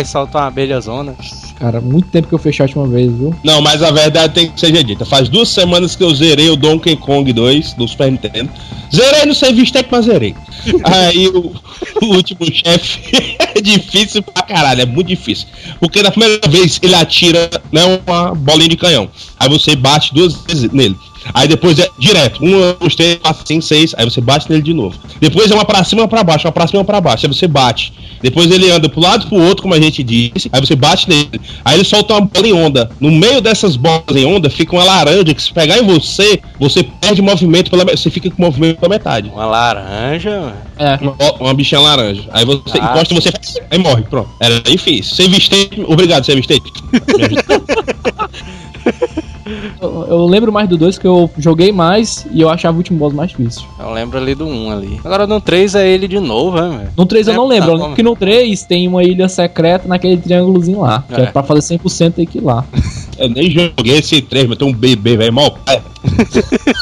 e 0.00 0.04
solta 0.04 0.38
uma 0.38 0.46
abelha 0.46 0.80
zona. 0.80 1.14
Cara, 1.58 1.80
muito 1.80 2.08
tempo 2.08 2.28
que 2.28 2.34
eu 2.34 2.38
fechei 2.38 2.62
a 2.62 2.66
última 2.66 2.86
vez, 2.86 3.12
viu? 3.12 3.34
Não, 3.44 3.60
mas 3.60 3.82
a 3.82 3.90
verdade 3.90 4.32
tem 4.32 4.50
que 4.50 4.58
ser 4.58 4.72
dita. 4.84 5.04
Faz 5.04 5.28
duas 5.28 5.48
semanas 5.48 5.96
que 5.96 6.04
eu 6.04 6.14
zerei 6.14 6.48
o 6.48 6.56
Donkey 6.56 6.96
Kong 6.96 7.30
2 7.32 7.74
do 7.74 7.86
Super 7.86 8.10
Nintendo. 8.10 8.48
Zerei 8.94 9.26
no 9.26 9.34
serviço 9.34 9.72
técnico, 9.72 9.96
mas 9.96 10.06
zerei. 10.06 10.34
Aí 10.84 11.28
o, 11.28 11.52
o 12.00 12.06
último 12.14 12.46
chefe 12.52 13.36
é 13.54 13.60
difícil 13.60 14.22
pra 14.22 14.42
caralho, 14.42 14.82
é 14.82 14.86
muito 14.86 15.08
difícil. 15.08 15.48
Porque 15.80 16.02
na 16.02 16.10
primeira 16.10 16.48
vez 16.48 16.78
ele 16.80 16.94
atira 16.94 17.50
né, 17.72 18.00
uma 18.06 18.34
bolinha 18.34 18.68
de 18.68 18.76
canhão. 18.76 19.10
Aí 19.38 19.48
você 19.48 19.74
bate 19.76 20.14
duas 20.14 20.34
vezes 20.34 20.70
nele. 20.70 20.96
Aí 21.34 21.48
depois 21.48 21.78
é 21.78 21.88
direto, 21.98 22.44
um, 22.44 22.74
dois, 22.78 22.94
três, 22.94 23.16
quatro, 23.16 23.46
cinco, 23.46 23.62
seis. 23.62 23.94
Aí 23.96 24.04
você 24.04 24.20
bate 24.20 24.48
nele 24.50 24.62
de 24.62 24.72
novo. 24.74 24.98
Depois 25.20 25.50
é 25.50 25.54
uma 25.54 25.64
pra 25.64 25.84
cima, 25.84 26.02
uma 26.02 26.08
pra 26.08 26.24
baixo, 26.24 26.46
uma 26.46 26.52
pra 26.52 26.66
cima, 26.66 26.80
uma 26.80 26.84
pra 26.84 27.00
baixo. 27.00 27.26
Aí 27.26 27.32
você 27.32 27.46
bate. 27.46 27.92
Depois 28.20 28.50
ele 28.50 28.70
anda 28.70 28.88
pro 28.88 29.00
lado 29.00 29.24
e 29.24 29.28
pro 29.28 29.36
outro, 29.36 29.62
como 29.62 29.74
a 29.74 29.80
gente 29.80 30.02
disse. 30.02 30.48
Aí 30.52 30.60
você 30.60 30.74
bate 30.74 31.08
nele. 31.08 31.40
Aí 31.64 31.76
ele 31.76 31.84
solta 31.84 32.14
uma 32.14 32.22
bola 32.22 32.46
em 32.46 32.52
onda. 32.52 32.90
No 33.00 33.10
meio 33.10 33.40
dessas 33.40 33.76
bolas 33.76 34.02
em 34.14 34.24
onda 34.24 34.50
fica 34.50 34.74
uma 34.74 34.84
laranja 34.84 35.34
que 35.34 35.42
se 35.42 35.52
pegar 35.52 35.78
em 35.78 35.86
você, 35.86 36.40
você 36.58 36.82
perde 36.82 37.22
movimento 37.22 37.70
pela 37.70 37.84
Você 37.84 38.10
fica 38.10 38.30
com 38.30 38.42
movimento 38.42 38.78
pela 38.78 38.90
metade. 38.90 39.28
Uma 39.28 39.46
laranja, 39.46 40.40
mano. 40.40 40.56
É. 40.78 40.98
Uma, 41.00 41.16
uma 41.40 41.54
bichinha 41.54 41.80
laranja. 41.80 42.24
Aí 42.32 42.44
você 42.44 42.78
Ah, 42.80 42.90
encosta 42.92 43.14
e 43.14 43.16
você. 43.20 43.30
Aí 43.70 43.78
morre, 43.78 44.02
pronto. 44.02 44.30
Era 44.40 44.60
difícil. 44.60 45.14
Save 45.16 45.38
state, 45.38 45.84
obrigado, 45.86 46.24
save 46.24 46.40
state. 46.40 46.72
Eu, 49.80 50.06
eu 50.08 50.26
lembro 50.26 50.52
mais 50.52 50.68
do 50.68 50.76
2 50.76 50.98
que 50.98 51.06
eu 51.06 51.30
joguei 51.38 51.72
mais 51.72 52.26
e 52.32 52.40
eu 52.40 52.48
achava 52.50 52.74
o 52.74 52.78
último 52.78 52.98
boss 52.98 53.12
mais 53.12 53.30
difícil. 53.30 53.62
Eu 53.78 53.90
lembro 53.92 54.18
ali 54.18 54.34
do 54.34 54.46
1 54.46 54.70
ali. 54.70 55.00
Agora 55.04 55.26
no 55.26 55.40
3 55.40 55.74
é 55.74 55.88
ele 55.88 56.06
de 56.08 56.20
novo, 56.20 56.60
né, 56.60 56.76
velho? 56.78 56.90
No 56.96 57.06
3 57.06 57.28
eu 57.28 57.34
não 57.34 57.46
É, 57.46 57.48
lembro, 57.54 57.66
tá 57.66 57.72
eu 57.72 57.74
lembro 57.76 57.88
bom. 57.90 57.94
que 57.94 58.02
no 58.02 58.16
3 58.16 58.62
tem 58.64 58.86
uma 58.88 59.02
ilha 59.02 59.28
secreta 59.28 59.86
naquele 59.88 60.16
triângulozinho 60.16 60.80
lá. 60.80 61.04
Que 61.08 61.20
é, 61.20 61.24
É. 61.24 61.26
pra 61.26 61.42
fazer 61.42 61.60
100% 61.78 62.12
tem 62.14 62.26
que 62.26 62.38
ir 62.38 62.42
lá. 62.42 62.64
Eu 63.18 63.28
nem 63.28 63.50
joguei 63.50 63.98
esse 63.98 64.22
3, 64.22 64.46
mas 64.46 64.56
tem 64.58 64.68
um 64.68 64.72
bebê, 64.72 65.16
velho. 65.16 65.32
Mal 65.32 65.50
pai. 65.50 65.82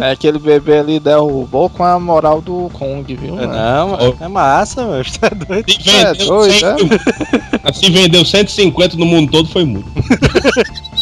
É 0.00 0.12
aquele 0.12 0.38
bebê 0.38 0.78
ali 0.78 1.00
derrubou 1.00 1.68
com 1.70 1.82
a 1.82 1.98
moral 1.98 2.40
do 2.40 2.70
Kong, 2.74 3.14
viu? 3.16 3.34
mano? 3.36 3.52
Não, 3.52 3.88
mano. 3.88 4.16
É 4.20 4.28
massa, 4.28 4.84
mano. 4.86 5.02
Tá 5.20 5.30
doido. 5.30 5.70
Se 5.72 5.90
É, 5.90 6.12
vendeu, 6.12 6.26
doido, 6.26 6.52
100 6.52 7.72
se 7.72 7.90
vendeu 7.90 8.24
150 8.24 8.96
no 8.96 9.06
mundo 9.06 9.30
todo, 9.30 9.48
foi 9.48 9.64
muito. 9.64 9.88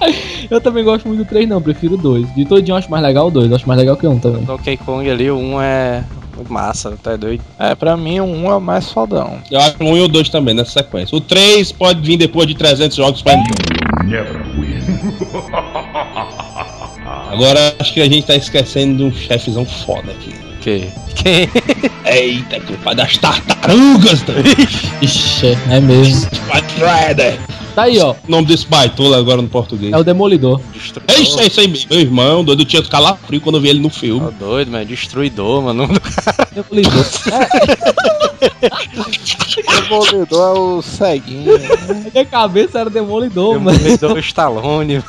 Eu 0.50 0.60
também 0.60 0.84
gosto 0.84 1.06
muito 1.06 1.24
do 1.24 1.28
3 1.28 1.48
não, 1.48 1.60
prefiro 1.60 1.94
o 1.94 1.98
2. 1.98 2.34
De 2.34 2.44
todinho 2.44 2.72
eu 2.74 2.78
acho 2.78 2.90
mais 2.90 3.02
legal 3.02 3.28
o 3.28 3.30
2, 3.30 3.50
eu 3.50 3.56
acho 3.56 3.68
mais 3.68 3.78
legal 3.78 3.96
que 3.96 4.06
o 4.06 4.10
1 4.10 4.18
também. 4.18 4.44
Donkey 4.44 4.76
Kong 4.78 5.10
ali, 5.10 5.30
o 5.30 5.36
1 5.36 5.60
é 5.60 6.04
massa, 6.48 6.96
tá 7.02 7.16
doido. 7.16 7.42
É, 7.58 7.74
pra 7.74 7.96
mim 7.96 8.20
o 8.20 8.24
1 8.24 8.50
é 8.50 8.56
o 8.56 8.60
mais 8.60 8.90
fodão. 8.90 9.38
Eu 9.50 9.60
acho 9.60 9.76
um 9.80 9.96
e 9.96 10.00
o 10.00 10.08
2 10.08 10.28
também 10.28 10.54
nessa 10.54 10.72
sequência. 10.72 11.16
O 11.16 11.20
3 11.20 11.72
pode 11.72 12.00
vir 12.00 12.16
depois 12.16 12.46
de 12.46 12.54
300 12.54 12.96
jogos 12.96 13.22
pra 13.22 13.36
Never 14.04 14.42
win. 14.54 14.78
Agora 17.30 17.74
acho 17.78 17.92
que 17.92 18.00
a 18.00 18.04
gente 18.04 18.26
tá 18.26 18.34
esquecendo 18.36 18.96
de 18.96 19.04
um 19.04 19.12
chefezão 19.12 19.64
foda 19.64 20.12
aqui. 20.12 20.32
Que? 20.60 20.88
Quem? 21.14 21.48
Eita, 22.04 22.60
que 22.60 22.72
o 22.72 22.78
pai 22.78 22.94
das 22.94 23.16
tartarugas? 23.18 24.24
Ixi, 25.02 25.58
é 25.70 25.80
mesmo. 25.80 26.28
Spider. 26.30 27.38
Tá 27.78 27.84
aí, 27.84 27.96
ó. 28.00 28.10
O 28.10 28.16
nome 28.28 28.44
desse 28.44 28.66
baitola 28.66 29.16
agora 29.18 29.40
no 29.40 29.46
português. 29.46 29.92
É 29.92 29.96
o 29.96 30.02
Demolidor. 30.02 30.60
Destruidor. 30.72 31.16
É 31.16 31.20
isso 31.20 31.38
aí, 31.38 31.46
isso 31.46 31.60
aí 31.60 31.68
mesmo. 31.68 31.86
Meu 31.88 32.00
irmão, 32.00 32.42
doido, 32.44 32.64
tinha 32.64 32.82
calafrio 32.82 33.40
quando 33.40 33.54
eu 33.54 33.60
vi 33.60 33.68
ele 33.68 33.78
no 33.78 33.88
filme. 33.88 34.26
Tá 34.26 34.30
doido, 34.36 34.72
mano. 34.72 34.84
Destruidor, 34.84 35.62
mano. 35.62 35.86
Demolidor. 36.52 37.04
Demolidor 39.80 40.56
é 40.56 40.58
o 40.58 40.82
ceguinho. 40.82 41.52
Minha 42.12 42.24
cabeça 42.24 42.80
era 42.80 42.90
Demolidor, 42.90 43.60
mano. 43.60 43.78
Demolidor 43.78 44.18
Stallone. 44.18 45.00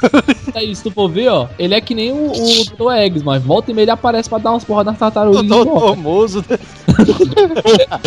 Tá 0.53 0.59
aí, 0.59 0.75
se 0.75 0.83
tu 0.83 0.91
for 0.91 1.09
ver, 1.09 1.29
ó. 1.29 1.47
Ele 1.57 1.73
é 1.73 1.81
que 1.81 1.95
nem 1.95 2.11
o, 2.11 2.31
o 2.31 2.65
Dr. 2.65 2.91
Eggs, 2.99 3.25
mas 3.25 3.41
volta 3.41 3.71
e 3.71 3.73
meia 3.73 3.85
ele 3.85 3.91
aparece 3.91 4.29
pra 4.29 4.37
dar 4.37 4.51
umas 4.51 4.63
porras 4.63 4.85
nas 4.85 4.99
tartarugas. 4.99 5.41
Doutor. 5.41 5.97
Mozo. 5.97 6.45
né? 6.47 6.59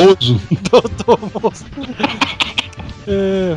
Oso. 0.08 0.40
Doutor 0.70 1.18
Mozo. 1.42 1.64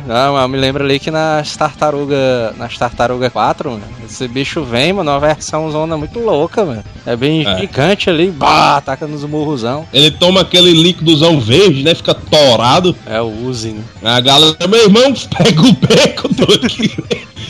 Não, 0.06 0.34
mas 0.34 0.50
me 0.50 0.56
lembra 0.58 0.84
ali 0.84 0.98
que 0.98 1.10
nas 1.10 1.56
tartaruga, 1.56 2.52
nas 2.56 2.76
tartaruga 2.76 3.30
4, 3.30 3.70
mano, 3.70 3.82
esse 4.04 4.26
bicho 4.28 4.62
vem, 4.64 4.92
mano, 4.92 5.10
uma 5.10 5.20
versão 5.20 5.70
zona 5.70 5.96
muito 5.96 6.18
louca, 6.18 6.64
mano. 6.64 6.84
É 7.04 7.14
bem 7.16 7.46
É. 7.46 7.58
gigante 7.58 8.10
ali, 8.10 8.30
bah, 8.30 8.76
ataca 8.78 9.06
nos 9.06 9.24
murrozão. 9.24 9.86
Ele 9.92 10.10
toma 10.10 10.40
aquele 10.40 10.70
líquidozão 10.72 11.40
verde, 11.40 11.82
né? 11.82 11.94
Fica 11.94 12.14
torado. 12.14 12.94
É 13.06 13.20
o 13.20 13.26
Uzi, 13.46 13.70
né? 13.70 13.82
A 14.02 14.20
galera, 14.20 14.56
meu 14.68 14.82
irmão, 14.84 15.14
pega 15.36 15.60
o 15.62 15.72
beco 15.72 16.28
do 16.34 16.52
aqui. 16.54 16.92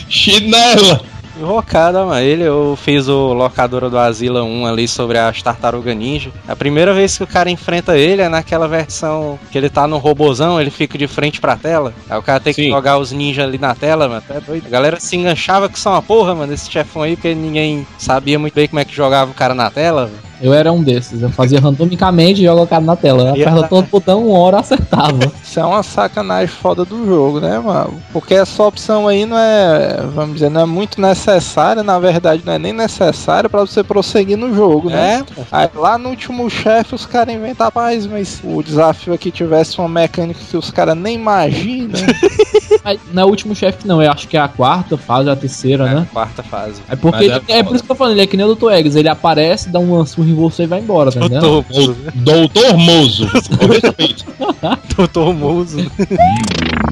Chinela. 0.09 1.01
Invocada, 1.39 2.05
mano. 2.05 2.19
Ele, 2.19 2.43
eu 2.43 2.77
fiz 2.81 3.07
o 3.07 3.33
Locadora 3.33 3.89
do 3.89 3.97
Asila 3.97 4.43
1 4.43 4.65
ali 4.65 4.87
sobre 4.87 5.17
as 5.17 5.41
tartaruga 5.41 5.93
ninja. 5.93 6.31
A 6.47 6.55
primeira 6.55 6.93
vez 6.93 7.17
que 7.17 7.23
o 7.23 7.27
cara 7.27 7.49
enfrenta 7.49 7.97
ele 7.97 8.21
é 8.21 8.29
naquela 8.29 8.67
versão 8.67 9.39
que 9.51 9.57
ele 9.57 9.69
tá 9.69 9.87
no 9.87 9.97
robozão, 9.97 10.59
ele 10.59 10.69
fica 10.69 10.97
de 10.97 11.07
frente 11.07 11.39
pra 11.39 11.55
tela. 11.55 11.93
Aí 12.09 12.17
o 12.17 12.23
cara 12.23 12.39
tem 12.39 12.53
que 12.53 12.63
Sim. 12.63 12.69
jogar 12.69 12.97
os 12.97 13.11
ninjas 13.11 13.45
ali 13.45 13.57
na 13.57 13.75
tela, 13.75 14.07
mano. 14.07 14.23
É 14.29 14.39
doido. 14.39 14.65
A 14.65 14.69
galera 14.69 14.99
se 14.99 15.15
enganchava 15.15 15.69
que 15.69 15.79
são 15.79 15.91
uma 15.91 16.01
porra, 16.01 16.33
mano, 16.35 16.53
esse 16.53 16.69
chefão 16.71 17.03
aí, 17.03 17.15
porque 17.15 17.33
ninguém 17.33 17.85
sabia 17.97 18.39
muito 18.39 18.53
bem 18.55 18.67
como 18.67 18.79
é 18.79 18.85
que 18.85 18.95
jogava 18.95 19.31
o 19.31 19.35
cara 19.35 19.53
na 19.53 19.69
tela. 19.69 20.07
velho. 20.07 20.27
Eu 20.41 20.53
era 20.53 20.71
um 20.71 20.83
desses. 20.83 21.21
Eu 21.21 21.29
fazia 21.29 21.59
randomicamente 21.59 22.41
e 22.41 22.45
joga 22.45 22.61
o 22.61 22.67
cara 22.67 22.83
na 22.83 22.95
tela. 22.95 23.23
Eu 23.23 23.29
aperta 23.31 23.61
tá- 23.61 23.67
todo 23.67 23.87
botão, 23.87 24.27
uma 24.27 24.37
hora 24.39 24.59
acertava. 24.59 25.31
Isso 25.43 25.59
é 25.59 25.65
uma 25.65 25.81
sacanagem 25.83 26.47
foda 26.47 26.85
do 26.85 27.05
jogo, 27.05 27.39
né, 27.39 27.57
mano? 27.59 27.95
Porque 28.13 28.33
essa 28.33 28.63
opção 28.63 29.07
aí 29.07 29.25
não 29.25 29.37
é, 29.37 30.01
vamos 30.13 30.35
dizer, 30.35 30.49
não 30.49 30.61
é 30.61 30.65
muito 30.65 30.99
necessária, 31.01 31.81
na 31.83 31.97
verdade 31.99 32.43
não 32.45 32.53
é 32.53 32.59
nem 32.59 32.73
necessária 32.73 33.49
pra 33.49 33.61
você 33.61 33.83
prosseguir 33.83 34.37
no 34.37 34.53
jogo, 34.53 34.89
né? 34.89 35.19
É, 35.19 35.23
pô. 35.33 35.41
Aí 35.51 35.69
lá 35.75 35.97
no 35.97 36.09
último 36.09 36.49
chefe 36.49 36.93
os 36.95 37.05
caras 37.05 37.33
inventaram, 37.33 37.67
rapaz, 37.67 38.05
mas 38.05 38.39
o 38.43 38.61
desafio 38.61 39.13
aqui 39.13 39.31
tivesse 39.31 39.79
uma 39.79 39.89
mecânica 39.89 40.39
que 40.49 40.57
os 40.57 40.69
caras 40.71 40.95
nem 40.95 41.15
imaginam. 41.15 41.99
Não 43.11 43.23
é 43.23 43.25
o 43.25 43.29
último 43.29 43.53
chefe, 43.55 43.85
não. 43.87 44.01
Eu 44.01 44.11
acho 44.11 44.27
que 44.27 44.37
é 44.37 44.39
a 44.39 44.47
quarta 44.47 44.97
fase, 44.97 45.29
a 45.29 45.35
terceira, 45.35 45.87
É, 45.89 45.95
né? 45.95 46.07
quarta 46.13 46.41
fase. 46.43 46.81
É 46.89 46.95
porque. 46.95 47.25
É 47.47 47.59
É, 47.59 47.63
por 47.63 47.75
isso 47.75 47.83
que 47.83 47.91
eu 47.91 47.95
tô 47.95 47.95
falando, 47.95 48.13
ele 48.13 48.21
é 48.21 48.27
que 48.27 48.37
nem 48.37 48.45
o 48.45 48.55
Dr. 48.55 48.71
Eggs. 48.71 48.97
Ele 48.97 49.09
aparece, 49.09 49.69
dá 49.69 49.79
um 49.79 50.05
surra 50.05 50.26
em 50.29 50.35
você 50.35 50.63
e 50.63 50.67
vai 50.67 50.79
embora, 50.79 51.11
tá 51.11 51.19
entendendo? 51.19 51.41
Doutor 51.41 51.73
Mozo. 51.73 51.97
Doutor 52.15 52.77
Mozo. 52.77 53.29
Com 53.57 53.65
respeito. 53.65 54.25
Doutor 54.95 55.33
Mozo. 55.33 55.77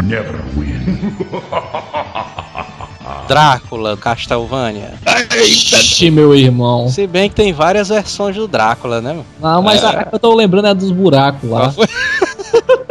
Never 0.04 0.42
win. 0.56 1.16
Drácula, 3.28 3.98
Castlevania. 3.98 4.94
Ixi, 5.44 6.12
meu 6.12 6.36
irmão. 6.36 6.90
Se 6.90 7.08
bem 7.08 7.30
que 7.30 7.36
tem 7.36 7.54
várias 7.54 7.90
versões 7.90 8.36
do 8.36 8.48
Drácula, 8.48 9.02
né, 9.02 9.10
mano? 9.10 9.26
Não, 9.40 9.62
mas 9.62 9.84
a 9.84 10.06
que 10.06 10.16
eu 10.16 10.20
tô 10.20 10.34
lembrando 10.34 10.68
é 10.68 10.74
dos 10.74 10.92
buracos 10.92 11.50
lá. 11.50 11.74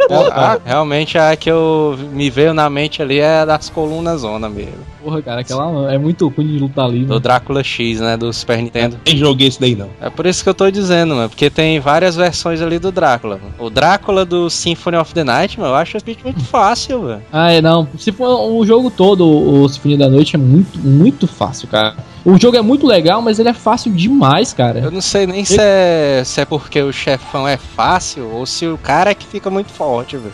Ah, 0.35 0.59
realmente 0.63 1.17
a 1.17 1.35
que 1.35 1.49
eu 1.49 1.97
me 2.11 2.29
veio 2.29 2.53
na 2.53 2.69
mente 2.69 3.01
ali 3.01 3.19
é 3.19 3.45
das 3.45 3.69
colunas 3.69 4.21
zona 4.21 4.49
mesmo. 4.49 4.73
porra, 5.03 5.21
cara. 5.21 5.41
Aquela 5.41 5.93
é 5.93 5.97
muito 5.97 6.27
ruim 6.27 6.47
de 6.47 6.59
lutar 6.59 6.85
ali. 6.85 7.01
Do 7.01 7.09
mano. 7.09 7.19
Drácula 7.19 7.63
X, 7.63 7.99
né? 7.99 8.17
Do 8.17 8.31
Super 8.33 8.57
Nintendo. 8.57 8.97
Nem 9.05 9.17
joguei 9.17 9.47
esse 9.47 9.59
daí, 9.59 9.75
não. 9.75 9.89
É 10.01 10.09
por 10.09 10.25
isso 10.25 10.43
que 10.43 10.49
eu 10.49 10.53
tô 10.53 10.69
dizendo, 10.69 11.15
mano. 11.15 11.29
Porque 11.29 11.49
tem 11.49 11.79
várias 11.79 12.15
versões 12.15 12.61
ali 12.61 12.79
do 12.79 12.91
Drácula. 12.91 13.37
mano. 13.41 13.53
O 13.59 13.69
Drácula 13.69 14.25
do 14.25 14.49
Symphony 14.49 14.97
of 14.97 15.13
the 15.13 15.23
Night, 15.23 15.59
mano, 15.59 15.71
eu 15.71 15.75
acho 15.75 15.97
esse 15.97 16.17
muito 16.23 16.43
fácil, 16.43 17.05
velho. 17.05 17.21
Ah, 17.31 17.51
é, 17.51 17.61
não. 17.61 17.87
Se 17.97 18.11
for 18.11 18.49
o 18.51 18.65
jogo 18.65 18.89
todo, 18.89 19.25
o 19.27 19.67
Sinfonia 19.69 19.97
da 19.97 20.09
Noite 20.09 20.35
é 20.35 20.39
muito, 20.39 20.79
muito 20.79 21.27
fácil, 21.27 21.67
cara. 21.67 21.95
O 22.25 22.39
jogo 22.39 22.57
é 22.57 22.61
muito 22.61 22.87
legal, 22.87 23.21
mas 23.21 23.37
ele 23.37 23.49
é 23.49 23.53
fácil 23.53 23.91
demais, 23.91 24.51
cara. 24.51 24.79
Eu 24.79 24.89
não 24.89 24.99
sei 25.01 25.27
nem 25.27 25.45
se 25.45 25.57
é, 25.59 26.23
se 26.25 26.41
é 26.41 26.45
porque 26.45 26.81
o 26.81 26.91
chefão 26.91 27.47
é 27.47 27.55
fácil 27.55 28.27
ou 28.33 28.45
se 28.47 28.65
o 28.65 28.77
cara 28.79 29.11
é 29.11 29.13
que 29.13 29.25
fica 29.27 29.49
muito 29.51 29.71
forte, 29.71 30.17
velho. 30.17 30.33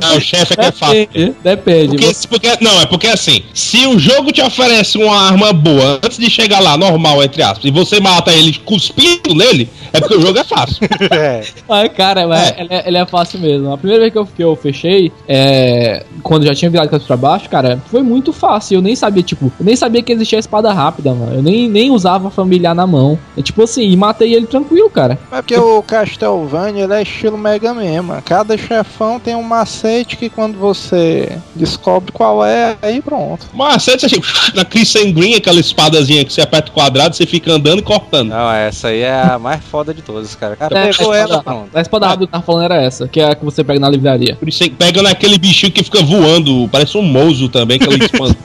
Não, 0.00 0.14
o 0.16 0.20
chefe 0.20 0.52
é 0.52 0.56
que 0.56 0.60
é 0.62 0.72
fácil. 0.72 1.08
Depende. 1.42 1.96
Porque, 1.96 2.28
porque- 2.28 2.64
não, 2.64 2.80
é 2.80 2.86
porque 2.86 3.08
assim, 3.08 3.42
se 3.52 3.84
o 3.86 3.98
jogo 3.98 4.30
te 4.30 4.40
oferece 4.40 4.96
uma 4.98 5.16
arma 5.16 5.52
boa 5.52 5.98
antes 6.02 6.16
de 6.16 6.30
chegar 6.30 6.60
lá, 6.60 6.76
normal, 6.76 7.22
entre 7.24 7.42
aspas, 7.42 7.64
e 7.64 7.70
você 7.72 7.98
mata 7.98 8.32
ele 8.32 8.54
cuspindo 8.64 9.34
nele, 9.34 9.68
é 9.92 9.98
porque 10.00 10.14
o 10.14 10.20
jogo 10.20 10.38
é 10.38 10.44
fácil. 10.44 10.76
É. 11.10 11.42
Ah, 11.68 11.88
cara, 11.88 12.26
mas 12.28 12.54
ele, 12.56 12.68
é, 12.70 12.88
ele 12.88 12.96
é 12.98 13.04
fácil 13.06 13.38
mesmo. 13.40 13.72
A 13.72 13.76
primeira 13.76 14.00
vez 14.02 14.12
que 14.12 14.18
eu, 14.18 14.26
que 14.26 14.42
eu 14.44 14.54
fechei, 14.56 15.12
é, 15.28 16.04
quando 16.22 16.46
já 16.46 16.54
tinha 16.54 16.70
virado 16.70 16.88
cabeça 16.88 17.06
pra 17.06 17.16
baixo, 17.16 17.48
cara, 17.50 17.82
foi 17.90 18.02
muito 18.02 18.32
fácil. 18.32 18.76
Eu 18.76 18.82
nem 18.82 18.94
sabia, 18.94 19.22
tipo, 19.22 19.52
eu 19.58 19.64
nem 19.64 19.74
sabia 19.74 20.02
que 20.02 20.12
existia 20.12 20.38
espada 20.38 20.72
rápida, 20.72 21.12
mano. 21.12 21.31
Eu 21.34 21.42
nem, 21.42 21.68
nem 21.68 21.90
usava 21.90 22.30
familiar 22.30 22.74
na 22.74 22.86
mão. 22.86 23.18
É 23.36 23.42
tipo 23.42 23.62
assim, 23.62 23.82
e 23.82 23.96
matei 23.96 24.34
ele 24.34 24.46
tranquilo, 24.46 24.90
cara. 24.90 25.18
É 25.30 25.36
porque 25.36 25.56
o 25.56 25.82
Castlevania 25.82 26.84
ele 26.84 26.92
é 26.94 27.02
estilo 27.02 27.36
Mega 27.38 27.72
Man, 27.74 28.02
mano. 28.02 28.22
Cada 28.24 28.56
chefão 28.56 29.18
tem 29.18 29.34
um 29.34 29.42
macete 29.42 30.16
que 30.16 30.28
quando 30.28 30.58
você 30.58 31.38
descobre 31.54 32.12
qual 32.12 32.44
é, 32.44 32.76
aí 32.82 33.00
pronto. 33.00 33.46
Você 33.54 33.98
chega 33.98 34.22
na 34.54 34.64
Crimson 34.64 35.12
Green, 35.12 35.34
aquela 35.34 35.60
espadazinha 35.60 36.24
que 36.24 36.32
você 36.32 36.40
aperta 36.40 36.70
o 36.70 36.74
quadrado, 36.74 37.14
você 37.16 37.26
fica 37.26 37.52
andando 37.52 37.80
e 37.80 37.82
cortando. 37.82 38.28
Não, 38.30 38.50
essa 38.52 38.88
aí 38.88 39.00
é 39.00 39.22
a 39.22 39.38
mais 39.38 39.62
foda 39.64 39.92
de 39.92 40.02
todas, 40.02 40.34
cara. 40.34 40.54
O 40.54 40.56
cara 40.56 40.78
É, 40.78 40.92
pegou 40.92 41.12
a 41.12 41.16
ela, 41.16 41.24
espada, 41.36 41.42
pronto. 41.42 41.68
a 41.76 41.80
espada 41.80 42.06
rápida 42.06 42.26
que 42.26 42.28
eu 42.28 42.32
tava 42.32 42.44
falando 42.44 42.64
era 42.64 42.82
essa, 42.82 43.08
que 43.08 43.20
é 43.20 43.24
a 43.30 43.34
que 43.34 43.44
você 43.44 43.62
pega 43.64 43.80
na 43.80 43.88
livraria. 43.88 44.38
Pega 44.78 45.02
naquele 45.02 45.38
bichinho 45.38 45.72
que 45.72 45.82
fica 45.82 46.02
voando, 46.02 46.68
parece 46.70 46.96
um 46.96 47.02
mozo 47.02 47.48
também, 47.48 47.78
que 47.78 47.88
ele 47.88 48.04
expande. 48.04 48.36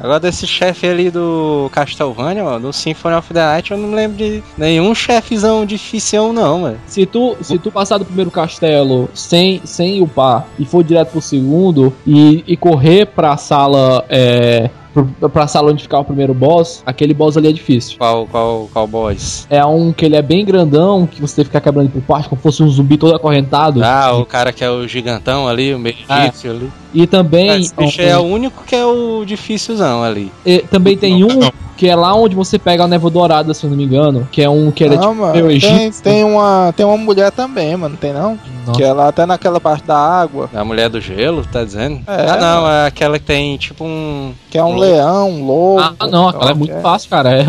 Agora 0.00 0.18
desse 0.18 0.46
chefe 0.46 0.86
ali 0.86 1.10
do 1.10 1.68
Castlevania, 1.72 2.42
mano, 2.42 2.68
do 2.68 2.72
Symphony 2.72 3.14
of 3.16 3.34
the 3.34 3.40
Night, 3.40 3.70
eu 3.70 3.76
não 3.76 3.92
lembro 3.92 4.16
de 4.16 4.42
nenhum 4.56 4.94
chefezão 4.94 5.66
difícil 5.66 6.32
não, 6.32 6.64
velho. 6.64 6.80
Se 6.86 7.04
tu, 7.04 7.36
se 7.42 7.58
tu 7.58 7.70
passar 7.70 7.98
do 7.98 8.04
primeiro 8.06 8.30
castelo 8.30 9.10
sem, 9.12 9.60
sem 9.64 10.00
upar 10.00 10.46
e 10.58 10.64
for 10.64 10.82
direto 10.82 11.12
pro 11.12 11.20
segundo 11.20 11.92
e, 12.06 12.42
e 12.46 12.56
correr 12.56 13.06
pra 13.06 13.36
sala. 13.36 14.04
É, 14.08 14.70
pro- 14.92 15.28
pra 15.30 15.46
sala 15.46 15.70
onde 15.70 15.82
ficar 15.82 16.00
o 16.00 16.04
primeiro 16.04 16.34
boss, 16.34 16.82
aquele 16.84 17.14
boss 17.14 17.36
ali 17.36 17.48
é 17.48 17.52
difícil. 17.52 17.96
Qual, 17.98 18.26
qual, 18.26 18.68
qual 18.72 18.86
boss? 18.86 19.46
É 19.50 19.64
um 19.64 19.92
que 19.92 20.04
ele 20.04 20.16
é 20.16 20.22
bem 20.22 20.44
grandão, 20.44 21.06
que 21.06 21.20
você 21.20 21.36
tem 21.36 21.44
que 21.44 21.48
ficar 21.50 21.60
quebrando 21.60 21.90
por 21.90 22.02
parte, 22.02 22.28
como 22.28 22.38
se 22.40 22.42
fosse 22.42 22.62
um 22.62 22.68
zumbi 22.68 22.96
todo 22.96 23.14
acorrentado. 23.14 23.82
Ah, 23.84 24.12
o 24.16 24.24
cara 24.26 24.52
que 24.52 24.62
é 24.64 24.70
o 24.70 24.86
gigantão 24.86 25.46
ali, 25.48 25.74
o 25.74 25.78
meio 25.78 25.96
Ah. 26.08 26.22
egípcio 26.24 26.50
ali. 26.50 26.70
E 26.92 27.06
também, 27.06 27.60
Esse 27.60 27.74
bicho 27.74 28.00
é 28.02 28.16
o 28.18 28.22
único 28.22 28.64
que 28.64 28.74
é 28.74 28.84
o 28.84 29.24
difícilzão 29.24 30.02
ali. 30.02 30.30
e 30.44 30.58
também 30.58 30.96
tem 30.96 31.22
um 31.24 31.38
que 31.80 31.88
é 31.88 31.96
lá 31.96 32.14
onde 32.14 32.36
você 32.36 32.58
pega 32.58 32.84
a 32.84 32.86
névoa 32.86 33.10
dourada, 33.10 33.54
se 33.54 33.64
eu 33.64 33.70
não 33.70 33.76
me 33.78 33.84
engano, 33.84 34.28
que 34.30 34.42
é 34.42 34.50
um 34.50 34.70
que 34.70 34.84
é 34.84 34.88
não, 34.90 34.98
tipo 35.00 35.14
mano. 35.14 35.32
Tem, 35.58 35.90
tem, 35.90 36.24
uma, 36.24 36.74
tem 36.76 36.84
uma 36.84 36.98
mulher 36.98 37.30
também, 37.32 37.74
mano, 37.74 37.96
tem 37.96 38.12
não? 38.12 38.38
Nossa. 38.66 38.78
Que 38.78 38.84
ela 38.84 39.08
até 39.08 39.24
naquela 39.24 39.58
parte 39.58 39.86
da 39.86 39.96
água, 39.96 40.50
A 40.54 40.62
mulher 40.62 40.90
do 40.90 41.00
gelo, 41.00 41.42
tá 41.50 41.64
dizendo? 41.64 42.02
É. 42.06 42.28
Ah, 42.30 42.36
não, 42.36 42.70
é 42.70 42.86
aquela 42.86 43.18
que 43.18 43.24
tem 43.24 43.56
tipo 43.56 43.82
um. 43.82 44.34
que 44.50 44.58
é 44.58 44.62
um 44.62 44.76
leão, 44.76 45.30
um 45.30 45.46
lobo. 45.46 45.80
Ah, 45.98 46.06
não, 46.06 46.28
aquela 46.28 46.50
é 46.50 46.54
muito 46.54 46.74
é. 46.74 46.80
fácil, 46.82 47.08
cara. 47.08 47.30
É. 47.32 47.44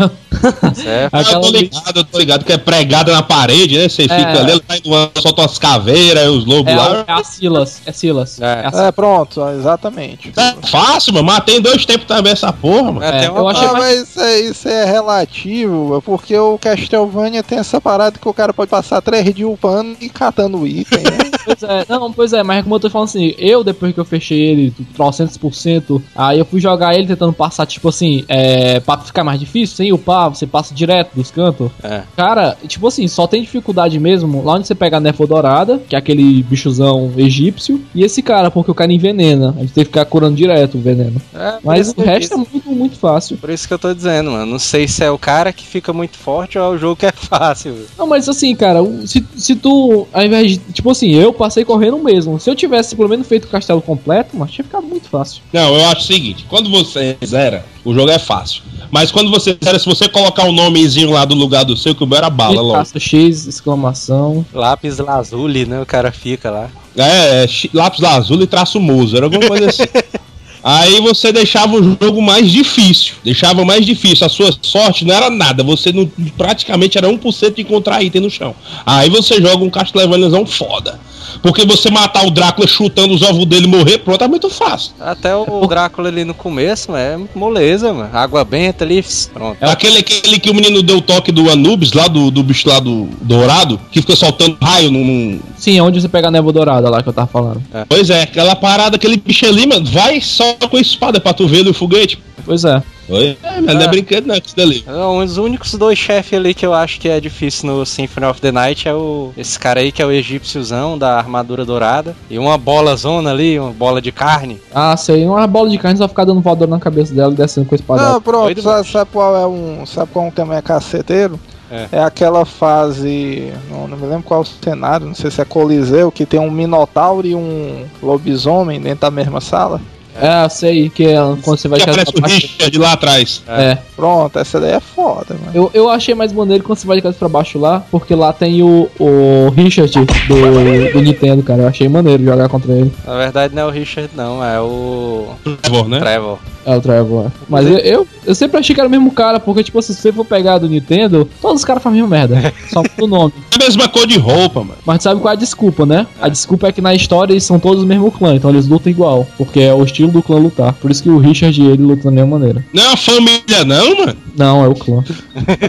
Certo. 0.74 1.14
Ah, 1.14 1.22
eu 1.30 1.40
tô 1.40 1.50
ligado, 1.50 1.96
eu 1.96 2.04
tô 2.04 2.18
ligado 2.18 2.44
que 2.46 2.52
é 2.54 2.58
pregada 2.58 3.12
na 3.12 3.22
parede, 3.22 3.76
né? 3.76 3.88
Você 3.88 4.02
fica 4.04 4.40
ali, 4.40 4.52
ela 4.52 4.60
tá 4.66 4.76
indo 4.78 4.88
voando, 4.88 5.10
solta 5.20 5.42
umas 5.42 5.58
caveiras, 5.58 6.28
os 6.28 6.46
lobos 6.46 6.72
É, 6.72 6.76
lá. 6.76 7.04
é 7.06 7.12
a 7.12 7.22
Silas. 7.22 7.82
É 7.84 7.92
Silas. 7.92 8.40
É. 8.40 8.70
É 8.72 8.88
É, 8.88 8.92
pronto, 8.92 9.46
exatamente. 9.50 10.32
É 10.36 10.66
fácil, 10.66 11.12
mano. 11.12 11.26
Matei 11.26 11.58
em 11.58 11.60
dois 11.60 11.84
tempos 11.84 12.06
também 12.06 12.32
essa 12.32 12.52
porra, 12.52 12.90
mano. 12.90 13.04
É, 13.04 13.12
tem 13.12 13.24
É, 13.26 13.30
uma 13.30 13.40
eu 13.40 13.48
achei 13.48 13.68
Ah, 13.68 13.72
mais- 13.74 14.14
mas 14.16 14.16
é, 14.24 14.40
isso 14.40 14.68
é 14.68 14.84
relativo, 14.84 16.02
porque 16.02 16.36
o 16.36 16.58
Castlevania 16.58 17.42
tem 17.42 17.58
essa 17.58 17.80
parada 17.80 18.18
que 18.18 18.28
o 18.28 18.34
cara 18.34 18.52
pode 18.52 18.70
passar 18.70 19.00
três 19.00 19.24
dias 19.34 19.48
upando 19.48 19.96
e 20.00 20.08
catando 20.08 20.66
item, 20.66 21.02
né? 21.02 21.30
Pois 21.44 21.62
é, 21.62 21.84
não, 21.88 22.12
pois 22.12 22.32
é, 22.32 22.42
mas 22.42 22.62
como 22.62 22.74
eu 22.76 22.80
tô 22.80 22.90
falando 22.90 23.08
assim, 23.08 23.34
eu 23.38 23.64
depois 23.64 23.92
que 23.92 24.00
eu 24.00 24.04
fechei 24.04 24.38
ele, 24.38 24.74
trocentos 24.94 25.36
por 25.36 25.54
cento, 25.54 26.02
aí 26.14 26.38
eu 26.38 26.44
fui 26.44 26.60
jogar 26.60 26.94
ele 26.94 27.06
tentando 27.06 27.32
passar, 27.32 27.66
tipo 27.66 27.88
assim, 27.88 28.24
é, 28.28 28.80
pra 28.80 28.98
ficar 28.98 29.24
mais 29.24 29.38
difícil, 29.40 29.76
sem 29.76 29.92
upar, 29.92 30.28
você 30.30 30.46
passa 30.46 30.74
direto 30.74 31.14
dos 31.14 31.30
cantos. 31.30 31.70
É. 31.82 32.02
Cara, 32.16 32.56
tipo 32.66 32.86
assim, 32.86 33.06
só 33.08 33.26
tem 33.26 33.42
dificuldade 33.42 33.98
mesmo 33.98 34.42
lá 34.44 34.54
onde 34.54 34.66
você 34.66 34.74
pega 34.74 34.96
a 34.96 35.00
Nefo 35.00 35.26
Dourada, 35.26 35.78
que 35.88 35.94
é 35.94 35.98
aquele 35.98 36.42
bichozão 36.42 37.12
egípcio, 37.16 37.82
e 37.94 38.04
esse 38.04 38.22
cara, 38.22 38.50
porque 38.50 38.70
o 38.70 38.74
cara 38.74 38.92
envenena, 38.92 39.54
a 39.56 39.60
gente 39.60 39.72
tem 39.72 39.84
que 39.84 39.90
ficar 39.90 40.04
curando 40.04 40.36
direto 40.36 40.78
o 40.78 40.80
veneno. 40.80 41.20
É, 41.34 41.58
Mas 41.62 41.92
o 41.96 42.00
resto 42.00 42.34
é 42.34 42.36
muito, 42.36 42.70
muito 42.70 42.96
fácil. 42.98 43.36
Por 43.36 43.50
isso 43.50 43.66
que 43.66 43.74
eu 43.74 43.78
tô 43.78 43.92
dizendo, 43.94 44.30
mano. 44.30 44.46
Não 44.46 44.58
sei 44.58 44.86
se 44.86 45.02
é 45.04 45.10
o 45.10 45.18
cara 45.18 45.52
que 45.52 45.66
fica 45.66 45.92
muito 45.92 46.18
forte 46.18 46.58
ou 46.58 46.64
é 46.64 46.68
o 46.68 46.78
jogo 46.78 46.96
que 46.96 47.06
é 47.06 47.12
fácil. 47.14 47.74
Não, 47.98 48.06
mas 48.06 48.28
assim, 48.28 48.54
cara, 48.54 48.78
se, 49.06 49.24
se 49.36 49.54
tu, 49.56 50.06
ao 50.12 50.22
invés 50.22 50.52
de, 50.52 50.58
tipo 50.58 50.90
assim, 50.90 51.10
eu 51.10 51.31
passei 51.32 51.64
correndo 51.64 51.98
mesmo, 51.98 52.38
se 52.38 52.48
eu 52.48 52.54
tivesse 52.54 52.94
pelo 52.96 53.08
menos 53.08 53.26
feito 53.26 53.44
o 53.44 53.48
castelo 53.48 53.80
completo, 53.80 54.36
mas 54.36 54.50
tinha 54.50 54.64
ficado 54.64 54.86
muito 54.86 55.08
fácil. 55.08 55.42
Não, 55.52 55.74
eu 55.74 55.86
acho 55.86 56.02
o 56.02 56.06
seguinte: 56.06 56.46
quando 56.48 56.70
você 56.70 57.16
zera, 57.24 57.64
o 57.84 57.94
jogo 57.94 58.10
é 58.10 58.18
fácil. 58.18 58.62
Mas 58.90 59.10
quando 59.10 59.30
você 59.30 59.56
zera, 59.62 59.78
se 59.78 59.86
você 59.86 60.08
colocar 60.08 60.44
o 60.44 60.52
nomezinho 60.52 61.10
lá 61.10 61.24
do 61.24 61.34
lugar 61.34 61.64
do 61.64 61.76
seu, 61.76 61.94
que 61.94 62.04
o 62.04 62.06
meu 62.06 62.18
era 62.18 62.28
bala, 62.28 62.60
logo. 62.60 62.72
traço 62.72 63.00
X, 63.00 63.46
exclamação. 63.46 64.44
Lápis 64.52 64.98
lazuli, 64.98 65.64
né? 65.64 65.80
O 65.80 65.86
cara 65.86 66.12
fica 66.12 66.50
lá. 66.50 66.70
É, 66.96 67.44
é 67.44 67.48
lápis 67.72 68.04
azul 68.04 68.42
e 68.42 68.46
traço 68.46 68.78
muso, 68.78 69.16
era 69.16 69.26
alguma 69.26 69.48
coisa 69.48 69.70
assim. 69.70 69.84
Aí 70.64 71.00
você 71.00 71.32
deixava 71.32 71.74
o 71.76 71.96
jogo 72.00 72.22
mais 72.22 72.50
difícil. 72.50 73.14
Deixava 73.24 73.64
mais 73.64 73.84
difícil. 73.84 74.26
A 74.26 74.30
sua 74.30 74.50
sorte 74.62 75.04
não 75.04 75.14
era 75.14 75.28
nada. 75.30 75.62
Você 75.62 75.92
não, 75.92 76.06
praticamente 76.36 76.96
era 76.98 77.08
1% 77.08 77.54
de 77.54 77.62
encontrar 77.62 78.02
item 78.02 78.22
no 78.22 78.30
chão. 78.30 78.54
Aí 78.86 79.10
você 79.10 79.40
joga 79.40 79.64
um 79.64 79.70
Castlevaniazão 79.70 80.46
foda. 80.46 80.98
Porque 81.40 81.64
você 81.64 81.90
matar 81.90 82.26
o 82.26 82.30
Drácula 82.30 82.66
chutando 82.66 83.14
os 83.14 83.22
ovos 83.22 83.46
dele 83.46 83.64
e 83.64 83.68
morrer, 83.68 83.98
pronto, 83.98 84.22
é 84.22 84.28
muito 84.28 84.50
fácil. 84.50 84.92
Até 85.00 85.34
o 85.34 85.66
Drácula 85.66 86.08
ali 86.08 86.24
no 86.24 86.34
começo, 86.34 86.94
é 86.94 87.18
moleza, 87.34 87.92
mano. 87.92 88.10
Água 88.12 88.44
benta 88.44 88.84
ali, 88.84 89.02
pronto. 89.32 89.56
É. 89.60 89.70
Aquele, 89.70 89.98
aquele 89.98 90.38
que 90.38 90.50
o 90.50 90.54
menino 90.54 90.82
deu 90.82 90.98
o 90.98 91.00
toque 91.00 91.32
do 91.32 91.48
Anubis, 91.50 91.92
lá 91.92 92.06
do, 92.06 92.30
do 92.30 92.42
bicho 92.42 92.68
lá 92.68 92.78
do 92.80 93.08
dourado, 93.22 93.80
que 93.90 94.00
fica 94.00 94.14
soltando 94.14 94.58
raio 94.60 94.90
num- 94.90 95.04
num, 95.04 95.40
Sim, 95.56 95.80
onde 95.80 96.00
você 96.00 96.08
pega 96.08 96.28
a 96.28 96.30
névoa 96.30 96.52
dourada 96.52 96.90
lá 96.90 97.02
que 97.02 97.08
eu 97.08 97.12
tava 97.12 97.28
falando. 97.28 97.62
Pois 97.88 98.10
é, 98.10 98.22
aquela 98.22 98.54
parada, 98.54 98.96
aquele 98.96 99.16
bicho 99.16 99.46
ali, 99.46 99.66
mano, 99.66 99.86
vai 99.86 100.20
só 100.20 100.51
com 100.68 100.76
a 100.76 100.80
espada 100.80 101.20
pra 101.20 101.32
tu 101.32 101.46
ver 101.46 101.58
ele 101.58 101.70
o 101.70 101.74
foguete. 101.74 102.22
Pois 102.44 102.64
é. 102.64 102.82
Oi? 103.08 103.36
É, 103.42 103.60
mas 103.60 103.74
não 103.74 103.82
é 103.82 103.84
Ah. 103.84 103.88
brinquedo, 103.88 104.26
não, 104.26 104.34
isso 104.34 104.56
dali. 104.56 104.84
É, 104.86 104.92
Um 104.92 105.24
dos 105.24 105.36
únicos 105.36 105.74
dois 105.74 105.96
chefes 105.98 106.36
ali 106.36 106.52
que 106.54 106.64
eu 106.66 106.72
acho 106.74 106.98
que 107.00 107.08
é 107.08 107.20
difícil 107.20 107.68
no 107.70 107.86
Symphony 107.86 108.26
of 108.26 108.40
the 108.40 108.50
Night 108.50 108.88
é 108.88 108.94
o 108.94 109.32
esse 109.36 109.56
cara 109.58 109.80
aí 109.80 109.92
que 109.92 110.02
é 110.02 110.06
o 110.06 110.10
egípciozão 110.10 110.98
da 110.98 111.16
armadura 111.18 111.64
dourada 111.64 112.16
e 112.28 112.38
uma 112.38 112.58
bola 112.58 112.96
zona 112.96 113.30
ali, 113.30 113.58
uma 113.58 113.70
bola 113.72 114.00
de 114.00 114.10
carne. 114.10 114.60
Ah, 114.74 114.96
sei, 114.96 115.24
uma 115.24 115.46
bola 115.46 115.68
de 115.70 115.78
carne 115.78 115.98
só 115.98 116.08
ficar 116.08 116.24
dando 116.24 116.40
voador 116.40 116.66
na 116.68 116.80
cabeça 116.80 117.14
dela 117.14 117.32
e 117.32 117.36
descendo 117.36 117.66
com 117.66 117.74
a 117.74 117.76
espada. 117.76 118.02
Não, 118.02 118.20
pronto, 118.20 118.60
sabe, 118.62 118.88
sabe 118.88 119.10
qual 119.12 119.36
é 119.36 119.46
um. 119.46 119.86
Sabe 119.86 120.10
qual 120.12 120.30
também 120.32 120.58
é 120.58 120.62
caceteiro? 120.62 121.38
É. 121.70 121.88
É. 121.92 122.02
aquela 122.02 122.44
fase. 122.44 123.50
Não, 123.70 123.88
não 123.88 123.96
me 123.96 124.06
lembro 124.06 124.24
qual 124.24 124.40
é 124.40 124.42
o 124.42 124.46
cenário, 124.46 125.06
não 125.06 125.14
sei 125.14 125.30
se 125.30 125.40
é 125.40 125.44
Coliseu, 125.44 126.10
que 126.12 126.26
tem 126.26 126.38
um 126.40 126.50
Minotauro 126.50 127.26
e 127.26 127.34
um 127.34 127.84
lobisomem 128.02 128.80
dentro 128.80 129.00
da 129.00 129.10
mesma 129.10 129.40
sala. 129.40 129.80
É, 130.14 130.48
sei, 130.48 130.88
que 130.90 131.06
é 131.06 131.16
quando 131.42 131.58
você 131.58 131.68
vai 131.68 131.78
Que 131.80 131.88
aparece 131.88 132.10
o 132.10 132.12
pra 132.14 132.22
baixo. 132.22 132.46
Richard 132.46 132.78
lá 132.78 132.92
atrás. 132.92 133.42
É. 133.48 133.78
Pronto, 133.96 134.38
essa 134.38 134.60
daí 134.60 134.72
é 134.72 134.80
foda, 134.80 135.34
mano. 135.34 135.50
Eu, 135.54 135.70
eu 135.72 135.88
achei 135.88 136.14
mais 136.14 136.32
maneiro 136.32 136.62
quando 136.64 136.78
você 136.78 136.86
vai 136.86 136.96
de 136.96 137.02
cabeça 137.02 137.18
pra 137.18 137.28
baixo 137.28 137.58
lá, 137.58 137.82
porque 137.90 138.14
lá 138.14 138.32
tem 138.32 138.62
o, 138.62 138.90
o 138.98 139.50
Richard 139.56 139.92
do, 139.92 140.92
do 140.92 141.00
Nintendo, 141.00 141.42
cara. 141.42 141.62
Eu 141.62 141.68
achei 141.68 141.88
maneiro 141.88 142.24
jogar 142.24 142.48
contra 142.48 142.72
ele. 142.72 142.92
Na 143.06 143.16
verdade 143.16 143.54
não 143.54 143.62
é 143.62 143.66
o 143.66 143.70
Richard 143.70 144.10
não, 144.14 144.44
é 144.44 144.60
o 144.60 145.28
Trevor, 145.62 145.88
né? 145.88 145.98
Trevor. 146.00 146.38
É 146.64 146.76
o 146.76 146.80
Trevor. 146.80 147.30
Mas 147.48 147.66
eu, 147.66 147.78
eu, 147.78 148.08
eu 148.24 148.34
sempre 148.34 148.58
achei 148.58 148.74
que 148.74 148.80
era 148.80 148.88
o 148.88 148.90
mesmo 148.90 149.10
cara, 149.10 149.40
porque, 149.40 149.64
tipo 149.64 149.78
assim, 149.78 149.92
se 149.92 150.00
você 150.00 150.12
for 150.12 150.24
pegar 150.24 150.58
do 150.58 150.68
Nintendo, 150.68 151.28
todos 151.40 151.60
os 151.60 151.64
caras 151.64 151.82
fazem 151.82 152.00
a 152.00 152.02
mesma 152.02 152.16
merda. 152.16 152.52
Só 152.68 152.82
o 153.00 153.06
nome. 153.06 153.32
É 153.50 153.56
a 153.62 153.64
mesma 153.64 153.88
cor 153.88 154.06
de 154.06 154.18
roupa, 154.18 154.60
mano. 154.60 154.78
Mas 154.86 154.98
tu 154.98 155.02
sabe 155.04 155.20
qual 155.20 155.32
é 155.32 155.36
a 155.36 155.38
desculpa, 155.38 155.84
né? 155.84 156.06
A 156.20 156.28
desculpa 156.28 156.68
é 156.68 156.72
que 156.72 156.80
na 156.80 156.94
história 156.94 157.32
eles 157.32 157.44
são 157.44 157.58
todos 157.58 157.82
o 157.82 157.86
mesmo 157.86 158.10
clã, 158.10 158.34
então 158.34 158.50
eles 158.50 158.66
lutam 158.66 158.90
igual. 158.90 159.26
Porque 159.36 159.60
é 159.60 159.74
o 159.74 159.82
estilo 159.82 160.10
do 160.10 160.22
clã 160.22 160.38
lutar. 160.38 160.72
Por 160.74 160.90
isso 160.90 161.02
que 161.02 161.10
o 161.10 161.18
Richard 161.18 161.60
e 161.60 161.66
ele 161.66 161.82
lutam 161.82 162.10
da 162.10 162.20
mesma 162.20 162.38
maneira. 162.38 162.64
Não 162.72 162.82
é 162.82 162.88
uma 162.88 162.96
família, 162.96 163.64
não, 163.64 163.96
mano. 163.96 164.16
Não, 164.36 164.64
é 164.64 164.68
o 164.68 164.74
clã. 164.74 165.02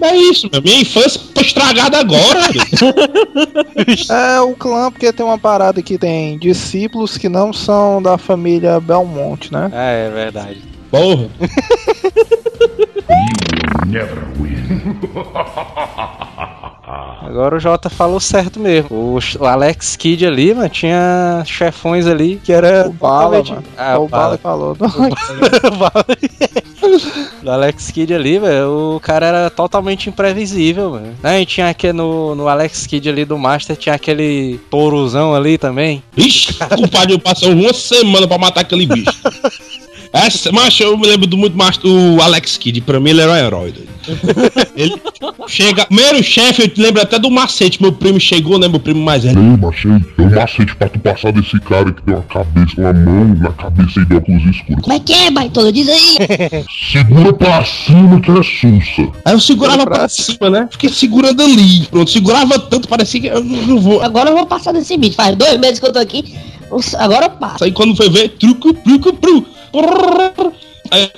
É 0.02 0.16
isso, 0.16 0.50
mano. 0.52 0.64
Minha 0.64 0.82
infância 0.82 1.20
foi 1.34 1.44
estragada 1.44 2.00
agora, 2.00 2.42
velho. 2.42 2.64
É 4.10 4.42
o 4.42 4.54
clã, 4.54 4.92
porque 4.92 5.12
tem 5.12 5.26
uma 5.26 5.38
parada 5.38 5.82
que 5.82 5.98
tem 5.98 6.38
discípulos 6.38 7.18
que 7.18 7.30
não 7.30 7.54
são 7.54 8.02
da 8.02 8.18
família 8.18 8.80
Belmonte, 8.80 9.52
né? 9.52 9.70
É, 9.74 10.08
é 10.08 10.12
verdade. 10.12 10.62
Porra. 10.94 11.28
Never 13.88 14.24
win. 14.40 14.62
Agora 17.24 17.56
o 17.56 17.60
Jota 17.60 17.90
falou 17.90 18.20
certo 18.20 18.60
mesmo. 18.60 18.90
O, 18.92 19.18
o 19.40 19.46
Alex 19.48 19.96
Kidd 19.96 20.24
ali, 20.24 20.54
mano, 20.54 20.70
tinha 20.70 21.42
chefões 21.48 22.06
ali 22.06 22.40
que 22.44 22.54
era. 22.54 22.88
O 22.88 22.94
Bala, 22.94 23.38
totalmente- 23.38 23.52
mano. 23.54 23.64
Ah, 23.76 23.98
o 23.98 24.08
Bala 24.08 24.38
falou. 24.38 24.76
do 24.76 24.86
Alex 27.52 27.90
Kidd 27.90 28.14
ali, 28.14 28.38
velho, 28.38 28.96
o 28.96 29.00
cara 29.00 29.26
era 29.26 29.50
totalmente 29.50 30.10
imprevisível, 30.10 30.92
mano. 30.92 31.16
Né, 31.24 31.42
E 31.42 31.46
tinha 31.48 31.70
aqui 31.70 31.92
no, 31.92 32.36
no 32.36 32.48
Alex 32.48 32.86
Kidd 32.86 33.10
ali 33.10 33.26
do 33.26 33.36
Master, 33.40 33.76
tinha 33.76 33.96
aquele 33.96 34.60
tourozão 34.70 35.34
ali 35.34 35.58
também. 35.58 36.04
Ixi, 36.16 36.54
compadre, 36.70 37.18
passou 37.18 37.52
uma 37.52 37.74
semana 37.74 38.28
pra 38.28 38.38
matar 38.38 38.62
aquele 38.62 38.86
bicho. 38.86 39.10
Essa, 40.14 40.52
macho, 40.52 40.84
eu 40.84 40.96
me 40.96 41.08
lembro 41.08 41.26
do 41.26 41.36
muito 41.36 41.58
mais 41.58 41.76
do 41.78 42.22
Alex 42.22 42.56
Kidd. 42.58 42.82
Pra 42.82 43.00
mim, 43.00 43.10
ele 43.10 43.22
era 43.22 43.32
um 43.32 43.36
herói. 43.36 43.72
doido. 43.72 43.94
Ele 44.76 44.96
chega. 45.48 45.86
Primeiro 45.86 46.22
chefe, 46.24 46.64
eu 46.64 46.68
te 46.68 46.82
lembro 46.82 47.02
até 47.02 47.18
do 47.18 47.32
macete. 47.32 47.82
Meu 47.82 47.92
primo 47.92 48.20
chegou, 48.20 48.60
né? 48.60 48.68
Meu 48.68 48.80
primo 48.80 49.02
mais 49.02 49.24
velho. 49.24 49.40
Ei, 49.40 49.58
machei, 49.58 49.92
tem 50.18 50.26
um 50.26 50.30
macete 50.30 50.76
pra 50.76 50.90
tu 50.90 51.00
passar 51.00 51.32
desse 51.32 51.60
cara 51.62 51.92
que 51.92 52.02
tem 52.02 52.14
uma 52.14 52.24
cabeça, 52.24 52.74
uma 52.78 52.94
mão 52.94 53.36
na 53.36 53.52
cabeça 53.52 54.02
e 54.02 54.06
de 54.06 54.16
óculos 54.16 54.44
escuros. 54.44 54.84
Como 54.84 54.96
é 54.96 55.00
que 55.00 55.14
é, 55.14 55.32
baitola? 55.32 55.72
Diz 55.72 55.88
aí. 55.88 56.18
Segura 56.92 57.34
pra 57.34 57.64
cima 57.64 58.20
que 58.20 58.32
é 58.32 58.44
sussa. 58.44 59.12
Aí 59.26 59.34
eu 59.34 59.40
segurava 59.40 59.86
pra 59.86 60.10
cima, 60.10 60.50
né? 60.50 60.68
Fiquei 60.72 60.90
segurando 60.90 61.42
ali. 61.42 61.88
Pronto, 61.90 62.10
segurava 62.10 62.60
tanto, 62.60 62.88
parecia 62.88 63.22
que 63.22 63.28
eu 63.28 63.44
não 63.44 63.80
vou. 63.80 64.02
Agora 64.02 64.30
eu 64.30 64.36
vou 64.36 64.46
passar 64.46 64.74
desse 64.74 64.98
bicho. 64.98 65.16
Faz 65.16 65.36
dois 65.36 65.58
meses 65.60 65.80
que 65.80 65.86
eu 65.86 65.94
tô 65.94 66.00
aqui. 66.00 66.36
Agora 66.98 67.26
eu 67.26 67.30
passo. 67.32 67.64
Aí 67.64 67.72
quando 67.72 67.96
foi 67.96 68.10
ver, 68.10 68.30
truco, 68.30 68.74
truco, 68.74 69.14
pru. 69.14 69.46
Aí, 70.94 71.10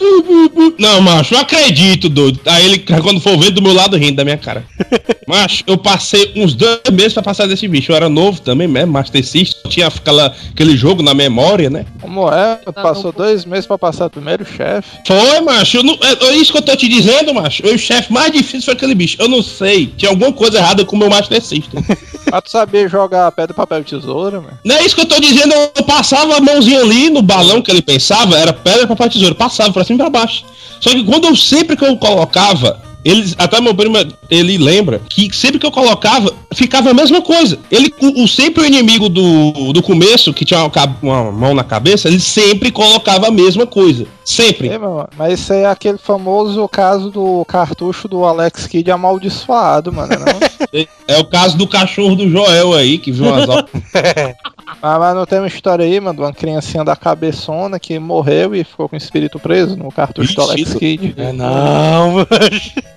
não, 0.80 1.02
macho, 1.02 1.34
eu 1.36 1.40
acredito, 1.40 2.08
doido. 2.08 2.40
Aí 2.46 2.66
ele, 2.66 2.80
quando 2.80 3.20
for 3.20 3.38
ver, 3.38 3.52
do 3.52 3.62
meu 3.62 3.74
lado 3.74 3.98
rindo 3.98 4.16
da 4.16 4.24
minha 4.24 4.38
cara. 4.38 4.64
Macho, 5.28 5.64
eu 5.66 5.76
passei 5.76 6.32
uns 6.36 6.54
dois 6.54 6.82
meses 6.94 7.14
pra 7.14 7.24
passar 7.24 7.48
desse 7.48 7.68
bicho. 7.68 7.92
Eu 7.92 7.96
era 7.96 8.08
novo 8.08 8.40
também 8.42 8.68
mesmo, 8.68 8.94
Master 8.94 9.26
System. 9.26 9.72
Tinha 9.72 9.88
aquela, 9.88 10.32
aquele 10.52 10.78
jogo 10.78 11.02
na 11.02 11.16
memória, 11.16 11.68
né? 11.68 11.84
Como 12.00 12.32
é? 12.32 12.60
Passou 12.72 13.12
dois 13.12 13.44
meses 13.44 13.66
pra 13.66 13.76
passar 13.76 14.06
o 14.06 14.10
primeiro 14.10 14.46
chefe. 14.46 15.00
Foi, 15.06 15.42
macho. 15.42 15.82
Não, 15.82 15.98
é, 16.04 16.28
é 16.28 16.36
isso 16.36 16.52
que 16.52 16.60
eu 16.60 16.62
tô 16.62 16.76
te 16.76 16.88
dizendo, 16.88 17.34
macho. 17.34 17.66
O 17.66 17.78
chefe 17.78 18.14
mais 18.14 18.32
difícil 18.32 18.66
foi 18.66 18.76
aquele 18.76 18.94
bicho. 18.94 19.18
Eu 19.20 19.28
não 19.28 19.42
sei. 19.42 19.88
Tinha 19.98 20.12
alguma 20.12 20.32
coisa 20.32 20.60
errada 20.60 20.86
com 20.86 20.96
o 20.96 21.00
meu 21.00 21.10
Master 21.10 21.42
System. 21.42 21.84
Pra 22.26 22.40
tu 22.42 22.52
saber 22.52 22.88
jogar 22.88 23.32
pedra, 23.32 23.56
papel 23.56 23.82
e 23.82 23.84
tesoura, 23.84 24.40
mano. 24.40 24.60
Não 24.64 24.76
é 24.76 24.86
isso 24.86 24.94
que 24.94 25.02
eu 25.02 25.08
tô 25.08 25.20
dizendo, 25.20 25.54
eu 25.54 25.84
passava 25.86 26.38
a 26.38 26.42
mãozinha 26.42 26.82
ali 26.82 27.10
no 27.10 27.24
balão 27.24 27.64
que 27.64 27.72
ele 27.72 27.82
pensava, 27.82 28.38
era 28.38 28.54
pedra, 28.54 28.86
papel, 28.86 29.10
tesoura, 29.10 29.34
passava 29.34 29.65
pra 29.74 29.84
cima 29.84 29.96
e 29.96 30.02
pra 30.02 30.10
baixo. 30.10 30.44
Só 30.80 30.90
que 30.90 31.04
quando 31.04 31.26
eu 31.26 31.36
sempre 31.36 31.76
que 31.76 31.86
eu 31.86 31.98
colocava, 31.98 32.82
eles, 33.04 33.36
até 33.38 33.62
meu 33.62 33.74
primo, 33.76 33.98
ele 34.30 34.58
lembra 34.58 35.02
que 35.10 35.34
sempre 35.36 35.60
que 35.60 35.66
eu 35.66 35.72
colocava, 35.72 36.34
ficava 36.56 36.90
a 36.90 36.94
mesma 36.94 37.22
coisa. 37.22 37.60
Ele, 37.70 37.94
o, 38.02 38.24
o- 38.24 38.28
sempre 38.28 38.64
o 38.64 38.66
inimigo 38.66 39.08
do, 39.10 39.72
do 39.74 39.84
começo, 39.84 40.34
que 40.34 40.44
tinha 40.46 40.60
uma, 41.02 41.32
mão 41.32 41.54
na 41.54 41.64
cabeça, 41.64 42.08
ele 42.08 42.20
sempre 42.20 42.72
colocava 42.72 43.28
a 43.28 43.32
mesma 43.32 43.68
coisa. 43.68 44.08
Sempre. 44.24 44.70
Ei, 44.70 44.78
meu, 44.80 45.08
mas 45.18 45.40
isso 45.40 45.54
aí 45.54 45.60
é 45.60 45.66
aquele 45.68 45.98
famoso 46.00 46.68
caso 46.68 47.12
do 47.12 47.46
cartucho 47.46 48.08
do 48.08 48.26
Alex 48.26 48.66
Kidd 48.66 48.90
amaldiçoado, 48.90 49.92
mano. 49.94 50.14
Não? 50.18 50.86
É 51.08 51.20
o 51.20 51.26
caso 51.26 51.56
do 51.56 51.68
cachorro 51.68 52.16
do 52.16 52.28
Joel 52.28 52.74
aí, 52.74 52.98
que 52.98 53.12
viu 53.12 53.28
al- 53.32 53.46
Ah, 54.82 54.98
mas 55.00 55.16
não 55.16 55.26
tem 55.26 55.38
uma 55.40 55.48
história 55.48 55.86
aí, 55.86 56.00
mano, 56.00 56.16
de 56.18 56.22
uma 56.24 56.34
criancinha 56.34 56.84
da 56.84 56.96
cabeçona 56.96 57.80
que 57.80 57.98
morreu 58.00 58.56
e 58.56 58.64
ficou 58.64 58.90
com 58.90 58.96
o 58.96 58.98
espírito 58.98 59.40
preso 59.40 59.76
no 59.76 59.92
cartucho 59.92 60.34
do 60.36 60.42
Alex 60.42 60.62
Ixi, 60.62 60.78
Kidd. 60.80 61.14
É, 61.18 61.32
não, 61.32 62.12
mano. 62.26 62.28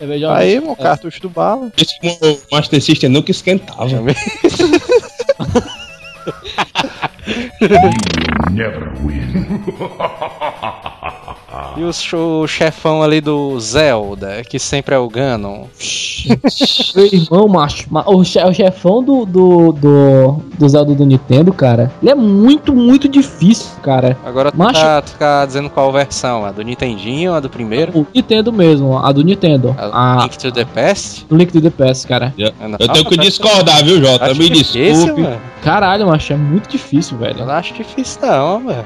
É, 0.01 0.27
Aí, 0.35 0.59
o 0.59 0.75
cartucho 0.75 1.21
do 1.21 1.29
bala. 1.29 1.71
Esse 1.77 1.95
Master 2.51 2.83
System 2.83 3.11
nunca 3.11 3.31
esquentava. 3.49 3.89
Never 8.53 8.93
win. 9.03 9.65
E 11.77 11.83
o, 11.85 11.91
o 12.43 12.47
chefão 12.47 13.03
ali 13.03 13.21
do 13.21 13.59
Zelda, 13.61 14.43
que 14.49 14.59
sempre 14.59 14.95
é 14.95 14.99
o 14.99 15.09
Ganon. 15.09 15.65
Meu 16.95 17.07
irmão, 17.07 17.49
macho, 17.49 17.87
ma- 17.91 18.05
o, 18.07 18.25
che- 18.25 18.43
o 18.45 18.53
chefão 18.53 19.03
do, 19.03 19.25
do, 19.25 19.73
do, 19.73 20.33
do 20.59 20.69
Zelda 20.69 20.95
do 20.95 21.07
Nintendo, 21.07 21.53
cara, 21.53 21.91
ele 22.03 22.11
é 22.11 22.15
muito, 22.15 22.75
muito 22.75 23.09
difícil, 23.09 23.69
cara. 23.83 24.17
Agora 24.25 24.51
tu 24.53 24.59
Macho. 24.59 24.81
tá, 24.81 25.03
tu 25.03 25.13
tá 25.19 25.47
dizendo 25.47 25.71
qual 25.71 25.93
versão? 25.93 26.45
A 26.45 26.51
do 26.53 26.63
Nintendinho, 26.63 27.33
a 27.35 27.41
do 27.41 27.49
primeiro? 27.49 27.93
O 27.99 28.07
Nintendo 28.15 28.53
mesmo, 28.53 28.99
a 28.99 29.11
do 29.13 29.23
Nintendo. 29.23 29.75
A 29.79 30.19
A 30.21 30.23
Link 30.25 30.39
to 30.39 30.53
the 30.53 30.65
Past? 30.65 31.25
do 31.29 31.37
Link 31.37 31.53
to 31.53 31.61
the 31.61 31.71
Past, 31.71 32.07
cara. 32.07 32.35
Eu 32.37 32.53
Eu 32.79 32.89
tenho 32.89 33.05
que 33.05 33.17
discordar, 33.17 33.85
viu, 33.85 34.01
Jota? 34.03 34.35
Me 34.35 34.51
desculpe. 34.51 35.27
Caralho, 35.63 36.07
macho, 36.07 36.33
é 36.33 36.37
muito 36.37 36.69
difícil, 36.69 37.17
Eu 37.17 37.21
velho. 37.21 37.47
não 37.47 37.53
acho 37.55 37.75
difícil 37.75 38.21
não, 38.23 38.67
velho. 38.67 38.85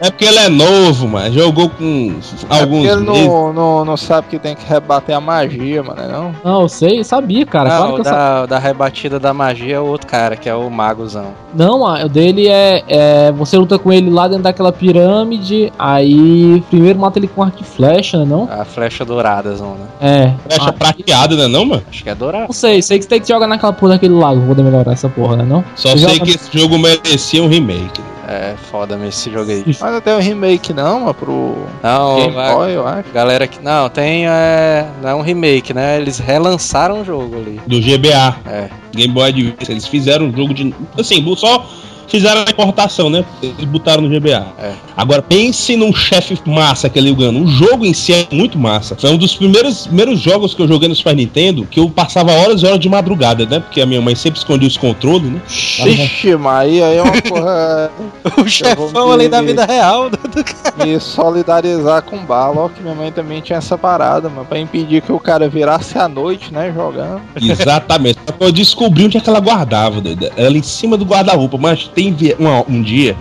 É 0.00 0.10
porque 0.10 0.24
ele 0.24 0.38
é 0.38 0.48
novo, 0.48 1.08
mano. 1.08 1.32
Jogou 1.32 1.68
com 1.70 2.14
É 2.50 2.60
alguns 2.60 2.84
ele 2.86 3.00
meses. 3.02 3.26
não, 3.26 3.52
não, 3.52 3.84
não 3.84 3.96
sabe 3.96 4.28
que 4.28 4.38
tem 4.38 4.54
que 4.54 4.66
rebater 4.66 5.14
a 5.16 5.20
magia, 5.20 5.82
mano, 5.82 6.00
é 6.00 6.08
não? 6.08 6.34
Não, 6.44 6.62
eu 6.62 6.68
sei, 6.68 6.98
eu 7.00 7.04
sabia, 7.04 7.44
cara. 7.46 7.68
não, 7.70 7.76
claro 7.76 7.92
o 7.92 7.94
que 7.96 8.00
eu 8.00 8.04
sabia. 8.04 8.18
da, 8.20 8.46
da 8.46 8.58
rebatida 8.58 9.18
da 9.20 9.32
magia 9.34 9.76
é 9.76 9.80
o 9.80 9.84
outro 9.86 10.06
cara, 10.06 10.36
que 10.36 10.48
é 10.48 10.54
o 10.54 10.68
magozão. 10.70 11.26
Não, 11.54 11.82
o 11.82 12.08
dele 12.08 12.48
é, 12.48 12.82
é. 12.88 13.32
Você 13.32 13.56
luta 13.56 13.78
com 13.78 13.92
ele 13.92 14.10
lá 14.10 14.26
dentro 14.28 14.42
daquela 14.44 14.72
pirâmide. 14.72 15.72
Aí 15.78 16.62
primeiro 16.70 16.98
mata 16.98 17.18
ele 17.18 17.28
com 17.28 17.42
arco 17.42 17.58
e 17.60 17.64
flecha, 17.64 18.18
né? 18.18 18.24
Não? 18.24 18.48
A 18.50 18.64
flecha 18.64 19.04
dourada, 19.04 19.54
zona. 19.54 19.76
É. 20.00 20.32
Flecha 20.48 20.68
Ah, 20.70 20.72
prateada, 20.72 21.36
né, 21.36 21.46
não, 21.46 21.64
mano? 21.64 21.82
Acho 21.90 22.02
que 22.02 22.10
é 22.10 22.14
dourado. 22.14 22.46
não 22.46 22.52
sei, 22.52 22.80
sei 22.82 22.98
que 22.98 23.04
você 23.04 23.10
tem 23.10 23.20
que 23.20 23.28
jogar 23.28 23.46
naquela 23.46 23.72
porra 23.72 23.92
daquele 23.92 24.14
lago 24.14 24.38
pra 24.40 24.48
poder 24.48 24.62
melhorar 24.62 24.92
essa 24.92 25.08
porra, 25.08 25.36
né? 25.36 25.44
Não? 25.44 25.64
Só 25.76 25.90
Você 25.90 25.98
sei 25.98 26.14
joga- 26.14 26.24
que 26.24 26.30
esse 26.30 26.58
jogo 26.58 26.78
merecia 26.78 27.42
um 27.42 27.48
remake. 27.48 28.00
É 28.28 28.54
foda 28.70 28.96
mesmo 28.96 29.10
esse 29.10 29.30
jogo 29.30 29.50
aí. 29.50 29.64
Mas 29.66 29.80
não 29.92 30.00
tem 30.00 30.14
um 30.14 30.20
remake 30.20 30.72
não, 30.72 31.00
mano, 31.00 31.14
pro 31.14 31.56
Não, 31.82 32.16
Game 32.16 32.38
a 32.38 32.54
Boy, 32.54 32.72
eu 32.72 32.86
acho. 32.86 33.10
galera 33.10 33.46
que. 33.46 33.62
Não, 33.62 33.88
tem. 33.88 34.26
É, 34.26 34.86
não 35.02 35.08
é 35.08 35.14
um 35.14 35.20
remake, 35.20 35.72
né? 35.74 35.98
Eles 35.98 36.18
relançaram 36.18 37.02
o 37.02 37.04
jogo 37.04 37.36
ali. 37.36 37.60
Do 37.66 37.80
GBA. 37.80 38.36
É. 38.46 38.70
Game 38.94 39.12
Boy 39.12 39.28
Advance. 39.28 39.70
Eles 39.70 39.86
fizeram 39.86 40.26
um 40.26 40.36
jogo 40.36 40.54
de. 40.54 40.74
Assim, 40.98 41.22
só 41.36 41.66
fizeram 42.06 42.44
a 42.46 42.50
importação, 42.50 43.08
né? 43.10 43.24
Eles 43.42 43.64
botaram 43.64 44.02
no 44.02 44.08
GBA. 44.08 44.46
É. 44.58 44.72
Agora, 44.96 45.22
pense 45.22 45.76
num 45.76 45.92
chefe 45.92 46.38
massa 46.46 46.88
que 46.88 46.98
é 46.98 47.02
Liu 47.02 47.16
Gano. 47.16 47.42
O 47.44 47.46
jogo 47.46 47.84
em 47.84 47.92
si 47.92 48.12
é 48.12 48.26
muito 48.30 48.58
massa. 48.58 48.96
Foi 48.96 49.10
um 49.10 49.16
dos 49.16 49.34
primeiros, 49.34 49.86
primeiros 49.86 50.20
jogos 50.20 50.54
que 50.54 50.62
eu 50.62 50.68
joguei 50.68 50.88
no 50.88 50.94
Super 50.94 51.16
Nintendo 51.16 51.66
que 51.70 51.80
eu 51.80 51.88
passava 51.90 52.32
horas 52.32 52.62
e 52.62 52.66
horas 52.66 52.78
de 52.78 52.88
madrugada, 52.88 53.44
né? 53.46 53.60
Porque 53.60 53.80
a 53.80 53.86
minha 53.86 54.00
mãe 54.00 54.14
sempre 54.14 54.38
escondia 54.38 54.68
os 54.68 54.76
controles, 54.76 55.30
né? 55.30 55.40
Ixi, 55.48 56.36
mas 56.36 56.68
aí, 56.82 56.96
é 56.96 57.02
uma 57.02 57.22
porra. 57.22 57.90
O 58.38 58.48
chefão 58.48 59.12
ali 59.12 59.28
da 59.28 59.40
vida 59.42 59.64
real. 59.64 60.10
do- 60.10 60.16
do- 60.16 60.84
me 60.84 60.98
solidarizar 61.00 62.02
com 62.02 62.18
bala, 62.24 62.62
ó, 62.62 62.68
que 62.68 62.82
minha 62.82 62.94
mãe 62.94 63.10
também 63.12 63.40
tinha 63.40 63.58
essa 63.58 63.76
parada, 63.78 64.28
mano, 64.28 64.44
pra 64.46 64.58
impedir 64.58 65.02
que 65.02 65.12
o 65.12 65.18
cara 65.20 65.48
virasse 65.48 65.98
à 65.98 66.08
noite, 66.08 66.52
né, 66.52 66.72
jogando. 66.74 67.20
Exatamente. 67.40 68.18
Eu 68.40 68.50
descobri 68.52 69.04
onde 69.04 69.16
é 69.16 69.20
que 69.20 69.28
ela 69.28 69.40
guardava, 69.40 70.00
doido. 70.00 70.28
Ela 70.36 70.56
em 70.56 70.62
cima 70.62 70.96
do 70.96 71.04
guarda-roupa. 71.04 71.56
Mas 71.58 71.90
tem 71.94 72.14
uma- 72.38 72.64
um 72.68 72.82
dia. 72.82 73.16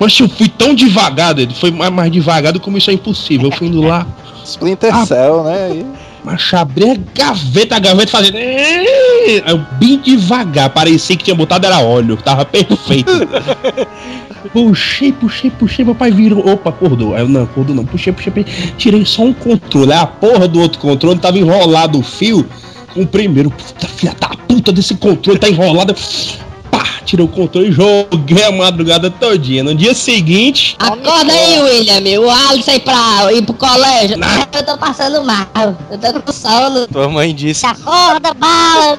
Mas 0.00 0.18
eu 0.20 0.28
fui 0.28 0.48
tão 0.48 0.74
devagar, 0.74 1.34
doido. 1.34 1.54
Foi 1.54 1.70
mais, 1.70 2.10
devagar 2.12 2.52
do 2.52 2.60
que 2.60 2.64
como 2.64 2.78
isso 2.78 2.90
é 2.90 2.94
impossível. 2.94 3.50
Eu 3.50 3.56
fui 3.56 3.66
indo 3.66 3.80
lá. 3.82 4.06
Splinter 4.44 4.94
Ah. 4.94 5.04
Cell, 5.04 5.42
né? 5.44 5.70
E... 5.74 5.86
Mas 6.24 6.52
abri 6.52 6.90
a 6.90 6.96
gaveta, 7.14 7.76
a 7.76 7.78
gaveta 7.78 8.10
fazendo. 8.10 8.36
Eu 8.38 9.58
bem 9.78 9.98
devagar, 9.98 10.68
parecia 10.70 11.16
que 11.16 11.24
tinha 11.24 11.34
botado 11.34 11.66
era 11.66 11.80
óleo, 11.80 12.16
tava 12.16 12.44
perfeito. 12.44 13.10
puxei, 14.52 15.12
puxei, 15.12 15.50
puxei, 15.50 15.84
meu 15.84 15.94
pai 15.94 16.10
virou. 16.10 16.46
Opa, 16.48 16.70
acordou. 16.70 17.14
Aí 17.14 17.22
eu 17.22 17.28
não, 17.28 17.44
acordou 17.44 17.74
não. 17.74 17.84
Puxei, 17.84 18.12
puxei, 18.12 18.32
puxei. 18.32 18.72
Tirei 18.76 19.04
só 19.04 19.22
um 19.22 19.32
controle. 19.32 19.92
Aí 19.92 19.98
a 19.98 20.06
porra 20.06 20.46
do 20.48 20.60
outro 20.60 20.78
controle 20.78 21.18
tava 21.18 21.38
enrolado 21.38 21.98
o 21.98 22.02
fio 22.02 22.46
com 22.94 23.02
o 23.02 23.06
primeiro. 23.06 23.50
Puta 23.50 23.86
filha 23.88 24.14
da 24.18 24.28
puta 24.28 24.72
desse 24.72 24.94
controle, 24.96 25.38
tá 25.38 25.48
enrolado. 25.48 25.94
Pá, 26.70 26.84
tirei 27.08 27.24
o 27.24 27.28
controle 27.28 27.68
e 27.68 27.72
joguei 27.72 28.44
a 28.44 28.52
madrugada 28.52 29.10
todinha. 29.10 29.64
No 29.64 29.74
dia 29.74 29.94
seguinte. 29.94 30.76
Acorda 30.78 31.32
aí, 31.32 31.60
William. 31.62 32.20
O 32.20 32.30
Alisson 32.30 32.70
aí 32.72 32.80
pra 32.80 33.32
ir 33.32 33.42
pro 33.42 33.54
colégio. 33.54 34.18
Eu 34.52 34.62
tô 34.64 34.76
passando 34.76 35.24
mal. 35.24 35.46
Eu 35.90 35.98
tô 35.98 36.20
com 36.20 36.32
sono. 36.32 36.86
Tua 36.86 37.08
mãe 37.08 37.34
disse. 37.34 37.64
Acorda, 37.64 38.34
bala. 38.34 38.98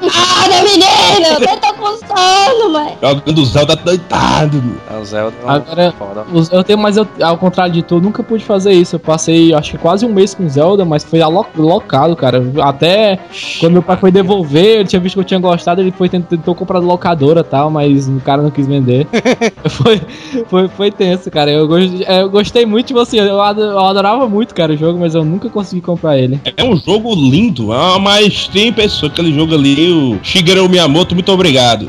Acorda, 0.00 0.62
menino. 0.62 1.50
Eu 1.50 1.56
tô 1.56 1.74
com 1.74 1.96
sono, 2.06 2.70
mas. 2.72 2.92
Jogando 3.00 3.44
Zelda 3.46 3.76
doidado. 3.76 4.62
É 4.90 4.96
o 4.98 5.04
Zelda. 5.04 5.36
é 5.46 5.50
Agora, 5.50 5.94
foda. 5.98 6.24
eu 6.52 6.62
tenho, 6.64 6.78
mas 6.78 6.96
eu, 6.96 7.08
ao 7.22 7.38
contrário 7.38 7.72
de 7.72 7.82
tu, 7.82 7.96
eu 7.96 8.00
nunca 8.00 8.22
pude 8.22 8.44
fazer 8.44 8.72
isso. 8.72 8.96
Eu 8.96 9.00
passei, 9.00 9.54
acho 9.54 9.72
que 9.72 9.78
quase 9.78 10.04
um 10.04 10.12
mês 10.12 10.34
com 10.34 10.48
Zelda, 10.48 10.84
mas 10.84 11.02
foi 11.04 11.20
alo- 11.22 11.46
locado, 11.56 12.14
cara. 12.14 12.42
Até 12.62 13.18
quando 13.58 13.72
meu 13.72 13.82
pai 13.82 13.96
foi 13.96 14.10
devolver, 14.10 14.80
ele 14.80 14.84
tinha 14.88 15.00
visto 15.00 15.14
que 15.14 15.20
eu 15.20 15.24
tinha 15.24 15.40
gostado, 15.40 15.80
ele 15.80 15.92
foi 15.96 16.08
tent- 16.08 16.26
tentou 16.28 16.54
comprar 16.58 16.78
locadora 16.80 17.40
e 17.40 17.44
tal, 17.44 17.70
mas 17.70 18.08
o 18.08 18.20
cara 18.20 18.42
não 18.42 18.50
quis 18.50 18.66
vender. 18.66 19.06
foi, 19.70 20.00
foi, 20.48 20.68
foi 20.68 20.90
tenso, 20.90 21.30
cara. 21.30 21.50
Eu, 21.50 21.66
gos- 21.68 22.00
é, 22.02 22.22
eu 22.22 22.30
gostei 22.30 22.66
muito, 22.66 22.86
tipo 22.88 23.00
assim, 23.00 23.18
eu 23.18 23.40
ado- 23.40 23.60
eu 23.62 23.78
adorava 23.78 24.28
muito, 24.28 24.54
cara, 24.54 24.72
o 24.72 24.76
jogo, 24.76 24.98
mas 24.98 25.14
eu 25.14 25.24
nunca 25.24 25.48
consegui 25.48 25.80
comprar 25.80 26.18
ele. 26.18 26.40
É 26.56 26.64
um 26.64 26.76
jogo 26.76 27.14
lindo, 27.14 27.72
é 27.72 27.76
uma 27.76 27.98
maestria 27.98 28.66
em 28.66 28.72
pessoa. 28.72 29.10
Aquele 29.10 29.32
jogo 29.32 29.54
ali, 29.54 29.90
o 29.92 30.18
Shigeru 30.22 30.68
Miyamoto, 30.68 31.14
muito 31.14 31.32
obrigado. 31.32 31.88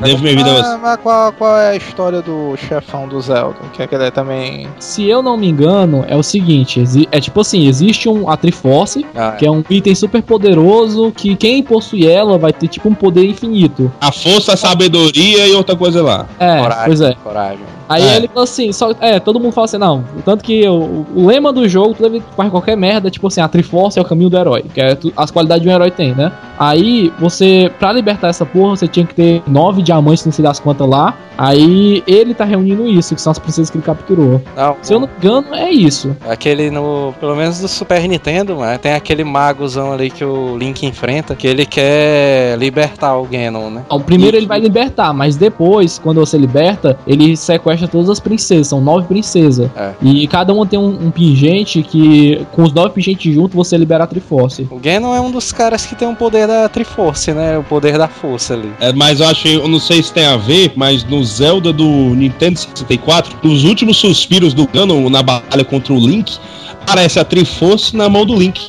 Devo 0.00 0.22
minha 0.22 0.36
vida 0.36 0.50
a 0.50 0.62
você. 0.62 0.76
Mas 0.76 0.96
qual, 0.98 1.32
qual 1.32 1.56
é 1.58 1.70
a 1.70 1.76
história 1.76 2.22
do 2.22 2.56
chefão 2.56 3.08
do 3.08 3.20
Zelda? 3.20 3.56
Que 3.72 3.82
é 3.82 3.86
que 3.86 3.94
ele 3.94 4.04
é 4.04 4.10
também. 4.10 4.68
Se 4.78 5.04
eu 5.08 5.22
não 5.22 5.36
me 5.36 5.48
engano, 5.48 6.04
é 6.06 6.16
o 6.16 6.22
seguinte: 6.22 6.82
é 7.10 7.20
tipo 7.20 7.40
assim, 7.40 7.66
existe 7.66 8.08
um 8.08 8.30
a 8.30 8.36
Triforce, 8.36 9.04
Ah, 9.14 9.32
que 9.32 9.46
é 9.46 9.50
um 9.50 9.64
item 9.68 9.94
super 9.94 10.22
poderoso 10.22 11.10
que 11.12 11.34
quem 11.36 11.62
possui 11.62 12.06
ela 12.06 12.38
vai 12.38 12.52
ter 12.52 12.68
tipo 12.68 12.88
um 12.88 12.94
poder 12.94 13.24
infinito. 13.24 13.90
A 14.00 14.12
força, 14.12 14.54
a 14.54 14.56
sabedoria 14.56 15.46
e 15.46 15.52
outra 15.52 15.74
coisa 15.76 16.02
lá. 16.02 16.26
É, 16.38 16.60
coragem, 16.60 16.84
pois 16.86 17.00
é. 17.00 17.14
coragem. 17.14 17.77
Aí 17.88 18.02
É. 18.02 18.16
ele 18.16 18.28
falou 18.28 18.42
assim, 18.44 18.70
só, 18.72 18.92
é, 19.00 19.18
todo 19.18 19.40
mundo 19.40 19.52
fala 19.52 19.64
assim, 19.66 19.78
não, 19.78 20.04
tanto 20.24 20.44
que 20.44 20.66
o, 20.68 21.06
o 21.14 21.26
lema 21.26 21.52
do 21.52 21.68
jogo, 21.68 21.94
tu 21.94 22.02
deve 22.02 22.22
faz 22.36 22.50
qualquer 22.50 22.76
merda, 22.76 23.10
tipo 23.10 23.26
assim, 23.26 23.40
a 23.40 23.48
Triforce 23.48 23.98
é 23.98 24.02
o 24.02 24.04
caminho 24.04 24.28
do 24.30 24.36
herói, 24.36 24.64
que 24.74 24.80
é 24.80 24.94
tu- 24.94 25.12
as 25.16 25.30
qualidades 25.30 25.62
de 25.62 25.68
um 25.68 25.72
herói 25.72 25.90
tem, 25.90 26.14
né? 26.14 26.30
Aí, 26.58 27.12
você, 27.18 27.70
pra 27.78 27.92
libertar 27.92 28.28
essa 28.28 28.44
porra, 28.44 28.76
você 28.76 28.88
tinha 28.88 29.06
que 29.06 29.14
ter 29.14 29.42
nove 29.46 29.80
diamantes, 29.82 30.24
não 30.26 30.32
sei 30.32 30.42
das 30.42 30.58
quantas 30.60 30.88
lá, 30.88 31.14
aí 31.36 32.02
ele 32.06 32.34
tá 32.34 32.44
reunindo 32.44 32.86
isso, 32.86 33.14
que 33.14 33.20
são 33.20 33.30
as 33.30 33.38
princesas 33.38 33.70
que 33.70 33.76
ele 33.78 33.84
capturou. 33.84 34.42
Não, 34.56 34.76
Se 34.82 34.92
eu 34.92 35.00
não 35.00 35.06
me 35.06 35.12
engano, 35.18 35.54
é 35.54 35.70
isso. 35.70 36.16
Aquele 36.28 36.70
no. 36.70 37.14
Pelo 37.20 37.36
menos 37.36 37.60
do 37.60 37.68
Super 37.68 38.06
Nintendo, 38.08 38.56
mano. 38.56 38.78
Tem 38.78 38.92
aquele 38.92 39.22
magozão 39.24 39.92
ali 39.92 40.10
que 40.10 40.24
o 40.24 40.56
Link 40.58 40.84
enfrenta, 40.84 41.34
que 41.34 41.46
ele 41.46 41.64
quer 41.64 42.58
libertar 42.58 43.16
o 43.16 43.24
Ganon, 43.24 43.70
né? 43.70 43.82
Então, 43.86 44.00
primeiro 44.00 44.36
ele 44.36 44.46
vai 44.46 44.58
libertar, 44.60 45.12
mas 45.12 45.36
depois, 45.36 45.98
quando 45.98 46.18
você 46.20 46.36
liberta, 46.36 46.98
ele 47.06 47.36
sequestra 47.36 47.77
todas 47.86 48.08
as 48.08 48.18
princesas. 48.18 48.68
São 48.68 48.80
nove 48.80 49.06
princesas. 49.06 49.70
É. 49.76 49.92
E 50.02 50.26
cada 50.26 50.52
uma 50.52 50.66
tem 50.66 50.78
um, 50.78 51.06
um 51.06 51.10
pingente 51.10 51.82
que, 51.82 52.44
com 52.52 52.62
os 52.62 52.72
nove 52.72 52.94
pingentes 52.94 53.32
juntos, 53.32 53.54
você 53.54 53.76
libera 53.76 54.04
a 54.04 54.06
Triforce. 54.06 54.66
O 54.70 54.78
Ganon 54.78 55.14
é 55.14 55.20
um 55.20 55.30
dos 55.30 55.52
caras 55.52 55.86
que 55.86 55.94
tem 55.94 56.08
o 56.08 56.16
poder 56.16 56.46
da 56.46 56.68
Triforce, 56.68 57.32
né? 57.32 57.58
O 57.58 57.64
poder 57.64 57.98
da 57.98 58.08
força 58.08 58.54
ali. 58.54 58.72
É, 58.80 58.92
mas 58.92 59.20
eu 59.20 59.28
achei, 59.28 59.56
eu 59.56 59.68
não 59.68 59.78
sei 59.78 60.02
se 60.02 60.12
tem 60.12 60.24
a 60.24 60.36
ver, 60.36 60.72
mas 60.74 61.04
no 61.04 61.22
Zelda 61.22 61.72
do 61.72 61.84
Nintendo 61.84 62.58
64, 62.58 63.36
nos 63.42 63.64
últimos 63.64 63.96
suspiros 63.98 64.54
do 64.54 64.66
Ganon 64.66 65.08
na 65.10 65.22
batalha 65.22 65.64
contra 65.64 65.92
o 65.92 65.98
Link, 65.98 66.38
aparece 66.80 67.18
a 67.18 67.24
Triforce 67.24 67.94
na 67.94 68.08
mão 68.08 68.24
do 68.24 68.34
Link. 68.34 68.68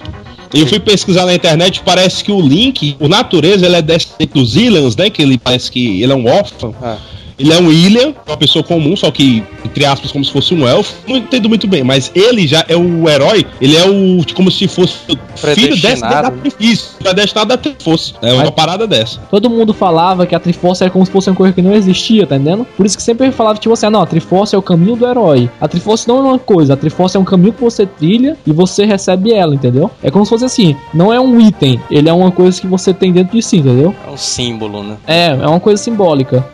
E 0.54 0.62
eu 0.62 0.68
fui 0.68 0.80
pesquisar 0.80 1.26
na 1.26 1.34
internet, 1.34 1.82
parece 1.86 2.24
que 2.24 2.32
o 2.32 2.42
Link, 2.42 2.98
o 3.00 3.08
natureza, 3.08 3.66
ele 3.66 3.76
é 3.76 3.82
descendente 3.82 4.34
dos 4.34 4.56
Illians, 4.56 4.96
né? 4.96 5.10
Que 5.10 5.22
ele 5.22 5.38
parece 5.38 5.72
que 5.72 6.02
ele 6.02 6.12
é 6.12 6.16
um 6.16 6.28
órfão. 6.28 6.74
Ah. 6.82 6.98
Ele 7.40 7.54
é 7.54 7.60
um 7.60 7.72
Illian, 7.72 8.14
uma 8.28 8.38
pessoa 8.38 8.64
comum, 8.64 8.96
só 8.96 9.10
que, 9.12 9.44
entre 9.64 9.86
aspas, 9.86 10.12
como 10.12 10.24
se 10.26 10.32
fosse 10.32 10.54
um 10.54 10.68
elfo. 10.68 10.94
Não 11.08 11.18
entendo 11.18 11.48
muito 11.48 11.68
bem, 11.68 11.84
mas 11.84 12.12
ele 12.14 12.46
já 12.48 12.66
é 12.68 12.76
o 12.76 13.08
herói, 13.08 13.46
ele 13.62 13.76
é 13.78 13.86
o. 13.88 14.22
como 14.36 14.52
se 14.52 14.68
fosse 14.68 14.96
o 15.10 15.38
filho 15.38 15.76
desse 15.80 16.02
da? 16.02 16.32
Isso, 16.60 16.96
predestinado 17.00 17.50
da 17.50 17.58
Triforce. 17.58 18.14
É 18.22 18.34
uma 18.34 18.44
Mas- 18.44 18.52
parada 18.52 18.86
dessa. 18.86 19.20
Todo 19.30 19.50
mundo 19.50 19.74
falava 19.74 20.26
que 20.26 20.36
a 20.36 20.40
Triforce 20.40 20.84
era 20.84 20.92
como 20.92 21.06
se 21.06 21.12
fosse 21.12 21.30
uma 21.30 21.36
coisa 21.36 21.54
que 21.54 21.62
não 21.62 21.74
existia, 21.74 22.28
tá 22.28 22.36
entendendo? 22.36 22.66
Por 22.76 22.86
isso 22.86 22.98
que 22.98 23.04
sempre 23.04 23.32
falava, 23.32 23.58
tipo 23.60 23.74
assim, 23.74 23.86
ah, 23.86 23.90
não, 23.90 24.02
a 24.02 24.06
Triforce 24.06 24.54
é 24.56 24.58
o 24.58 24.62
caminho 24.62 24.96
do 24.96 25.08
herói. 25.08 25.50
A 25.62 25.68
Triforce 25.68 26.08
não 26.08 26.18
é 26.18 26.22
uma 26.22 26.40
coisa, 26.40 26.74
a 26.74 26.78
Triforce 26.78 27.16
é 27.16 27.20
um 27.20 27.24
caminho 27.26 27.54
que 27.54 27.62
você 27.62 27.86
trilha 27.86 28.36
e 28.46 28.52
você 28.52 28.86
recebe 28.86 29.32
ela, 29.34 29.54
entendeu? 29.56 29.90
É 30.04 30.12
como 30.12 30.26
se 30.26 30.30
fosse 30.30 30.46
assim, 30.46 30.76
não 30.94 31.14
é 31.14 31.20
um 31.20 31.40
item, 31.40 31.80
ele 31.90 32.10
é 32.10 32.14
uma 32.14 32.32
coisa 32.32 32.60
que 32.60 32.68
você 32.68 32.94
tem 32.94 33.12
dentro 33.12 33.36
de 33.38 33.42
si, 33.44 33.58
entendeu? 33.58 33.96
É 34.06 34.10
um 34.10 34.18
símbolo, 34.18 34.84
né? 34.84 34.98
É, 35.08 35.28
é 35.28 35.48
uma 35.48 35.60
coisa 35.60 35.82
simbólica. 35.82 36.46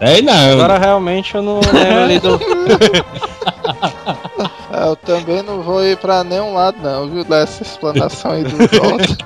É, 0.00 0.20
não. 0.22 0.52
Agora 0.52 0.78
realmente 0.78 1.34
eu 1.34 1.42
não 1.42 1.60
lembro 1.60 2.02
ali 2.02 2.18
do. 2.18 2.38
É, 4.72 4.88
eu 4.88 4.96
também 4.96 5.42
não 5.42 5.62
vou 5.62 5.82
ir 5.84 5.96
pra 5.96 6.22
nenhum 6.22 6.52
lado, 6.52 6.76
não, 6.82 7.08
viu? 7.08 7.24
Dessa 7.24 7.62
explanação 7.62 8.32
aí 8.32 8.44
do 8.44 8.50
Jota. 8.50 9.16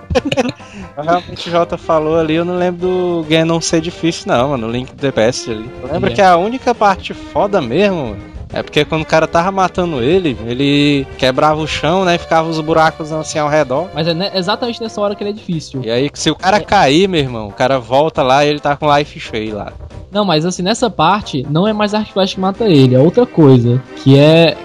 Realmente 1.03 1.49
o 1.49 1.51
Jota 1.51 1.77
falou 1.79 2.19
ali, 2.19 2.35
eu 2.35 2.45
não 2.45 2.57
lembro 2.57 2.81
do 2.87 3.27
Ganon 3.29 3.61
ser 3.61 3.81
difícil, 3.81 4.25
não, 4.29 4.51
mano. 4.51 4.69
O 4.69 4.71
Link 4.71 4.93
do 4.95 5.01
DPS 5.01 5.51
ali. 5.51 5.69
Eu 5.83 5.93
lembro 5.93 6.11
É. 6.11 6.15
que 6.15 6.21
a 6.23 6.37
única 6.37 6.75
parte 6.75 7.15
foda 7.15 7.61
mesmo, 7.61 8.17
é 8.53 8.63
porque 8.63 8.85
quando 8.85 9.03
o 9.03 9.07
cara 9.07 9.27
tava 9.27 9.51
matando 9.51 10.03
ele, 10.03 10.37
ele 10.47 11.07
quebrava 11.19 11.61
o 11.61 11.67
chão, 11.67 12.05
né? 12.05 12.17
E 12.17 12.19
ficava 12.19 12.49
os 12.49 12.61
buracos 12.61 13.13
assim 13.13 13.39
ao 13.39 13.49
redor. 13.49 13.89
Mas 13.95 14.07
é 14.09 14.15
ne- 14.15 14.31
exatamente 14.35 14.81
nessa 14.81 15.01
hora 15.01 15.15
que 15.15 15.23
ele 15.23 15.31
é 15.31 15.35
difícil. 15.35 15.83
E 15.85 15.91
aí, 15.91 16.11
se 16.13 16.31
o 16.31 16.35
cara 16.35 16.61
cair, 16.61 17.09
meu 17.09 17.21
irmão, 17.21 17.49
o 17.49 17.53
cara 17.53 17.79
volta 17.79 18.23
lá 18.23 18.45
e 18.45 18.49
ele 18.49 18.61
tá 18.61 18.77
com 18.77 18.95
life 18.97 19.19
cheio 19.21 19.57
lá. 19.57 19.73
Não, 20.11 20.25
mas 20.25 20.45
assim, 20.45 20.63
nessa 20.63 20.91
parte, 20.91 21.47
não 21.49 21.69
é 21.69 21.73
mais 21.73 21.93
e 21.93 22.05
flecha 22.07 22.35
que 22.35 22.41
mata 22.41 22.65
ele, 22.65 22.95
é 22.97 22.99
outra 22.99 23.25
coisa. 23.25 23.81
Que 23.97 24.19
é. 24.19 24.57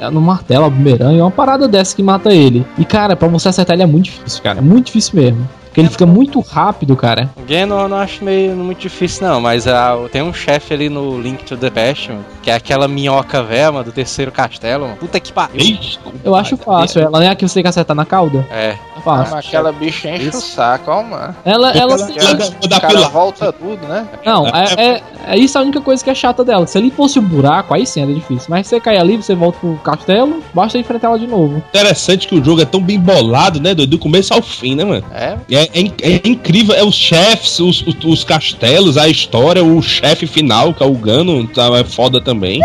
é 0.00 0.10
no 0.10 0.20
martelo, 0.20 0.66
a 0.66 0.70
bumerangue, 0.70 1.18
é 1.18 1.22
uma 1.22 1.30
parada 1.32 1.66
dessa 1.66 1.96
que 1.96 2.02
mata 2.02 2.32
ele. 2.32 2.64
E, 2.78 2.84
cara, 2.84 3.16
pra 3.16 3.26
você 3.26 3.48
acertar 3.48 3.74
ele 3.74 3.82
é 3.82 3.86
muito 3.86 4.04
difícil, 4.04 4.42
cara. 4.42 4.58
É 4.58 4.62
muito 4.62 4.86
difícil 4.86 5.20
mesmo. 5.20 5.48
Porque 5.72 5.80
ele 5.80 5.88
fica 5.88 6.04
muito 6.04 6.38
rápido, 6.40 6.94
cara. 6.94 7.30
Ganon 7.48 7.80
eu 7.80 7.88
não 7.88 7.96
acho 7.96 8.22
meio 8.22 8.54
muito 8.54 8.80
difícil, 8.80 9.26
não, 9.26 9.40
mas 9.40 9.66
ah, 9.66 9.96
tem 10.12 10.20
um 10.20 10.30
chefe 10.32 10.74
ali 10.74 10.90
no 10.90 11.18
Link 11.18 11.44
to 11.46 11.56
the 11.56 11.70
Past, 11.70 12.10
mano, 12.10 12.22
que 12.42 12.50
é 12.50 12.54
aquela 12.54 12.86
minhoca 12.86 13.42
velha, 13.42 13.72
mano, 13.72 13.84
do 13.86 13.90
terceiro 13.92 14.30
castelo, 14.30 14.84
mano. 14.84 14.98
Puta 14.98 15.18
que 15.18 15.32
pariu. 15.32 15.78
Eu 16.22 16.34
acho 16.36 16.58
fácil. 16.58 17.00
Ela 17.00 17.10
não 17.18 17.22
é 17.22 17.30
a 17.30 17.34
que 17.34 17.48
você 17.48 17.54
tem 17.54 17.62
que 17.62 17.70
acertar 17.70 17.96
na 17.96 18.04
cauda? 18.04 18.46
É. 18.50 18.76
É 18.96 19.00
fácil. 19.00 19.34
Mas 19.34 19.46
aquela 19.46 19.72
bicha 19.72 20.10
enche 20.10 20.28
o 20.28 20.40
saco, 20.42 20.90
ó, 20.90 21.02
mano. 21.02 21.34
Ela, 21.42 21.70
ela, 21.70 21.94
Ela- 21.94 22.10
ela- 22.16 22.80
cara 22.80 22.92
pila. 22.92 23.08
volta 23.08 23.50
tudo, 23.50 23.88
né? 23.88 24.06
Não, 24.26 24.46
é, 24.48 24.64
é, 24.76 25.02
é 25.26 25.36
isso 25.36 25.58
a 25.58 25.62
única 25.62 25.80
coisa 25.80 26.02
que 26.02 26.10
é 26.10 26.14
chata 26.14 26.44
dela. 26.44 26.66
Se 26.66 26.78
ali 26.78 26.90
fosse 26.90 27.18
um 27.18 27.22
buraco, 27.22 27.74
aí 27.74 27.86
sim 27.86 28.02
era 28.02 28.12
difícil. 28.12 28.46
Mas 28.48 28.66
se 28.66 28.70
você 28.70 28.80
cair 28.80 28.98
ali, 28.98 29.16
você 29.16 29.34
volta 29.34 29.58
pro 29.58 29.74
castelo, 29.76 30.42
basta 30.54 30.78
enfrentar 30.78 31.08
ela 31.08 31.18
de 31.18 31.26
novo. 31.26 31.62
Interessante 31.68 32.26
que 32.26 32.34
o 32.34 32.44
jogo 32.44 32.60
é 32.60 32.64
tão 32.64 32.82
bem 32.82 32.98
bolado, 32.98 33.60
né, 33.60 33.74
doido? 33.74 33.90
Do 33.90 33.98
começo 33.98 34.32
ao 34.32 34.42
fim, 34.42 34.74
né, 34.74 34.84
mano? 34.84 35.04
É, 35.12 35.36
É, 35.50 35.62
é 35.62 35.92
é 36.02 36.28
incrível, 36.28 36.74
é 36.74 36.84
os 36.84 36.94
chefes, 36.94 37.58
os, 37.60 37.82
os, 37.86 37.96
os 38.04 38.24
castelos, 38.24 38.96
a 38.96 39.08
história, 39.08 39.62
o 39.62 39.80
chefe 39.82 40.26
final, 40.26 40.72
que 40.72 40.82
é 40.82 40.86
o 40.86 40.94
Gano, 40.94 41.46
tá, 41.46 41.66
é 41.76 41.84
foda 41.84 42.20
também. 42.20 42.60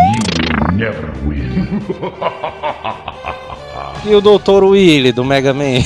Never 0.73 1.11
win. 1.25 1.81
E 4.05 4.15
o 4.15 4.21
Dr. 4.21 4.63
Willy 4.63 5.11
do 5.11 5.25
Mega 5.25 5.53
Man? 5.53 5.83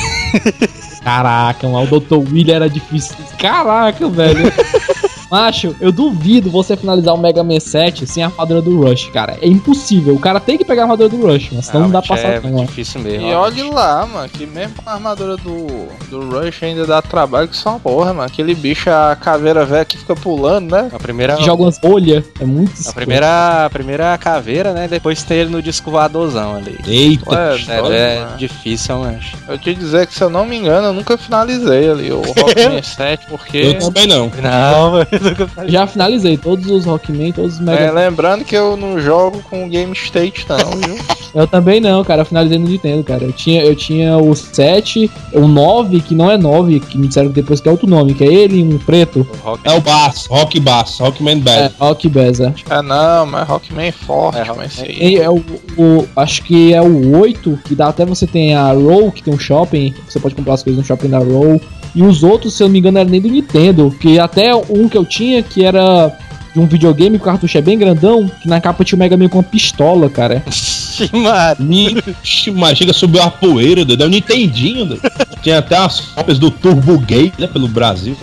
Caraca, 1.03 1.67
mano, 1.67 1.87
o 1.91 1.99
Dr. 1.99 2.17
William 2.31 2.55
era 2.55 2.69
difícil. 2.69 3.15
Caraca, 3.39 4.07
velho. 4.07 4.51
Macho, 5.31 5.73
eu 5.79 5.91
duvido 5.91 6.49
você 6.51 6.75
finalizar 6.75 7.13
o 7.13 7.17
Mega 7.17 7.41
Man 7.43 7.59
7 7.59 8.05
sem 8.05 8.21
a 8.21 8.27
armadura 8.27 8.61
do 8.61 8.81
Rush, 8.81 9.09
cara. 9.13 9.37
É 9.41 9.47
impossível. 9.47 10.13
O 10.13 10.19
cara 10.19 10.39
tem 10.39 10.57
que 10.57 10.65
pegar 10.65 10.81
a 10.81 10.85
armadura 10.85 11.07
do 11.07 11.25
Rush, 11.25 11.49
mas 11.53 11.67
senão 11.67 11.83
não, 11.83 11.89
dá 11.91 12.01
pra 12.01 12.17
é 12.19 12.39
passar 12.39 12.51
não, 12.51 12.59
ó. 12.59 12.65
difícil 12.65 12.99
mesmo. 13.01 13.27
E 13.27 13.33
ó. 13.33 13.41
olhe 13.43 13.63
lá, 13.63 14.05
mano, 14.05 14.27
que 14.27 14.45
mesmo 14.45 14.75
com 14.83 14.89
a 14.89 14.93
armadura 14.93 15.37
do, 15.37 15.67
do 16.09 16.29
Rush 16.29 16.63
ainda 16.63 16.85
dá 16.85 17.01
trabalho 17.01 17.47
que 17.47 17.55
só 17.55 17.69
uma 17.71 17.79
porra, 17.79 18.13
mano. 18.13 18.23
Aquele 18.27 18.53
bicho, 18.53 18.89
a 18.89 19.15
caveira 19.15 19.65
velha 19.65 19.85
que 19.85 19.97
fica 19.97 20.15
pulando, 20.15 20.71
né? 20.71 20.89
A 20.93 20.99
primeira, 20.99 21.37
Que 21.37 21.43
joga 21.45 21.63
umas 21.63 21.77
bolhas. 21.79 22.25
É 22.39 22.45
muito 22.45 22.71
a 22.71 22.73
escroto. 22.73 22.95
primeira, 22.95 23.65
a 23.65 23.69
primeira 23.69 24.17
caveira, 24.17 24.73
né? 24.73 24.87
Depois 24.89 25.23
tem 25.23 25.37
ele 25.37 25.49
no 25.49 25.61
disco 25.61 25.89
voadorzão 25.91 26.55
ali. 26.55 26.77
Eita, 26.85 27.29
Ué, 27.31 27.55
É, 27.69 27.77
doido, 27.81 27.93
é 27.93 28.19
mano. 28.25 28.37
difícil, 28.37 28.97
mas. 28.99 29.25
Eu 29.47 29.57
te 29.57 29.73
dizer 29.73 30.07
que 30.07 30.13
se 30.13 30.21
eu 30.23 30.29
não 30.29 30.45
me 30.45 30.57
engano, 30.57 30.87
eu 30.87 30.93
nunca 30.93 31.17
finalizei 31.17 31.89
ali 31.89 32.11
o 32.11 32.21
Rockman 32.21 32.83
7, 32.83 33.27
porque. 33.29 33.57
eu 33.57 33.79
também 33.79 34.07
não. 34.07 34.29
Não, 34.41 34.91
mano, 34.91 35.05
falei. 35.05 35.20
Já 35.67 35.85
finalizei 35.87 36.37
todos 36.37 36.69
os 36.69 36.85
Rockman, 36.85 37.31
todos 37.31 37.55
os 37.55 37.59
Mega 37.59 37.79
É, 37.83 37.91
lembrando 37.91 38.43
que 38.43 38.55
eu 38.55 38.75
não 38.77 38.99
jogo 38.99 39.41
com 39.49 39.65
o 39.65 39.69
Game 39.69 39.93
State, 39.93 40.45
não, 40.49 40.57
viu? 40.57 40.97
Eu 41.33 41.47
também 41.47 41.79
não, 41.79 42.03
cara. 42.03 42.23
Eu 42.23 42.25
finalizei 42.25 42.57
no 42.59 42.67
Nintendo, 42.67 43.05
cara. 43.05 43.23
Eu 43.23 43.31
tinha, 43.31 43.63
eu 43.63 43.73
tinha 43.73 44.17
o 44.17 44.35
7, 44.35 45.09
o 45.31 45.47
9, 45.47 46.01
que 46.01 46.13
não 46.13 46.29
é 46.29 46.37
9, 46.37 46.81
que 46.81 46.97
me 46.97 47.07
disseram 47.07 47.29
depois 47.29 47.61
que 47.61 47.69
é 47.69 47.71
outro 47.71 47.87
nome, 47.87 48.13
que 48.13 48.21
é 48.21 48.27
ele, 48.27 48.61
um 48.61 48.77
preto. 48.77 49.25
O 49.45 49.47
Rock 49.47 49.61
É 49.65 49.71
o 49.71 49.79
Bass, 49.79 50.25
Rock 50.29 50.59
Bass, 50.59 50.99
Rockman 50.99 51.37
É, 51.37 51.39
Bad. 51.39 51.75
Rock 51.79 52.09
Beza. 52.09 52.53
É, 52.69 52.81
não, 52.81 53.25
mas 53.25 53.47
Rockman 53.47 53.87
é 53.87 53.91
forte, 53.93 54.39
É, 54.39 54.53
mas 54.53 54.81
aí. 54.81 54.97
E 54.99 55.17
é 55.21 55.29
o, 55.29 55.41
o- 55.77 56.05
acho 56.17 56.43
que 56.43 56.73
é 56.73 56.81
o 56.81 57.17
8, 57.17 57.57
que 57.63 57.75
dá 57.75 57.87
até 57.87 58.05
você 58.05 58.27
tem 58.27 58.53
a 58.53 58.73
Roll, 58.73 59.09
que 59.09 59.23
tem 59.23 59.33
um 59.33 59.39
shopping, 59.39 59.93
você 60.09 60.19
pode 60.19 60.35
comprar 60.35 60.55
as 60.55 60.63
coisas 60.63 60.81
no 60.81 60.85
shopping 60.85 61.07
da 61.07 61.19
Roll. 61.19 61.61
E 61.93 62.03
os 62.03 62.23
outros, 62.23 62.55
se 62.55 62.63
eu 62.63 62.67
não 62.67 62.73
me 62.73 62.79
engano, 62.79 62.99
eram 62.99 63.09
nem 63.09 63.21
do 63.21 63.29
Nintendo, 63.29 63.91
que 63.99 64.19
até 64.19 64.55
um 64.55 64.87
que 64.87 64.97
eu 64.97 65.05
tinha, 65.05 65.43
que 65.43 65.65
era 65.65 66.11
de 66.53 66.59
um 66.59 66.65
videogame 66.65 67.17
que 67.17 67.23
o 67.23 67.25
cartucho 67.25 67.57
é 67.57 67.61
bem 67.61 67.77
grandão, 67.77 68.29
que 68.41 68.47
na 68.47 68.59
capa 68.59 68.83
tinha 68.83 68.97
o 68.97 68.99
Mega 68.99 69.15
Man 69.15 69.29
com 69.29 69.37
uma 69.37 69.43
pistola, 69.43 70.09
cara. 70.09 70.43
Imagina 72.47 72.93
subir 72.93 73.19
uma 73.19 73.31
poeira, 73.31 73.85
doido. 73.85 74.03
É 74.03 74.05
o 74.05 74.09
Nintendinho, 74.09 74.85
doido. 74.85 75.01
Tinha 75.41 75.59
até 75.59 75.77
as 75.77 75.99
cópias 76.01 76.37
do 76.37 76.51
Turbo 76.51 76.99
Gay, 76.99 77.31
né, 77.39 77.47
pelo 77.47 77.67
Brasil. 77.67 78.15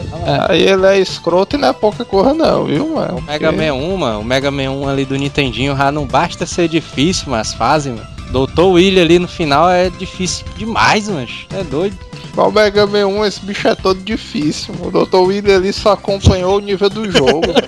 Aí 0.48 0.62
ele 0.62 0.86
é 0.86 1.00
escroto 1.00 1.56
e 1.56 1.58
não 1.58 1.68
é 1.68 1.72
pouca 1.72 2.04
coisa 2.04 2.34
não, 2.34 2.66
viu, 2.66 2.94
mano? 2.94 3.18
O 3.18 3.22
Mega 3.22 3.50
Man 3.50 3.72
1, 3.72 3.96
mano, 3.96 4.20
o 4.20 4.24
Mega 4.24 4.50
Man 4.50 4.70
1 4.70 4.88
ali 4.88 5.04
do 5.04 5.16
Nintendinho 5.16 5.76
já 5.76 5.90
não 5.90 6.06
basta 6.06 6.46
ser 6.46 6.68
difícil, 6.68 7.24
mas 7.28 7.54
fazem, 7.54 7.94
mano. 7.94 8.06
Doutor 8.30 8.72
Willy 8.72 9.00
ali 9.00 9.18
no 9.18 9.26
final 9.26 9.70
é 9.70 9.88
difícil 9.88 10.44
demais, 10.56 11.08
mano. 11.08 11.26
É 11.50 11.64
doido. 11.64 11.96
O 12.38 12.52
Mega 12.52 12.86
Man 12.86 13.06
1, 13.06 13.24
esse 13.24 13.40
bicho 13.44 13.66
é 13.66 13.74
todo 13.74 14.00
difícil. 14.00 14.72
O 14.80 14.90
Dr. 14.90 15.16
Willy 15.16 15.52
ali 15.52 15.72
só 15.72 15.92
acompanhou 15.92 16.56
o 16.56 16.60
nível 16.60 16.88
do 16.88 17.10
jogo. 17.10 17.42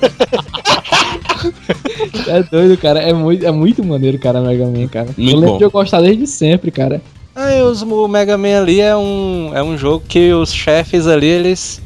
É 2.29 2.43
doido, 2.43 2.77
cara. 2.77 3.01
É 3.01 3.13
muito, 3.13 3.45
é 3.47 3.51
muito 3.51 3.85
maneiro, 3.85 4.19
cara, 4.19 4.41
Mega 4.41 4.67
Man, 4.67 4.87
cara. 4.89 5.07
Muito 5.07 5.21
eu 5.31 5.37
lembro 5.37 5.53
bom. 5.53 5.59
de 5.59 5.65
eu 5.65 5.71
gostar 5.71 6.01
desde 6.01 6.27
sempre, 6.27 6.71
cara. 6.71 7.03
Aí 7.35 7.63
os, 7.63 7.83
o 7.83 8.09
Mega 8.09 8.37
Man 8.37 8.59
ali 8.59 8.81
é 8.81 8.97
um, 8.97 9.51
é 9.55 9.63
um 9.63 9.77
jogo 9.77 10.05
que 10.07 10.33
os 10.33 10.53
chefes 10.53 11.07
ali, 11.07 11.27
eles 11.27 11.81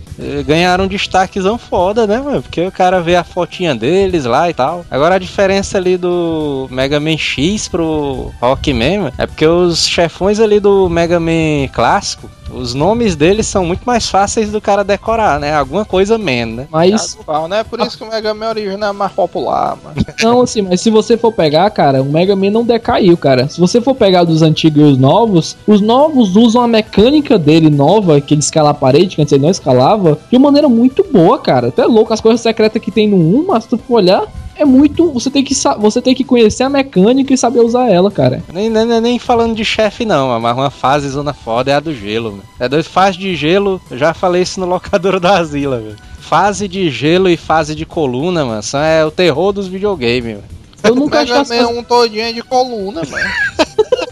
ganharam 0.46 0.84
um 0.84 0.88
destaquezão 0.88 1.58
foda, 1.58 2.06
né, 2.06 2.20
mano? 2.20 2.42
Porque 2.42 2.66
o 2.66 2.72
cara 2.72 3.00
vê 3.00 3.16
a 3.16 3.24
fotinha 3.24 3.74
deles 3.74 4.24
lá 4.24 4.48
e 4.48 4.54
tal. 4.54 4.84
Agora 4.90 5.16
a 5.16 5.18
diferença 5.18 5.78
ali 5.78 5.96
do 5.96 6.68
Mega 6.70 7.00
Man 7.00 7.16
X 7.16 7.68
pro 7.68 8.32
Rockman, 8.40 8.98
mano, 8.98 9.12
é 9.18 9.26
porque 9.26 9.46
os 9.46 9.86
chefões 9.88 10.40
ali 10.40 10.60
do 10.60 10.88
Mega 10.88 11.18
Man 11.18 11.68
clássico, 11.72 12.30
os 12.50 12.74
nomes 12.74 13.16
deles 13.16 13.46
são 13.46 13.64
muito 13.64 13.82
mais 13.84 14.08
fáceis 14.08 14.50
do 14.50 14.60
cara 14.60 14.84
decorar, 14.84 15.40
né? 15.40 15.54
Alguma 15.54 15.84
coisa 15.84 16.16
menos, 16.18 16.56
né? 16.56 16.66
Mas, 16.70 17.16
Pau, 17.26 17.48
né? 17.48 17.64
Por 17.64 17.80
isso 17.80 17.96
que 17.96 18.04
o 18.04 18.08
Mega 18.08 18.34
Man 18.34 18.50
original 18.50 18.90
é 18.90 18.92
mais 18.92 19.12
popular, 19.12 19.76
mano. 19.82 19.96
não, 20.22 20.42
assim, 20.42 20.62
mas 20.62 20.80
se 20.80 20.90
você 20.90 21.16
for 21.16 21.32
pegar, 21.32 21.68
cara, 21.70 22.02
o 22.02 22.04
Mega 22.04 22.36
Man 22.36 22.50
não 22.50 22.64
decaiu, 22.64 23.16
cara. 23.16 23.48
Se 23.48 23.60
você 23.60 23.80
for 23.80 23.94
pegar 23.94 24.24
dos 24.24 24.42
antigos 24.42 24.80
e 24.80 24.84
os 24.92 24.98
novos, 24.98 25.56
os 25.66 25.80
novos 25.80 26.36
usam 26.36 26.62
a 26.62 26.68
mecânica 26.68 27.38
dele 27.38 27.70
nova, 27.70 28.20
que 28.20 28.34
ele 28.34 28.40
escala 28.40 28.70
a 28.70 28.74
parede, 28.74 29.16
que 29.16 29.22
antes 29.22 29.32
ele 29.32 29.42
não 29.42 29.50
escalava, 29.50 30.03
de 30.30 30.36
uma 30.36 30.44
maneira 30.44 30.68
muito 30.68 31.04
boa, 31.10 31.38
cara. 31.38 31.68
Até 31.68 31.84
louco, 31.84 32.12
as 32.12 32.20
coisas 32.20 32.40
secretas 32.40 32.80
que 32.82 32.90
tem 32.90 33.08
no 33.08 33.16
1, 33.16 33.46
mas 33.48 33.64
se 33.64 33.70
tu 33.70 33.78
for 33.78 33.94
olhar, 33.96 34.22
é 34.56 34.64
muito. 34.64 35.10
Você 35.12 35.30
tem 35.30 35.42
que, 35.42 35.54
você 35.78 36.00
tem 36.00 36.14
que 36.14 36.22
conhecer 36.24 36.62
a 36.62 36.68
mecânica 36.68 37.32
e 37.34 37.38
saber 37.38 37.60
usar 37.60 37.90
ela, 37.90 38.10
cara. 38.10 38.42
Nem, 38.52 38.68
nem, 38.70 38.86
nem- 39.00 39.18
falando 39.18 39.54
de 39.54 39.64
chefe, 39.64 40.04
não, 40.04 40.38
mas 40.40 40.56
uma 40.56 40.70
fase 40.70 41.08
zona 41.08 41.32
foda 41.32 41.70
é 41.70 41.74
a 41.74 41.80
do 41.80 41.94
gelo, 41.94 42.30
mano. 42.32 42.42
É 42.60 42.68
dois 42.68 42.86
fase 42.86 43.18
de 43.18 43.34
gelo, 43.34 43.80
já 43.92 44.14
falei 44.14 44.42
isso 44.42 44.60
no 44.60 44.66
locador 44.66 45.18
da 45.18 45.38
Asila, 45.38 45.78
velho. 45.78 45.96
Fase 46.20 46.66
de 46.68 46.88
gelo 46.90 47.28
e 47.28 47.36
fase 47.36 47.74
de 47.74 47.84
coluna, 47.84 48.44
mano, 48.44 48.62
é 48.82 49.04
o 49.04 49.10
terror 49.10 49.52
dos 49.52 49.66
videogames, 49.68 50.36
mano. 50.36 50.53
Eu 50.84 50.94
nunca 50.94 51.20
achei 51.20 51.32
Mega 51.32 51.42
as 51.42 51.48
Man 51.48 51.56
coisas... 51.56 51.76
é 51.76 51.80
um 51.80 51.82
todinho 51.84 52.34
de 52.34 52.42
coluna, 52.42 53.02
mano. 53.10 53.24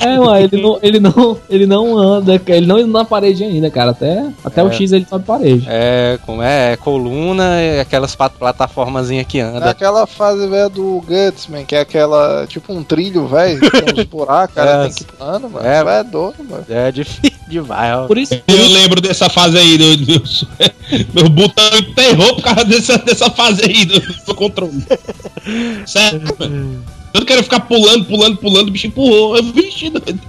É, 0.00 0.18
mano, 0.18 0.36
ele 0.36 0.60
não, 0.62 0.78
ele 0.82 1.00
não, 1.00 1.38
ele 1.48 1.66
não 1.66 1.98
anda, 1.98 2.40
ele 2.48 2.66
não 2.66 2.76
anda 2.76 2.86
na 2.86 3.04
parede 3.04 3.44
ainda, 3.44 3.70
cara. 3.70 3.90
Até, 3.90 4.26
até 4.44 4.62
o 4.62 4.68
É. 4.68 4.72
X 4.72 4.92
ele 4.92 5.06
sobe 5.08 5.24
parede. 5.24 5.66
É, 5.68 6.18
como 6.24 6.42
é, 6.42 6.72
é 6.72 6.76
coluna 6.76 7.60
e 7.62 7.80
aquelas 7.80 8.14
plataformazinhas 8.16 9.26
que 9.26 9.40
anda. 9.40 9.60
Naquela 9.60 10.06
fase, 10.06 10.46
velho, 10.48 10.70
do 10.70 11.02
Gutsman, 11.06 11.64
que 11.64 11.74
é 11.76 11.80
aquela, 11.80 12.46
tipo 12.46 12.72
um 12.72 12.82
trilho, 12.82 13.26
velho, 13.26 13.60
que 13.60 13.70
tem 13.70 13.94
uns 14.02 14.04
buracos, 14.06 14.54
cara, 14.56 14.70
É. 14.70 14.82
tem 14.84 14.92
que 14.94 15.02
ir 15.02 15.06
pulando, 15.06 15.50
mano. 15.50 15.66
É. 15.66 15.70
É, 15.78 16.00
é 16.00 16.04
doido, 16.04 16.44
mano. 16.48 16.64
É 16.68 16.92
difícil 16.92 17.29
demais, 17.50 17.96
ó. 17.96 18.06
Por 18.06 18.16
isso, 18.16 18.34
Eu 18.46 18.68
lembro 18.68 19.00
dessa 19.00 19.28
fase 19.28 19.58
aí, 19.58 19.76
do, 19.76 19.96
do- 19.96 20.22
meu 21.14 21.28
botão 21.28 21.64
enterrou 21.78 22.34
por 22.36 22.42
causa 22.42 22.64
dessa, 22.64 22.96
dessa 22.98 23.28
fase 23.30 23.62
aí 23.64 23.84
do, 23.84 24.00
do 24.26 24.34
controle. 24.34 24.82
Sério, 25.86 26.22
mano. 26.38 26.84
Eu 27.12 27.24
quero 27.26 27.42
ficar 27.42 27.60
pulando, 27.60 28.04
pulando, 28.04 28.36
pulando, 28.36 28.68
o 28.68 28.70
bicho 28.70 28.86
empurrou. 28.86 29.36
Eu, 29.36 29.42
Vixe, 29.42 29.90
doido. 29.90 30.20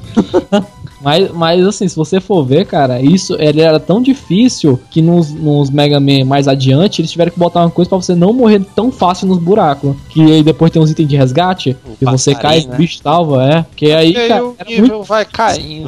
mas, 1.00 1.32
mas 1.32 1.64
assim, 1.68 1.88
se 1.88 1.96
você 1.96 2.20
for 2.20 2.44
ver, 2.44 2.66
cara, 2.66 3.00
isso 3.00 3.36
ele 3.40 3.62
era 3.62 3.80
tão 3.80 4.02
difícil 4.02 4.80
que 4.90 5.00
nos, 5.00 5.30
nos 5.32 5.70
Mega 5.70 6.00
Man 6.00 6.26
mais 6.26 6.48
adiante 6.48 7.00
eles 7.00 7.12
tiveram 7.12 7.32
que 7.32 7.38
botar 7.38 7.60
uma 7.62 7.70
coisa 7.70 7.88
pra 7.88 8.00
você 8.00 8.16
não 8.16 8.34
morrer 8.34 8.66
tão 8.76 8.92
fácil 8.92 9.28
nos 9.28 9.38
buracos. 9.38 9.96
Que 10.10 10.22
aí 10.24 10.42
depois 10.44 10.72
tem 10.72 10.82
uns 10.82 10.90
itens 10.90 11.08
de 11.08 11.16
resgate, 11.16 11.78
O 11.86 11.96
que 11.98 12.06
você 12.06 12.34
cai, 12.34 12.42
passarinho, 12.62 12.68
o 12.68 12.72
né? 12.72 12.78
bicho 12.78 12.98
salva, 13.04 13.44
é. 13.46 13.66
Que 13.76 13.92
aí, 13.92 14.18
aí 14.18 14.28
cara, 14.28 14.46
o 14.46 14.56
nível 14.68 14.88
muito. 14.96 15.04
vai 15.04 15.24
caindo. 15.26 15.88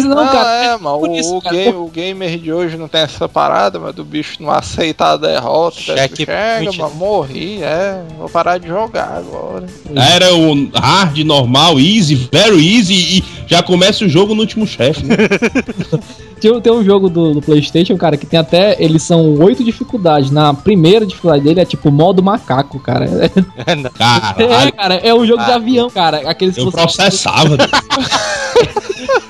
Mas 0.00 0.16
não, 0.16 0.24
Não, 0.24 0.32
cara. 0.32 0.64
é, 0.64 0.76
mano. 0.78 0.98
O, 1.00 1.16
isso, 1.16 1.36
o 1.36 1.42
cara, 1.42 1.54
game- 1.56 1.76
o 1.76 1.86
gamer 1.88 2.38
de 2.38 2.52
hoje 2.52 2.76
não 2.76 2.88
tem 2.88 3.00
essa 3.02 3.28
parada, 3.28 3.78
mas 3.78 3.94
do 3.94 4.04
bicho 4.04 4.36
não 4.42 4.50
aceitar 4.50 5.12
a 5.12 5.16
derrota. 5.16 5.76
Cheque- 5.80 6.24
Chega, 6.26 6.72
mano, 6.78 6.94
morri, 6.94 7.62
é. 7.62 8.02
Vou 8.18 8.28
parar 8.28 8.58
de 8.58 8.68
jogar 8.68 9.18
agora. 9.18 9.66
Era 9.94 10.34
o 10.34 10.70
hard, 10.74 11.18
normal, 11.18 11.78
easy, 11.78 12.28
very 12.32 12.76
easy 12.76 12.94
e 13.18 13.24
já 13.46 13.62
começa 13.62 14.04
o 14.04 14.08
jogo 14.08 14.34
no 14.34 14.40
último 14.40 14.66
chefe. 14.66 15.04
né? 15.04 15.16
Tem, 16.40 16.58
tem 16.58 16.72
um 16.72 16.82
jogo 16.82 17.10
do, 17.10 17.34
do 17.34 17.42
PlayStation, 17.42 17.98
cara, 17.98 18.16
que 18.16 18.24
tem 18.24 18.40
até. 18.40 18.74
Eles 18.82 19.02
são 19.02 19.34
oito 19.40 19.62
dificuldades. 19.62 20.30
Na 20.30 20.54
primeira 20.54 21.04
dificuldade 21.04 21.44
dele 21.44 21.60
é 21.60 21.66
tipo 21.66 21.90
modo 21.90 22.22
macaco, 22.22 22.80
cara. 22.80 23.04
É, 23.66 23.76
Caralho, 23.98 24.72
cara, 24.72 24.94
é 24.94 25.12
um 25.12 25.26
jogo 25.26 25.44
de 25.44 25.50
Ah. 25.52 25.56
avião, 25.56 25.90
cara. 25.90 26.22
Aqueles 26.30 26.54
que 26.54 26.62
eu 26.62 26.72
processava. 26.72 27.58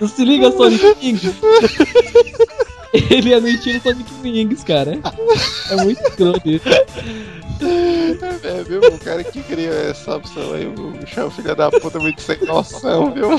Não 0.00 0.08
se 0.08 0.24
liga, 0.24 0.50
Sonic 0.52 0.84
Wings. 1.02 1.22
Ele 2.92 3.32
é 3.32 3.40
no 3.40 3.48
estilo 3.48 3.80
Sonic 3.80 4.12
Wings, 4.22 4.64
cara. 4.64 4.98
É 5.70 5.76
muito 5.76 6.00
escroto 6.02 6.48
isso. 6.48 6.68
É, 8.44 8.62
viu? 8.64 8.80
O 8.80 8.98
cara 8.98 9.22
que 9.24 9.42
criou 9.42 9.72
essa 9.72 10.16
opção 10.16 10.52
aí, 10.52 10.66
o 10.66 10.92
um 11.26 11.30
filho 11.30 11.54
da 11.54 11.70
puta 11.70 11.98
muito 11.98 12.20
sem 12.20 12.38
noção, 12.44 13.12
viu? 13.12 13.30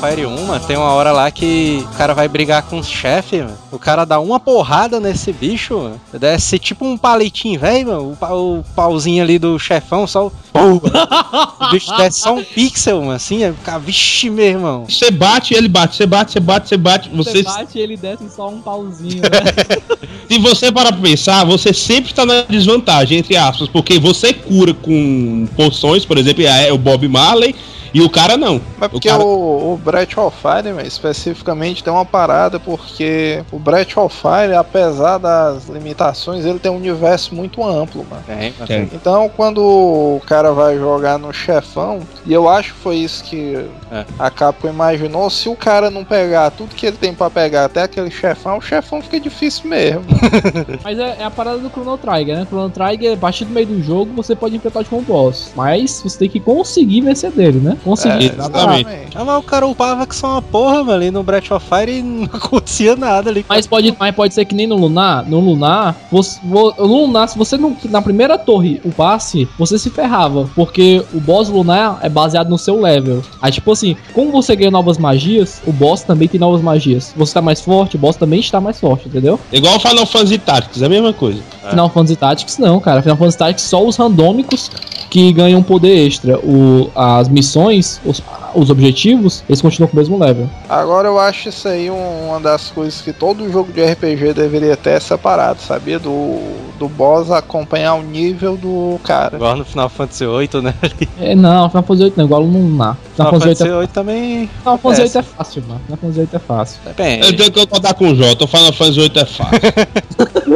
Fire 0.00 0.26
1, 0.26 0.46
mano, 0.46 0.64
tem 0.66 0.76
uma 0.76 0.92
hora 0.92 1.10
lá 1.10 1.30
que 1.30 1.82
o 1.92 1.96
cara 1.96 2.12
vai 2.14 2.28
brigar 2.28 2.62
com 2.64 2.78
os 2.78 2.86
chefes, 2.88 3.40
mano. 3.40 3.56
O 3.72 3.78
cara 3.78 4.04
dá 4.04 4.20
uma 4.20 4.38
porrada 4.38 5.00
nesse 5.00 5.32
bicho, 5.32 5.78
mano. 5.78 6.00
Desce 6.12 6.58
tipo 6.58 6.84
um 6.86 6.98
palitinho, 6.98 7.58
velho. 7.58 8.12
O, 8.12 8.16
pa- 8.16 8.32
o 8.34 8.62
pauzinho 8.74 9.22
ali 9.22 9.38
do 9.38 9.58
chefão, 9.58 10.06
só 10.06 10.26
o. 10.26 10.32
O 11.66 11.70
bicho 11.70 11.94
desce 11.96 12.20
só 12.20 12.34
um 12.34 12.44
pixel, 12.44 13.00
mano, 13.00 13.12
assim. 13.12 13.48
O 13.48 13.54
cara, 13.64 13.78
vixe, 13.78 14.30
meu 14.30 14.44
irmão. 14.44 14.84
Você 14.88 15.10
bate, 15.10 15.54
ele 15.54 15.68
bate, 15.68 15.96
você 15.96 16.06
bate, 16.06 16.32
você 16.32 16.40
bate, 16.40 16.68
você 16.68 16.76
bate. 16.76 17.08
Você 17.10 17.30
Você, 17.30 17.42
bate 17.42 17.78
e 17.78 17.80
ele 17.80 17.96
desce 17.96 18.28
só 18.30 18.48
um 18.48 18.60
pauzinho, 18.60 19.22
né? 19.22 19.76
se 20.28 20.38
você 20.38 20.70
parar 20.70 20.92
pra 20.92 21.02
pensar, 21.02 21.44
você 21.44 21.72
sempre 21.74 22.12
tá 22.14 22.24
na 22.24 22.42
desvantagem, 22.42 23.18
entre 23.18 23.36
aspas, 23.36 23.68
porque 23.68 23.98
você 23.98 24.32
cura 24.32 24.72
com 24.74 25.48
poções, 25.56 26.04
por 26.04 26.16
exemplo, 26.18 26.44
é 26.46 26.72
o 26.72 26.78
Bob 26.78 27.06
Marley, 27.08 27.54
e 27.92 28.02
o 28.02 28.10
cara 28.10 28.36
não. 28.36 28.60
Mas 28.78 28.90
porque 28.90 29.08
o 29.08 29.12
cara... 29.12 29.24
o, 29.24 29.72
o 29.74 29.76
Breath 29.76 30.16
of 30.18 30.36
Fire, 30.36 30.72
mano, 30.72 30.86
especificamente, 30.86 31.82
tem 31.82 31.92
uma 31.92 32.04
parada, 32.04 32.58
porque 32.58 33.42
o 33.50 33.58
Breath 33.58 33.96
of 33.96 34.14
Fire, 34.16 34.54
apesar 34.54 35.18
das 35.18 35.68
limitações, 35.68 36.44
ele 36.44 36.58
tem 36.58 36.70
um 36.70 36.76
universo 36.76 37.34
muito 37.34 37.64
amplo, 37.64 38.06
mano. 38.08 38.22
Tem, 38.26 38.52
mano. 38.52 38.66
Tem. 38.66 38.90
Então, 38.92 39.30
quando 39.36 39.58
o 39.62 40.20
cara 40.26 40.52
vai 40.52 40.76
jogar 40.76 41.18
no 41.18 41.32
chefão, 41.32 42.00
e 42.24 42.32
eu 42.32 42.48
acho 42.48 42.74
que 42.74 42.80
foi 42.80 42.96
isso 42.96 43.24
que 43.24 43.66
É. 43.90 44.04
a 44.18 44.30
Capcom 44.30 44.68
imaginou, 44.68 45.28
se 45.30 45.48
o 45.48 45.56
cara 45.56 45.90
não 45.90 46.04
pegar 46.04 46.50
tudo 46.50 46.74
que 46.74 46.86
ele 46.86 46.96
tem 46.96 47.14
pra 47.14 47.30
pegar 47.30 47.64
até 47.64 47.82
aquele 47.82 48.10
chefão, 48.10 48.58
o 48.58 48.60
chefão 48.60 49.00
fica 49.00 49.18
difícil 49.20 49.68
mesmo. 49.68 50.02
Mas 50.82 50.98
é, 50.98 51.16
é 51.20 51.24
a 51.24 51.30
parada 51.30 51.58
do 51.58 51.70
Chrono 51.70 51.96
Trigger, 51.98 52.36
né? 52.36 52.46
Chrono 52.46 52.70
Trigger, 52.70 53.14
a 53.14 53.16
partir 53.16 53.44
do 53.44 53.52
meio 53.52 53.66
do 53.66 53.82
jogo, 53.82 54.12
você 54.14 54.34
pode 54.34 54.56
enfrentar 54.56 54.82
tipo 54.84 54.96
um 54.96 55.02
boss. 55.02 55.52
Mas 55.54 56.00
você 56.02 56.18
tem 56.18 56.28
que 56.28 56.40
conseguir 56.40 57.00
vencer 57.02 57.30
dele, 57.30 57.58
né? 57.58 57.76
Consegui. 57.86 58.26
exatamente. 58.26 58.88
Ah, 59.14 59.24
mas 59.24 59.38
o 59.38 59.42
cara 59.42 59.66
upava 59.66 60.06
que 60.06 60.14
só 60.14 60.32
uma 60.32 60.42
porra, 60.42 60.78
mano, 60.78 60.92
ali 60.92 61.10
no 61.10 61.22
Breath 61.22 61.50
of 61.52 61.64
Fire 61.66 61.90
e 61.98 62.02
não 62.04 62.24
acontecia 62.24 62.96
nada 62.96 63.30
ali. 63.30 63.46
Mas 63.48 63.66
pode, 63.66 63.94
mas 63.98 64.14
pode 64.14 64.34
ser 64.34 64.44
que 64.44 64.54
nem 64.54 64.66
no 64.66 64.76
Lunar. 64.76 65.24
No 65.28 65.40
Lunar, 65.40 65.94
você, 66.10 66.38
vo- 66.42 66.74
no 66.78 67.06
Lunar, 67.06 67.28
se 67.28 67.38
você 67.38 67.56
não. 67.56 67.76
Na 67.84 68.02
primeira 68.02 68.36
torre 68.36 68.80
o 68.84 68.90
passe, 68.90 69.48
você 69.58 69.78
se 69.78 69.88
ferrava. 69.90 70.48
Porque 70.54 71.02
o 71.14 71.20
boss 71.20 71.48
Lunar 71.48 71.98
é 72.02 72.08
baseado 72.08 72.48
no 72.50 72.58
seu 72.58 72.80
level. 72.80 73.22
Aí, 73.40 73.50
tipo 73.52 73.70
assim, 73.72 73.96
como 74.12 74.30
você 74.32 74.54
ganha 74.56 74.70
novas 74.70 74.98
magias, 74.98 75.62
o 75.66 75.72
boss 75.72 76.02
também 76.02 76.26
tem 76.28 76.40
novas 76.40 76.60
magias. 76.60 77.14
Você 77.16 77.32
tá 77.34 77.40
mais 77.42 77.60
forte, 77.60 77.96
o 77.96 77.98
boss 77.98 78.16
também 78.16 78.40
está 78.40 78.60
mais 78.60 78.80
forte, 78.80 79.08
entendeu? 79.08 79.38
Igual 79.52 79.76
o 79.76 79.80
Final 79.80 80.06
Fantasy 80.06 80.38
Tactics, 80.38 80.82
é 80.82 80.86
a 80.86 80.88
mesma 80.88 81.12
coisa. 81.12 81.40
Final 81.70 81.88
Fantasy 81.90 82.16
Tactics 82.16 82.58
não, 82.58 82.80
cara. 82.80 83.00
Final 83.02 83.16
Fantasy 83.16 83.38
Tactics 83.38 83.64
só 83.64 83.84
os 83.84 83.96
randômicos 83.96 84.70
que 85.10 85.32
ganham 85.32 85.62
poder 85.62 86.06
extra. 86.06 86.38
O, 86.38 86.90
as 86.94 87.28
missões, 87.28 87.65
os, 87.68 88.22
os 88.54 88.70
objetivos, 88.70 89.42
eles 89.48 89.60
continuam 89.60 89.88
com 89.88 89.96
o 89.96 90.00
mesmo 90.00 90.18
level. 90.18 90.48
Agora 90.68 91.08
eu 91.08 91.18
acho 91.18 91.48
isso 91.48 91.66
aí 91.68 91.90
um- 91.90 92.28
uma 92.28 92.40
das 92.40 92.70
coisas 92.70 93.00
que 93.00 93.12
todo 93.12 93.50
jogo 93.50 93.72
de 93.72 93.82
RPG 93.84 94.32
deveria 94.34 94.76
ter 94.76 95.00
separado, 95.00 95.60
sabia? 95.60 95.98
Do, 95.98 96.38
do 96.78 96.88
boss 96.88 97.30
acompanhar 97.30 97.94
o 97.94 98.02
nível 98.02 98.56
do 98.56 98.98
cara. 99.02 99.36
Igual 99.36 99.56
no 99.56 99.64
Final 99.64 99.88
Fantasy 99.88 100.24
VIII, 100.26 100.62
né? 100.62 100.74
É, 101.20 101.34
não, 101.34 101.68
Final 101.70 101.82
Fantasy 101.84 102.04
8 102.04 102.16
não, 102.18 102.24
igual 102.26 102.44
no 102.44 102.58
Lunar. 102.58 102.96
Final 103.14 103.28
Final 103.28 103.40
Fantasy 103.40 103.48
8 103.48 103.58
Fantasy 103.58 103.68
é, 103.72 103.78
VIII 103.78 103.88
também 103.88 104.50
Final 104.58 104.78
Fantasy 104.78 105.00
é, 105.00 105.04
8 105.04 105.18
é 105.18 105.22
fácil, 105.22 105.64
mano. 105.66 105.80
Final 105.86 105.98
Fantasy 105.98 106.20
8 106.20 106.36
é 106.36 106.38
fácil. 106.38 106.80
Eu 106.84 106.90
depende. 106.94 107.36
tenho 107.36 107.52
que 107.52 107.60
concordar 107.60 107.94
com 107.94 108.08
o 108.10 108.14
Jota, 108.14 108.44
o 108.44 108.46
Final 108.48 108.72
Fantasy 108.72 109.00
VIII 109.00 109.12
é 109.16 109.24
fácil. 109.24 109.60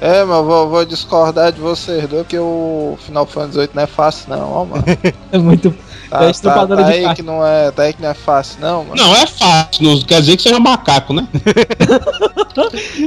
É, 0.00 0.24
mas 0.24 0.44
vou, 0.44 0.68
vou 0.68 0.84
discordar 0.84 1.50
de 1.52 1.60
vocês 1.60 2.06
dois 2.08 2.26
que 2.26 2.38
o 2.38 2.96
Final 3.00 3.26
Fantasy 3.26 3.58
VIII 3.58 3.70
não 3.74 3.82
é 3.82 3.86
fácil 3.86 4.30
não, 4.30 4.52
ó, 4.52 4.64
mano. 4.64 4.84
É 5.32 5.38
muito. 5.38 5.74
Tá, 6.10 6.24
É 6.24 6.32
tá, 6.32 6.66
tá 6.66 6.74
de 6.76 6.82
aí 6.84 7.14
que 7.14 7.22
não 7.22 7.44
é, 7.44 7.70
tá 7.70 7.82
aí 7.82 7.92
que 7.92 8.00
não 8.02 8.08
é 8.10 8.14
fácil 8.14 8.60
não, 8.60 8.84
mano. 8.84 8.94
não, 9.02 9.16
é 9.16 9.26
fácil, 9.26 9.82
não 9.82 10.00
quer 10.02 10.20
dizer 10.20 10.36
que 10.36 10.42
seja 10.44 10.60
macaco, 10.60 11.12
né? 11.12 11.26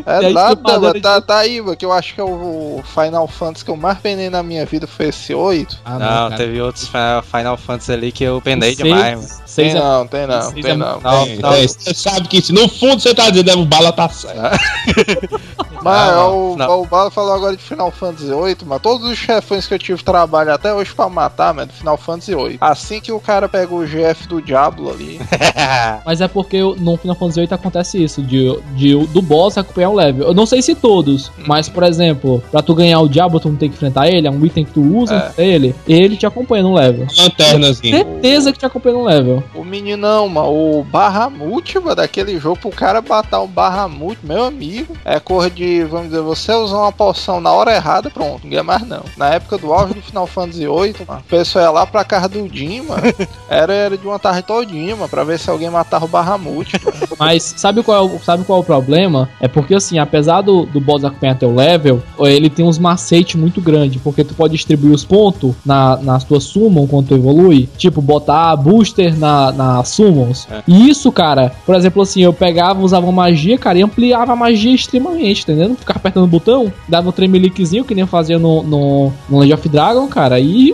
É 0.06 0.26
É 0.26 0.30
nada, 0.30 0.62
mano. 0.80 0.94
de- 0.94 1.02
Tá, 1.02 1.20
tá 1.22 1.38
aí, 1.40 1.60
mano, 1.62 1.76
que 1.76 1.84
eu 1.86 1.92
acho 1.92 2.14
que 2.14 2.22
é 2.22 2.24
o 2.24 2.84
Final 2.94 3.28
Fantasy 3.28 3.66
que 3.66 3.72
eu 3.72 3.76
mais 3.76 3.98
penei 3.98 4.30
na 4.30 4.44
minha 4.44 4.64
vida 4.66 4.86
foi 4.86 5.08
esse 5.08 5.34
8. 5.34 5.80
Ah, 5.84 5.94
Não, 5.94 6.00
cara. 6.00 6.36
teve 6.38 6.62
outros 6.62 6.88
Final- 6.88 7.58
Fantasy 7.58 7.92
ali 7.92 8.12
que 8.12 8.24
eu 8.24 8.40
penei 8.42 8.76
Seis- 8.76 8.78
demais, 8.88 9.16
mano. 9.16 9.28
seis 9.46 9.74
Tem 9.74 9.82
é- 9.82 9.84
não, 9.84 10.08
tem 10.08 10.28
não, 10.28 10.52
tem 10.52 10.72
é- 10.72 10.76
não. 10.76 11.00
Não, 11.02 11.24
É, 11.24 11.36
não. 11.38 11.52
Você 11.52 11.94
sabe 11.96 12.28
que 12.28 12.42
se 12.42 12.54
no 12.54 12.68
fundo 12.70 13.02
você 13.02 13.16
tá 13.16 13.30
dizendo, 13.32 13.50
é, 13.50 13.56
o 13.56 13.66
bala 13.66 13.92
tá 13.92 14.08
certo. 14.10 14.40
Mas 15.82 16.10
Ah, 16.12 16.28
o, 16.30 16.56
não. 16.58 16.82
o 16.82 16.86
Bala 16.86 17.10
falou 17.12 17.34
agora 17.34 17.56
de 17.56 17.64
Final 17.64 17.92
Fantasy 17.92 18.26
VIII, 18.28 18.58
mas 18.66 18.82
todos 18.82 19.10
os 19.10 19.18
chefões 19.18 19.68
que 19.68 19.74
eu 19.74 19.80
tive 19.80 20.04
trabalho 20.04 20.54
até 20.54 20.74
hoje 20.74 20.94
pra 20.94 21.10
matar, 21.10 21.54
mano, 21.54 21.68
do 21.68 21.74
Final 21.74 21.98
Fantasy 21.98 22.36
VIII. 22.36 22.58
Assim 22.62 23.00
que 23.00 23.12
o 23.12 23.20
cara 23.20 23.48
pega 23.48 23.74
o 23.74 23.86
GF 23.86 24.28
do 24.28 24.42
Diablo 24.42 24.90
ali, 24.92 25.20
Mas 26.06 26.22
é 26.22 26.28
porque 26.28 26.60
no 26.62 26.98
Final 26.98 27.16
Fantasy 27.16 27.40
VIII 27.42 27.54
acontece 27.54 28.04
isso, 28.04 28.22
de, 28.22 28.58
de 28.76 28.96
do 29.08 29.22
boss 29.22 29.58
acompanhar 29.58 29.90
o 29.90 29.96
level. 29.96 30.28
Eu 30.28 30.34
não 30.34 30.46
sei 30.46 30.62
se 30.62 30.76
todos, 30.76 31.32
mas 31.46 31.70
por 31.70 31.84
exemplo, 31.84 32.44
pra 32.52 32.62
tu 32.62 32.74
ganhar 32.76 33.00
o 33.00 33.08
Diablo, 33.10 33.40
tu 33.40 33.50
não 33.50 33.56
tem 33.56 33.70
que 33.70 33.76
enfrentar 33.76 34.08
ele, 34.08 34.28
é 34.28 34.32
um 34.32 34.46
item 34.46 34.66
que 34.66 34.72
tu 34.72 34.82
usa, 34.82 35.34
É. 35.38 35.44
ele, 35.46 35.76
ele 35.88 36.16
te 36.18 36.26
acompanha 36.26 36.64
no 36.64 36.74
level. 36.74 37.08
Lanternazinha. 37.18 37.98
Certeza 37.98 38.52
que 38.52 38.60
te 38.60 38.66
acompanha 38.66 38.96
no 38.98 39.04
level. 39.04 39.44
o 39.56 39.64
meninão, 39.64 40.28
mano, 40.28 40.80
o 40.80 40.84
Bahamut, 40.84 41.78
mano, 41.80 41.96
daquele 41.96 42.40
jogo 42.40 42.58
pro 42.60 42.70
cara 42.70 43.02
matar 43.02 43.42
o 43.42 43.48
Bahamut, 43.48 44.18
meu 44.24 44.44
amigo, 44.44 44.96
é 45.06 45.20
cor 45.20 45.50
de, 45.50 45.69
vamos 45.90 46.10
dizer, 46.10 46.22
você 46.22 46.54
usar 46.54 46.78
uma 46.78 46.92
poção 46.92 47.40
na 47.42 47.52
hora 47.52 47.76
errada, 47.76 48.10
pronto, 48.10 48.44
ninguém 48.44 48.64
mais 48.64 48.88
não. 48.88 49.04
Na 49.18 49.30
época 49.30 49.58
do 49.58 49.74
auge 49.74 49.94
do 49.94 50.02
Final 50.02 50.28
Fantasy 50.28 50.60
VIII, 50.60 50.96
mano, 51.08 51.22
o 51.22 51.30
pessoal 51.30 51.66
ia 51.66 51.72
lá 51.72 51.86
pra 51.86 52.04
casa 52.04 52.30
do 52.30 52.40
mano, 52.40 53.04
era, 53.50 53.74
era 53.74 53.98
de 53.98 54.06
uma 54.06 54.20
tarde 54.20 54.44
todinha, 54.44 54.96
mano, 54.96 55.10
pra 55.10 55.24
ver 55.24 55.40
se 55.40 55.50
alguém 55.50 55.70
matava 55.70 56.06
o 56.06 56.08
Bahamut, 56.08 56.74
mano. 56.84 56.98
Mas 57.18 57.54
sabe 57.58 57.84
qual, 57.84 57.98
é 57.98 58.02
o, 58.02 58.20
sabe 58.20 58.44
qual 58.44 58.60
é 58.60 58.62
o 58.62 58.66
problema? 58.66 59.30
É 59.40 59.48
porque 59.48 59.76
assim, 59.76 60.00
apesar 60.00 60.42
do, 60.42 60.66
do 60.66 60.80
boss 60.80 61.04
acompanhar 61.04 61.38
teu 61.38 61.54
level, 61.54 62.02
ele 62.20 62.50
tem 62.50 62.66
uns 62.66 62.78
macetes 62.78 63.36
muito 63.36 63.62
grandes, 63.62 64.02
porque 64.02 64.24
tu 64.24 64.34
pode 64.34 64.54
distribuir 64.54 64.94
os 64.94 65.04
pontos 65.04 65.54
na, 65.66 65.98
nas 65.98 66.24
tuas 66.24 66.44
summon 66.44 66.88
quando 66.88 67.08
tu 67.08 67.16
evolui. 67.16 67.70
Tipo, 67.78 68.02
botar 68.02 68.56
booster 68.56 69.18
na, 69.18 69.52
na 69.52 69.84
summons. 69.84 70.48
E 70.68 70.90
isso, 70.90 71.12
cara, 71.12 71.52
por 71.66 71.76
exemplo, 71.76 72.02
assim, 72.02 72.22
eu 72.22 72.34
pegava, 72.34 72.82
usava 72.82 73.12
magia, 73.12 73.58
cara, 73.58 73.78
e 73.78 73.82
ampliava 73.82 74.34
a 74.34 74.36
magia 74.36 74.74
extremamente, 74.74 75.44
entendeu? 75.44 75.59
Ficava 75.76 76.00
apertando 76.00 76.24
o 76.24 76.28
botão, 76.28 76.72
dava 76.88 77.10
um 77.10 77.12
tremeliquezinho, 77.12 77.84
que 77.86 77.94
nem 77.96 78.06
fazia 78.06 78.38
no, 78.40 78.64
no, 78.64 79.14
no 79.30 79.40
Legend 79.40 79.54
of 79.60 79.70
Dragon, 79.70 80.08
cara, 80.08 80.40
e 80.40 80.74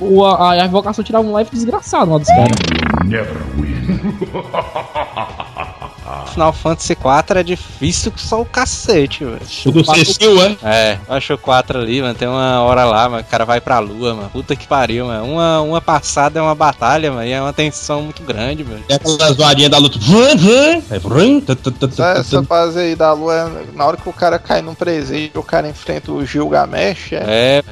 o, 0.00 0.18
o- 0.20 0.24
a, 0.26 0.52
a 0.52 0.66
invocação 0.66 1.02
tirava 1.04 1.26
um 1.26 1.36
life 1.38 1.50
desgraçado 1.54 2.10
lá 2.12 2.18
dos 2.18 2.28
caras. 2.28 2.56
Final 6.32 6.52
Fantasy 6.52 6.92
IV 6.92 7.38
é 7.38 7.42
difícil 7.42 8.12
que 8.12 8.20
só 8.20 8.40
o 8.40 8.44
cacete, 8.44 9.24
velho. 9.24 9.40
O 9.66 9.70
do 9.72 9.84
Cecil, 9.84 10.42
é? 10.42 10.56
É, 10.62 10.98
eu 11.08 11.14
acho 11.14 11.34
o 11.34 11.38
4 11.38 11.78
ali, 11.78 12.00
mano. 12.02 12.14
Tem 12.14 12.28
uma 12.28 12.60
hora 12.62 12.84
lá, 12.84 13.08
mano. 13.08 13.22
O 13.22 13.30
cara 13.30 13.44
vai 13.44 13.60
pra 13.60 13.78
lua, 13.78 14.14
mano. 14.14 14.30
Puta 14.30 14.54
que 14.56 14.66
pariu, 14.66 15.06
mano. 15.06 15.24
Uma, 15.32 15.60
uma 15.60 15.80
passada 15.80 16.38
é 16.38 16.42
uma 16.42 16.54
batalha, 16.54 17.10
mano. 17.10 17.26
E 17.26 17.32
é 17.32 17.40
uma 17.40 17.52
tensão 17.52 18.02
muito 18.02 18.22
grande, 18.22 18.64
mano. 18.64 18.82
É 18.88 18.94
aquelas 18.94 19.36
varinhas 19.36 19.70
da 19.70 19.78
luta. 19.78 19.98
Essa, 21.92 22.02
essa 22.20 22.42
fase 22.44 22.78
aí 22.78 22.94
da 22.94 23.12
lua, 23.12 23.34
é- 23.34 23.76
na 23.76 23.84
hora 23.86 23.96
que 23.96 24.08
o 24.08 24.12
cara 24.12 24.38
cai 24.38 24.62
num 24.62 24.74
presídio, 24.74 25.40
o 25.40 25.44
cara 25.44 25.68
enfrenta 25.68 26.12
o 26.12 26.24
Gilgamesh, 26.24 27.12
é, 27.12 27.18
É, 27.28 27.62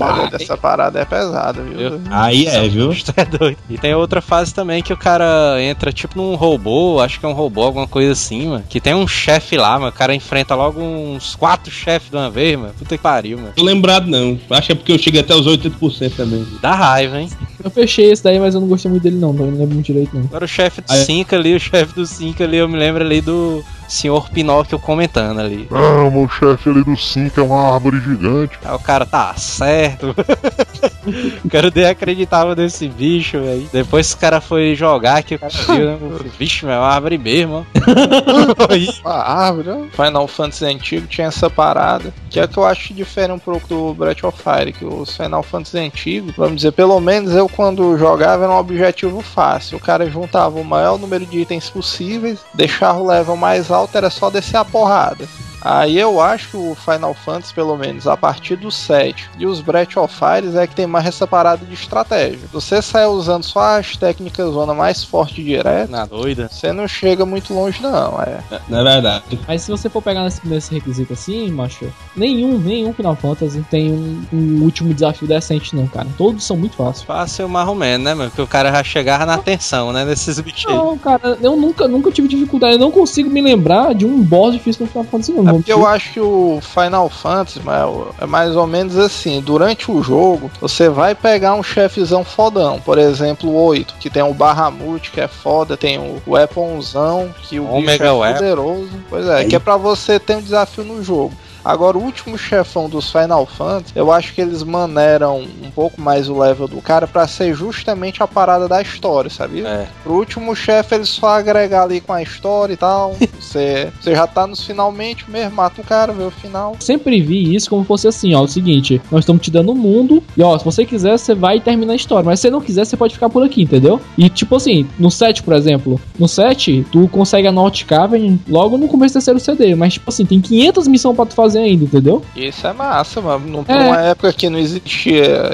olha, 0.00 0.30
dessa 0.30 0.56
parada 0.56 1.00
é 1.00 1.04
pesada, 1.04 1.62
viu? 1.62 1.78
Eu- 1.80 2.00
Aí 2.10 2.46
é, 2.46 2.68
viu? 2.68 2.92
É 3.16 3.24
doido. 3.24 3.56
E 3.70 3.78
tem 3.78 3.94
outra 3.94 4.20
fase 4.20 4.52
também 4.52 4.82
que 4.82 4.92
o 4.92 4.96
cara 4.96 5.56
entra 5.62 5.92
tipo 5.92 6.16
num 6.16 6.34
robô, 6.34 7.00
acho 7.00 7.20
que 7.20 7.26
é 7.26 7.28
um 7.28 7.32
robô, 7.32 7.53
alguma 7.62 7.86
coisa 7.86 8.12
assim, 8.12 8.48
mano. 8.48 8.64
Que 8.68 8.80
tem 8.80 8.94
um 8.94 9.06
chefe 9.06 9.56
lá, 9.56 9.78
mano. 9.78 9.90
O 9.90 9.92
cara 9.92 10.14
enfrenta 10.14 10.54
logo 10.54 10.80
uns 10.80 11.34
quatro 11.34 11.70
chefes 11.70 12.10
de 12.10 12.16
uma 12.16 12.30
vez, 12.30 12.58
mano. 12.58 12.74
Puta 12.78 12.96
que 12.96 13.02
pariu, 13.02 13.38
mano. 13.38 13.52
Tô 13.54 13.62
lembrado 13.62 14.06
não. 14.06 14.38
Acho 14.50 14.66
que 14.66 14.72
é 14.72 14.74
porque 14.74 14.92
eu 14.92 14.98
cheguei 14.98 15.20
até 15.20 15.34
os 15.34 15.46
80% 15.46 16.16
também. 16.16 16.46
Dá 16.60 16.74
raiva, 16.74 17.20
hein? 17.20 17.28
Eu 17.62 17.70
fechei 17.70 18.10
esse 18.10 18.22
daí, 18.22 18.38
mas 18.38 18.54
eu 18.54 18.60
não 18.60 18.68
gostei 18.68 18.90
muito 18.90 19.02
dele, 19.02 19.16
não. 19.16 19.32
Não 19.32 19.46
lembro 19.46 19.74
muito 19.74 19.86
direito, 19.86 20.14
não. 20.16 20.24
Agora 20.24 20.44
o 20.44 20.48
chefe 20.48 20.80
do 20.80 20.86
Ah, 20.90 20.96
é? 20.96 21.04
5 21.04 21.34
ali, 21.34 21.54
o 21.54 21.60
chefe 21.60 21.94
do 21.94 22.06
5 22.06 22.42
ali, 22.42 22.56
eu 22.56 22.68
me 22.68 22.76
lembro 22.78 23.04
ali 23.04 23.20
do 23.20 23.64
senhor 23.88 24.28
Pinóquio 24.30 24.78
comentando 24.78 25.40
ali. 25.40 25.68
Ah, 25.70 26.10
meu 26.10 26.28
chefe 26.28 26.68
ali 26.68 26.84
do 26.84 26.96
5 26.96 27.40
é 27.40 27.42
uma 27.42 27.74
árvore 27.74 28.00
gigante. 28.00 28.58
Aí 28.64 28.74
o 28.74 28.78
cara 28.78 29.06
tá 29.06 29.34
certo. 29.34 30.14
o 31.44 31.48
cara 31.48 31.70
nem 31.74 31.86
acreditava 31.86 32.54
nesse 32.54 32.88
bicho, 32.88 33.40
velho. 33.40 33.68
Depois 33.72 34.12
que 34.12 34.18
o 34.18 34.20
cara 34.20 34.40
foi 34.40 34.74
jogar, 34.74 35.22
que 35.22 35.34
o 35.34 35.38
cara 35.38 35.52
viu, 35.52 35.86
né? 35.86 35.98
Vixe, 36.38 36.64
meu, 36.64 36.74
é 36.74 36.78
uma 36.78 36.88
árvore 36.88 37.18
mesmo, 37.18 37.66
ó. 37.78 38.72
Aí, 38.72 38.88
A 39.04 39.46
árvore, 39.46 39.68
ó. 39.70 40.04
Final 40.04 40.26
Fantasy 40.26 40.64
antigo 40.64 41.06
tinha 41.06 41.28
essa 41.28 41.50
parada, 41.50 42.12
que 42.30 42.40
é 42.40 42.46
que 42.46 42.56
eu 42.56 42.64
acho 42.64 42.88
que 42.88 42.94
difere 42.94 43.32
um 43.32 43.38
pouco 43.38 43.66
do 43.68 43.94
Breath 43.94 44.24
of 44.24 44.42
Fire, 44.42 44.72
que 44.72 44.84
os 44.84 45.16
Final 45.16 45.42
Fantasy 45.42 45.78
antigos, 45.78 46.34
vamos 46.36 46.56
dizer, 46.56 46.72
pelo 46.72 46.98
menos 47.00 47.34
eu 47.34 47.48
quando 47.48 47.96
jogava 47.98 48.44
era 48.44 48.52
um 48.52 48.58
objetivo 48.58 49.20
fácil. 49.20 49.78
O 49.78 49.80
cara 49.80 50.08
juntava 50.08 50.58
o 50.58 50.64
maior 50.64 50.98
número 50.98 51.26
de 51.26 51.40
itens 51.40 51.70
possíveis, 51.70 52.40
deixava 52.54 52.98
o 52.98 53.06
level 53.06 53.36
mais 53.36 53.70
alto, 53.74 53.98
era 53.98 54.08
só 54.10 54.30
descer 54.30 54.56
a 54.56 54.64
porrada. 54.64 55.26
Aí 55.64 55.98
eu 55.98 56.20
acho 56.20 56.50
que 56.50 56.56
o 56.56 56.74
Final 56.74 57.14
Fantasy, 57.14 57.54
pelo 57.54 57.76
menos, 57.76 58.06
a 58.06 58.16
partir 58.16 58.56
do 58.56 58.70
7 58.70 59.30
e 59.38 59.46
os 59.46 59.62
Breath 59.62 59.96
of 59.96 60.14
Fire 60.14 60.56
é 60.56 60.66
que 60.66 60.74
tem 60.74 60.86
mais 60.86 61.06
essa 61.06 61.26
parada 61.26 61.64
de 61.64 61.72
estratégia. 61.72 62.40
Você 62.52 62.82
sai 62.82 63.06
usando 63.06 63.42
só 63.42 63.78
as 63.78 63.96
técnicas 63.96 64.52
zona 64.52 64.74
mais 64.74 65.02
forte 65.02 65.42
direto, 65.42 65.90
na 65.90 66.04
doida. 66.04 66.48
você 66.50 66.72
não 66.72 66.86
chega 66.86 67.24
muito 67.24 67.54
longe 67.54 67.80
não, 67.82 68.20
é. 68.20 68.40
Não 68.68 68.80
é 68.80 68.94
verdade. 68.94 69.38
Mas 69.48 69.62
se 69.62 69.70
você 69.70 69.88
for 69.88 70.02
pegar 70.02 70.22
nesse, 70.24 70.46
nesse 70.46 70.74
requisito 70.74 71.12
assim, 71.12 71.50
macho, 71.50 71.90
nenhum, 72.14 72.58
nenhum 72.58 72.92
Final 72.92 73.16
Fantasy 73.16 73.64
tem 73.70 73.90
um, 73.90 74.22
um 74.32 74.62
último 74.62 74.92
desafio 74.92 75.26
decente, 75.26 75.74
não, 75.74 75.86
cara. 75.86 76.06
Todos 76.18 76.44
são 76.44 76.56
muito 76.56 76.76
fáceis. 76.76 77.02
Fácil 77.02 77.48
mais 77.48 77.68
ou 77.68 77.74
menos, 77.74 78.04
né, 78.04 78.14
meu? 78.14 78.26
Porque 78.26 78.42
o 78.42 78.46
cara 78.46 78.70
já 78.70 78.84
chegava 78.84 79.24
na 79.24 79.38
tensão, 79.38 79.92
né? 79.92 80.04
Nesses 80.04 80.38
bichos 80.40 80.66
aí. 80.66 80.76
Não, 80.76 80.98
cara, 80.98 81.38
eu 81.40 81.56
nunca, 81.56 81.88
nunca 81.88 82.10
tive 82.10 82.28
dificuldade. 82.28 82.74
Eu 82.74 82.78
não 82.78 82.90
consigo 82.90 83.30
me 83.30 83.40
lembrar 83.40 83.94
de 83.94 84.04
um 84.04 84.22
boss 84.22 84.52
difícil 84.52 84.84
no 84.84 84.90
Final 84.90 85.04
Fantasy, 85.04 85.32
não. 85.32 85.48
É 85.48 85.53
porque 85.56 85.72
eu 85.72 85.86
acho 85.86 86.12
que 86.12 86.20
o 86.20 86.60
Final 86.60 87.08
Fantasy 87.08 87.60
mas 87.62 87.84
é 88.20 88.26
mais 88.26 88.56
ou 88.56 88.66
menos 88.66 88.96
assim: 88.96 89.40
durante 89.40 89.90
o 89.90 90.02
jogo, 90.02 90.50
você 90.60 90.88
vai 90.88 91.14
pegar 91.14 91.54
um 91.54 91.62
chefezão 91.62 92.24
fodão. 92.24 92.80
Por 92.80 92.98
exemplo, 92.98 93.50
o 93.50 93.64
8, 93.64 93.94
que 93.98 94.10
tem 94.10 94.22
o 94.22 94.34
Bahamut, 94.34 95.10
que 95.10 95.20
é 95.20 95.28
foda, 95.28 95.76
tem 95.76 95.98
o 95.98 96.20
Weaponzão, 96.26 97.34
que 97.42 97.58
o 97.58 97.70
Omega 97.70 98.04
bicho 98.04 98.24
é 98.24 98.32
poderoso. 98.34 98.90
Pois 99.08 99.26
é, 99.28 99.44
que 99.44 99.56
é 99.56 99.58
pra 99.58 99.76
você 99.76 100.18
ter 100.18 100.36
um 100.36 100.42
desafio 100.42 100.84
no 100.84 101.02
jogo. 101.02 101.32
Agora, 101.64 101.96
o 101.96 102.02
último 102.02 102.36
chefão 102.36 102.88
dos 102.88 103.10
Final 103.10 103.46
Fantasy, 103.46 103.92
eu 103.94 104.12
acho 104.12 104.34
que 104.34 104.40
eles 104.40 104.62
maneiram 104.62 105.40
um 105.40 105.70
pouco 105.70 106.00
mais 106.00 106.28
o 106.28 106.38
level 106.38 106.68
do 106.68 106.82
cara 106.82 107.06
pra 107.06 107.26
ser 107.26 107.54
justamente 107.54 108.22
a 108.22 108.26
parada 108.26 108.68
da 108.68 108.82
história, 108.82 109.30
sabia? 109.30 109.66
É. 109.66 109.86
Pro 110.02 110.14
último 110.14 110.54
chefe, 110.54 110.94
eles 110.94 111.08
só 111.08 111.28
agregar 111.28 111.84
ali 111.84 112.00
com 112.00 112.12
a 112.12 112.22
história 112.22 112.74
e 112.74 112.76
tal. 112.76 113.16
Você, 113.38 113.92
você 114.00 114.14
já 114.14 114.26
tá 114.26 114.46
nos 114.46 114.64
finalmente 114.64 115.30
mesmo, 115.30 115.54
mata 115.54 115.80
o 115.80 115.84
cara, 115.84 116.12
vê 116.12 116.24
o 116.24 116.30
final. 116.30 116.76
Sempre 116.80 117.20
vi 117.20 117.54
isso 117.54 117.68
como 117.68 117.84
fosse 117.84 118.08
assim, 118.08 118.34
ó, 118.34 118.42
o 118.42 118.48
seguinte, 118.48 119.00
nós 119.10 119.20
estamos 119.20 119.42
te 119.42 119.50
dando 119.50 119.70
o 119.70 119.74
mundo, 119.74 120.22
e 120.36 120.42
ó, 120.42 120.58
se 120.58 120.64
você 120.64 120.84
quiser, 120.84 121.18
você 121.18 121.34
vai 121.34 121.58
e 121.58 121.60
termina 121.60 121.92
a 121.92 121.96
história, 121.96 122.24
mas 122.24 122.40
se 122.40 122.42
você 122.42 122.50
não 122.50 122.60
quiser, 122.60 122.84
você 122.84 122.96
pode 122.96 123.14
ficar 123.14 123.28
por 123.28 123.44
aqui, 123.44 123.62
entendeu? 123.62 124.00
E 124.16 124.28
tipo 124.28 124.56
assim, 124.56 124.86
no 124.98 125.10
7, 125.10 125.42
por 125.42 125.54
exemplo, 125.54 126.00
no 126.18 126.26
7, 126.26 126.86
tu 126.90 127.06
consegue 127.08 127.46
a 127.46 127.52
North 127.52 127.84
Cavern 127.84 128.40
logo 128.48 128.76
no 128.78 128.88
começo 128.88 129.12
do 129.12 129.18
terceiro 129.18 129.38
CD, 129.38 129.74
mas 129.74 129.94
tipo 129.94 130.08
assim, 130.08 130.24
tem 130.24 130.40
500 130.40 130.88
missões 130.88 131.14
pra 131.14 131.26
tu 131.26 131.34
fazer 131.34 131.53
ainda, 131.56 131.84
entendeu? 131.84 132.22
Isso 132.36 132.66
é 132.66 132.72
massa, 132.72 133.20
mano. 133.20 133.46
Num- 133.46 133.64
É. 133.66 133.74
uma 133.86 134.00
época 134.00 134.32
que 134.32 134.48
não 134.48 134.58
existia 134.58 135.50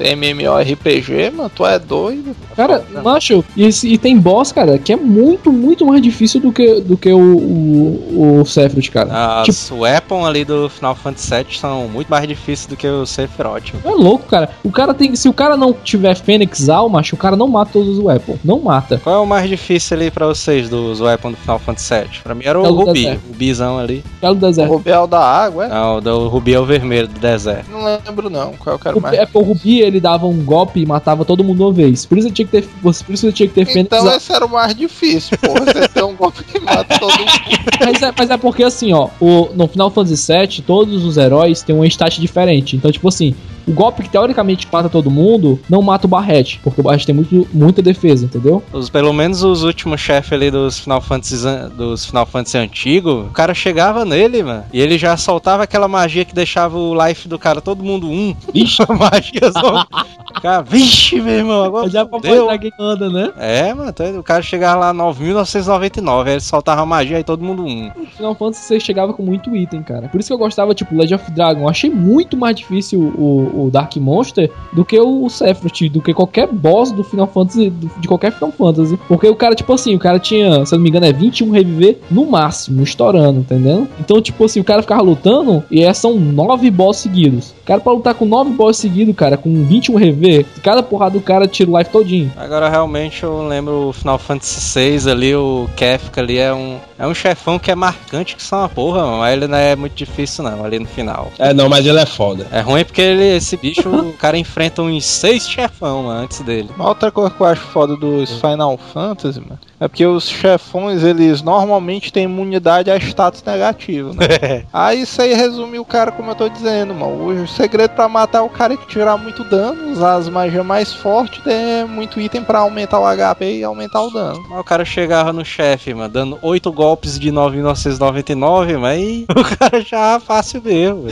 MMORPG, 0.51 1.31
mano, 1.31 1.51
tu 1.55 1.65
é 1.67 1.79
doido. 1.79 2.35
Cara, 2.57 2.85
Não. 2.93 3.03
macho, 3.03 3.45
e, 3.57 3.65
esse- 3.65 3.89
e 3.89 3.99
tem 3.99 4.19
boss, 4.19 4.53
cara, 4.53 4.79
que 4.79 4.93
é 4.93 4.97
muito, 4.97 5.53
muito 5.53 5.87
mais 5.87 6.03
difícil 6.03 6.41
do 6.41 6.53
que, 6.53 6.81
do 6.81 6.97
que 6.97 7.11
o, 7.13 7.19
o, 7.19 8.41
o 8.41 8.45
Sephiroth, 8.47 8.91
cara. 8.91 9.41
As 9.41 9.47
Tipo, 9.69 9.81
weapons 9.83 10.27
ali 10.27 10.45
do 10.45 10.69
Final 10.69 10.95
Fantasy 10.95 11.31
VII 11.35 11.59
são 11.59 11.89
muito 11.89 12.09
mais 12.09 12.27
difíceis 12.27 12.67
do 12.67 12.77
que 12.77 12.87
o 12.87 13.07
Sephiroth. 13.07 13.73
é 13.85 13.91
louco, 13.91 14.27
cara. 14.27 14.51
O 14.65 14.71
cara 14.71 14.93
tem. 14.95 15.15
Se 15.17 15.29
o 15.29 15.33
cara 15.33 15.57
não 15.57 15.73
tiver 15.73 16.15
Fênix 16.17 16.69
Al, 16.69 16.89
macho, 16.89 17.15
o 17.15 17.19
cara 17.19 17.37
não 17.37 17.49
mata 17.49 17.71
todos 17.73 17.99
os 17.99 18.05
weapons. 18.05 18.39
Não 18.45 18.59
mata. 18.61 19.01
Qual 19.03 19.15
é 19.17 19.19
o 19.19 19.27
mais 19.27 19.49
difícil 19.49 19.97
ali 19.97 20.11
pra 20.11 20.27
vocês 20.27 20.69
dos 20.69 21.01
weapons 21.01 21.33
do 21.33 21.37
Final 21.39 21.59
Fantasy 21.59 21.95
VII? 21.95 22.11
Pra 22.23 22.35
mim 22.35 22.45
era 22.45 22.61
o 22.61 22.65
É 22.65 22.69
o 22.69 22.75
Rubi, 22.75 22.93
deserto. 22.93 23.21
o 23.31 23.35
Bizão 23.35 23.79
ali. 23.79 24.05
É 24.21 24.29
o 24.29 24.33
O 24.33 24.35
deserto. 24.35 24.71
Rubiel 24.73 25.07
da 25.07 25.21
água, 25.21 25.65
é? 25.67 25.69
Não, 25.69 25.90
o 25.97 26.01
do 26.01 26.29
Rubi 26.29 26.55
é 26.55 26.61
o 26.61 26.65
vermelho 26.65 27.09
do 27.09 27.19
deserto. 27.19 27.71
Não 27.71 27.85
lembro 27.85 28.31
não, 28.31 28.53
qual 28.55 28.77
eu 28.77 28.79
quero 28.79 28.99
O, 28.99 29.01
mais. 29.03 29.19
é 29.19 29.27
porque 29.27 29.39
o 29.39 29.43
Rubi 29.43 29.81
ele 29.81 30.01
dava 30.01 30.27
um 30.27 30.45
golpe 30.45 30.81
e 30.81 30.87
matava 30.87 31.25
todo 31.25 31.43
mundo 31.45 31.65
uma 31.65 31.73
vez. 31.73 32.07
Por 32.07 32.19
isso 32.19 32.31
tinha 32.31 32.47
que 32.47 32.53
ter, 32.53 32.69
por 32.83 32.91
isso 33.09 33.33
tinha 33.33 33.49
que 33.49 33.55
ter 33.55 33.65
Fênix 33.67 33.87
Então 33.93 34.15
esse 34.15 34.33
era 34.33 34.45
o 34.45 34.49
mais 34.49 34.75
difícil, 34.75 35.37
porra. 35.39 35.65
Você 35.65 35.89
tem 35.89 36.03
um 36.05 36.15
golpe 36.17 36.43
que 36.45 36.59
mata 36.61 36.99
todo 36.99 37.11
mundo. 37.11 37.31
Mas 37.81 38.03
é, 38.03 38.13
mas 38.17 38.31
é 38.31 38.37
porque 38.37 38.63
assim, 38.63 38.93
ó, 38.93 39.09
o, 39.19 39.49
no 39.55 39.67
Final 39.67 39.91
Fantasy 39.91 40.31
VII, 40.33 40.63
todos 40.67 41.03
os 41.05 41.17
heróis 41.17 41.63
têm 41.63 41.75
um 41.75 41.85
stat 41.85 42.21
diferente. 42.21 42.77
Então, 42.77 42.93
tipo 42.93 43.09
assim, 43.09 43.35
o 43.71 43.75
golpe 43.75 44.03
que 44.03 44.09
teoricamente 44.11 44.67
mata 44.71 44.89
todo 44.89 45.11
mundo 45.11 45.59
não 45.69 45.81
mata 45.83 46.07
o 46.07 46.11
Barrete, 46.11 46.61
porque 46.63 46.81
o 46.81 46.85
Barrete 46.85 47.07
tem 47.07 47.15
muito, 47.15 47.47
muita 47.53 47.81
defesa, 47.83 48.25
entendeu? 48.25 48.63
Os, 48.73 48.89
pelo 48.91 49.13
menos 49.13 49.43
os 49.43 49.63
últimos 49.63 50.01
chefes 50.01 50.33
ali 50.33 50.51
dos 50.51 50.79
Final 50.81 51.01
Fantasy 51.01 51.47
an- 51.47 51.69
dos 51.77 52.05
Final 52.07 52.27
Fantasy 52.27 52.59
antigos, 52.59 53.27
o 53.27 53.31
cara 53.31 53.55
chegava 53.55 54.05
nele, 54.05 54.43
mano, 54.43 54.65
e 54.73 54.81
ele 54.81 54.99
já 54.99 55.17
soltava 55.17 55.63
aquela 55.65 55.89
magia 55.89 56.25
que 56.25 56.35
deixava 56.35 56.77
o 56.79 56.95
life 57.07 57.29
do 57.29 57.39
cara 57.39 57.61
todo 57.61 57.83
mundo 57.85 58.09
um. 58.09 58.35
Vixe, 58.53 58.83
a 58.87 58.93
magia 58.93 59.53
só. 59.53 59.85
Cara, 60.41 60.63
vixe, 60.63 61.21
meu 61.21 61.35
irmão, 61.35 61.65
agora 61.65 61.91
Já 61.91 62.07
pra 62.07 62.19
deu. 62.21 62.37
mostrar 62.43 62.59
quem 62.59 62.71
anda, 62.79 63.11
né? 63.11 63.31
É, 63.37 63.75
mano, 63.75 63.91
então 63.91 64.19
o 64.21 64.23
cara 64.23 64.41
chegava 64.41 64.79
lá 64.81 64.95
9.999, 64.95 66.27
aí 66.27 66.33
ele 66.35 66.41
soltava 66.41 66.81
a 66.83 66.87
magia 66.87 67.19
e 67.19 67.25
todo 67.25 67.45
mundo 67.45 67.65
um. 67.65 67.91
No 67.97 68.07
Final 68.07 68.35
Fantasy 68.35 68.63
você 68.65 68.81
chegava 68.81 69.13
com 69.13 69.23
muito 69.23 69.55
item, 69.57 69.83
cara. 69.83 70.09
Por 70.09 70.19
isso 70.21 70.29
que 70.29 70.33
eu 70.33 70.39
gostava, 70.39 70.75
tipo, 70.75 70.95
Legend 70.95 71.15
of 71.17 71.31
Dragon. 71.33 71.63
Eu 71.63 71.69
achei 71.69 71.91
muito 71.91 72.37
mais 72.37 72.55
difícil 72.57 73.01
o, 73.01 73.60
o 73.60 73.60
Dark 73.69 73.97
Monster 73.97 74.49
do 74.73 74.85
que 74.85 74.99
o 75.01 75.29
Sephiroth, 75.29 75.91
do 75.93 76.01
que 76.01 76.15
qualquer 76.15 76.47
boss 76.47 76.93
do 76.93 77.03
Final 77.03 77.27
Fantasy, 77.27 77.69
do- 77.71 77.91
de 77.99 78.07
qualquer 78.07 78.31
Final 78.33 78.53
Fantasy. 78.53 78.97
Porque 79.09 79.29
o 79.29 79.35
cara, 79.35 79.57
tipo 79.57 79.73
assim, 79.73 79.95
o 79.95 79.99
cara 79.99 80.21
tinha, 80.21 80.65
se 80.65 80.73
eu 80.73 80.79
não 80.79 80.85
me 80.85 80.89
engano, 80.91 81.07
é 81.07 81.13
21 81.13 81.51
reviver 81.51 81.99
no 82.11 82.25
máximo, 82.27 82.83
estourando, 82.83 83.41
entendeu? 83.41 83.89
Então, 83.99 84.23
tipo 84.23 84.45
assim, 84.45 84.61
o 84.61 84.65
cara 84.65 84.83
ficava 84.83 85.03
lutando 85.03 85.65
e 85.71 85.83
é, 85.83 85.93
são 85.93 86.15
nove 86.15 86.71
boss 86.71 86.99
seguidos. 86.99 87.51
O 87.63 87.65
cara 87.67 87.81
pra 87.81 87.93
lutar 87.93 88.15
com 88.15 88.25
nove 88.25 88.51
boss 88.53 88.77
seguidos, 88.77 89.15
cara, 89.17 89.37
com 89.37 89.65
21 89.65 89.97
reviver, 89.97 90.47
cada 90.63 90.83
porrada 90.83 91.11
do 91.19 91.21
cara 91.21 91.49
tira 91.49 91.71
o 91.71 91.77
life 91.79 91.91
todinho. 91.91 92.31
Agora 92.37 92.69
realmente 92.69 93.23
eu 93.25 93.47
lembro 93.47 93.89
o 93.89 93.93
Final 93.93 94.19
Fantasy 94.19 94.79
VI 95.01 95.11
ali, 95.11 95.35
o 95.35 95.69
Kefka 95.77 96.21
ali 96.21 96.39
é 96.39 96.53
um, 96.53 96.77
é 96.99 97.07
um 97.07 97.15
chefão 97.15 97.59
que 97.59 97.71
é 97.71 97.75
marcante 97.75 98.37
que 98.37 98.43
são 98.43 98.59
uma 98.61 98.69
porra, 98.69 99.03
mano, 99.05 99.19
mas 99.19 99.33
ele 99.35 99.47
não 99.47 99.59
é 99.59 99.75
muito 99.75 99.95
difícil 99.95 100.45
não, 100.45 100.65
ali 100.65 100.79
no 100.79 100.87
final. 100.87 101.31
É, 101.39 101.53
não, 101.55 101.69
mas 101.69 101.87
ele 101.87 101.99
é 101.99 102.07
foda. 102.07 102.47
É 102.53 102.61
ruim 102.61 102.85
porque 102.85 103.01
ele, 103.01 103.41
esse 103.51 103.57
bicho, 103.57 103.89
o 103.89 104.13
cara 104.19 104.39
enfrenta 104.39 104.83
uns 104.83 105.05
seis 105.05 105.49
chefão 105.49 106.05
mano, 106.05 106.21
antes 106.21 106.41
dele. 106.41 106.71
Uma 106.77 106.89
outra 106.89 107.11
coisa 107.11 107.31
que 107.31 107.41
eu 107.41 107.47
acho 107.47 107.63
foda 107.63 107.97
dos 107.97 108.41
Final 108.41 108.79
Fantasy, 108.79 109.41
mano, 109.41 109.59
é 109.81 109.89
porque 109.89 110.07
os 110.07 110.29
chefões, 110.29 111.03
eles 111.03 111.43
normalmente 111.43 112.13
têm 112.13 112.25
imunidade 112.25 112.91
a 112.91 112.97
status 112.97 113.43
negativo, 113.43 114.15
né? 114.15 114.65
aí 114.73 115.03
isso 115.03 115.21
aí 115.21 115.33
resume 115.33 115.79
o 115.79 115.85
cara, 115.85 116.13
como 116.13 116.31
eu 116.31 116.35
tô 116.35 116.49
dizendo, 116.49 116.95
mano. 116.95 117.43
O 117.43 117.49
segredo 117.49 117.93
pra 117.93 118.09
matar 118.09 118.43
o 118.43 118.49
cara 118.49 118.75
é 118.75 118.77
que 118.77 118.87
tirar 118.87 119.17
muito 119.17 119.43
dano, 119.45 119.91
usar 119.91 120.17
as 120.17 120.29
magias 120.29 120.65
mais 120.65 120.93
fortes, 120.93 121.43
ter 121.43 121.87
muito 121.87 122.21
item 122.21 122.45
pra 122.45 122.61
aumentar 122.61 123.01
o 123.01 123.05
HP 123.05 123.59
e 123.59 123.65
aumentar 123.65 124.03
o 124.03 124.11
dano. 124.11 124.45
Mas 124.49 124.61
o 124.61 124.65
cara 124.65 124.85
chegava 124.85 125.33
no 125.33 125.45
chefe, 125.45 125.95
mano, 125.95 126.13
dando 126.13 126.39
oito 126.43 126.71
golpes 126.71 127.19
de 127.19 127.33
9.999, 127.33 128.79
mas 128.79 128.91
aí 128.91 129.25
o 129.35 129.57
cara 129.57 129.81
já 129.81 130.21
fácil 130.21 130.63
mesmo. 130.63 131.07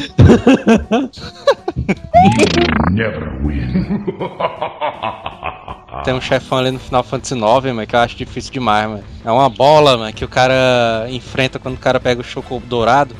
Velho. 2.22 2.92
Never 2.92 3.30
win. 3.44 4.04
Tem 6.04 6.14
um 6.14 6.20
chefão 6.20 6.58
ali 6.58 6.70
no 6.70 6.78
Final 6.78 7.02
Fantasy 7.02 7.34
IX, 7.34 7.74
mano, 7.74 7.86
que 7.86 7.96
eu 7.96 8.00
acho 8.00 8.16
difícil 8.16 8.52
demais, 8.52 8.88
mano. 8.88 9.04
É 9.24 9.30
uma 9.30 9.48
bola, 9.48 9.96
mano, 9.96 10.12
que 10.12 10.24
o 10.24 10.28
cara 10.28 11.06
enfrenta 11.08 11.58
quando 11.58 11.74
o 11.74 11.78
cara 11.78 11.98
pega 11.98 12.20
o 12.20 12.24
choco 12.24 12.62
dourado. 12.66 13.14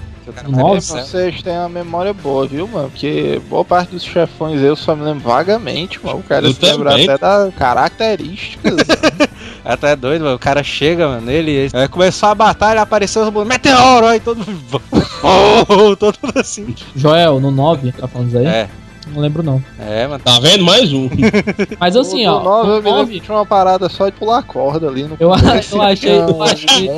Nossa. 0.47 1.03
Vocês 1.03 1.43
têm 1.43 1.55
uma 1.55 1.69
memória 1.69 2.13
boa, 2.13 2.47
viu, 2.47 2.69
mano? 2.69 2.91
Porque 2.91 3.41
boa 3.49 3.65
parte 3.65 3.93
dos 3.93 4.05
chefões 4.05 4.61
eu 4.61 4.77
só 4.77 4.95
me 4.95 5.03
lembro 5.03 5.25
vagamente, 5.25 6.05
mano. 6.05 6.19
O 6.19 6.23
cara 6.23 6.47
Eu 6.47 6.53
se 6.53 6.63
lembra 6.63 6.95
até 6.95 7.19
das 7.19 7.55
características. 7.55 8.75
Até 9.65 9.93
é 9.93 9.97
doido, 9.97 10.23
mano. 10.25 10.37
O 10.37 10.39
cara 10.39 10.63
chega, 10.63 11.07
mano, 11.07 11.27
nele. 11.27 11.69
Aí 11.75 11.89
começou 11.89 12.31
a 12.31 12.35
batalha, 12.35 12.81
apareceu 12.81 13.23
os. 13.23 13.47
Meteoro! 13.47 14.07
Aí 14.07 14.19
todo 14.19 14.39
mundo. 14.39 14.83
Oh, 15.23 15.95
todo 15.97 16.17
mundo 16.23 16.39
assim. 16.39 16.75
Joel, 16.97 17.39
no 17.39 17.51
9, 17.51 17.93
tá 17.93 18.09
falando 18.09 18.29
isso 18.29 18.39
aí? 18.39 18.47
É, 18.47 18.69
Não 19.15 19.21
lembro 19.23 19.43
não. 19.43 19.63
é, 19.81 20.07
mano. 20.07 20.23
Tá 20.25 20.39
vendo? 20.41 20.65
Mais 20.65 20.93
um. 20.93 21.09
Mas 21.81 21.97
assim, 21.97 22.27
O 22.27 22.33
ó. 22.33 22.43
nove, 22.43 22.69
no 22.69 22.75
eu 22.75 22.79
me 22.83 22.85
lembro 22.85 22.99
nove- 23.01 23.13
que 23.15 23.21
tinha 23.21 23.37
uma 23.37 23.47
parada 23.47 23.89
só 23.89 24.07
de 24.07 24.13
pular 24.13 24.43
corda 24.43 24.89
ali 24.89 25.03
no 25.05 25.17
Eu- 25.19 25.29
eu 25.29 25.35
achei- 25.35 26.19
eu 26.19 26.37
um 26.37 26.43
achei-. 26.43 26.91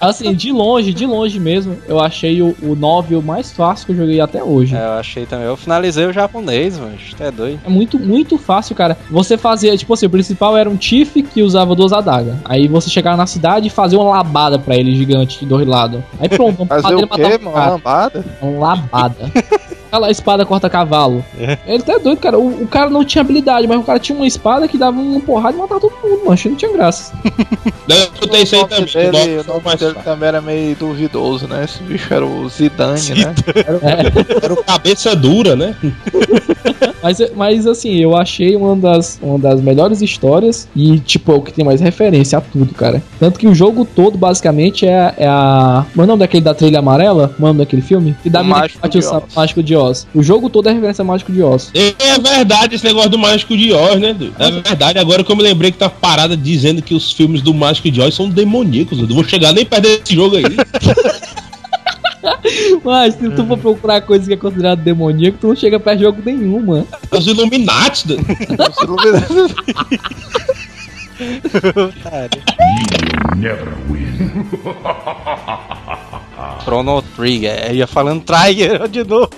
Assim, 0.00 0.34
de 0.34 0.52
longe, 0.52 0.92
de 0.92 1.06
longe 1.06 1.38
mesmo, 1.38 1.76
eu 1.86 2.00
achei 2.00 2.40
o, 2.42 2.54
o 2.62 2.74
9 2.74 3.16
o 3.16 3.22
mais 3.22 3.52
fácil 3.52 3.86
que 3.86 3.92
eu 3.92 3.96
joguei 3.96 4.20
até 4.20 4.42
hoje. 4.42 4.74
É, 4.74 4.84
eu 4.84 4.92
achei 4.92 5.26
também. 5.26 5.46
Eu 5.46 5.56
finalizei 5.56 6.04
o 6.06 6.12
japonês, 6.12 6.78
mano. 6.78 6.92
Até 7.12 7.30
doido. 7.30 7.60
É 7.64 7.68
muito, 7.68 7.98
muito 7.98 8.38
fácil, 8.38 8.74
cara. 8.74 8.96
Você 9.10 9.36
fazia, 9.36 9.76
tipo 9.76 9.92
assim, 9.94 10.06
o 10.06 10.10
principal 10.10 10.56
era 10.56 10.68
um 10.68 10.76
Tiff 10.76 11.22
que 11.22 11.42
usava 11.42 11.74
duas 11.74 11.92
adagas. 11.92 12.34
Aí 12.44 12.66
você 12.68 12.88
chegava 12.90 13.16
na 13.16 13.26
cidade 13.26 13.66
e 13.66 13.70
fazia 13.70 13.98
uma 13.98 14.10
labada 14.10 14.58
pra 14.58 14.76
ele 14.76 14.94
gigante 14.94 15.40
de 15.40 15.46
dois 15.46 15.66
lados. 15.66 16.00
Aí 16.20 16.28
pronto, 16.28 16.62
uma 16.62 16.66
Fazer 16.80 16.94
o 16.94 17.08
quê, 17.08 17.20
ele 17.22 17.38
mano? 17.44 17.52
cara. 17.56 17.70
Lambada? 17.72 18.24
Uma 18.40 18.68
labada. 18.68 19.30
Aquela 19.92 20.10
espada 20.10 20.46
corta-cavalo. 20.46 21.22
Ele 21.66 21.82
tá 21.82 21.98
doido, 21.98 22.18
cara. 22.18 22.38
O, 22.38 22.62
o 22.62 22.66
cara 22.66 22.88
não 22.88 23.04
tinha 23.04 23.20
habilidade, 23.20 23.68
mas 23.68 23.78
o 23.78 23.82
cara 23.82 23.98
tinha 23.98 24.16
uma 24.16 24.26
espada 24.26 24.66
que 24.66 24.78
dava 24.78 24.98
uma 24.98 25.20
porrada 25.20 25.54
e 25.54 25.60
matava 25.60 25.78
todo 25.78 25.92
mundo, 26.02 26.20
mano. 26.20 26.32
Achei 26.32 26.44
que 26.44 26.48
não 26.50 26.56
tinha 26.56 26.72
graça. 26.72 27.12
Eu 28.22 28.28
tenho 28.28 28.42
isso 28.42 28.54
aí 28.54 28.62
O 28.62 28.66
também. 28.66 29.10
dele, 29.10 29.40
o 29.40 29.44
nome 29.44 29.76
dele 29.76 29.94
também 30.02 30.28
era 30.28 30.40
meio 30.40 30.74
duvidoso, 30.76 31.46
né? 31.46 31.64
Esse 31.64 31.82
bicho 31.82 32.14
era 32.14 32.24
o 32.24 32.48
Zidane, 32.48 33.10
né? 33.16 33.34
Era 34.42 34.54
o 34.54 34.64
cabeça 34.64 35.14
dura, 35.14 35.54
né? 35.54 35.76
Mas, 37.02 37.18
mas 37.34 37.66
assim, 37.66 37.96
eu 37.96 38.16
achei 38.16 38.54
uma 38.54 38.76
das, 38.76 39.18
uma 39.20 39.36
das 39.36 39.60
melhores 39.60 40.00
histórias 40.00 40.68
e, 40.74 41.00
tipo, 41.00 41.32
é 41.32 41.34
o 41.34 41.42
que 41.42 41.52
tem 41.52 41.64
mais 41.64 41.80
referência 41.80 42.38
a 42.38 42.40
tudo, 42.40 42.72
cara. 42.72 43.02
Tanto 43.18 43.40
que 43.40 43.48
o 43.48 43.54
jogo 43.54 43.84
todo, 43.84 44.16
basicamente, 44.16 44.86
é, 44.86 45.12
é 45.16 45.26
a. 45.26 45.84
Como 45.90 46.02
é 46.02 46.04
o 46.04 46.06
nome 46.06 46.20
daquele 46.20 46.44
da 46.44 46.54
trilha 46.54 46.78
amarela? 46.78 47.28
Como 47.36 47.48
é 47.48 47.50
o 47.50 47.54
nome 47.54 47.58
daquele 47.58 47.82
filme? 47.82 48.16
Que 48.22 48.30
dá 48.30 48.42
O 48.42 48.44
Mágico 48.44 48.86
o 48.86 48.88
de 48.88 48.98
Oz. 48.98 49.22
Mágico 49.34 49.62
de 49.62 49.74
Oz. 49.82 50.06
O 50.14 50.22
jogo 50.22 50.48
todo 50.48 50.68
é 50.68 50.72
referência 50.72 51.02
a 51.02 51.04
Mágico 51.04 51.32
de 51.32 51.42
Oz. 51.42 51.70
É 51.74 52.18
verdade 52.18 52.76
esse 52.76 52.84
negócio 52.84 53.10
do 53.10 53.18
Mágico 53.18 53.56
de 53.56 53.72
Oz, 53.72 54.00
né? 54.00 54.12
Du? 54.14 54.32
É 54.38 54.50
verdade, 54.50 54.98
agora 54.98 55.24
que 55.24 55.30
eu 55.30 55.36
me 55.36 55.42
lembrei 55.42 55.70
que 55.70 55.78
tá 55.78 55.90
parada 55.90 56.36
dizendo 56.36 56.82
que 56.82 56.94
os 56.94 57.12
filmes 57.12 57.42
do 57.42 57.52
Mágico 57.52 57.90
de 57.90 58.00
Oz 58.00 58.14
são 58.14 58.28
demoníacos. 58.28 58.98
Eu 58.98 59.06
não 59.06 59.14
vou 59.14 59.24
chegar 59.24 59.52
nem 59.52 59.64
perto 59.64 59.82
desse 59.82 60.14
jogo 60.14 60.36
aí. 60.36 60.44
Mas 62.84 63.14
se 63.14 63.30
tu 63.30 63.44
for 63.46 63.58
procurar 63.58 64.00
coisa 64.02 64.26
que 64.26 64.34
é 64.34 64.36
considerada 64.36 64.80
demoníaco, 64.80 65.38
tu 65.40 65.48
não 65.48 65.56
chega 65.56 65.80
perto 65.80 65.98
de 65.98 66.04
jogo 66.04 66.22
nenhum, 66.24 66.60
mano. 66.60 66.86
Os 67.10 67.26
Illuminati. 67.26 68.06
Du. 68.08 68.16
Never 73.36 73.74
win. 73.88 74.46
Chrono 76.64 77.02
Trigger. 77.16 77.70
Eu 77.70 77.74
ia 77.76 77.86
falando 77.86 78.22
Trigger 78.22 78.88
de 78.88 79.04
novo. 79.04 79.30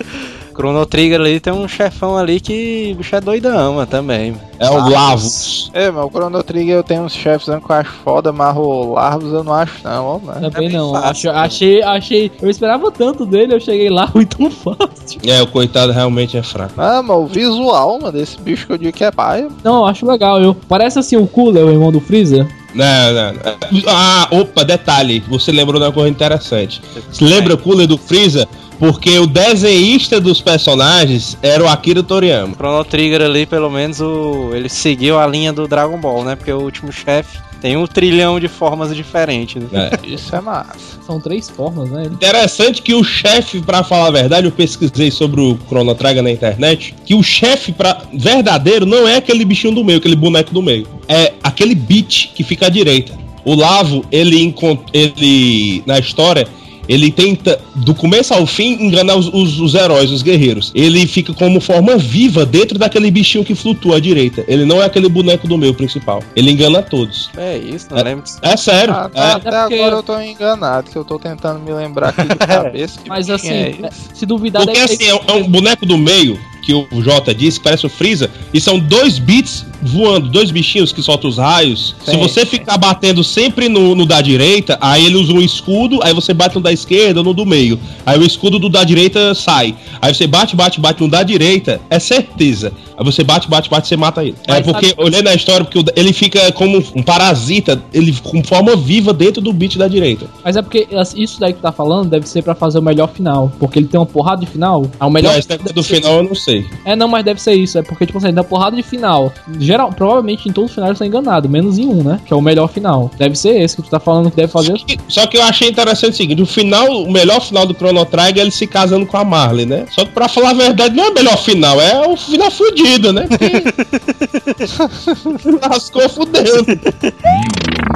Chrono 0.55 0.87
Trigger 0.87 1.21
ali 1.21 1.41
tem 1.41 1.53
um 1.53 1.67
chefão 1.69 2.17
ali 2.17 2.41
que 2.41 2.93
o 2.95 2.97
bicho 2.99 3.15
é 3.17 3.21
doidão, 3.21 3.75
mano, 3.75 3.87
também. 3.87 4.35
É 4.59 4.71
o 4.71 4.89
Lavos. 4.89 5.71
É, 5.75 5.91
mas 5.91 6.05
o 6.05 6.09
Chrono 6.11 6.43
Trigger 6.43 6.77
eu 6.77 6.83
tenho 6.83 7.03
uns 7.03 7.13
chefes 7.13 7.45
que 7.47 7.51
eu 7.51 7.77
acho 7.77 7.91
foda, 8.05 8.33
mas 8.33 8.57
o 8.57 8.93
Larvos 8.95 9.33
eu 9.33 9.43
não 9.45 9.53
acho 9.53 9.75
não, 9.85 10.07
ó, 10.07 10.19
mano. 10.19 10.41
Também 10.51 10.69
bem 10.69 10.77
não. 10.79 10.93
fácil, 10.93 11.31
Acho- 11.31 11.39
achei, 11.45 11.83
achei. 11.83 12.33
Eu 12.41 12.49
esperava 12.49 12.91
tanto 12.91 13.27
dele, 13.27 13.55
eu 13.55 13.61
cheguei 13.61 13.91
lá, 13.91 14.07
foi 14.13 14.25
tão 14.25 14.51
fácil. 14.51 15.21
É, 15.27 15.43
o 15.43 15.47
coitado 15.47 15.93
realmente 15.93 16.37
é 16.37 16.43
fraco. 16.43 16.75
Ah, 16.79 17.03
mas 17.03 17.17
o 17.17 17.27
visual, 17.27 17.99
mano, 18.01 18.13
desse 18.13 18.41
bicho 18.41 18.67
que 18.67 18.73
eu 18.73 18.79
digo 18.79 18.93
que 18.97 19.05
é 19.05 19.11
paia. 19.11 19.49
Não, 19.63 19.79
eu 19.79 19.87
acho 19.87 20.07
legal. 20.07 20.41
Eu, 20.41 20.55
parece 20.69 20.99
assim 20.99 21.17
o 21.17 21.27
Cooler, 21.27 21.65
o 21.67 21.71
irmão 21.71 21.91
do 21.93 22.01
Freezer. 22.01 22.47
Não, 22.75 23.13
não, 23.13 23.33
não. 23.33 23.83
Ah, 23.89 24.27
opa, 24.33 24.65
detalhe. 24.65 25.23
Você 25.29 25.53
lembrou 25.53 25.79
de 25.81 25.87
uma 25.87 25.93
coisa 25.93 26.09
interessante. 26.11 26.83
Você 27.09 27.25
lembra 27.25 27.55
o 27.55 27.59
cooler 27.59 27.87
do 27.87 27.97
Freeza? 27.97 28.49
Porque 28.79 29.19
o 29.19 29.27
desenhista 29.27 30.21
dos 30.21 30.41
personagens 30.41 31.37
era 31.43 31.63
o 31.63 31.69
Akira 31.69 32.03
Toriyama. 32.03 32.55
Chrono 32.55 32.85
Trigger 32.85 33.23
ali, 33.23 33.47
pelo 33.47 33.71
menos, 33.71 34.01
o... 34.01 34.51
ele 34.53 34.69
seguiu 34.69 35.19
a 35.19 35.27
linha 35.27 35.53
do 35.53 35.67
Dragon 35.69 35.99
Ball, 35.99 36.25
né? 36.25 36.37
Porque 36.37 36.53
o 36.53 36.61
último 36.61 36.93
chefe 36.93 37.39
tem 37.61 37.77
um 37.77 37.87
trilhão 37.87 38.39
de 38.39 38.47
formas 38.49 38.95
diferentes. 38.95 39.63
Né? 39.71 39.91
É. 39.93 40.01
Isso 40.07 40.35
é 40.37 40.41
massa. 40.41 40.75
São 41.07 41.21
três 41.21 41.49
formas, 41.49 41.89
né? 41.91 42.05
Ele- 42.07 42.15
Interessante 42.15 42.83
que 42.83 42.95
o 42.95 43.03
chefe, 43.05 43.61
pra 43.61 43.83
falar 43.85 44.09
a 44.09 44.11
verdade, 44.11 44.47
eu 44.47 44.53
pesquisei 44.53 45.11
sobre 45.11 45.41
o 45.41 45.59
Chrono 45.69 45.95
Trigger 45.95 46.23
na 46.23 46.31
internet, 46.31 46.95
que 47.07 47.15
o 47.15 47.23
chefe 47.23 47.73
pra 47.73 48.03
verdadeiro 48.13 48.85
não 48.85 49.07
é 49.09 49.17
aquele 49.17 49.45
bichinho 49.45 49.75
do 49.75 49.85
meio, 49.85 49.99
aquele 49.99 50.17
boneco 50.17 50.53
do 50.53 50.61
meio. 50.63 50.87
É 51.09 51.33
aquele 51.43 51.75
beat 51.75 52.33
que 52.35 52.43
fica 52.43 52.67
à 52.67 52.69
direita. 52.69 53.13
O 53.45 53.55
Lavo, 53.55 54.05
ele, 54.11 54.43
encont- 54.43 54.89
ele 54.93 55.83
na 55.87 55.99
história, 55.99 56.47
ele 56.89 57.11
tenta, 57.11 57.61
do 57.75 57.95
começo 57.95 58.33
ao 58.35 58.47
fim, 58.47 58.73
enganar 58.83 59.17
os, 59.17 59.29
os- 59.29 59.59
os 59.61 59.75
heróis, 59.75 60.11
os 60.11 60.23
guerreiros. 60.23 60.73
Ele 60.75 61.07
fica 61.07 61.33
como 61.33 61.61
forma 61.61 61.97
viva 61.97 62.45
dentro 62.45 62.79
daquele 62.79 63.11
bichinho 63.11 63.45
que 63.45 63.55
flutua 63.55 63.97
à 63.97 64.01
direita. 64.01 64.45
Ele 64.49 64.65
não 64.65 64.83
é 64.83 64.87
aquele 64.87 65.09
boneco 65.09 65.47
do 65.49 65.57
meio 65.59 65.75
principal. 65.75 66.23
Ele 66.37 66.51
engana 66.51 66.83
todos. 66.83 67.31
É 67.37 67.57
isso, 67.59 67.87
não 67.91 68.03
lembro 68.03 68.25
disso. 68.25 68.39
É 68.43 68.57
sério. 68.57 68.93
Ah, 68.95 69.11
é. 69.13 69.17
tá, 69.19 69.33
até 69.37 69.51
porque- 69.63 69.75
agora 69.75 69.95
eu 69.97 70.03
tô 70.03 70.21
enganado, 70.21 70.91
que 70.91 70.97
eu 70.97 71.05
tô 71.05 71.19
tentando 71.19 71.61
me 71.61 71.73
lembrar 71.73 72.09
aqui 72.11 72.23
de 72.29 72.35
cabeça. 72.47 73.01
Mas 73.09 73.29
assim, 73.31 73.49
é 73.51 73.71
é- 73.83 73.91
se 74.13 74.27
duvidar, 74.27 74.65
Porque 74.65 74.79
assim, 74.81 75.05
é 75.05 75.15
um, 75.15 75.21
é 75.29 75.33
um 75.35 75.49
boneco 75.49 75.85
do 75.87 75.97
meio, 75.99 76.39
que 76.65 76.73
o 76.73 77.03
Jota 77.03 77.35
disse, 77.35 77.59
que 77.59 77.65
parece 77.65 77.85
o 77.85 77.91
Freeza, 77.91 78.31
e 78.53 78.61
são 78.61 78.79
dois 78.79 79.19
bits 79.19 79.67
voando, 79.85 80.29
dois 80.29 80.51
bichinhos 80.51 80.93
que 80.93 81.03
soltam 81.03 81.29
os 81.31 81.39
raios. 81.39 81.95
Se 82.05 82.13
Sim, 82.13 82.19
você 82.19 82.41
sim. 82.41 82.47
ficar 82.47 82.79
batendo 82.79 83.23
sempre 83.23 83.69
no, 83.69 83.95
no 83.95 84.07
da 84.07 84.21
direita, 84.21 84.79
aí 84.81 85.05
ele 85.07 85.17
usa 85.17 85.33
um 85.33 85.41
escudo, 85.41 86.01
aí 86.03 86.13
você 86.15 86.33
bate 86.33 86.55
no 86.57 86.61
da 86.61 86.73
esquerda 86.73 87.21
ou 87.21 87.25
no 87.25 87.35
do 87.35 87.45
meio. 87.47 87.79
Aí 88.07 88.19
o 88.19 88.25
escudo 88.25 88.59
do 88.59 88.69
da 88.69 88.83
direita 88.85 89.35
sai. 89.35 89.75
Aí 90.01 90.15
você 90.15 90.27
bate, 90.27 90.57
bate, 90.57 90.81
bate 90.81 91.03
no 91.03 91.09
da 91.09 91.23
direita, 91.23 91.81
é 91.91 91.99
certeza. 91.99 92.73
Aí 92.97 93.05
você 93.05 93.25
bate, 93.25 93.49
bate, 93.49 93.69
bate, 93.69 93.89
você 93.89 93.97
mata 93.97 94.23
ele. 94.23 94.37
É 94.47 94.61
porque, 94.61 94.91
sabe- 94.91 95.03
olhando 95.03 95.29
a 95.29 95.35
história, 95.35 95.65
porque 95.65 95.85
ele 95.97 96.13
fica 96.13 96.51
como 96.53 96.83
um 96.95 97.03
parasita, 97.03 97.83
ele 97.93 98.13
com 98.23 98.43
forma 98.45 98.77
viva 98.77 99.13
dentro 99.13 99.43
do 99.43 99.53
bit 99.53 99.77
da 99.77 99.89
direita. 99.89 100.27
Mas 100.45 100.57
é 100.57 100.63
porque 100.63 100.87
isso 101.17 101.41
daí 101.41 101.53
que 101.53 101.59
tu 101.59 101.63
tá 101.63 101.73
falando 101.73 102.09
deve 102.11 102.29
ser 102.29 102.43
pra 102.43 102.55
fazer 102.55 102.79
o 102.79 102.83
melhor 102.83 103.09
final. 103.09 103.53
Porque 103.59 103.79
ele 103.81 103.87
tem 103.89 103.99
uma 103.99 104.07
porrada 104.07 104.41
de 104.45 104.47
final. 104.51 104.87
É 105.01 105.05
o 105.05 105.11
melhor. 105.11 105.35
Não, 105.35 105.73
do 105.75 105.83
final 105.83 106.17
eu 106.19 106.23
não 106.23 106.35
sei. 106.35 106.65
É, 106.85 106.95
não, 106.95 107.09
mas 107.09 107.25
deve 107.25 107.41
ser 107.43 107.55
isso. 107.55 107.79
É 107.79 107.83
porque, 107.83 108.07
tipo 108.07 108.19
assim, 108.19 108.33
da 108.33 108.45
porrada 108.45 108.77
de 108.77 108.83
final. 108.83 109.33
Geral, 109.75 109.93
provavelmente 109.93 110.49
em 110.49 110.53
todos 110.53 110.71
os 110.71 110.75
finais 110.77 110.93
eu 110.93 110.99
tô 110.99 111.05
enganado, 111.05 111.49
menos 111.49 111.79
em 111.79 111.89
um, 111.89 112.05
né? 112.05 112.21
Que 112.25 112.33
é 112.33 112.37
o 112.37 112.41
melhor 112.41 112.69
final. 112.69 113.11
Deve 113.19 113.35
ser 113.35 113.61
esse 113.61 113.75
que 113.75 113.83
tu 113.83 113.91
tá 113.91 113.99
falando 113.99 114.31
que 114.31 114.37
deve 114.37 114.53
fazer. 114.53 114.79
Só 114.79 114.85
que, 114.85 114.99
só 115.09 115.27
que 115.27 115.37
eu 115.37 115.43
achei 115.43 115.69
interessante 115.69 116.13
o 116.13 116.17
seguinte: 116.17 116.41
o 116.41 116.47
final, 116.47 116.87
o 116.87 117.11
melhor 117.11 117.41
final 117.41 117.67
do 117.67 117.75
Chrono 117.75 118.07
Trigger 118.07 118.39
é 118.39 118.43
ele 118.43 118.53
se 118.53 118.69
casando 118.69 119.05
com 119.05 119.17
a 119.17 119.25
Marley, 119.25 119.67
né? 119.67 119.85
Só 119.91 120.05
que 120.05 120.13
pra 120.13 120.29
falar 120.29 120.51
a 120.51 120.55
verdade, 120.55 120.95
não 120.95 121.07
é 121.07 121.09
o 121.09 121.15
melhor 121.15 121.37
final, 121.39 121.81
é 121.81 122.07
o 122.07 122.17
final 122.17 122.53
fudido, 122.53 123.13
né? 123.13 123.27
Porque... 123.27 123.51
Lascou 125.69 126.09
fudendo. 126.09 126.67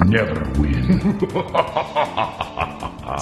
Never 0.09 0.49
win. 0.59 0.99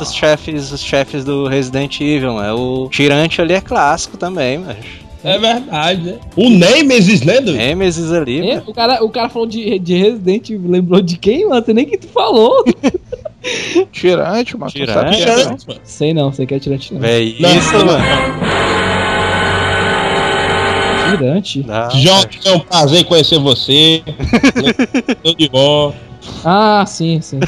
Os 0.00 0.14
chefes, 0.14 0.72
os 0.72 0.80
chefes 0.80 1.26
do 1.26 1.46
Resident 1.46 2.00
Evil, 2.00 2.32
mano. 2.32 2.84
O 2.84 2.88
tirante 2.88 3.42
ali 3.42 3.52
é 3.52 3.60
clássico 3.60 4.16
também, 4.16 4.56
mas. 4.58 5.05
É 5.26 5.38
verdade, 5.38 6.02
né? 6.02 6.18
O 6.36 6.48
Nemesis, 6.48 7.22
né? 7.22 7.40
Nemesis 7.40 8.12
ali, 8.12 8.48
É, 8.48 8.54
mano. 8.54 8.64
o, 8.68 8.72
cara, 8.74 9.04
o 9.04 9.10
cara 9.10 9.28
falou 9.28 9.46
de, 9.48 9.76
de 9.80 9.94
Resident 9.96 10.48
Evil, 10.50 10.70
lembrou 10.70 11.00
de 11.02 11.16
quem, 11.18 11.48
mano? 11.48 11.64
Sei 11.64 11.74
nem 11.74 11.84
que 11.84 11.98
tu 11.98 12.06
falou. 12.08 12.64
Tirante, 13.90 14.56
mano. 14.56 14.70
Tirante. 14.70 15.20
é, 15.22 15.24
Tirante, 15.24 15.48
né? 15.48 15.74
mano. 15.74 15.80
sei 15.84 16.14
não, 16.14 16.32
sei 16.32 16.46
que 16.46 16.54
é 16.54 16.58
tirante 16.60 16.94
não. 16.94 17.04
É 17.04 17.20
isso, 17.20 17.42
Não, 17.42 17.86
mano. 17.86 18.04
Tirante? 21.10 21.64
Jota, 21.94 22.28
é 22.48 22.52
um 22.52 22.60
prazer 22.60 23.04
conhecer 23.04 23.38
você. 23.38 24.02
Tudo 25.22 25.36
de 25.38 25.48
bom. 25.48 25.94
Ah, 26.44 26.84
sim, 26.86 27.20
sim. 27.20 27.38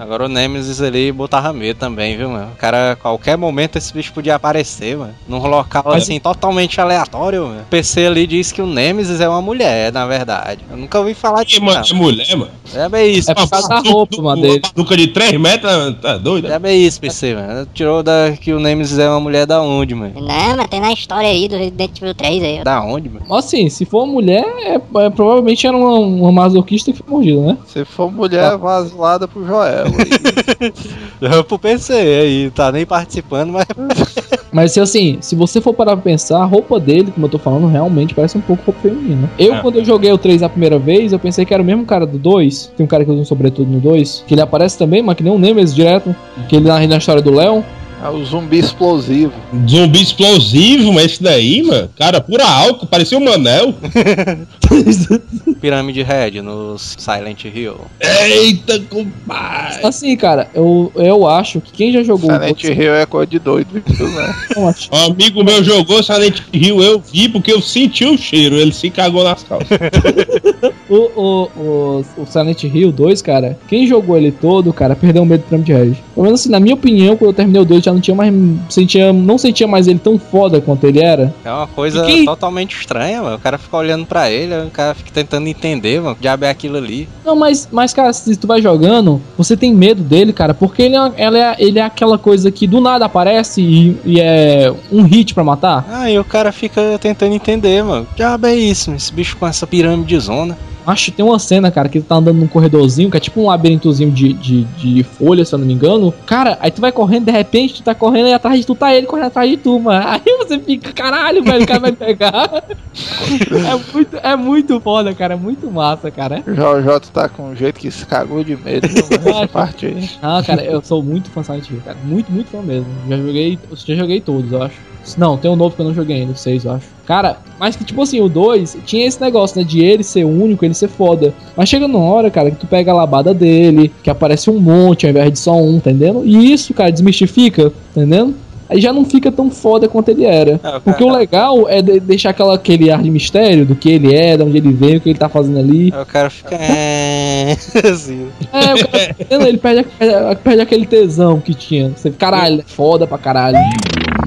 Agora 0.00 0.24
o 0.24 0.28
Nemesis 0.28 0.80
ali 0.80 1.12
botava 1.12 1.52
medo 1.52 1.76
também, 1.78 2.16
viu, 2.16 2.30
mano? 2.30 2.48
O 2.54 2.56
cara, 2.56 2.92
a 2.92 2.96
qualquer 2.96 3.36
momento 3.36 3.76
esse 3.76 3.92
bicho 3.92 4.12
podia 4.14 4.34
aparecer, 4.34 4.96
mano. 4.96 5.14
Num 5.28 5.46
local 5.46 5.82
Mas- 5.86 6.04
assim, 6.04 6.18
totalmente 6.18 6.80
aleatório, 6.80 7.46
mano. 7.48 7.60
O 7.60 7.64
PC 7.66 8.06
ali 8.06 8.26
diz 8.26 8.50
que 8.50 8.62
o 8.62 8.66
Nemesis 8.66 9.20
é 9.20 9.28
uma 9.28 9.42
mulher, 9.42 9.92
na 9.92 10.06
verdade. 10.06 10.60
Eu 10.70 10.76
nunca 10.78 10.98
ouvi 10.98 11.12
falar 11.12 11.40
Que, 11.44 11.52
disso. 11.52 11.62
mano, 11.64 11.84
é 11.88 11.92
mulher, 11.94 12.36
mano. 12.36 12.50
É 12.74 12.88
bem 12.88 13.12
isso, 13.12 13.30
É 13.30 13.34
por 13.34 13.48
causa 13.50 13.68
da 13.68 13.78
roupa, 13.80 14.22
mano, 14.22 14.40
dele. 14.40 14.62
De 14.74 15.06
3 15.08 15.38
metros, 15.38 15.96
tá 16.00 16.16
doido? 16.16 16.50
é 16.50 16.58
bem 16.58 16.82
isso, 16.82 16.98
PC, 17.00 17.34
mano. 17.34 17.66
Tirou 17.74 18.02
da 18.02 18.32
que 18.40 18.52
o 18.54 18.58
Nemesis 18.60 18.98
é 18.98 19.08
uma 19.08 19.20
mulher 19.20 19.44
da 19.46 19.60
onde, 19.60 19.94
mano? 19.94 20.14
Não, 20.20 20.56
mas 20.56 20.66
tem 20.68 20.80
na 20.80 20.92
história 20.92 21.28
aí 21.28 21.46
do 21.46 21.56
Resident 21.56 21.98
Evil 22.00 22.14
3 22.14 22.42
aí. 22.42 22.58
ó. 22.60 22.64
Da 22.64 22.80
onde, 22.82 23.08
mano? 23.10 23.26
Mas 23.28 23.44
assim, 23.44 23.68
se 23.68 23.84
for 23.84 24.06
mulher, 24.06 24.44
é, 24.64 24.74
é- 24.76 25.10
provavelmente 25.10 25.66
era 25.66 25.76
uma, 25.76 25.98
uma 25.98 26.32
masoquista 26.32 26.90
que 26.90 26.98
foi 26.98 27.06
mordida, 27.10 27.40
né? 27.42 27.58
Se 27.66 27.84
for 27.84 28.10
mulher, 28.10 28.56
vazilada 28.56 29.28
pro 29.28 29.44
Joel. 29.46 29.89
Aí. 29.98 30.72
Deu 31.20 31.44
pro 31.44 31.58
PC 31.58 31.92
aí, 31.92 32.50
tá 32.50 32.70
nem 32.72 32.84
participando, 32.86 33.52
mas. 33.52 33.66
Mas 34.52 34.72
se 34.72 34.80
assim, 34.80 35.18
se 35.20 35.36
você 35.36 35.60
for 35.60 35.72
parar 35.72 35.92
pra 35.92 36.02
pensar, 36.02 36.38
a 36.40 36.44
roupa 36.44 36.80
dele, 36.80 37.12
como 37.12 37.26
eu 37.26 37.30
tô 37.30 37.38
falando, 37.38 37.68
realmente 37.68 38.14
parece 38.16 38.36
um 38.36 38.40
pouco 38.40 38.64
roupa 38.66 38.80
feminina. 38.80 39.30
Eu, 39.38 39.54
É. 39.54 39.60
quando 39.60 39.76
eu 39.76 39.84
joguei 39.84 40.10
o 40.10 40.18
3 40.18 40.42
a 40.42 40.48
primeira 40.48 40.76
vez, 40.76 41.12
eu 41.12 41.20
pensei 41.20 41.44
que 41.44 41.54
era 41.54 41.62
o 41.62 41.66
mesmo 41.66 41.84
cara 41.86 42.04
do 42.04 42.18
2. 42.18 42.72
Tem 42.76 42.84
um 42.84 42.88
cara 42.88 43.04
que 43.04 43.12
usa 43.12 43.20
um 43.20 43.24
sobretudo 43.24 43.70
no 43.70 43.78
2, 43.78 44.24
que 44.26 44.34
ele 44.34 44.40
aparece 44.40 44.76
também, 44.76 45.04
mas 45.04 45.14
que 45.16 45.22
nem 45.22 45.32
um 45.32 45.38
Nemesis 45.38 45.72
direto, 45.72 46.12
que 46.48 46.56
ele 46.56 46.66
narra 46.66 46.84
na 46.88 46.96
história 46.96 47.22
do 47.22 47.30
Leon. 47.30 47.62
É 48.02 48.08
o 48.08 48.24
zumbi 48.24 48.58
explosivo. 48.58 49.32
Zumbi 49.68 50.02
explosivo, 50.02 50.92
mas 50.92 51.12
esse 51.12 51.22
daí, 51.22 51.62
mano. 51.62 51.90
Cara, 51.96 52.20
pura 52.20 52.46
álcool, 52.46 52.86
parecia 52.86 53.18
um 53.18 53.24
Manel. 53.24 53.74
Pirâmide 55.60 56.02
Red 56.02 56.40
no 56.40 56.78
Silent 56.78 57.44
Hill. 57.44 57.76
Eita, 58.00 58.80
compadre. 58.88 59.84
Assim, 59.84 60.16
cara, 60.16 60.48
eu, 60.54 60.90
eu 60.94 61.28
acho 61.28 61.60
que 61.60 61.72
quem 61.72 61.92
já 61.92 62.02
jogou 62.02 62.30
Silent 62.30 62.64
Hill 62.64 62.94
é 62.94 63.04
coisa 63.04 63.26
de 63.26 63.38
doido, 63.38 63.82
viu, 63.84 64.08
né? 64.08 64.34
Um 64.92 65.12
amigo 65.12 65.44
meu 65.44 65.62
jogou 65.62 66.02
Silent 66.02 66.40
Hill, 66.52 66.82
eu 66.82 67.00
vi 67.00 67.28
porque 67.28 67.52
eu 67.52 67.60
senti 67.60 68.04
o 68.04 68.16
cheiro, 68.16 68.56
ele 68.56 68.72
se 68.72 68.88
cagou 68.90 69.24
nas 69.24 69.42
calças. 69.42 69.68
o, 70.88 70.96
o, 70.96 71.50
o, 71.56 72.04
o 72.18 72.26
Silent 72.26 72.64
Hill 72.64 72.92
2, 72.92 73.22
cara, 73.22 73.58
quem 73.68 73.86
jogou 73.86 74.16
ele 74.16 74.32
todo, 74.32 74.72
cara, 74.72 74.96
perdeu 74.96 75.22
o 75.22 75.26
medo 75.26 75.42
do 75.42 75.44
Pirâmide 75.44 75.72
Red. 75.72 75.96
Pelo 76.14 76.24
menos 76.24 76.40
assim, 76.40 76.50
na 76.50 76.60
minha 76.60 76.74
opinião, 76.74 77.16
quando 77.16 77.30
eu 77.30 77.34
terminei 77.34 77.60
o 77.60 77.64
2, 77.64 77.82
já 77.90 77.94
não 77.94 78.00
tinha 78.00 78.14
mais. 78.14 78.32
Sentia, 78.68 79.12
não 79.12 79.36
sentia 79.36 79.66
mais 79.66 79.86
ele 79.88 79.98
tão 79.98 80.18
foda 80.18 80.60
quanto 80.60 80.84
ele 80.86 81.00
era. 81.00 81.34
É 81.44 81.50
uma 81.50 81.66
coisa 81.66 82.02
E 82.04 82.06
quem- 82.06 82.24
totalmente 82.24 82.76
estranha, 82.76 83.22
mano. 83.22 83.36
O 83.36 83.38
cara 83.40 83.58
fica 83.58 83.76
olhando 83.76 84.06
pra 84.06 84.30
ele, 84.30 84.54
o 84.66 84.70
cara 84.70 84.94
fica 84.94 85.10
tentando 85.12 85.46
entender, 85.48 86.00
mano. 86.00 86.14
Que 86.14 86.22
diabo 86.22 86.44
é 86.44 86.50
aquilo 86.50 86.76
ali? 86.76 87.08
Não, 87.24 87.36
mas, 87.36 87.68
mas, 87.70 87.92
cara, 87.92 88.12
se 88.12 88.36
tu 88.36 88.46
vai 88.46 88.60
jogando, 88.62 89.20
você 89.36 89.56
tem 89.56 89.74
medo 89.74 90.02
dele, 90.02 90.32
cara, 90.32 90.54
porque 90.54 90.82
ele 90.82 90.96
é, 90.96 91.12
ela 91.16 91.38
é, 91.38 91.56
ele 91.58 91.78
é 91.78 91.82
aquela 91.82 92.18
coisa 92.18 92.50
que 92.50 92.66
do 92.66 92.80
nada 92.80 93.04
aparece 93.06 93.60
e, 93.60 93.96
e 94.04 94.20
é 94.20 94.72
um 94.92 95.02
hit 95.02 95.34
pra 95.34 95.42
matar. 95.44 95.84
Ah, 95.90 96.10
e 96.10 96.18
o 96.18 96.24
cara 96.24 96.52
fica 96.52 96.98
tentando 97.00 97.34
entender, 97.34 97.82
mano. 97.82 98.06
Que 98.10 98.16
diabo 98.16 98.46
é 98.46 98.54
isso, 98.54 98.92
esse 98.92 99.12
bicho 99.12 99.36
com 99.36 99.46
essa 99.46 99.66
pirâmide 99.66 100.18
zona. 100.18 100.56
Acho 100.86 101.06
que 101.06 101.12
tem 101.12 101.24
uma 101.24 101.38
cena, 101.38 101.70
cara, 101.70 101.88
que 101.88 102.00
tu 102.00 102.06
tá 102.06 102.16
andando 102.16 102.38
num 102.38 102.46
corredorzinho, 102.46 103.10
que 103.10 103.16
é 103.16 103.20
tipo 103.20 103.40
um 103.40 103.46
labirintozinho 103.46 104.10
de, 104.10 104.32
de, 104.32 104.64
de 104.64 105.02
folha, 105.02 105.44
se 105.44 105.54
eu 105.54 105.58
não 105.58 105.66
me 105.66 105.72
engano. 105.72 106.12
Cara, 106.26 106.58
aí 106.60 106.70
tu 106.70 106.80
vai 106.80 106.92
correndo, 106.92 107.26
de 107.26 107.32
repente 107.32 107.74
tu 107.74 107.82
tá 107.82 107.94
correndo 107.94 108.28
e 108.28 108.32
atrás 108.32 108.58
de 108.58 108.66
tu 108.66 108.74
tá 108.74 108.94
ele 108.94 109.06
correndo 109.06 109.26
atrás 109.26 109.50
de 109.50 109.56
tu, 109.56 109.78
mano. 109.78 110.00
Aí 110.10 110.22
você 110.38 110.58
fica, 110.58 110.92
caralho, 110.92 111.42
velho, 111.42 111.62
o 111.62 111.66
cara 111.66 111.80
vai 111.80 111.92
pegar. 111.92 112.50
é, 112.92 113.92
muito, 113.94 114.16
é 114.16 114.36
muito 114.36 114.80
foda, 114.80 115.14
cara, 115.14 115.34
é 115.34 115.36
muito 115.36 115.70
massa, 115.70 116.10
cara. 116.10 116.42
O 116.46 116.52
JJ 116.52 117.10
tá 117.12 117.28
com 117.28 117.50
um 117.50 117.56
jeito 117.56 117.78
que 117.78 117.90
se 117.90 118.04
cagou 118.06 118.42
de 118.42 118.56
medo, 118.56 118.88
viu, 118.88 119.04
mano, 119.10 119.28
essa 119.28 119.48
parte 119.48 119.86
aí. 119.86 120.10
Ah, 120.22 120.42
cara, 120.44 120.64
eu 120.64 120.82
sou 120.82 121.02
muito 121.02 121.30
fã 121.30 121.40
de 121.40 121.46
Silent 121.46 121.70
Hill, 121.70 121.82
cara. 121.84 121.96
Muito, 122.04 122.32
muito 122.32 122.50
fã 122.50 122.62
mesmo. 122.62 122.86
Já 123.08 123.16
joguei, 123.16 123.58
já 123.72 123.94
joguei 123.94 124.20
todos, 124.20 124.52
eu 124.52 124.62
acho. 124.62 124.89
Não, 125.16 125.36
tem 125.36 125.50
um 125.50 125.56
novo 125.56 125.74
que 125.74 125.80
eu 125.82 125.86
não 125.86 125.94
joguei 125.94 126.20
ainda, 126.22 126.34
6, 126.34 126.64
eu 126.64 126.72
acho. 126.72 126.86
Cara, 127.06 127.38
mas 127.58 127.74
que 127.74 127.84
tipo 127.84 128.00
assim, 128.02 128.20
o 128.20 128.28
2 128.28 128.76
tinha 128.86 129.06
esse 129.06 129.20
negócio, 129.20 129.58
né? 129.60 129.64
De 129.66 129.80
ele 129.84 130.02
ser 130.04 130.24
único, 130.24 130.64
ele 130.64 130.74
ser 130.74 130.88
foda. 130.88 131.34
Mas 131.56 131.68
chega 131.68 131.88
numa 131.88 132.04
hora, 132.04 132.30
cara, 132.30 132.50
que 132.50 132.56
tu 132.56 132.66
pega 132.66 132.92
a 132.92 132.94
labada 132.94 133.34
dele, 133.34 133.92
que 134.02 134.08
aparece 134.10 134.48
um 134.50 134.60
monte 134.60 135.06
ao 135.06 135.10
invés 135.10 135.32
de 135.32 135.38
só 135.38 135.56
um, 135.56 135.76
entendendo? 135.76 136.22
E 136.24 136.52
isso, 136.52 136.72
cara, 136.72 136.90
desmistifica, 136.92 137.72
entendendo? 137.96 138.34
aí 138.72 138.80
já 138.80 138.92
não 138.92 139.04
fica 139.04 139.32
tão 139.32 139.50
foda 139.50 139.88
quanto 139.88 140.10
ele 140.10 140.24
era. 140.24 140.60
É, 140.62 140.76
o 140.76 140.80
Porque 140.80 141.02
cara- 141.02 141.12
o 141.12 141.16
legal 141.16 141.68
é 141.68 141.82
de- 141.82 141.98
deixar 141.98 142.30
aquela, 142.30 142.54
aquele 142.54 142.88
ar 142.88 143.02
de 143.02 143.10
mistério 143.10 143.66
do 143.66 143.74
que 143.74 143.90
ele 143.90 144.14
é, 144.14 144.36
de 144.36 144.44
onde 144.44 144.58
ele 144.58 144.72
veio, 144.72 144.98
o 144.98 145.00
que 145.00 145.08
ele 145.08 145.18
tá 145.18 145.28
fazendo 145.28 145.58
ali. 145.58 145.92
Aí 145.92 146.00
o 146.00 146.06
cara 146.06 146.30
fica. 146.30 146.54
"É", 146.54 147.56
assim. 147.92 148.28
É, 148.52 148.74
o 148.74 148.88
cara, 149.28 149.48
ele 149.48 149.58
perde, 149.58 149.84
perde, 149.98 150.36
perde 150.44 150.60
aquele 150.62 150.86
tesão 150.86 151.40
que 151.40 151.52
tinha. 151.52 151.90
Você, 151.96 152.12
caralho, 152.12 152.60
é 152.60 152.64
foda 152.64 153.08
pra 153.08 153.18
caralho. 153.18 153.58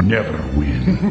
Never 0.06 0.40
win. 0.58 0.98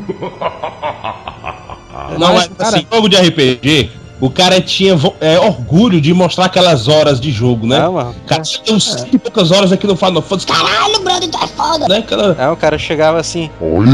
Não, 2.19 2.35
Mas, 2.35 2.49
mas 2.49 2.59
cara- 2.59 2.77
assim, 2.77 2.87
jogo 2.93 3.09
de 3.09 3.17
RPG, 3.17 3.91
o 4.21 4.31
cara 4.31 4.61
tinha 4.61 4.95
é, 5.21 5.39
orgulho 5.39 6.01
de 6.01 6.13
mostrar 6.15 6.47
aquelas 6.47 6.89
horas 6.89 7.21
de 7.21 7.31
jogo, 7.31 7.67
né? 7.67 7.79
Não, 7.81 7.95
mano. 7.95 8.11
O 8.11 8.27
cara 8.27 8.43
tem 8.65 8.75
uns 8.75 8.93
cinco 8.93 9.17
e 9.17 9.19
poucas 9.19 9.51
horas 9.51 9.73
aqui 9.73 9.87
no 9.87 9.97
Final 9.97 10.23
Fantasy, 10.23 10.47
Caralho, 10.47 11.01
brother, 11.01 11.29
é 11.43 11.47
foda. 11.49 11.89
né? 11.89 11.99
Aquela... 11.99 12.37
Aí 12.39 12.49
o 12.53 12.57
cara 12.57 12.79
chegava 12.79 13.19
assim. 13.19 13.51
Oi, 13.61 13.87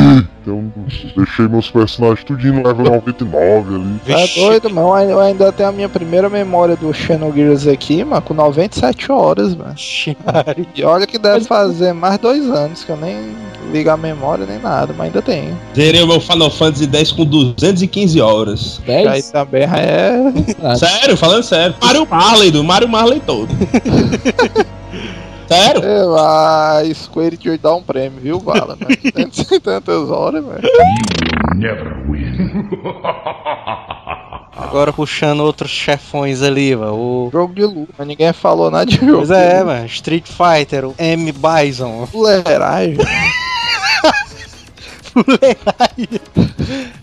eu 0.48 0.64
deixei 1.16 1.48
meus 1.48 1.70
personagens 1.70 2.24
tudinho 2.24 2.54
no 2.54 2.66
level 2.66 2.84
99 2.84 3.74
ali. 3.74 4.00
É 4.06 4.26
doido, 4.34 4.70
mano. 4.70 5.10
Eu 5.10 5.20
ainda 5.20 5.52
tenho 5.52 5.68
a 5.68 5.72
minha 5.72 5.88
primeira 5.88 6.28
memória 6.28 6.76
do 6.76 6.92
Xenogears 6.92 7.66
aqui, 7.66 8.04
mano, 8.04 8.22
com 8.22 8.34
97 8.34 9.10
horas, 9.12 9.54
mano. 9.54 9.74
E 10.74 10.82
olha 10.84 11.06
que 11.06 11.18
deve 11.18 11.44
fazer 11.44 11.92
mais 11.92 12.18
dois 12.18 12.44
anos 12.48 12.84
que 12.84 12.90
eu 12.90 12.96
nem 12.96 13.34
ligo 13.72 13.90
a 13.90 13.96
memória 13.96 14.46
nem 14.46 14.58
nada, 14.58 14.94
mas 14.96 15.06
ainda 15.06 15.22
tenho. 15.22 15.56
Zerei 15.74 16.02
o 16.02 16.06
meu 16.06 16.20
Final 16.20 16.50
Fantasy 16.50 16.88
X 16.92 17.12
com 17.12 17.24
215 17.24 18.20
horas. 18.20 18.80
Aí 18.86 19.04
10? 19.04 19.30
também 19.30 19.62
é. 19.64 20.76
Sério, 20.76 21.16
falando 21.16 21.42
sério. 21.42 21.74
Mario 21.82 22.06
Marley, 22.08 22.50
do 22.50 22.64
Mario 22.64 22.88
Marley 22.88 23.20
todo. 23.20 23.48
sério? 25.48 25.82
Eu, 25.82 26.16
a 26.16 26.82
Square 26.94 27.36
te 27.36 27.58
dá 27.58 27.74
um 27.74 27.82
prêmio, 27.82 28.20
viu, 28.20 28.38
Vala? 28.38 28.76
Mano? 28.76 28.96
Tem 29.12 29.60
tantas 29.60 30.10
horas, 30.10 30.44
velho. 30.44 30.68
Never 31.56 31.96
win. 32.08 32.68
Agora 34.56 34.92
puxando 34.92 35.40
outros 35.40 35.70
chefões 35.70 36.42
ali, 36.42 36.74
mano. 36.74 36.94
O... 36.94 37.30
Jogo 37.32 37.54
de 37.54 37.64
luta, 37.64 37.92
mas 37.96 38.06
ninguém 38.06 38.32
falou 38.32 38.70
nada 38.70 38.86
de 38.86 38.96
jogo. 38.96 39.18
Pois 39.18 39.30
é, 39.30 39.62
mano. 39.62 39.86
Street 39.86 40.26
Fighter, 40.26 40.86
o 40.86 40.94
M. 40.98 41.32
Bison. 41.32 42.06
Fuleiragem. 42.06 42.98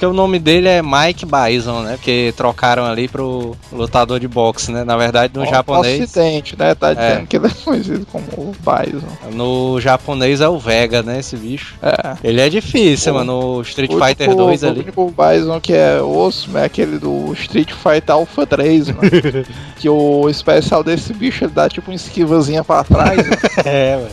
Porque 0.06 0.14
o 0.14 0.14
nome 0.14 0.38
dele 0.40 0.68
é 0.68 0.82
Mike 0.84 1.26
Bison, 1.26 1.82
né? 1.82 1.94
Porque 1.98 2.34
trocaram 2.38 2.86
ali 2.86 3.07
pro 3.07 3.56
lutador 3.72 4.19
de 4.19 4.27
boxe, 4.27 4.72
né? 4.72 4.84
Na 4.84 4.95
verdade, 4.95 5.34
no 5.36 5.41
Um 5.44 5.45
japonês. 5.49 6.03
Ocidente, 6.03 6.56
né? 6.57 6.76
Tá 6.76 6.94
dizendo 6.94 7.23
É. 7.23 7.26
que 7.26 7.36
ele 7.38 7.48
é 7.48 7.49
conhecido 7.64 8.06
como 8.11 8.26
o 8.38 8.56
Bison. 8.60 9.07
No 9.34 9.80
japonês 9.82 10.41
é 10.41 10.48
o 10.48 10.60
Vega, 10.60 11.02
né? 11.02 11.19
Esse 11.19 11.36
bicho. 11.36 11.76
É. 11.82 12.15
Ele 12.23 12.40
é 12.40 12.49
difícil, 12.49 13.14
O- 13.14 13.15
mano. 13.15 13.26
No 13.56 13.61
Street 13.64 13.91
O 13.91 13.99
Fighter 13.99 14.27
único- 14.30 14.44
2 14.44 14.61
O 14.64 14.68
ali. 14.68 14.80
único 14.82 15.11
Bison 15.11 15.60
que 15.60 15.73
é 15.73 15.99
osso 16.02 16.56
é 16.57 16.65
aquele 16.65 16.99
do 16.99 17.34
Street 17.34 17.72
Fighter 17.72 18.15
Alpha 18.15 18.45
3, 18.45 18.88
mano. 18.90 18.99
que 19.77 19.90
o 19.90 20.30
especial 20.30 20.84
desse 20.84 21.11
bicho 21.14 21.44
ele 21.45 21.52
dá 21.53 21.68
tipo 21.68 21.90
uma 21.90 21.95
esquivazinha 21.95 22.64
pra 22.64 22.84
trás. 22.84 23.18
né? 23.27 23.36
É, 23.65 23.95
mano. 23.98 24.10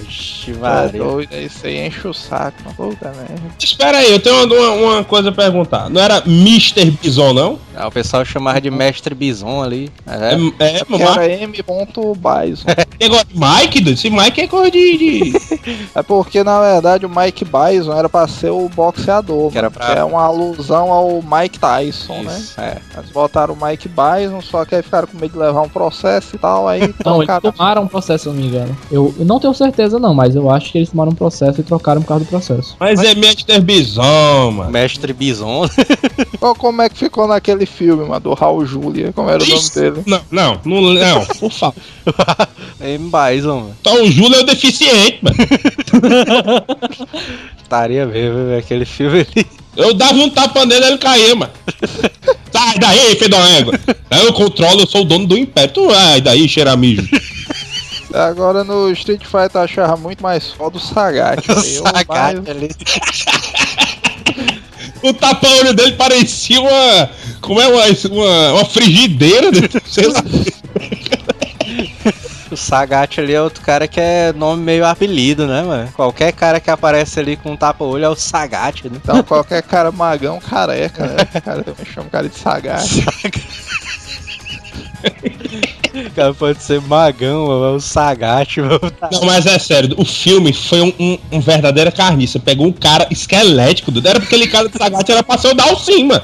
Tá 0.60 0.68
Maria. 0.84 1.02
doido, 1.02 1.34
isso 1.36 1.66
aí 1.66 1.86
enche 1.86 2.08
o 2.08 2.14
saco, 2.14 2.56
mano. 2.64 2.74
Puta 2.76 3.10
merda. 3.12 3.34
Espera 3.58 3.98
aí, 3.98 4.10
eu 4.12 4.18
tenho 4.20 4.36
uma, 4.36 4.54
uma- 4.54 4.92
uma 4.94 5.04
coisa 5.04 5.28
a 5.28 5.32
perguntar. 5.32 5.81
Não 5.88 6.00
era 6.00 6.22
Mr. 6.26 6.90
Bison, 6.90 7.32
não? 7.32 7.58
Ah, 7.74 7.88
o 7.88 7.90
pessoal 7.90 8.24
chamava 8.24 8.60
de 8.60 8.70
Mestre 8.70 9.14
Bison 9.14 9.62
ali. 9.62 9.90
É. 10.06 10.34
É, 10.64 10.78
é, 10.78 10.82
mas 10.88 11.00
era 11.00 11.26
M.Bison. 11.26 12.64
negócio 13.00 13.26
de 13.26 13.38
Mike, 13.38 13.90
esse 13.90 14.10
Mike 14.10 14.40
é 14.42 14.46
coisa 14.46 14.70
de. 14.70 14.98
de- 14.98 15.32
É 15.94 16.02
porque 16.02 16.42
na 16.44 16.60
verdade 16.60 17.06
o 17.06 17.10
Mike 17.10 17.44
Bison 17.44 17.96
era 17.96 18.08
pra 18.08 18.26
ser 18.28 18.50
o 18.50 18.68
boxeador, 18.68 19.50
Que 19.50 19.58
era 19.58 19.68
mano, 19.70 19.78
pra- 19.78 19.92
que 19.94 19.98
é 20.00 20.04
uma 20.04 20.22
alusão 20.22 20.92
ao 20.92 21.22
Mike 21.22 21.58
Tyson, 21.58 22.22
né? 22.22 22.36
Isso, 22.38 22.60
é. 22.60 22.76
Eles 22.96 23.10
botaram 23.10 23.54
o 23.54 23.66
Mike 23.66 23.88
Bison, 23.88 24.40
só 24.42 24.64
que 24.64 24.74
aí 24.74 24.82
ficaram 24.82 25.08
com 25.08 25.18
medo 25.18 25.32
de 25.32 25.38
levar 25.38 25.62
um 25.62 25.68
processo 25.68 26.36
e 26.36 26.38
tal, 26.38 26.68
aí 26.68 26.92
Não, 27.04 27.22
eles 27.22 27.34
tomaram 27.42 27.82
um 27.82 27.88
processo, 27.88 28.24
se 28.24 28.28
eu 28.28 28.34
não 28.34 28.40
me 28.42 28.48
engano. 28.48 28.76
Eu, 28.90 29.14
eu 29.18 29.24
não 29.24 29.40
tenho 29.40 29.54
certeza, 29.54 29.98
não, 29.98 30.12
mas 30.14 30.34
eu 30.36 30.50
acho 30.50 30.70
que 30.72 30.78
eles 30.78 30.90
tomaram 30.90 31.12
um 31.12 31.14
processo 31.14 31.60
e 31.60 31.64
trocaram 31.64 32.02
por 32.02 32.08
causa 32.08 32.24
do 32.24 32.28
processo. 32.28 32.76
Mas 32.78 33.00
é 33.02 33.12
Mr. 33.12 33.60
Bison, 33.60 34.50
mano. 34.52 34.70
Mestre 34.70 35.12
Bison. 35.12 35.62
Qual- 36.38 36.54
Como 36.54 36.82
é 36.82 36.88
que 36.88 36.98
ficou 36.98 37.26
naquele 37.26 37.66
filme, 37.66 38.04
mano, 38.04 38.20
do 38.20 38.34
Raul 38.34 38.64
Julia? 38.66 39.12
Como 39.12 39.28
era 39.30 39.42
o 39.42 39.46
nome 39.46 39.58
Isso. 39.60 39.74
dele? 39.78 40.02
Não, 40.06 40.20
não, 40.30 40.60
não, 40.64 40.80
não, 40.94 41.24
por 41.40 41.50
favor. 41.52 41.74
M. 42.80 43.10
Bison, 43.10 43.60
mano. 43.60 43.76
Então 43.80 44.02
o 44.04 44.10
Júlio 44.10 44.36
é 44.38 44.40
o 44.40 44.44
deficiente, 44.46 45.18
mano. 45.22 45.36
Estaria 47.62 48.06
mesmo, 48.06 48.46
velho. 48.46 48.58
Aquele 48.58 48.84
filme 48.84 49.20
ali. 49.20 49.46
Eu 49.76 49.94
dava 49.94 50.14
um 50.14 50.28
tapa 50.28 50.66
nele 50.66 50.84
e 50.84 50.88
ele 50.88 50.98
caía, 50.98 51.34
mano. 51.34 51.52
Sai 52.52 52.78
daí, 52.78 53.16
filho 53.16 53.30
da 53.30 53.38
égua. 53.50 53.80
Eu 54.10 54.32
controlo, 54.34 54.80
eu 54.80 54.86
sou 54.86 55.02
o 55.02 55.04
dono 55.04 55.26
do 55.26 55.38
império. 55.38 55.72
Tu 55.72 55.86
vai 55.86 56.20
daí, 56.20 56.46
cheiramijo. 56.48 57.08
Agora 58.12 58.62
no 58.62 58.90
Street 58.92 59.22
Fighter 59.24 59.50
eu 59.54 59.60
achava 59.62 59.96
muito 59.96 60.22
mais 60.22 60.48
foda 60.52 60.76
o 60.76 60.80
Sagat. 60.80 61.42
O 61.50 61.54
Sagat 61.62 62.08
mais- 62.08 62.48
ali. 62.48 62.68
O 65.02 65.12
tapa-olho 65.12 65.74
dele 65.74 65.92
parecia 65.92 66.60
uma. 66.60 67.10
Como 67.40 67.60
é 67.60 67.66
uma, 67.66 67.84
uma, 68.10 68.52
uma 68.52 68.64
frigideira, 68.64 69.50
né? 69.50 69.68
sei 69.84 70.06
lá. 70.06 70.22
O 72.50 72.56
Sagat 72.56 73.18
ali 73.18 73.32
é 73.32 73.40
outro 73.40 73.64
cara 73.64 73.88
que 73.88 73.98
é 73.98 74.32
nome 74.32 74.62
meio 74.62 74.84
apelido, 74.84 75.46
né, 75.46 75.62
mano? 75.62 75.90
Qualquer 75.92 76.32
cara 76.32 76.60
que 76.60 76.70
aparece 76.70 77.18
ali 77.18 77.36
com 77.36 77.52
um 77.52 77.56
tapa-olho 77.56 78.04
é 78.04 78.08
o 78.08 78.14
Sagat, 78.14 78.84
né? 78.84 78.98
Então 79.02 79.22
qualquer 79.22 79.62
cara 79.62 79.90
magão, 79.90 80.38
careca, 80.38 81.06
né? 81.06 81.40
Cara, 81.40 81.64
eu 81.66 81.74
chamo 81.86 82.08
o 82.08 82.10
cara 82.10 82.28
de 82.28 82.36
Sagat. 82.36 82.84
O 82.84 83.02
cara 86.14 86.34
pode 86.34 86.62
ser 86.62 86.80
magão, 86.82 87.46
mano, 87.46 87.64
é 87.64 87.76
o 87.76 87.80
Sagat, 87.80 88.58
mano. 88.60 88.80
Não, 89.12 89.24
mas 89.24 89.46
é 89.46 89.58
sério, 89.58 89.94
o 89.98 90.04
filme 90.04 90.52
foi 90.52 90.80
um, 90.80 90.92
um, 90.98 91.18
um 91.32 91.40
verdadeira 91.40 91.90
carniça. 91.92 92.38
Pegou 92.40 92.66
um 92.66 92.72
cara 92.72 93.06
esquelético, 93.10 93.90
dude. 93.90 94.08
era 94.08 94.18
porque 94.20 94.34
aquele 94.34 94.50
cara 94.50 94.68
de 94.68 94.76
Sagat 94.78 95.08
era 95.10 95.22
pra 95.22 95.38
ser 95.38 95.48
o 95.48 95.54
Dalcin, 95.54 96.04
mano. 96.04 96.22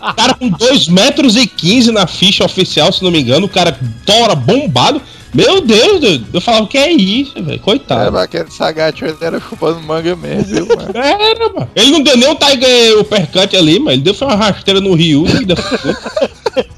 O 0.00 0.14
cara 0.14 0.34
com 0.34 0.48
2 0.48 0.88
metros 0.88 1.36
e 1.36 1.46
15 1.46 1.92
na 1.92 2.06
ficha 2.06 2.44
oficial, 2.44 2.92
se 2.92 3.02
não 3.02 3.10
me 3.10 3.20
engano, 3.20 3.46
o 3.46 3.48
cara 3.48 3.76
tora 4.06 4.34
bombado. 4.34 5.00
Meu 5.34 5.60
Deus, 5.60 6.22
eu 6.32 6.40
falava, 6.40 6.66
que 6.66 6.78
é 6.78 6.90
isso, 6.90 7.34
velho? 7.34 7.50
Era 7.50 7.58
Coitado. 7.58 8.18
aquele 8.18 8.50
Sagat, 8.50 9.02
ele 9.02 9.14
era 9.20 9.38
chupando 9.38 9.78
manga 9.82 10.16
mesmo, 10.16 10.44
viu, 10.46 10.66
mano? 10.68 10.88
Era, 10.96 11.52
mano. 11.52 11.68
Ele 11.76 11.90
não 11.90 12.02
deu 12.02 12.16
nem 12.16 12.30
o 12.30 12.34
Tiger 12.34 12.98
o 12.98 13.04
percante 13.04 13.54
ali, 13.54 13.78
mano. 13.78 13.90
Ele 13.92 14.00
deu 14.02 14.14
foi 14.14 14.26
uma 14.26 14.36
rasteira 14.36 14.80
no 14.80 14.94
Rio. 14.94 15.26
e 15.26 15.44
deu- 15.44 15.56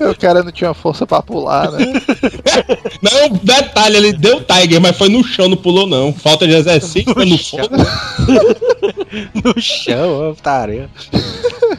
O 0.10 0.14
cara 0.16 0.42
não 0.42 0.50
tinha 0.50 0.72
força 0.72 1.06
pra 1.06 1.22
pular, 1.22 1.70
né? 1.72 1.84
Não, 3.02 3.28
detalhe, 3.42 3.96
ele 3.96 4.12
deu 4.12 4.38
o 4.38 4.40
Tiger, 4.42 4.80
mas 4.80 4.96
foi 4.96 5.08
no 5.08 5.22
chão, 5.24 5.48
não 5.48 5.56
pulou 5.56 5.86
não. 5.86 6.12
Falta 6.12 6.46
de 6.46 6.54
exercício, 6.54 7.12
foi 7.14 7.24
no 7.24 7.38
chão. 7.38 7.60
fogo. 7.60 7.76
no 9.54 9.60
chão, 9.60 10.34
putaria. 10.34 10.88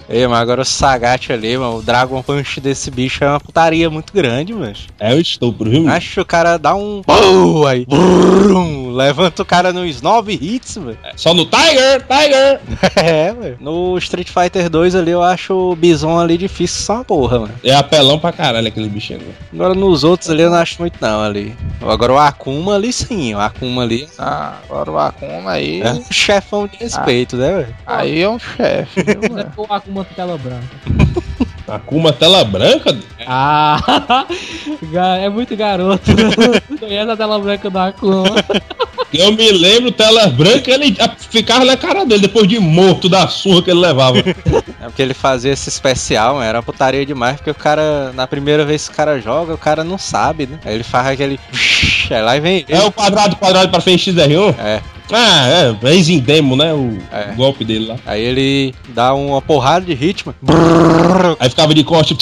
Ei, 0.10 0.28
mas 0.28 0.40
agora 0.40 0.62
o 0.62 0.66
Sagat 0.66 1.32
ali, 1.32 1.58
mano, 1.58 1.78
o 1.78 1.82
Dragon 1.82 2.22
Punch 2.22 2.60
desse 2.60 2.92
bicho 2.92 3.24
é 3.24 3.30
uma 3.30 3.40
putaria 3.40 3.90
muito 3.90 4.12
grande, 4.14 4.54
mano. 4.54 4.74
É 5.00 5.14
um 5.14 5.20
estupro, 5.20 5.70
viu? 5.70 5.84
mano? 5.84 5.96
Acho 5.96 6.16
que 6.16 6.22
o 6.22 6.26
cara 6.26 6.58
dá 6.58 6.76
um. 6.76 7.02
Bum, 7.06 7.66
aí. 7.66 7.86
brum, 7.86 8.92
levanta 8.92 9.42
o 9.42 9.46
cara 9.46 9.72
nos 9.72 10.02
9 10.02 10.34
hits, 10.34 10.78
mano. 10.78 10.98
Só 11.16 11.34
no 11.34 11.46
Tiger, 11.46 12.06
Tiger. 12.08 12.60
É, 12.96 13.34
velho. 13.34 13.58
No 13.60 13.98
Street 13.98 14.30
Fighter 14.30 14.70
2 14.70 14.96
ali 14.96 15.12
eu 15.12 15.24
acho 15.24 15.54
o 15.54 15.76
Bison 15.76 16.20
ali 16.20 16.38
difícil 16.38 16.84
só 16.84 16.96
uma 16.96 17.06
porra, 17.06 17.40
mano. 17.40 17.54
É 17.64 17.74
apelão 17.74 18.11
pra 18.20 18.32
caralho 18.32 18.68
aquele 18.68 18.90
bichinho. 18.90 19.20
né? 19.20 19.34
Agora 19.54 19.74
nos 19.74 20.04
outros 20.04 20.30
ali 20.30 20.42
eu 20.44 20.50
não 20.50 20.58
acho 20.58 20.80
muito 20.80 20.98
não 21.02 21.22
ali. 21.24 21.56
Agora 21.82 22.14
o 22.14 22.18
Akuma 22.18 22.76
ali 22.76 22.92
sim, 22.94 23.34
o 23.36 23.40
Akuma 23.40 23.82
ali 23.84 24.08
Ah, 24.18 24.56
agora 24.70 24.92
o 24.92 24.98
Akuma 24.98 25.52
aí. 25.52 25.82
é 25.82 25.92
um 25.94 26.04
chefão 26.12 26.68
de 26.68 26.78
respeito, 26.78 27.36
né, 27.38 27.52
velho? 27.52 27.76
Aí 27.86 28.22
é 28.22 28.30
um 28.30 28.40
chefe, 28.40 29.02
É 29.02 29.60
o 29.60 29.74
Akuma 29.74 30.06
tela 30.06 30.38
branca. 30.38 30.68
Akuma 31.68 32.12
tela 32.12 32.44
branca? 32.44 32.98
Ah, 33.26 34.26
é 35.22 35.30
muito 35.30 35.56
garoto. 35.56 36.12
Conhece 36.80 37.12
a 37.12 37.16
tela 37.16 37.40
branca 37.40 37.70
do 37.70 37.80
Akuma. 37.80 38.24
Eu 39.14 39.32
me 39.34 39.52
lembro, 39.52 39.92
tela 39.92 40.28
branca, 40.28 40.72
ele 40.72 40.96
ficava 41.30 41.66
na 41.66 41.76
cara 41.76 42.06
dele 42.06 42.22
depois 42.22 42.48
de 42.48 42.60
morto 42.60 43.10
da 43.10 43.28
surra 43.28 43.62
que 43.62 43.70
ele 43.72 43.80
levava. 43.80 44.20
É 44.20 44.86
porque 44.86 45.02
ele 45.02 45.14
fazia 45.14 45.52
esse 45.52 45.70
especial, 45.70 46.36
mano, 46.36 46.46
era 46.46 46.62
putaria 46.64 47.06
demais, 47.06 47.38
porque 47.38 47.52
o 47.52 47.56
cara, 47.56 48.12
na 48.14 48.26
primeira 48.26 48.66
vez 48.66 48.88
que 48.88 48.94
o 48.94 48.98
cara 48.98 49.20
joga, 49.20 49.54
o 49.54 49.58
cara 49.58 49.84
não 49.84 49.98
sabe, 49.98 50.48
né? 50.48 50.60
Aí 50.66 50.76
ele 50.76 50.84
faz 50.84 51.08
aquele. 51.08 51.40
Aí 52.10 52.22
lá 52.22 52.40
vem 52.40 52.58
ele. 52.58 52.66
É 52.70 52.84
o 52.84 52.92
quadrado, 52.92 53.36
quadrado 53.36 53.70
pra 53.70 53.82
frente 53.82 54.12
XR1? 54.12 54.56
É. 54.60 54.82
Ah, 55.14 55.48
é, 55.50 55.88
é 55.90 55.96
easy 55.96 56.22
demo, 56.22 56.56
né? 56.56 56.74
O, 56.74 56.98
É. 57.12 57.32
o 57.34 57.36
golpe 57.36 57.66
dele 57.66 57.88
lá. 57.88 57.96
Aí 58.06 58.22
ele 58.22 58.74
dá 58.90 59.14
uma 59.14 59.42
porrada 59.42 59.86
de 59.86 59.94
ritmo. 59.94 60.34
Aí 61.38 61.50
ficava 61.50 61.74
de 61.74 61.84
corte. 61.84 62.16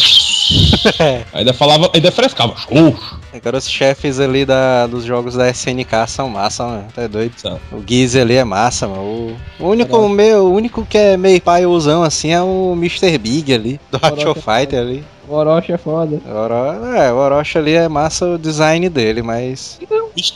Ainda 1.33 1.53
falava, 1.53 1.89
ainda 1.93 2.11
frescava. 2.11 2.55
Xoxo. 2.57 3.19
Agora 3.33 3.57
os 3.57 3.69
chefes 3.69 4.19
ali 4.19 4.45
da, 4.45 4.87
dos 4.87 5.05
jogos 5.05 5.35
da 5.35 5.49
SNK 5.49 6.07
são 6.07 6.29
massa, 6.29 6.65
mano. 6.65 6.87
Tá 6.93 7.07
doido? 7.07 7.33
São. 7.37 7.59
O 7.71 7.83
Giz 7.85 8.15
ali 8.15 8.35
é 8.35 8.43
massa, 8.43 8.87
mano. 8.87 9.01
O, 9.01 9.37
o 9.59 9.67
único, 9.69 9.97
o 9.97 10.09
meu, 10.09 10.45
o 10.45 10.53
único 10.53 10.85
que 10.85 10.97
é 10.97 11.17
meio 11.17 11.39
paiozão 11.39 12.03
assim 12.03 12.31
é 12.31 12.41
o 12.41 12.73
Mr. 12.75 13.17
Big 13.17 13.53
ali, 13.53 13.79
do 13.91 13.97
Hot 13.97 14.21
Show 14.21 14.35
Fighter 14.35 14.79
ali. 14.79 15.03
O 15.27 15.35
Orochi 15.35 15.71
é 15.71 15.77
foda. 15.77 16.19
Oro, 16.27 16.95
é, 16.95 17.13
o 17.13 17.17
Orochi 17.17 17.59
ali 17.59 17.73
é 17.73 17.87
massa 17.87 18.25
o 18.25 18.37
design 18.37 18.89
dele, 18.89 19.21
mas. 19.21 19.79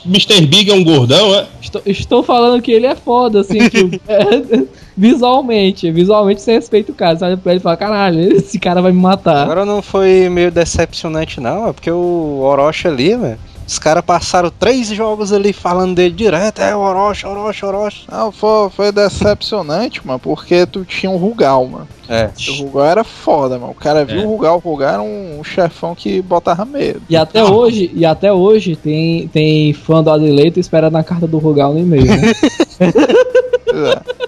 Mr. 0.05 0.45
Big 0.45 0.69
é 0.69 0.73
um 0.73 0.83
gordão, 0.83 1.33
é? 1.33 1.47
Estou, 1.59 1.81
estou 1.83 2.21
falando 2.21 2.61
que 2.61 2.71
ele 2.71 2.85
é 2.85 2.95
foda, 2.95 3.41
assim, 3.41 3.57
que, 3.69 3.99
é, 4.07 4.63
visualmente. 4.95 5.91
Visualmente 5.91 6.41
você 6.41 6.53
respeita 6.53 6.91
o 6.91 6.95
cara. 6.95 7.17
Você 7.17 7.25
olha 7.25 7.37
pra 7.37 7.51
ele 7.51 7.59
e 7.59 7.63
fala, 7.63 7.77
caralho, 7.77 8.19
esse 8.35 8.59
cara 8.59 8.81
vai 8.81 8.91
me 8.91 9.01
matar. 9.01 9.43
Agora 9.43 9.65
não 9.65 9.81
foi 9.81 10.29
meio 10.29 10.51
decepcionante, 10.51 11.39
não, 11.39 11.67
é 11.69 11.73
porque 11.73 11.91
o 11.91 12.39
Orochi 12.41 12.87
ali, 12.87 13.15
velho. 13.15 13.37
Os 13.65 13.79
caras 13.79 14.03
passaram 14.03 14.51
três 14.59 14.87
jogos 14.89 15.31
ali 15.31 15.53
falando 15.53 15.95
dele 15.95 16.13
direto, 16.13 16.61
é 16.61 16.75
Orochi, 16.75 17.25
Orochi, 17.25 17.65
Orochi. 17.65 18.05
Não, 18.11 18.29
foi, 18.29 18.69
foi 18.69 18.91
decepcionante, 18.91 20.05
mano, 20.05 20.19
porque 20.19 20.65
tu 20.65 20.83
tinha 20.83 21.09
um 21.09 21.15
Rugal, 21.15 21.65
mano. 21.65 21.87
É. 22.09 22.29
O 22.49 22.63
Rugal 22.65 22.85
era 22.85 23.03
foda, 23.05 23.57
mano. 23.57 23.71
O 23.71 23.75
cara 23.75 24.03
viu 24.03 24.21
É. 24.21 24.25
o 24.25 24.27
Rugal, 24.27 24.57
o 24.57 24.69
Rugal 24.69 24.93
era 24.95 25.01
um, 25.01 25.39
um 25.39 25.43
chefão 25.45 25.95
que 25.95 26.21
botava 26.21 26.65
medo. 26.65 27.01
E 27.09 27.15
até 27.15 27.41
hoje, 27.41 27.89
e 27.95 28.05
até 28.05 28.33
hoje 28.33 28.75
tem, 28.75 29.29
tem 29.29 29.71
fã 29.71 30.03
do 30.03 30.11
Adeleito 30.11 30.59
esperando 30.59 30.97
a 30.97 31.03
carta 31.03 31.25
do 31.25 31.37
Rugal 31.37 31.73
no 31.73 31.79
e-mail, 31.79 32.05
né? 32.05 32.33
É. 33.73 34.22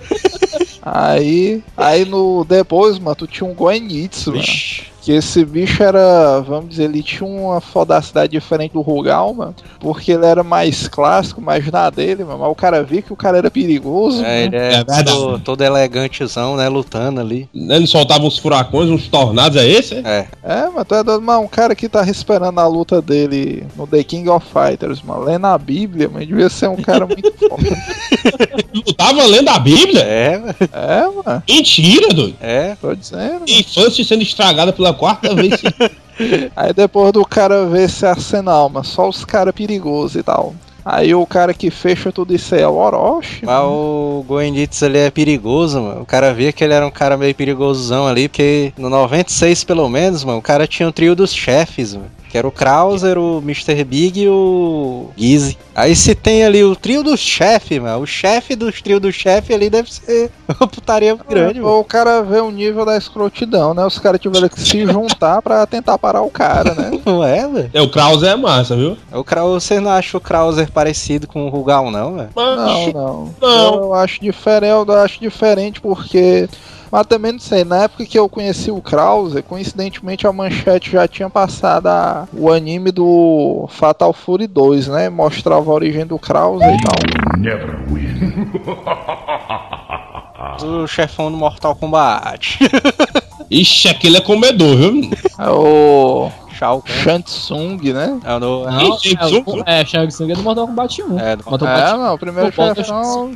Aí, 0.85 1.63
aí 1.75 2.05
no 2.05 2.45
depois, 2.45 2.99
mano, 2.99 3.15
tu 3.15 3.25
tinha 3.27 3.49
um 3.49 3.55
Goenitsu, 3.55 4.31
mano. 4.31 4.43
Que 5.06 5.11
esse 5.11 5.45
bicho 5.45 5.84
era, 5.84 6.40
vamos 6.41 6.72
dizer, 6.72 6.86
ele 6.86 7.03
tinha 7.03 7.30
uma 7.30 7.61
fodacidade 7.61 8.32
diferente 8.32 8.72
do 8.72 8.82
Rugal, 8.82 9.36
mano. 9.36 9.53
Porque 9.80 10.14
ele 10.14 10.26
era 10.26 10.44
mais 10.44 10.88
clássico, 10.88 11.40
mais 11.40 11.69
na 11.72 11.91
dele, 11.91 12.23
mano. 12.23 12.40
Mas 12.40 12.49
o 12.49 12.56
cara 12.56 12.82
via 12.82 13.03
que 13.03 13.14
o 13.14 13.15
cara 13.15 13.38
era 13.38 13.52
perigoso. 13.52 14.26
É, 14.26 14.45
ele 14.45 14.56
é, 14.56 14.65
É 14.65 14.69
verdade. 14.77 15.11
todo, 15.11 15.40
todo 15.41 15.61
elegantezão, 15.64 16.56
né? 16.56 16.68
Lutando 16.68 17.22
ali. 17.22 17.48
Ele 17.53 17.86
soltava 17.86 18.23
uns 18.26 18.40
furacões, 18.40 18.90
uns 18.90 19.07
tornados, 19.07 19.57
é 19.61 19.68
esse? 19.69 19.94
é? 20.03 20.26
É. 20.41 20.69
Mas 20.73 20.88
tu 20.88 20.95
é 20.95 21.03
doido, 21.03 21.22
mano. 21.22 21.41
Um 21.41 21.48
cara 21.48 21.76
que 21.76 21.88
tá 21.88 22.03
esperando 22.10 22.57
a 22.60 22.68
luta 22.68 22.99
dele 22.99 23.64
no 23.76 23.86
The 23.86 24.03
King 24.03 24.27
of 24.30 24.44
Fighters, 24.52 25.03
mano. 25.03 25.26
Lendo 25.26 25.45
a 25.45 25.57
Bíblia, 25.60 26.10
mano. 26.10 26.26
Devia 26.26 26.49
ser 26.49 26.68
um 26.68 26.77
cara 26.77 27.06
muito 27.06 27.32
foda. 27.38 27.77
Lutava 28.73 29.23
lendo 29.26 29.49
a 29.49 29.60
Bíblia? 29.60 30.02
É, 30.02 30.40
velho. 30.40 30.56
É, 30.73 31.02
mano. 31.23 31.44
Mentira, 31.48 32.07
doido. 32.10 32.36
é. 32.41 32.76
Tô 32.82 32.95
dizendo. 32.95 33.44
Infância 33.48 34.03
sendo 34.03 34.23
estragada 34.23 34.73
pela 34.73 34.94
quarta 34.95 35.35
vez. 35.35 35.61
Aí 36.55 36.73
depois 36.73 37.11
do 37.11 37.26
cara 37.26 37.65
ver 37.65 37.84
esse 37.84 38.05
arsenal, 38.05 38.69
mas 38.69 38.88
só 38.88 39.07
os 39.07 39.26
caras 39.26 39.53
perigosos 39.53 40.15
e 40.15 40.23
tal. 40.23 40.55
Aí 40.85 41.15
o 41.15 41.26
cara 41.26 41.51
que 41.51 41.72
fecha 41.72 42.11
tudo 42.11 42.35
isso 42.35 42.53
aí 42.53 42.61
é 42.61 42.67
o 42.67 42.76
Orochi. 42.76 43.43
Mas 43.43 43.63
o 43.63 44.23
Goenitsu 44.27 44.85
ali 44.85 44.99
é 44.99 45.09
perigoso, 45.09 45.81
mano. 45.81 46.01
O 46.01 46.05
cara 46.05 46.31
via 46.31 46.53
que 46.53 46.63
ele 46.63 46.76
era 46.76 46.85
um 46.85 46.91
cara 46.91 47.17
meio 47.17 47.34
perigosozão 47.34 48.05
ali, 48.05 48.30
porque 48.30 48.72
no 48.77 48.88
96, 48.88 49.63
pelo 49.63 49.89
menos, 49.89 50.23
mano, 50.23 50.38
o 50.38 50.43
cara 50.43 50.67
tinha 50.67 50.88
um 50.88 50.91
trio 50.91 51.15
dos 51.15 51.34
chefes, 51.34 51.95
mano. 51.95 52.11
Que 52.35 52.39
era 52.39 52.47
o 52.49 52.51
Krauser, 52.51 53.17
o 53.17 53.37
Mr. 53.37 53.81
Big 53.85 54.23
e 54.23 54.27
o 54.27 55.09
Gizzy. 55.15 55.57
Aí 55.73 55.95
se 55.95 56.13
tem 56.13 56.43
ali 56.43 56.65
o 56.65 56.75
trio 56.75 57.01
dos 57.01 57.17
chefes, 57.17 57.81
mano. 57.81 58.01
O 58.01 58.05
chefe 58.05 58.57
dos 58.57 58.81
trio 58.81 58.99
do 58.99 59.09
chefe 59.09 59.53
ali 59.53 59.69
deve 59.69 59.89
ser 59.89 60.29
uma 60.59 60.67
putaria 60.67 61.15
grande, 61.15 61.61
mano. 61.61 61.75
Ou 61.75 61.79
o 61.79 61.85
cara 61.85 62.21
vê 62.23 62.41
o 62.41 62.51
nível 62.51 62.83
da 62.83 62.97
escrotidão, 62.97 63.73
né? 63.73 63.85
Os 63.85 63.97
caras 63.99 64.19
tiveram 64.19 64.49
que 64.49 64.59
se 64.59 64.85
juntar 64.85 65.41
pra 65.41 65.65
tentar 65.65 65.97
parar 65.97 66.23
o 66.23 66.29
cara, 66.29 66.73
né? 66.73 66.99
Não 67.05 67.23
é, 67.23 67.47
velho? 67.47 67.69
é, 67.73 67.81
o 67.81 67.89
Krause 67.89 68.27
é 68.27 68.35
massa, 68.35 68.75
viu? 68.75 68.97
O 69.13 69.23
Krauser, 69.23 69.61
você 69.61 69.79
não 69.79 69.91
acha 69.91 70.17
o 70.17 70.19
Krauser 70.19 70.69
parecido 70.69 71.27
com 71.27 71.45
o 71.45 71.49
Rugal, 71.49 71.89
não, 71.89 72.15
velho? 72.15 72.29
Não, 72.35 72.91
não. 72.91 73.35
Não. 73.41 73.75
Eu 73.75 73.93
acho 73.93 74.19
diferente, 74.19 74.89
eu 74.89 74.91
acho 74.91 75.21
diferente 75.21 75.79
porque. 75.79 76.49
Mas 76.95 77.07
também 77.07 77.34
não 77.34 77.39
sei, 77.39 77.65
na 77.65 77.84
época 77.84 78.05
que 78.05 78.17
eu 78.17 78.30
conheci 78.30 78.72
o 78.72 78.81
Krause, 78.81 79.41
coincidentemente 79.41 80.26
a 80.26 80.31
manchete 80.31 80.91
já 80.91 81.05
tinha 81.05 81.30
passado 81.30 81.88
a- 81.88 82.26
o 82.31 82.49
anime 82.49 82.89
do 82.89 83.67
Fatal 83.69 84.13
Fury 84.13 84.47
2, 84.47 84.88
né? 84.88 85.09
Mostrava 85.09 85.69
a 85.69 85.73
origem 85.73 86.05
do 86.05 86.17
Krause 86.17 86.63
e 86.63 86.77
tal. 86.81 87.38
Never 87.38 87.76
win. 87.91 88.49
O 90.63 90.88
chefão 90.88 91.30
do 91.30 91.35
Mortal 91.38 91.76
Kombat. 91.76 92.59
Ixi, 93.51 93.89
aquele 93.89 94.17
é 94.17 94.22
comedor, 94.22 94.73
viu? 94.77 95.09
É 95.38 95.49
o 95.49 96.30
Shao 96.57 96.82
Kahn. 96.82 96.94
Shansung, 97.03 97.77
né? 97.94 98.19
É 98.23 98.34
o 98.36 98.40
do... 98.40 98.65
Não, 98.65 98.94
é, 98.94 98.98
Tsung? 98.98 99.44
o- 99.45 99.64
é, 99.65 99.86
Shang 99.86 100.07
Tsung 100.07 100.32
é 100.32 100.36
do 100.36 100.44
Mortal 100.44 100.68
Kombat 100.68 101.02
1. 101.03 101.19
É, 101.19 101.36
do 101.36 101.44
Mortal 101.49 101.68
É, 101.68 101.72
Kombat 101.76 101.98
não, 101.98 102.14
o 102.14 102.18
primeiro 102.18 102.49
chefão 102.52 102.68
é 102.68 102.72
o 102.72 102.76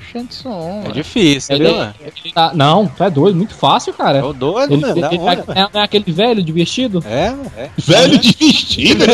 Shansung. 0.02 0.82
É 0.84 0.88
né? 0.88 0.92
difícil, 0.94 1.56
Ele, 1.56 1.66
viu, 1.68 1.76
ele 2.00 2.34
tá, 2.34 2.52
não, 2.54 2.88
tu 2.88 3.04
é 3.04 3.10
doido, 3.10 3.36
muito 3.36 3.54
fácil, 3.54 3.94
cara. 3.94 4.20
É 4.20 4.24
o 4.24 4.34
doido, 4.34 4.74
Ele, 4.74 4.82
mano. 4.82 4.94
ele, 4.94 5.02
Da 5.02 5.08
ele 5.14 5.20
onde, 5.20 5.42
é, 5.76 5.80
é 5.80 5.84
aquele 5.84 6.12
velho 6.12 6.44
de 6.44 6.52
vestido? 6.52 7.04
É, 7.06 7.34
é. 7.58 7.70
Velho 7.78 8.18
de 8.18 8.32
vestido, 8.38 9.06
né? 9.06 9.14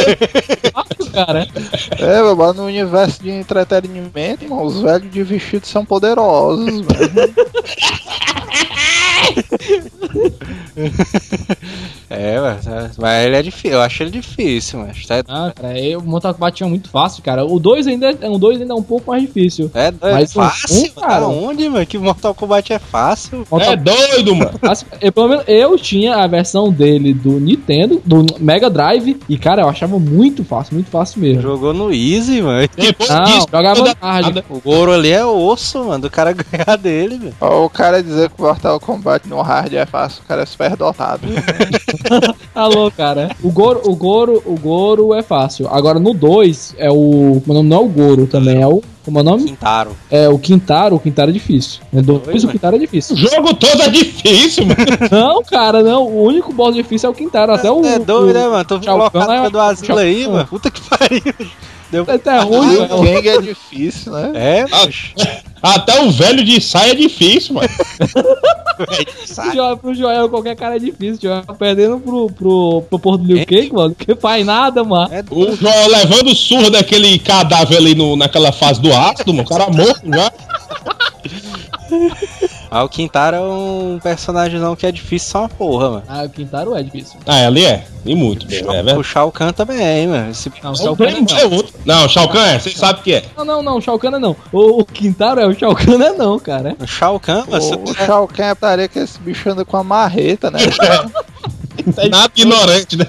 Fácil, 0.73 1.11
cara. 1.11 1.47
É, 1.97 2.53
no 2.53 2.65
universo 2.65 3.21
de 3.23 3.31
entretenimento, 3.31 4.43
irmão, 4.43 4.63
os 4.63 4.81
velhos 4.81 5.09
de 5.11 5.23
vestido 5.23 5.65
são 5.65 5.85
poderosos, 5.85 6.81
velho. 6.81 7.35
É, 12.09 12.39
mano. 12.39 12.59
Mas 12.97 13.25
ele 13.25 13.35
é 13.35 13.41
difícil. 13.41 13.71
Eu 13.71 13.81
acho 13.81 13.94
ele 14.03 14.11
difícil, 14.11 14.79
mas 14.79 15.05
tá. 15.05 15.23
Ah, 15.27 15.51
cara, 15.55 15.79
eu, 15.79 15.99
o 15.99 16.03
Mortal 16.03 16.33
Kombat 16.33 16.63
é 16.63 16.67
muito 16.67 16.89
fácil, 16.89 17.23
cara. 17.23 17.45
O 17.45 17.59
2 17.59 17.87
ainda, 17.87 18.11
é- 18.21 18.29
o 18.29 18.37
2 18.37 18.61
ainda 18.61 18.73
é 18.73 18.75
um 18.77 18.83
pouco 18.83 19.11
mais 19.11 19.21
difícil. 19.21 19.69
É, 19.73 19.87
é 19.87 20.11
Mas 20.13 20.33
fácil, 20.33 20.83
um, 20.97 21.01
cara-. 21.01 21.27
Onde, 21.27 21.69
mano? 21.69 21.85
Que 21.85 21.97
Mortal 21.97 22.33
Kombat 22.33 22.73
é 22.73 22.79
fácil. 22.79 23.45
Mortal 23.49 23.73
É 23.73 23.75
doido, 23.75 24.35
mano. 24.35 24.51
Fácil. 24.59 24.87
Eu, 25.01 25.11
pelo 25.11 25.27
menos 25.29 25.43
eu 25.47 25.77
tinha 25.77 26.15
a 26.15 26.27
versão 26.27 26.71
dele 26.71 27.13
do 27.13 27.39
Nintendo, 27.39 28.01
do 28.05 28.25
Mega 28.39 28.69
Drive, 28.69 29.19
e 29.29 29.37
cara, 29.37 29.61
eu 29.63 29.69
achava 29.69 29.99
muito 29.99 30.43
fácil, 30.43 30.75
muito 30.75 30.89
fácil 30.89 31.21
mesmo. 31.21 31.41
Jogou 31.41 31.73
no 31.73 31.91
Easy, 31.93 32.41
mano. 32.41 32.67
Depois 32.75 33.09
Não, 33.09 33.23
disso, 33.23 33.47
jogava 33.51 33.95
hard. 34.01 34.43
O 34.49 34.59
Goro 34.59 34.93
ali 34.93 35.11
é 35.11 35.23
osso, 35.25 35.83
mano, 35.83 36.03
do 36.03 36.09
cara 36.09 36.33
ganhar 36.33 36.77
dele, 36.77 37.17
velho. 37.17 37.35
O 37.39 37.69
cara 37.69 38.01
dizer 38.01 38.29
que 38.29 38.41
o 38.41 38.45
Mortal 38.45 38.79
Kombat 38.79 39.27
no 39.27 39.41
hard 39.41 39.73
é 39.73 39.85
fácil, 39.85 40.21
o 40.23 40.27
cara 40.27 40.41
é 40.43 40.45
super 40.45 40.75
dotado. 40.75 41.21
Alô, 42.53 42.89
cara. 42.91 43.29
O 43.43 43.51
Goro, 43.51 43.81
o 43.85 43.95
Goro, 43.95 44.41
o 44.45 44.55
Goro 44.57 45.13
é 45.13 45.21
fácil. 45.21 45.67
Agora 45.69 45.99
no 45.99 46.13
2 46.13 46.75
é 46.77 46.89
o. 46.91 47.41
Como 47.45 47.57
é 47.57 47.61
o 47.61 47.63
nome? 47.63 47.69
Não 47.69 47.77
é 47.77 47.79
o 47.79 47.87
Goro 47.87 48.27
também, 48.27 48.61
é 48.61 48.67
o. 48.67 48.81
Como 49.03 49.19
é 49.19 49.21
o 49.21 49.23
nome? 49.23 49.43
Quintaro. 49.45 49.91
É 50.09 50.27
o 50.27 50.39
Quintaro, 50.39 50.95
o 50.95 50.99
Quintaro 50.99 51.29
é 51.29 51.33
difícil. 51.33 51.79
No 51.93 52.01
2 52.01 52.43
o 52.43 52.47
Quintaro 52.47 52.75
é 52.75 52.79
difícil. 52.79 53.15
O 53.15 53.19
jogo 53.19 53.53
todo 53.53 53.81
é 53.83 53.89
difícil, 53.89 54.65
mano. 54.65 54.79
Não, 55.11 55.43
cara, 55.43 55.83
não. 55.83 56.07
O 56.07 56.23
único 56.23 56.51
boss 56.51 56.73
difícil 56.75 57.07
é 57.07 57.11
o 57.11 57.15
Quintaro. 57.15 57.53
Até 57.53 57.71
o. 57.71 57.85
é 57.85 57.99
doido, 57.99 58.31
o- 58.31 58.33
né, 58.33 58.47
mano? 58.47 58.65
Tô 58.65 58.79
Kahn 58.79 59.45
é- 59.45 59.49
do 59.49 59.59
asilo 59.59 59.97
aí, 59.99 60.27
mano. 60.27 60.47
Puta 60.47 60.71
que 60.71 60.81
pariu. 60.81 61.21
Deu... 61.91 62.03
Até 62.07 62.37
é 62.37 62.41
ruim, 62.41 62.77
o 62.77 63.01
velho. 63.03 63.15
Kang 63.15 63.29
é 63.29 63.41
difícil, 63.41 64.11
né? 64.11 64.31
É, 64.35 64.65
Ah, 64.71 64.85
bicho. 64.87 65.13
Até 65.61 66.01
o 66.01 66.11
velho 66.11 66.43
de 66.43 66.59
saia 66.61 66.91
é 66.91 66.95
difícil, 66.95 67.55
mano. 67.55 67.69
Pro 68.75 69.53
Jo- 69.53 69.77
Pro 69.77 69.93
Joel, 69.95 70.29
qualquer 70.29 70.55
cara 70.55 70.75
é 70.75 70.79
difícil. 70.79 71.17
Joel 71.21 71.43
perdendo 71.57 71.99
pro, 71.99 72.29
pro, 72.29 72.81
pro 72.89 72.99
Porto 72.99 73.23
do 73.23 73.33
Liu 73.33 73.45
Kang, 73.45 73.71
mano. 73.73 73.95
Que 73.95 74.15
faz 74.15 74.45
nada, 74.45 74.83
mano. 74.83 75.13
É 75.13 75.23
O 75.31 75.55
Joel 75.55 75.87
levando 75.89 76.35
surra 76.35 76.69
daquele 76.69 77.17
cadáver 77.19 77.77
ali 77.77 77.95
no, 77.95 78.15
naquela 78.15 78.51
fase 78.51 78.81
do 78.81 78.93
ácido, 78.93 79.33
mano. 79.33 79.45
O 79.45 79.49
cara 79.49 79.69
morto 79.69 80.01
já. 80.13 80.31
Ah, 82.75 82.83
o 82.83 82.89
Quintaro 82.89 83.37
é 83.37 83.39
um 83.39 83.97
personagemzão 84.03 84.75
que 84.75 84.85
é 84.85 84.91
difícil 84.91 85.29
só 85.31 85.39
uma 85.43 85.47
porra, 85.47 85.91
mano. 85.91 86.03
Ah, 86.09 86.23
o 86.25 86.29
Quintaro 86.29 86.75
é 86.75 86.83
difícil. 86.83 87.17
Ah, 87.25 87.47
ali 87.47 87.63
é. 87.63 87.85
E 88.05 88.13
muito, 88.13 88.45
mesmo, 88.45 88.69
é 88.69 88.97
O. 88.97 89.01
Shao 89.01 89.31
Kahn 89.31 89.53
também, 89.53 90.05
mano. 90.09 90.29
Esse... 90.29 90.51
Não, 90.61 90.71
o 90.71 90.73
É 90.73 90.77
Shao 90.77 90.91
o 90.91 90.97
Kahn 90.97 91.21
não. 91.21 91.37
é 91.37 91.45
outro. 91.45 91.73
Não, 91.85 92.09
Shao 92.09 92.27
Kahn 92.27 92.45
é, 92.45 92.59
vocês 92.59 92.75
sabem 92.75 92.99
o 92.99 93.03
que 93.05 93.13
é. 93.13 93.23
Não, 93.37 93.45
não, 93.45 93.63
não, 93.63 93.77
o 93.77 93.81
Shao 93.81 93.97
Kahn 93.97 94.17
é 94.17 94.19
não. 94.19 94.35
O, 94.51 94.81
o 94.81 94.85
Quintaro 94.85 95.39
é, 95.39 95.47
o 95.47 95.57
Shao 95.57 95.73
Kahn 95.73 96.03
é 96.03 96.11
não, 96.11 96.37
cara. 96.37 96.75
O 96.77 96.85
Shao 96.85 97.17
Kahn, 97.17 97.45
mano. 97.49 97.63
O, 97.65 97.91
o 97.91 97.95
Shao 97.95 98.27
Kahn 98.27 98.47
é 98.47 98.55
putaria 98.55 98.87
que 98.89 98.99
esse 98.99 99.17
bicho 99.19 99.49
anda 99.49 99.63
com 99.63 99.77
a 99.77 99.83
marreta, 99.83 100.51
né? 100.51 100.59
Nada 102.09 102.31
ignorante, 102.35 102.97
né? 102.97 103.05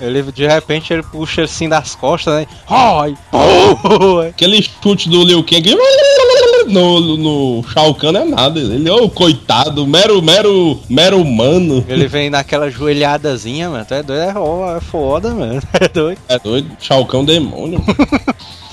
Ele, 0.00 0.22
de 0.22 0.46
repente, 0.46 0.92
ele 0.92 1.02
puxa 1.02 1.44
assim 1.44 1.68
das 1.68 1.94
costas, 1.94 2.34
né? 2.34 2.46
Ai, 2.68 3.16
porra. 3.30 4.28
Aquele 4.28 4.62
chute 4.62 5.08
do 5.08 5.22
Liu 5.24 5.42
Kang 5.44 5.74
no, 6.66 7.16
no 7.16 7.64
Shao 7.68 7.94
Kahn 7.94 8.16
é 8.16 8.24
nada. 8.24 8.60
Ele 8.60 8.88
é 8.88 8.92
o 8.92 9.08
coitado, 9.08 9.86
mero, 9.86 10.20
mero, 10.22 10.80
mero 10.88 11.20
humano. 11.20 11.84
Ele 11.88 12.06
vem 12.06 12.30
naquela 12.30 12.70
joelhadazinha, 12.70 13.70
mano. 13.70 13.84
Tu 13.84 13.94
é 13.94 14.02
doido, 14.02 14.20
é, 14.20 14.76
é 14.76 14.80
foda, 14.80 15.30
mano. 15.30 15.60
É 15.80 15.88
doido. 15.88 16.18
É 16.28 16.38
doido, 16.38 16.70
Shao 16.80 17.04
Kahn 17.04 17.22
é 17.22 17.26
demônio. 17.26 17.82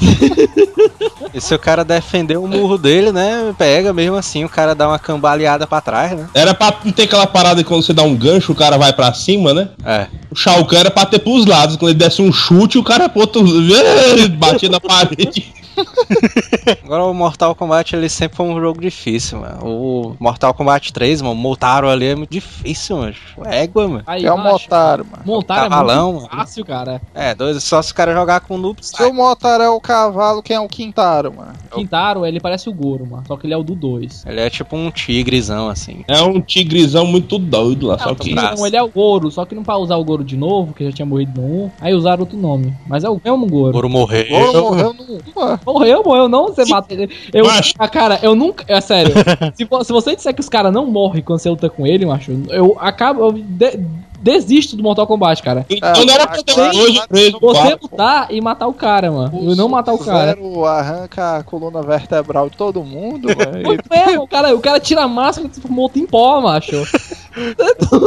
E 1.33 1.39
se 1.39 1.53
o 1.53 1.59
cara 1.59 1.85
defender 1.85 2.37
o 2.37 2.47
murro 2.47 2.77
dele, 2.77 3.11
né? 3.11 3.53
Pega 3.57 3.93
mesmo 3.93 4.15
assim, 4.15 4.43
o 4.43 4.49
cara 4.49 4.75
dá 4.75 4.87
uma 4.87 4.99
cambaleada 4.99 5.65
pra 5.65 5.79
trás, 5.79 6.11
né? 6.11 6.27
Era 6.33 6.53
pra 6.53 6.75
não 6.83 6.91
ter 6.91 7.03
aquela 7.03 7.25
parada 7.25 7.63
que 7.63 7.69
quando 7.69 7.83
você 7.83 7.93
dá 7.93 8.03
um 8.03 8.15
gancho, 8.15 8.51
o 8.51 8.55
cara 8.55 8.77
vai 8.77 8.91
pra 8.91 9.13
cima, 9.13 9.53
né? 9.53 9.69
É. 9.85 10.07
O 10.29 10.35
Shao 10.35 10.65
Kahn 10.65 10.79
era 10.79 10.91
pra 10.91 11.05
ter 11.05 11.19
pros 11.19 11.45
lados. 11.45 11.77
Quando 11.77 11.91
ele 11.91 11.99
desse 11.99 12.21
um 12.21 12.33
chute, 12.33 12.77
o 12.77 12.83
cara 12.83 13.07
pro 13.07 13.21
outro... 13.21 13.43
batia 14.37 14.69
na 14.69 14.79
parede. 14.79 15.53
Agora 16.83 17.05
o 17.05 17.13
Mortal 17.13 17.55
Kombat 17.55 17.95
ele 17.95 18.09
sempre 18.09 18.37
foi 18.37 18.45
um 18.45 18.59
jogo 18.59 18.81
difícil, 18.81 19.39
mano. 19.39 19.65
O 19.65 20.15
Mortal 20.19 20.53
Kombat 20.53 20.91
3, 20.91 21.21
mano, 21.21 21.35
Motaro 21.35 21.89
ali 21.89 22.07
é 22.07 22.15
muito 22.15 22.31
difícil, 22.31 22.97
mano. 22.97 23.15
Égua, 23.45 23.87
mano. 23.87 24.03
Aí, 24.07 24.25
É 24.25 24.31
o 24.31 24.37
Motaro, 24.37 25.05
mano. 25.05 25.23
Montar 25.25 25.65
é 25.65 25.69
Cavalão, 25.69 26.13
muito 26.13 26.29
fácil, 26.29 26.65
cara. 26.65 27.01
É, 27.13 27.33
dois, 27.33 27.63
só 27.63 27.81
se 27.81 27.91
o 27.91 27.95
cara 27.95 28.13
jogar 28.13 28.41
com 28.41 28.57
noob 28.57 28.79
Se 28.81 29.03
o 29.03 29.13
Motaro 29.13 29.63
é 29.63 29.69
o 29.69 29.79
cavalo, 29.79 30.41
quem 30.41 30.55
é 30.55 30.59
o 30.59 30.67
Quintaro, 30.67 31.33
mano? 31.33 31.53
Quintaro, 31.71 32.25
ele 32.25 32.39
parece 32.39 32.69
o 32.69 32.73
Goro, 32.73 33.05
mano. 33.05 33.23
Só 33.27 33.37
que 33.37 33.47
ele 33.47 33.53
é 33.53 33.57
o 33.57 33.63
do 33.63 33.75
2. 33.75 34.25
Ele 34.25 34.41
é 34.41 34.49
tipo 34.49 34.75
um 34.75 34.91
tigrezão, 34.91 35.69
assim. 35.69 36.03
É 36.07 36.21
um 36.21 36.41
tigrizão 36.41 37.05
muito 37.05 37.37
doido 37.37 37.87
lá, 37.87 37.97
só 37.97 38.13
que... 38.13 38.33
Não, 38.33 38.65
ele 38.65 38.75
é 38.75 38.83
o 38.83 38.89
Goro, 38.89 39.31
só 39.31 39.45
que 39.45 39.55
não 39.55 39.63
pra 39.63 39.77
usar 39.77 39.95
o 39.95 40.03
Goro 40.03 40.23
de 40.23 40.35
novo, 40.37 40.73
que 40.73 40.85
já 40.85 40.91
tinha 40.91 41.05
morrido 41.05 41.41
no 41.41 41.65
1. 41.65 41.71
Aí 41.81 41.93
usaram 41.93 42.21
outro 42.21 42.37
nome. 42.37 42.73
Mas 42.87 43.03
é 43.03 43.09
o 43.09 43.19
mesmo 43.23 43.47
Goro. 43.47 43.73
Goro 43.73 43.89
morreu. 43.89 44.25
Goro 44.29 44.63
morreu 44.63 44.93
no. 44.93 45.21
Mano, 45.35 45.59
Morreu, 45.65 46.03
morreu, 46.03 46.27
não, 46.29 46.47
você 46.47 46.65
mata 46.65 46.93
ele. 46.93 47.09
Eu, 47.33 47.45
Macho. 47.45 47.73
ah, 47.77 47.87
cara, 47.87 48.19
eu 48.21 48.35
nunca. 48.35 48.63
É 48.67 48.79
sério. 48.81 49.13
se, 49.55 49.67
se 49.85 49.91
você 49.93 50.15
disser 50.15 50.33
que 50.33 50.41
os 50.41 50.49
caras 50.49 50.73
não 50.73 50.85
morrem 50.85 51.21
quando 51.23 51.39
você 51.39 51.49
luta 51.49 51.69
com 51.69 51.85
ele, 51.85 52.05
macho, 52.05 52.31
eu 52.49 52.75
acabo. 52.79 53.21
Eu 53.25 53.31
de- 53.33 53.79
desisto 54.21 54.75
do 54.77 54.83
Mortal 54.83 55.07
Kombat, 55.07 55.41
cara. 55.41 55.65
Então 55.67 56.05
não 56.05 56.13
era 56.13 56.27
pra 56.27 56.43
ter 56.43 56.53
três, 56.53 57.31
Você 57.41 57.77
lutar 57.81 58.27
e 58.31 58.39
matar 58.39 58.67
o 58.67 58.73
cara, 58.73 59.11
mano. 59.11 59.51
E 59.51 59.55
não 59.55 59.67
matar 59.67 59.93
o 59.93 59.97
cara. 59.97 60.35
Zero 60.35 60.63
arranca 60.63 61.37
a 61.37 61.43
coluna 61.43 61.81
vertebral 61.81 62.47
de 62.47 62.55
todo 62.55 62.83
mundo, 62.83 63.29
mano. 63.35 63.79
Mesmo, 63.89 64.21
o 64.21 64.27
cara, 64.27 64.53
o 64.55 64.59
cara 64.59 64.79
tira 64.79 65.03
a 65.05 65.07
máscara 65.07 65.49
e 65.49 65.71
morto 65.71 65.97
em 65.97 66.05
pó, 66.05 66.39
macho. 66.39 66.75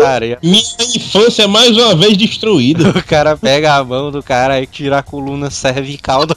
Cara, 0.01 0.39
Minha 0.43 0.62
infância 0.94 1.48
mais 1.48 1.76
uma 1.76 1.94
vez 1.97 2.16
destruída. 2.16 2.90
o 2.90 3.02
cara 3.05 3.36
pega 3.36 3.74
a 3.74 3.82
mão 3.82 4.10
do 4.10 4.22
cara 4.22 4.60
e 4.60 4.66
tira 4.66 4.98
a 4.98 5.02
coluna 5.02 5.51
cervical 5.51 6.26
do 6.26 6.36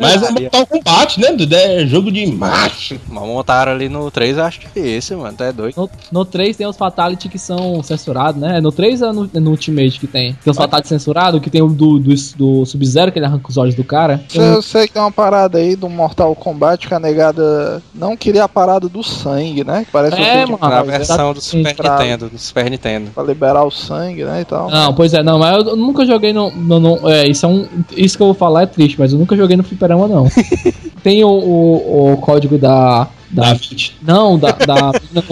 Mas 0.00 0.22
é 0.22 0.30
Mortal 0.30 0.66
Kombat, 0.66 1.20
né? 1.20 1.36
É 1.52 1.86
jogo 1.86 2.10
de 2.12 2.26
macho. 2.26 2.98
Mas 3.08 3.24
montaram 3.26 3.72
ali 3.72 3.88
no 3.88 4.10
3, 4.10 4.38
eu 4.38 4.44
acho 4.44 4.60
difícil, 4.60 5.18
mano. 5.18 5.36
Tu 5.36 5.44
é 5.44 5.52
doido. 5.52 5.74
No, 5.76 5.90
no 6.12 6.24
3 6.24 6.56
tem 6.56 6.66
os 6.66 6.76
Fatality 6.76 7.28
que 7.28 7.38
são 7.38 7.82
censurados, 7.82 8.40
né? 8.40 8.60
No 8.60 8.70
3 8.72 9.02
é 9.02 9.12
no, 9.12 9.30
é 9.34 9.40
no 9.40 9.50
Ultimate 9.50 9.98
que 9.98 10.06
tem. 10.06 10.34
Tem 10.34 10.50
os 10.50 10.56
Fatality 10.56 10.88
censurados, 10.88 11.40
que 11.40 11.50
tem 11.50 11.62
o 11.62 11.68
do, 11.68 11.98
do, 11.98 12.14
do 12.36 12.66
Sub-Zero, 12.66 13.10
que 13.12 13.18
ele 13.18 13.26
arranca 13.26 13.48
os 13.48 13.56
olhos 13.56 13.74
do 13.74 13.84
cara. 13.84 14.20
Eu, 14.34 14.42
eu 14.42 14.62
sei 14.62 14.86
que 14.86 14.92
tem 14.94 15.02
uma 15.02 15.12
parada 15.12 15.58
aí 15.58 15.74
do 15.76 15.88
Mortal 15.88 16.34
Kombat 16.34 16.86
que 16.86 16.94
a 16.94 17.00
negada 17.00 17.82
não 17.94 18.16
queria 18.16 18.44
a 18.44 18.48
parada 18.48 18.88
do 18.88 19.02
sangue, 19.02 19.64
né? 19.64 19.84
Que 19.84 19.90
parece 19.92 20.16
É, 20.20 20.44
que 20.44 20.50
mano. 20.52 20.58
Na 20.60 20.78
Ah, 20.78 20.82
versão 20.82 21.32
do 21.32 21.40
Super 21.40 21.70
exatamente. 21.72 22.00
Nintendo, 22.02 22.28
do 22.30 22.38
Super 22.38 22.70
Nintendo. 22.70 23.10
pra 23.14 23.22
liberar 23.24 23.64
o 23.64 23.70
sangue, 23.70 24.24
né? 24.24 24.40
E 24.40 24.44
tal. 24.44 24.70
Não, 24.70 24.94
pois 24.94 25.12
é, 25.14 25.22
não, 25.22 25.38
mas 25.38 25.66
eu 25.66 25.76
nunca 25.76 26.04
joguei 26.06 26.32
no. 26.32 26.50
no, 26.50 26.78
no- 26.80 27.08
é, 27.08 27.28
isso 27.28 27.44
é 27.44 27.48
um. 27.48 27.66
Isso 27.96 28.16
que 28.16 28.22
eu 28.22 28.28
vou 28.28 28.34
falar 28.34 28.62
é 28.62 28.66
triste, 28.66 28.96
mas 28.98 29.12
eu 29.12 29.18
nunca 29.18 29.36
joguei 29.36 29.56
no 29.56 29.62
fliperama, 29.80 30.06
não. 30.06 30.28
tem 31.02 31.24
o, 31.24 31.28
o, 31.28 32.12
o 32.12 32.16
código 32.18 32.58
da. 32.58 33.08
Da 33.30 33.42
Da, 33.42 33.52
20. 33.54 33.96
não, 34.02 34.38
da. 34.38 34.52
da 34.52 34.92
no, 35.12 35.22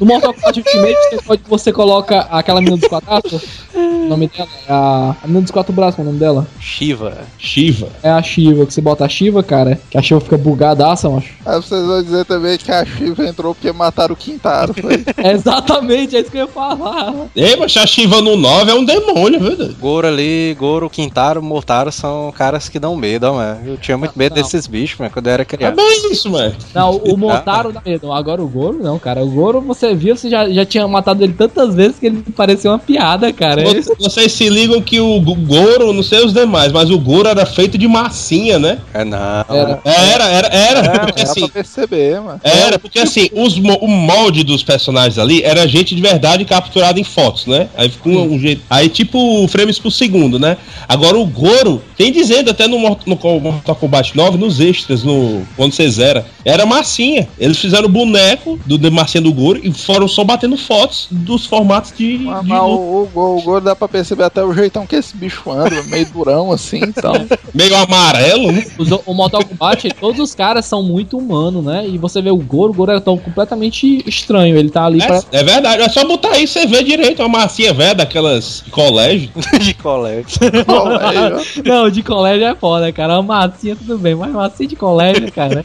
no 0.00 0.06
Mortal 0.06 0.32
Kombat 0.34 0.58
Ultimate 0.60 0.96
que 1.10 1.48
você 1.48 1.72
coloca 1.72 2.20
aquela 2.30 2.60
menina 2.60 2.76
dos 2.78 2.88
quatro 2.88 3.08
braços. 3.08 3.42
O 3.74 4.08
nome 4.08 4.28
dela 4.28 4.48
é 4.68 4.72
a. 4.72 5.16
A 5.22 5.26
menina 5.26 5.42
dos 5.42 5.50
quatro 5.50 5.72
braços, 5.72 5.96
qual 5.96 6.04
é 6.06 6.08
o 6.08 6.12
nome 6.12 6.18
dela? 6.20 6.46
Shiva. 6.60 7.18
Shiva. 7.38 7.88
É 8.02 8.10
a 8.10 8.22
Shiva, 8.22 8.64
que 8.66 8.72
você 8.74 8.80
bota 8.80 9.04
a 9.04 9.08
Shiva, 9.08 9.42
cara, 9.42 9.80
que 9.90 9.96
a 9.98 10.02
Shiva 10.02 10.20
fica 10.20 10.36
bugadaça, 10.38 11.08
macho. 11.08 11.34
Aí 11.44 11.56
vocês 11.60 11.84
vão 11.86 12.02
dizer 12.02 12.24
também 12.26 12.58
que 12.58 12.70
a 12.70 12.84
Shiva 12.84 13.26
entrou 13.26 13.54
porque 13.54 13.72
mataram 13.72 14.14
o 14.14 14.16
Quintaro. 14.16 14.74
Foi. 14.74 15.04
É 15.16 15.32
exatamente, 15.32 16.16
é 16.16 16.20
isso 16.20 16.30
que 16.30 16.36
eu 16.38 16.42
ia 16.42 16.48
falar. 16.48 17.14
Ei, 17.34 17.56
mas 17.56 17.76
a 17.76 17.86
Shiva 17.86 18.20
no 18.20 18.36
9 18.36 18.70
é 18.70 18.74
um 18.74 18.84
demônio, 18.84 19.40
viu? 19.40 19.74
Goro 19.80 20.06
ali, 20.06 20.56
Goro, 20.58 20.88
Quintaro, 20.90 21.42
Motaro 21.42 21.90
são 21.92 22.32
caras 22.36 22.68
que 22.68 22.78
dão 22.78 22.96
medo, 22.96 23.24
ó, 23.26 23.34
mano. 23.34 23.60
Eu 23.66 23.76
tinha 23.76 23.96
muito 23.98 24.12
medo 24.16 24.34
Não. 24.36 24.42
desses 24.42 24.66
bichos, 24.66 24.98
mano, 24.98 25.10
quando 25.12 25.26
eu 25.26 25.32
era 25.32 25.42
É 25.42 25.44
criança. 25.46 25.76
bem 25.76 26.12
isso, 26.12 26.30
mano. 26.30 26.54
Não, 26.74 26.96
o 26.96 27.16
Dá 27.72 27.82
medo. 27.84 28.12
Agora 28.12 28.42
o 28.42 28.48
Goro, 28.48 28.78
não, 28.82 28.98
cara. 28.98 29.22
O 29.24 29.28
Goro, 29.30 29.60
você 29.60 29.94
viu, 29.94 30.16
você 30.16 30.28
já, 30.28 30.48
já 30.50 30.64
tinha 30.64 30.86
matado 30.86 31.22
ele 31.22 31.32
tantas 31.32 31.74
vezes 31.74 31.98
que 31.98 32.06
ele 32.06 32.22
parecia 32.36 32.70
uma 32.70 32.78
piada, 32.78 33.32
cara. 33.32 33.62
Vocês- 33.64 33.88
Vocês 33.98 34.32
se 34.32 34.48
ligam 34.48 34.80
que 34.82 35.00
o 35.00 35.20
Go- 35.20 35.34
Goro, 35.34 35.92
não 35.92 36.02
sei 36.02 36.24
os 36.24 36.32
demais, 36.32 36.72
mas 36.72 36.90
o 36.90 36.98
Goro 36.98 37.28
era 37.28 37.44
feito 37.46 37.76
de 37.78 37.86
massinha, 37.88 38.58
né? 38.58 38.78
É 38.94 39.04
não. 39.04 39.18
Era. 39.48 39.80
Era, 39.84 40.24
era, 40.28 40.48
era. 40.48 40.78
É, 40.80 40.98
porque 40.98 41.20
era 41.22 41.30
assim, 41.30 41.40
pra 41.40 41.48
perceber, 41.48 42.20
mano. 42.20 42.40
Era, 42.44 42.78
porque 42.78 42.98
assim, 42.98 43.28
os, 43.34 43.56
o 43.56 43.86
molde 43.86 44.42
dos 44.44 44.62
personagens 44.62 45.18
ali 45.18 45.42
era 45.42 45.66
gente 45.68 45.94
de 45.94 46.02
verdade 46.02 46.44
capturada 46.44 46.98
em 47.00 47.04
fotos, 47.04 47.46
né? 47.46 47.68
Aí 47.76 47.88
ficou 47.88 48.12
um, 48.12 48.34
um 48.34 48.38
jeito. 48.38 48.62
Aí, 48.68 48.88
tipo, 48.88 49.46
frames 49.48 49.78
por 49.78 49.90
segundo, 49.90 50.38
né? 50.38 50.56
Agora 50.88 51.18
o 51.18 51.26
Goro, 51.26 51.82
tem 51.96 52.12
dizendo 52.12 52.50
até 52.50 52.66
no, 52.66 52.78
no 53.06 53.16
Co- 53.16 53.40
Mortal 53.40 53.74
Kombat 53.76 54.16
9, 54.16 54.38
nos 54.38 54.60
extras, 54.60 55.02
no, 55.02 55.42
quando 55.56 55.72
você 55.72 55.88
zera, 55.90 56.26
era 56.44 56.66
massinha. 56.66 57.21
Eles 57.38 57.58
fizeram 57.58 57.86
o 57.86 57.88
boneco 57.90 58.58
do, 58.66 58.76
de 58.78 58.90
massinha 58.90 59.20
do 59.22 59.32
Goro 59.32 59.60
e 59.62 59.72
foram 59.72 60.06
só 60.08 60.24
batendo 60.24 60.56
fotos 60.56 61.06
dos 61.10 61.46
formatos 61.46 61.92
de. 61.96 62.18
Mas, 62.18 62.42
de 62.42 62.48
mas 62.48 62.62
o, 62.62 63.08
o, 63.14 63.36
o 63.38 63.42
Goro 63.42 63.60
dá 63.64 63.74
pra 63.76 63.88
perceber 63.88 64.24
até 64.24 64.42
o 64.44 64.52
jeitão 64.52 64.86
que 64.86 64.96
esse 64.96 65.16
bicho 65.16 65.50
anda, 65.50 65.82
meio 65.84 66.06
durão 66.06 66.52
assim 66.52 66.78
então. 66.82 67.12
meio 67.54 67.74
amarelo, 67.76 68.50
né? 68.52 68.64
Os- 68.78 68.90
o 69.06 69.14
Mortal 69.14 69.44
Kombat, 69.44 69.88
todos 70.00 70.20
os 70.20 70.34
caras 70.34 70.64
são 70.66 70.82
muito 70.82 71.18
humanos, 71.18 71.64
né? 71.64 71.86
E 71.88 71.98
você 71.98 72.20
vê 72.22 72.30
o 72.30 72.36
Goro, 72.36 72.72
o 72.72 72.74
Goro 72.74 72.92
é 72.92 73.00
tão 73.00 73.16
completamente 73.18 74.02
estranho. 74.06 74.56
Ele 74.56 74.70
tá 74.70 74.84
ali 74.86 74.98
pra. 74.98 75.16
É, 75.32 75.40
é 75.40 75.42
verdade, 75.44 75.82
é 75.82 75.88
só 75.88 76.04
botar 76.06 76.32
aí 76.32 76.46
você 76.46 76.66
vê 76.66 76.82
direito 76.82 77.22
uma 77.22 77.28
massinha 77.40 77.72
velha 77.72 77.94
daquelas 77.94 78.62
de 78.66 78.70
colégio. 78.70 79.30
de 79.60 79.74
colégio. 79.74 80.24
Colégio. 80.66 81.62
Não, 81.64 81.90
de 81.90 82.02
colégio 82.02 82.46
é 82.46 82.54
foda, 82.54 82.92
cara. 82.92 83.20
Uma 83.20 83.38
massinha 83.48 83.76
tudo 83.76 83.98
bem, 83.98 84.14
mas 84.14 84.30
massinha 84.32 84.68
de 84.68 84.76
colégio, 84.76 85.30
cara. 85.32 85.64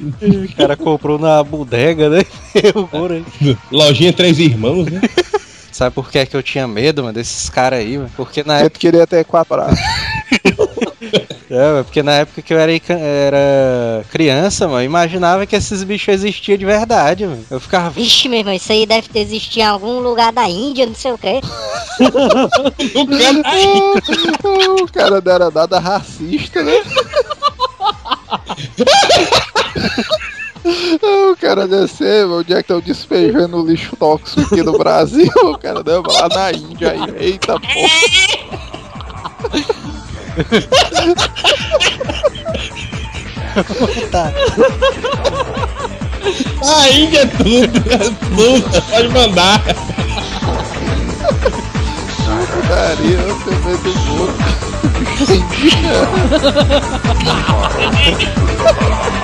O 0.00 0.56
cara 0.56 0.76
comprou 0.84 1.18
na 1.18 1.42
bodega, 1.42 2.08
né? 2.08 2.22
o 2.74 2.86
Goro 2.86 3.14
aí. 3.14 3.56
Lojinha 3.72 4.12
Três 4.12 4.38
Irmãos, 4.38 4.86
né? 4.86 5.00
Sabe 5.72 5.92
por 5.92 6.08
que, 6.08 6.18
é 6.20 6.26
que 6.26 6.36
eu 6.36 6.42
tinha 6.42 6.68
medo, 6.68 7.02
mano, 7.02 7.14
desses 7.14 7.50
caras 7.50 7.80
aí, 7.80 7.98
mano? 7.98 8.10
Porque 8.16 8.44
na 8.44 8.60
Eu 8.60 8.66
época. 8.66 8.78
queria 8.78 9.06
ter 9.06 9.24
quatro. 9.24 9.56
É, 11.50 11.82
porque 11.84 12.02
na 12.02 12.12
época 12.14 12.40
que 12.42 12.52
eu 12.52 12.58
era, 12.58 12.72
era 12.90 14.04
criança, 14.10 14.66
mano, 14.66 14.80
eu 14.80 14.86
imaginava 14.86 15.46
que 15.46 15.54
esses 15.54 15.84
bichos 15.84 16.14
existiam 16.14 16.56
de 16.56 16.64
verdade, 16.64 17.26
mano. 17.26 17.44
Eu 17.48 17.60
ficava. 17.60 17.90
Vixe, 17.90 18.28
meu 18.28 18.38
irmão, 18.40 18.54
isso 18.54 18.72
aí 18.72 18.86
deve 18.86 19.08
ter 19.08 19.20
existido 19.20 19.60
em 19.60 19.62
algum 19.68 20.00
lugar 20.00 20.32
da 20.32 20.48
Índia, 20.48 20.86
não 20.86 20.94
sei 20.94 21.12
o 21.12 21.18
quê. 21.18 21.40
O 22.94 23.06
cara 23.06 24.82
o 24.82 24.88
cara 24.92 25.20
não 25.20 25.32
era 25.32 25.50
nada 25.50 25.78
racista, 25.78 26.62
né? 26.62 26.82
O 30.64 31.36
cara 31.36 31.68
descer, 31.68 32.26
onde 32.26 32.52
é 32.52 32.56
que 32.56 32.62
estão 32.62 32.80
despejando 32.80 33.62
o 33.62 33.66
lixo 33.66 33.94
tóxico 33.96 34.40
aqui 34.40 34.62
no 34.62 34.78
Brasil? 34.78 35.30
O 35.42 35.58
cara 35.58 35.82
deve 35.82 36.08
lá 36.08 36.28
na 36.28 36.52
Índia 36.52 36.92
aí. 36.92 37.14
Eita 37.18 37.60
porra. 37.60 37.74
A 46.66 46.88
Índia 46.90 47.20
é 47.20 47.26
tudo, 47.26 47.92
é 47.92 47.98
tudo, 48.34 48.82
pode 48.90 49.08
mandar. 49.08 49.60
Eu 53.00 53.34
tenho 53.44 53.64
medo 53.64 53.92
do 53.92 54.22
outro. 54.22 54.44
Hasta 58.74 59.23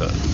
Santa 0.00 0.29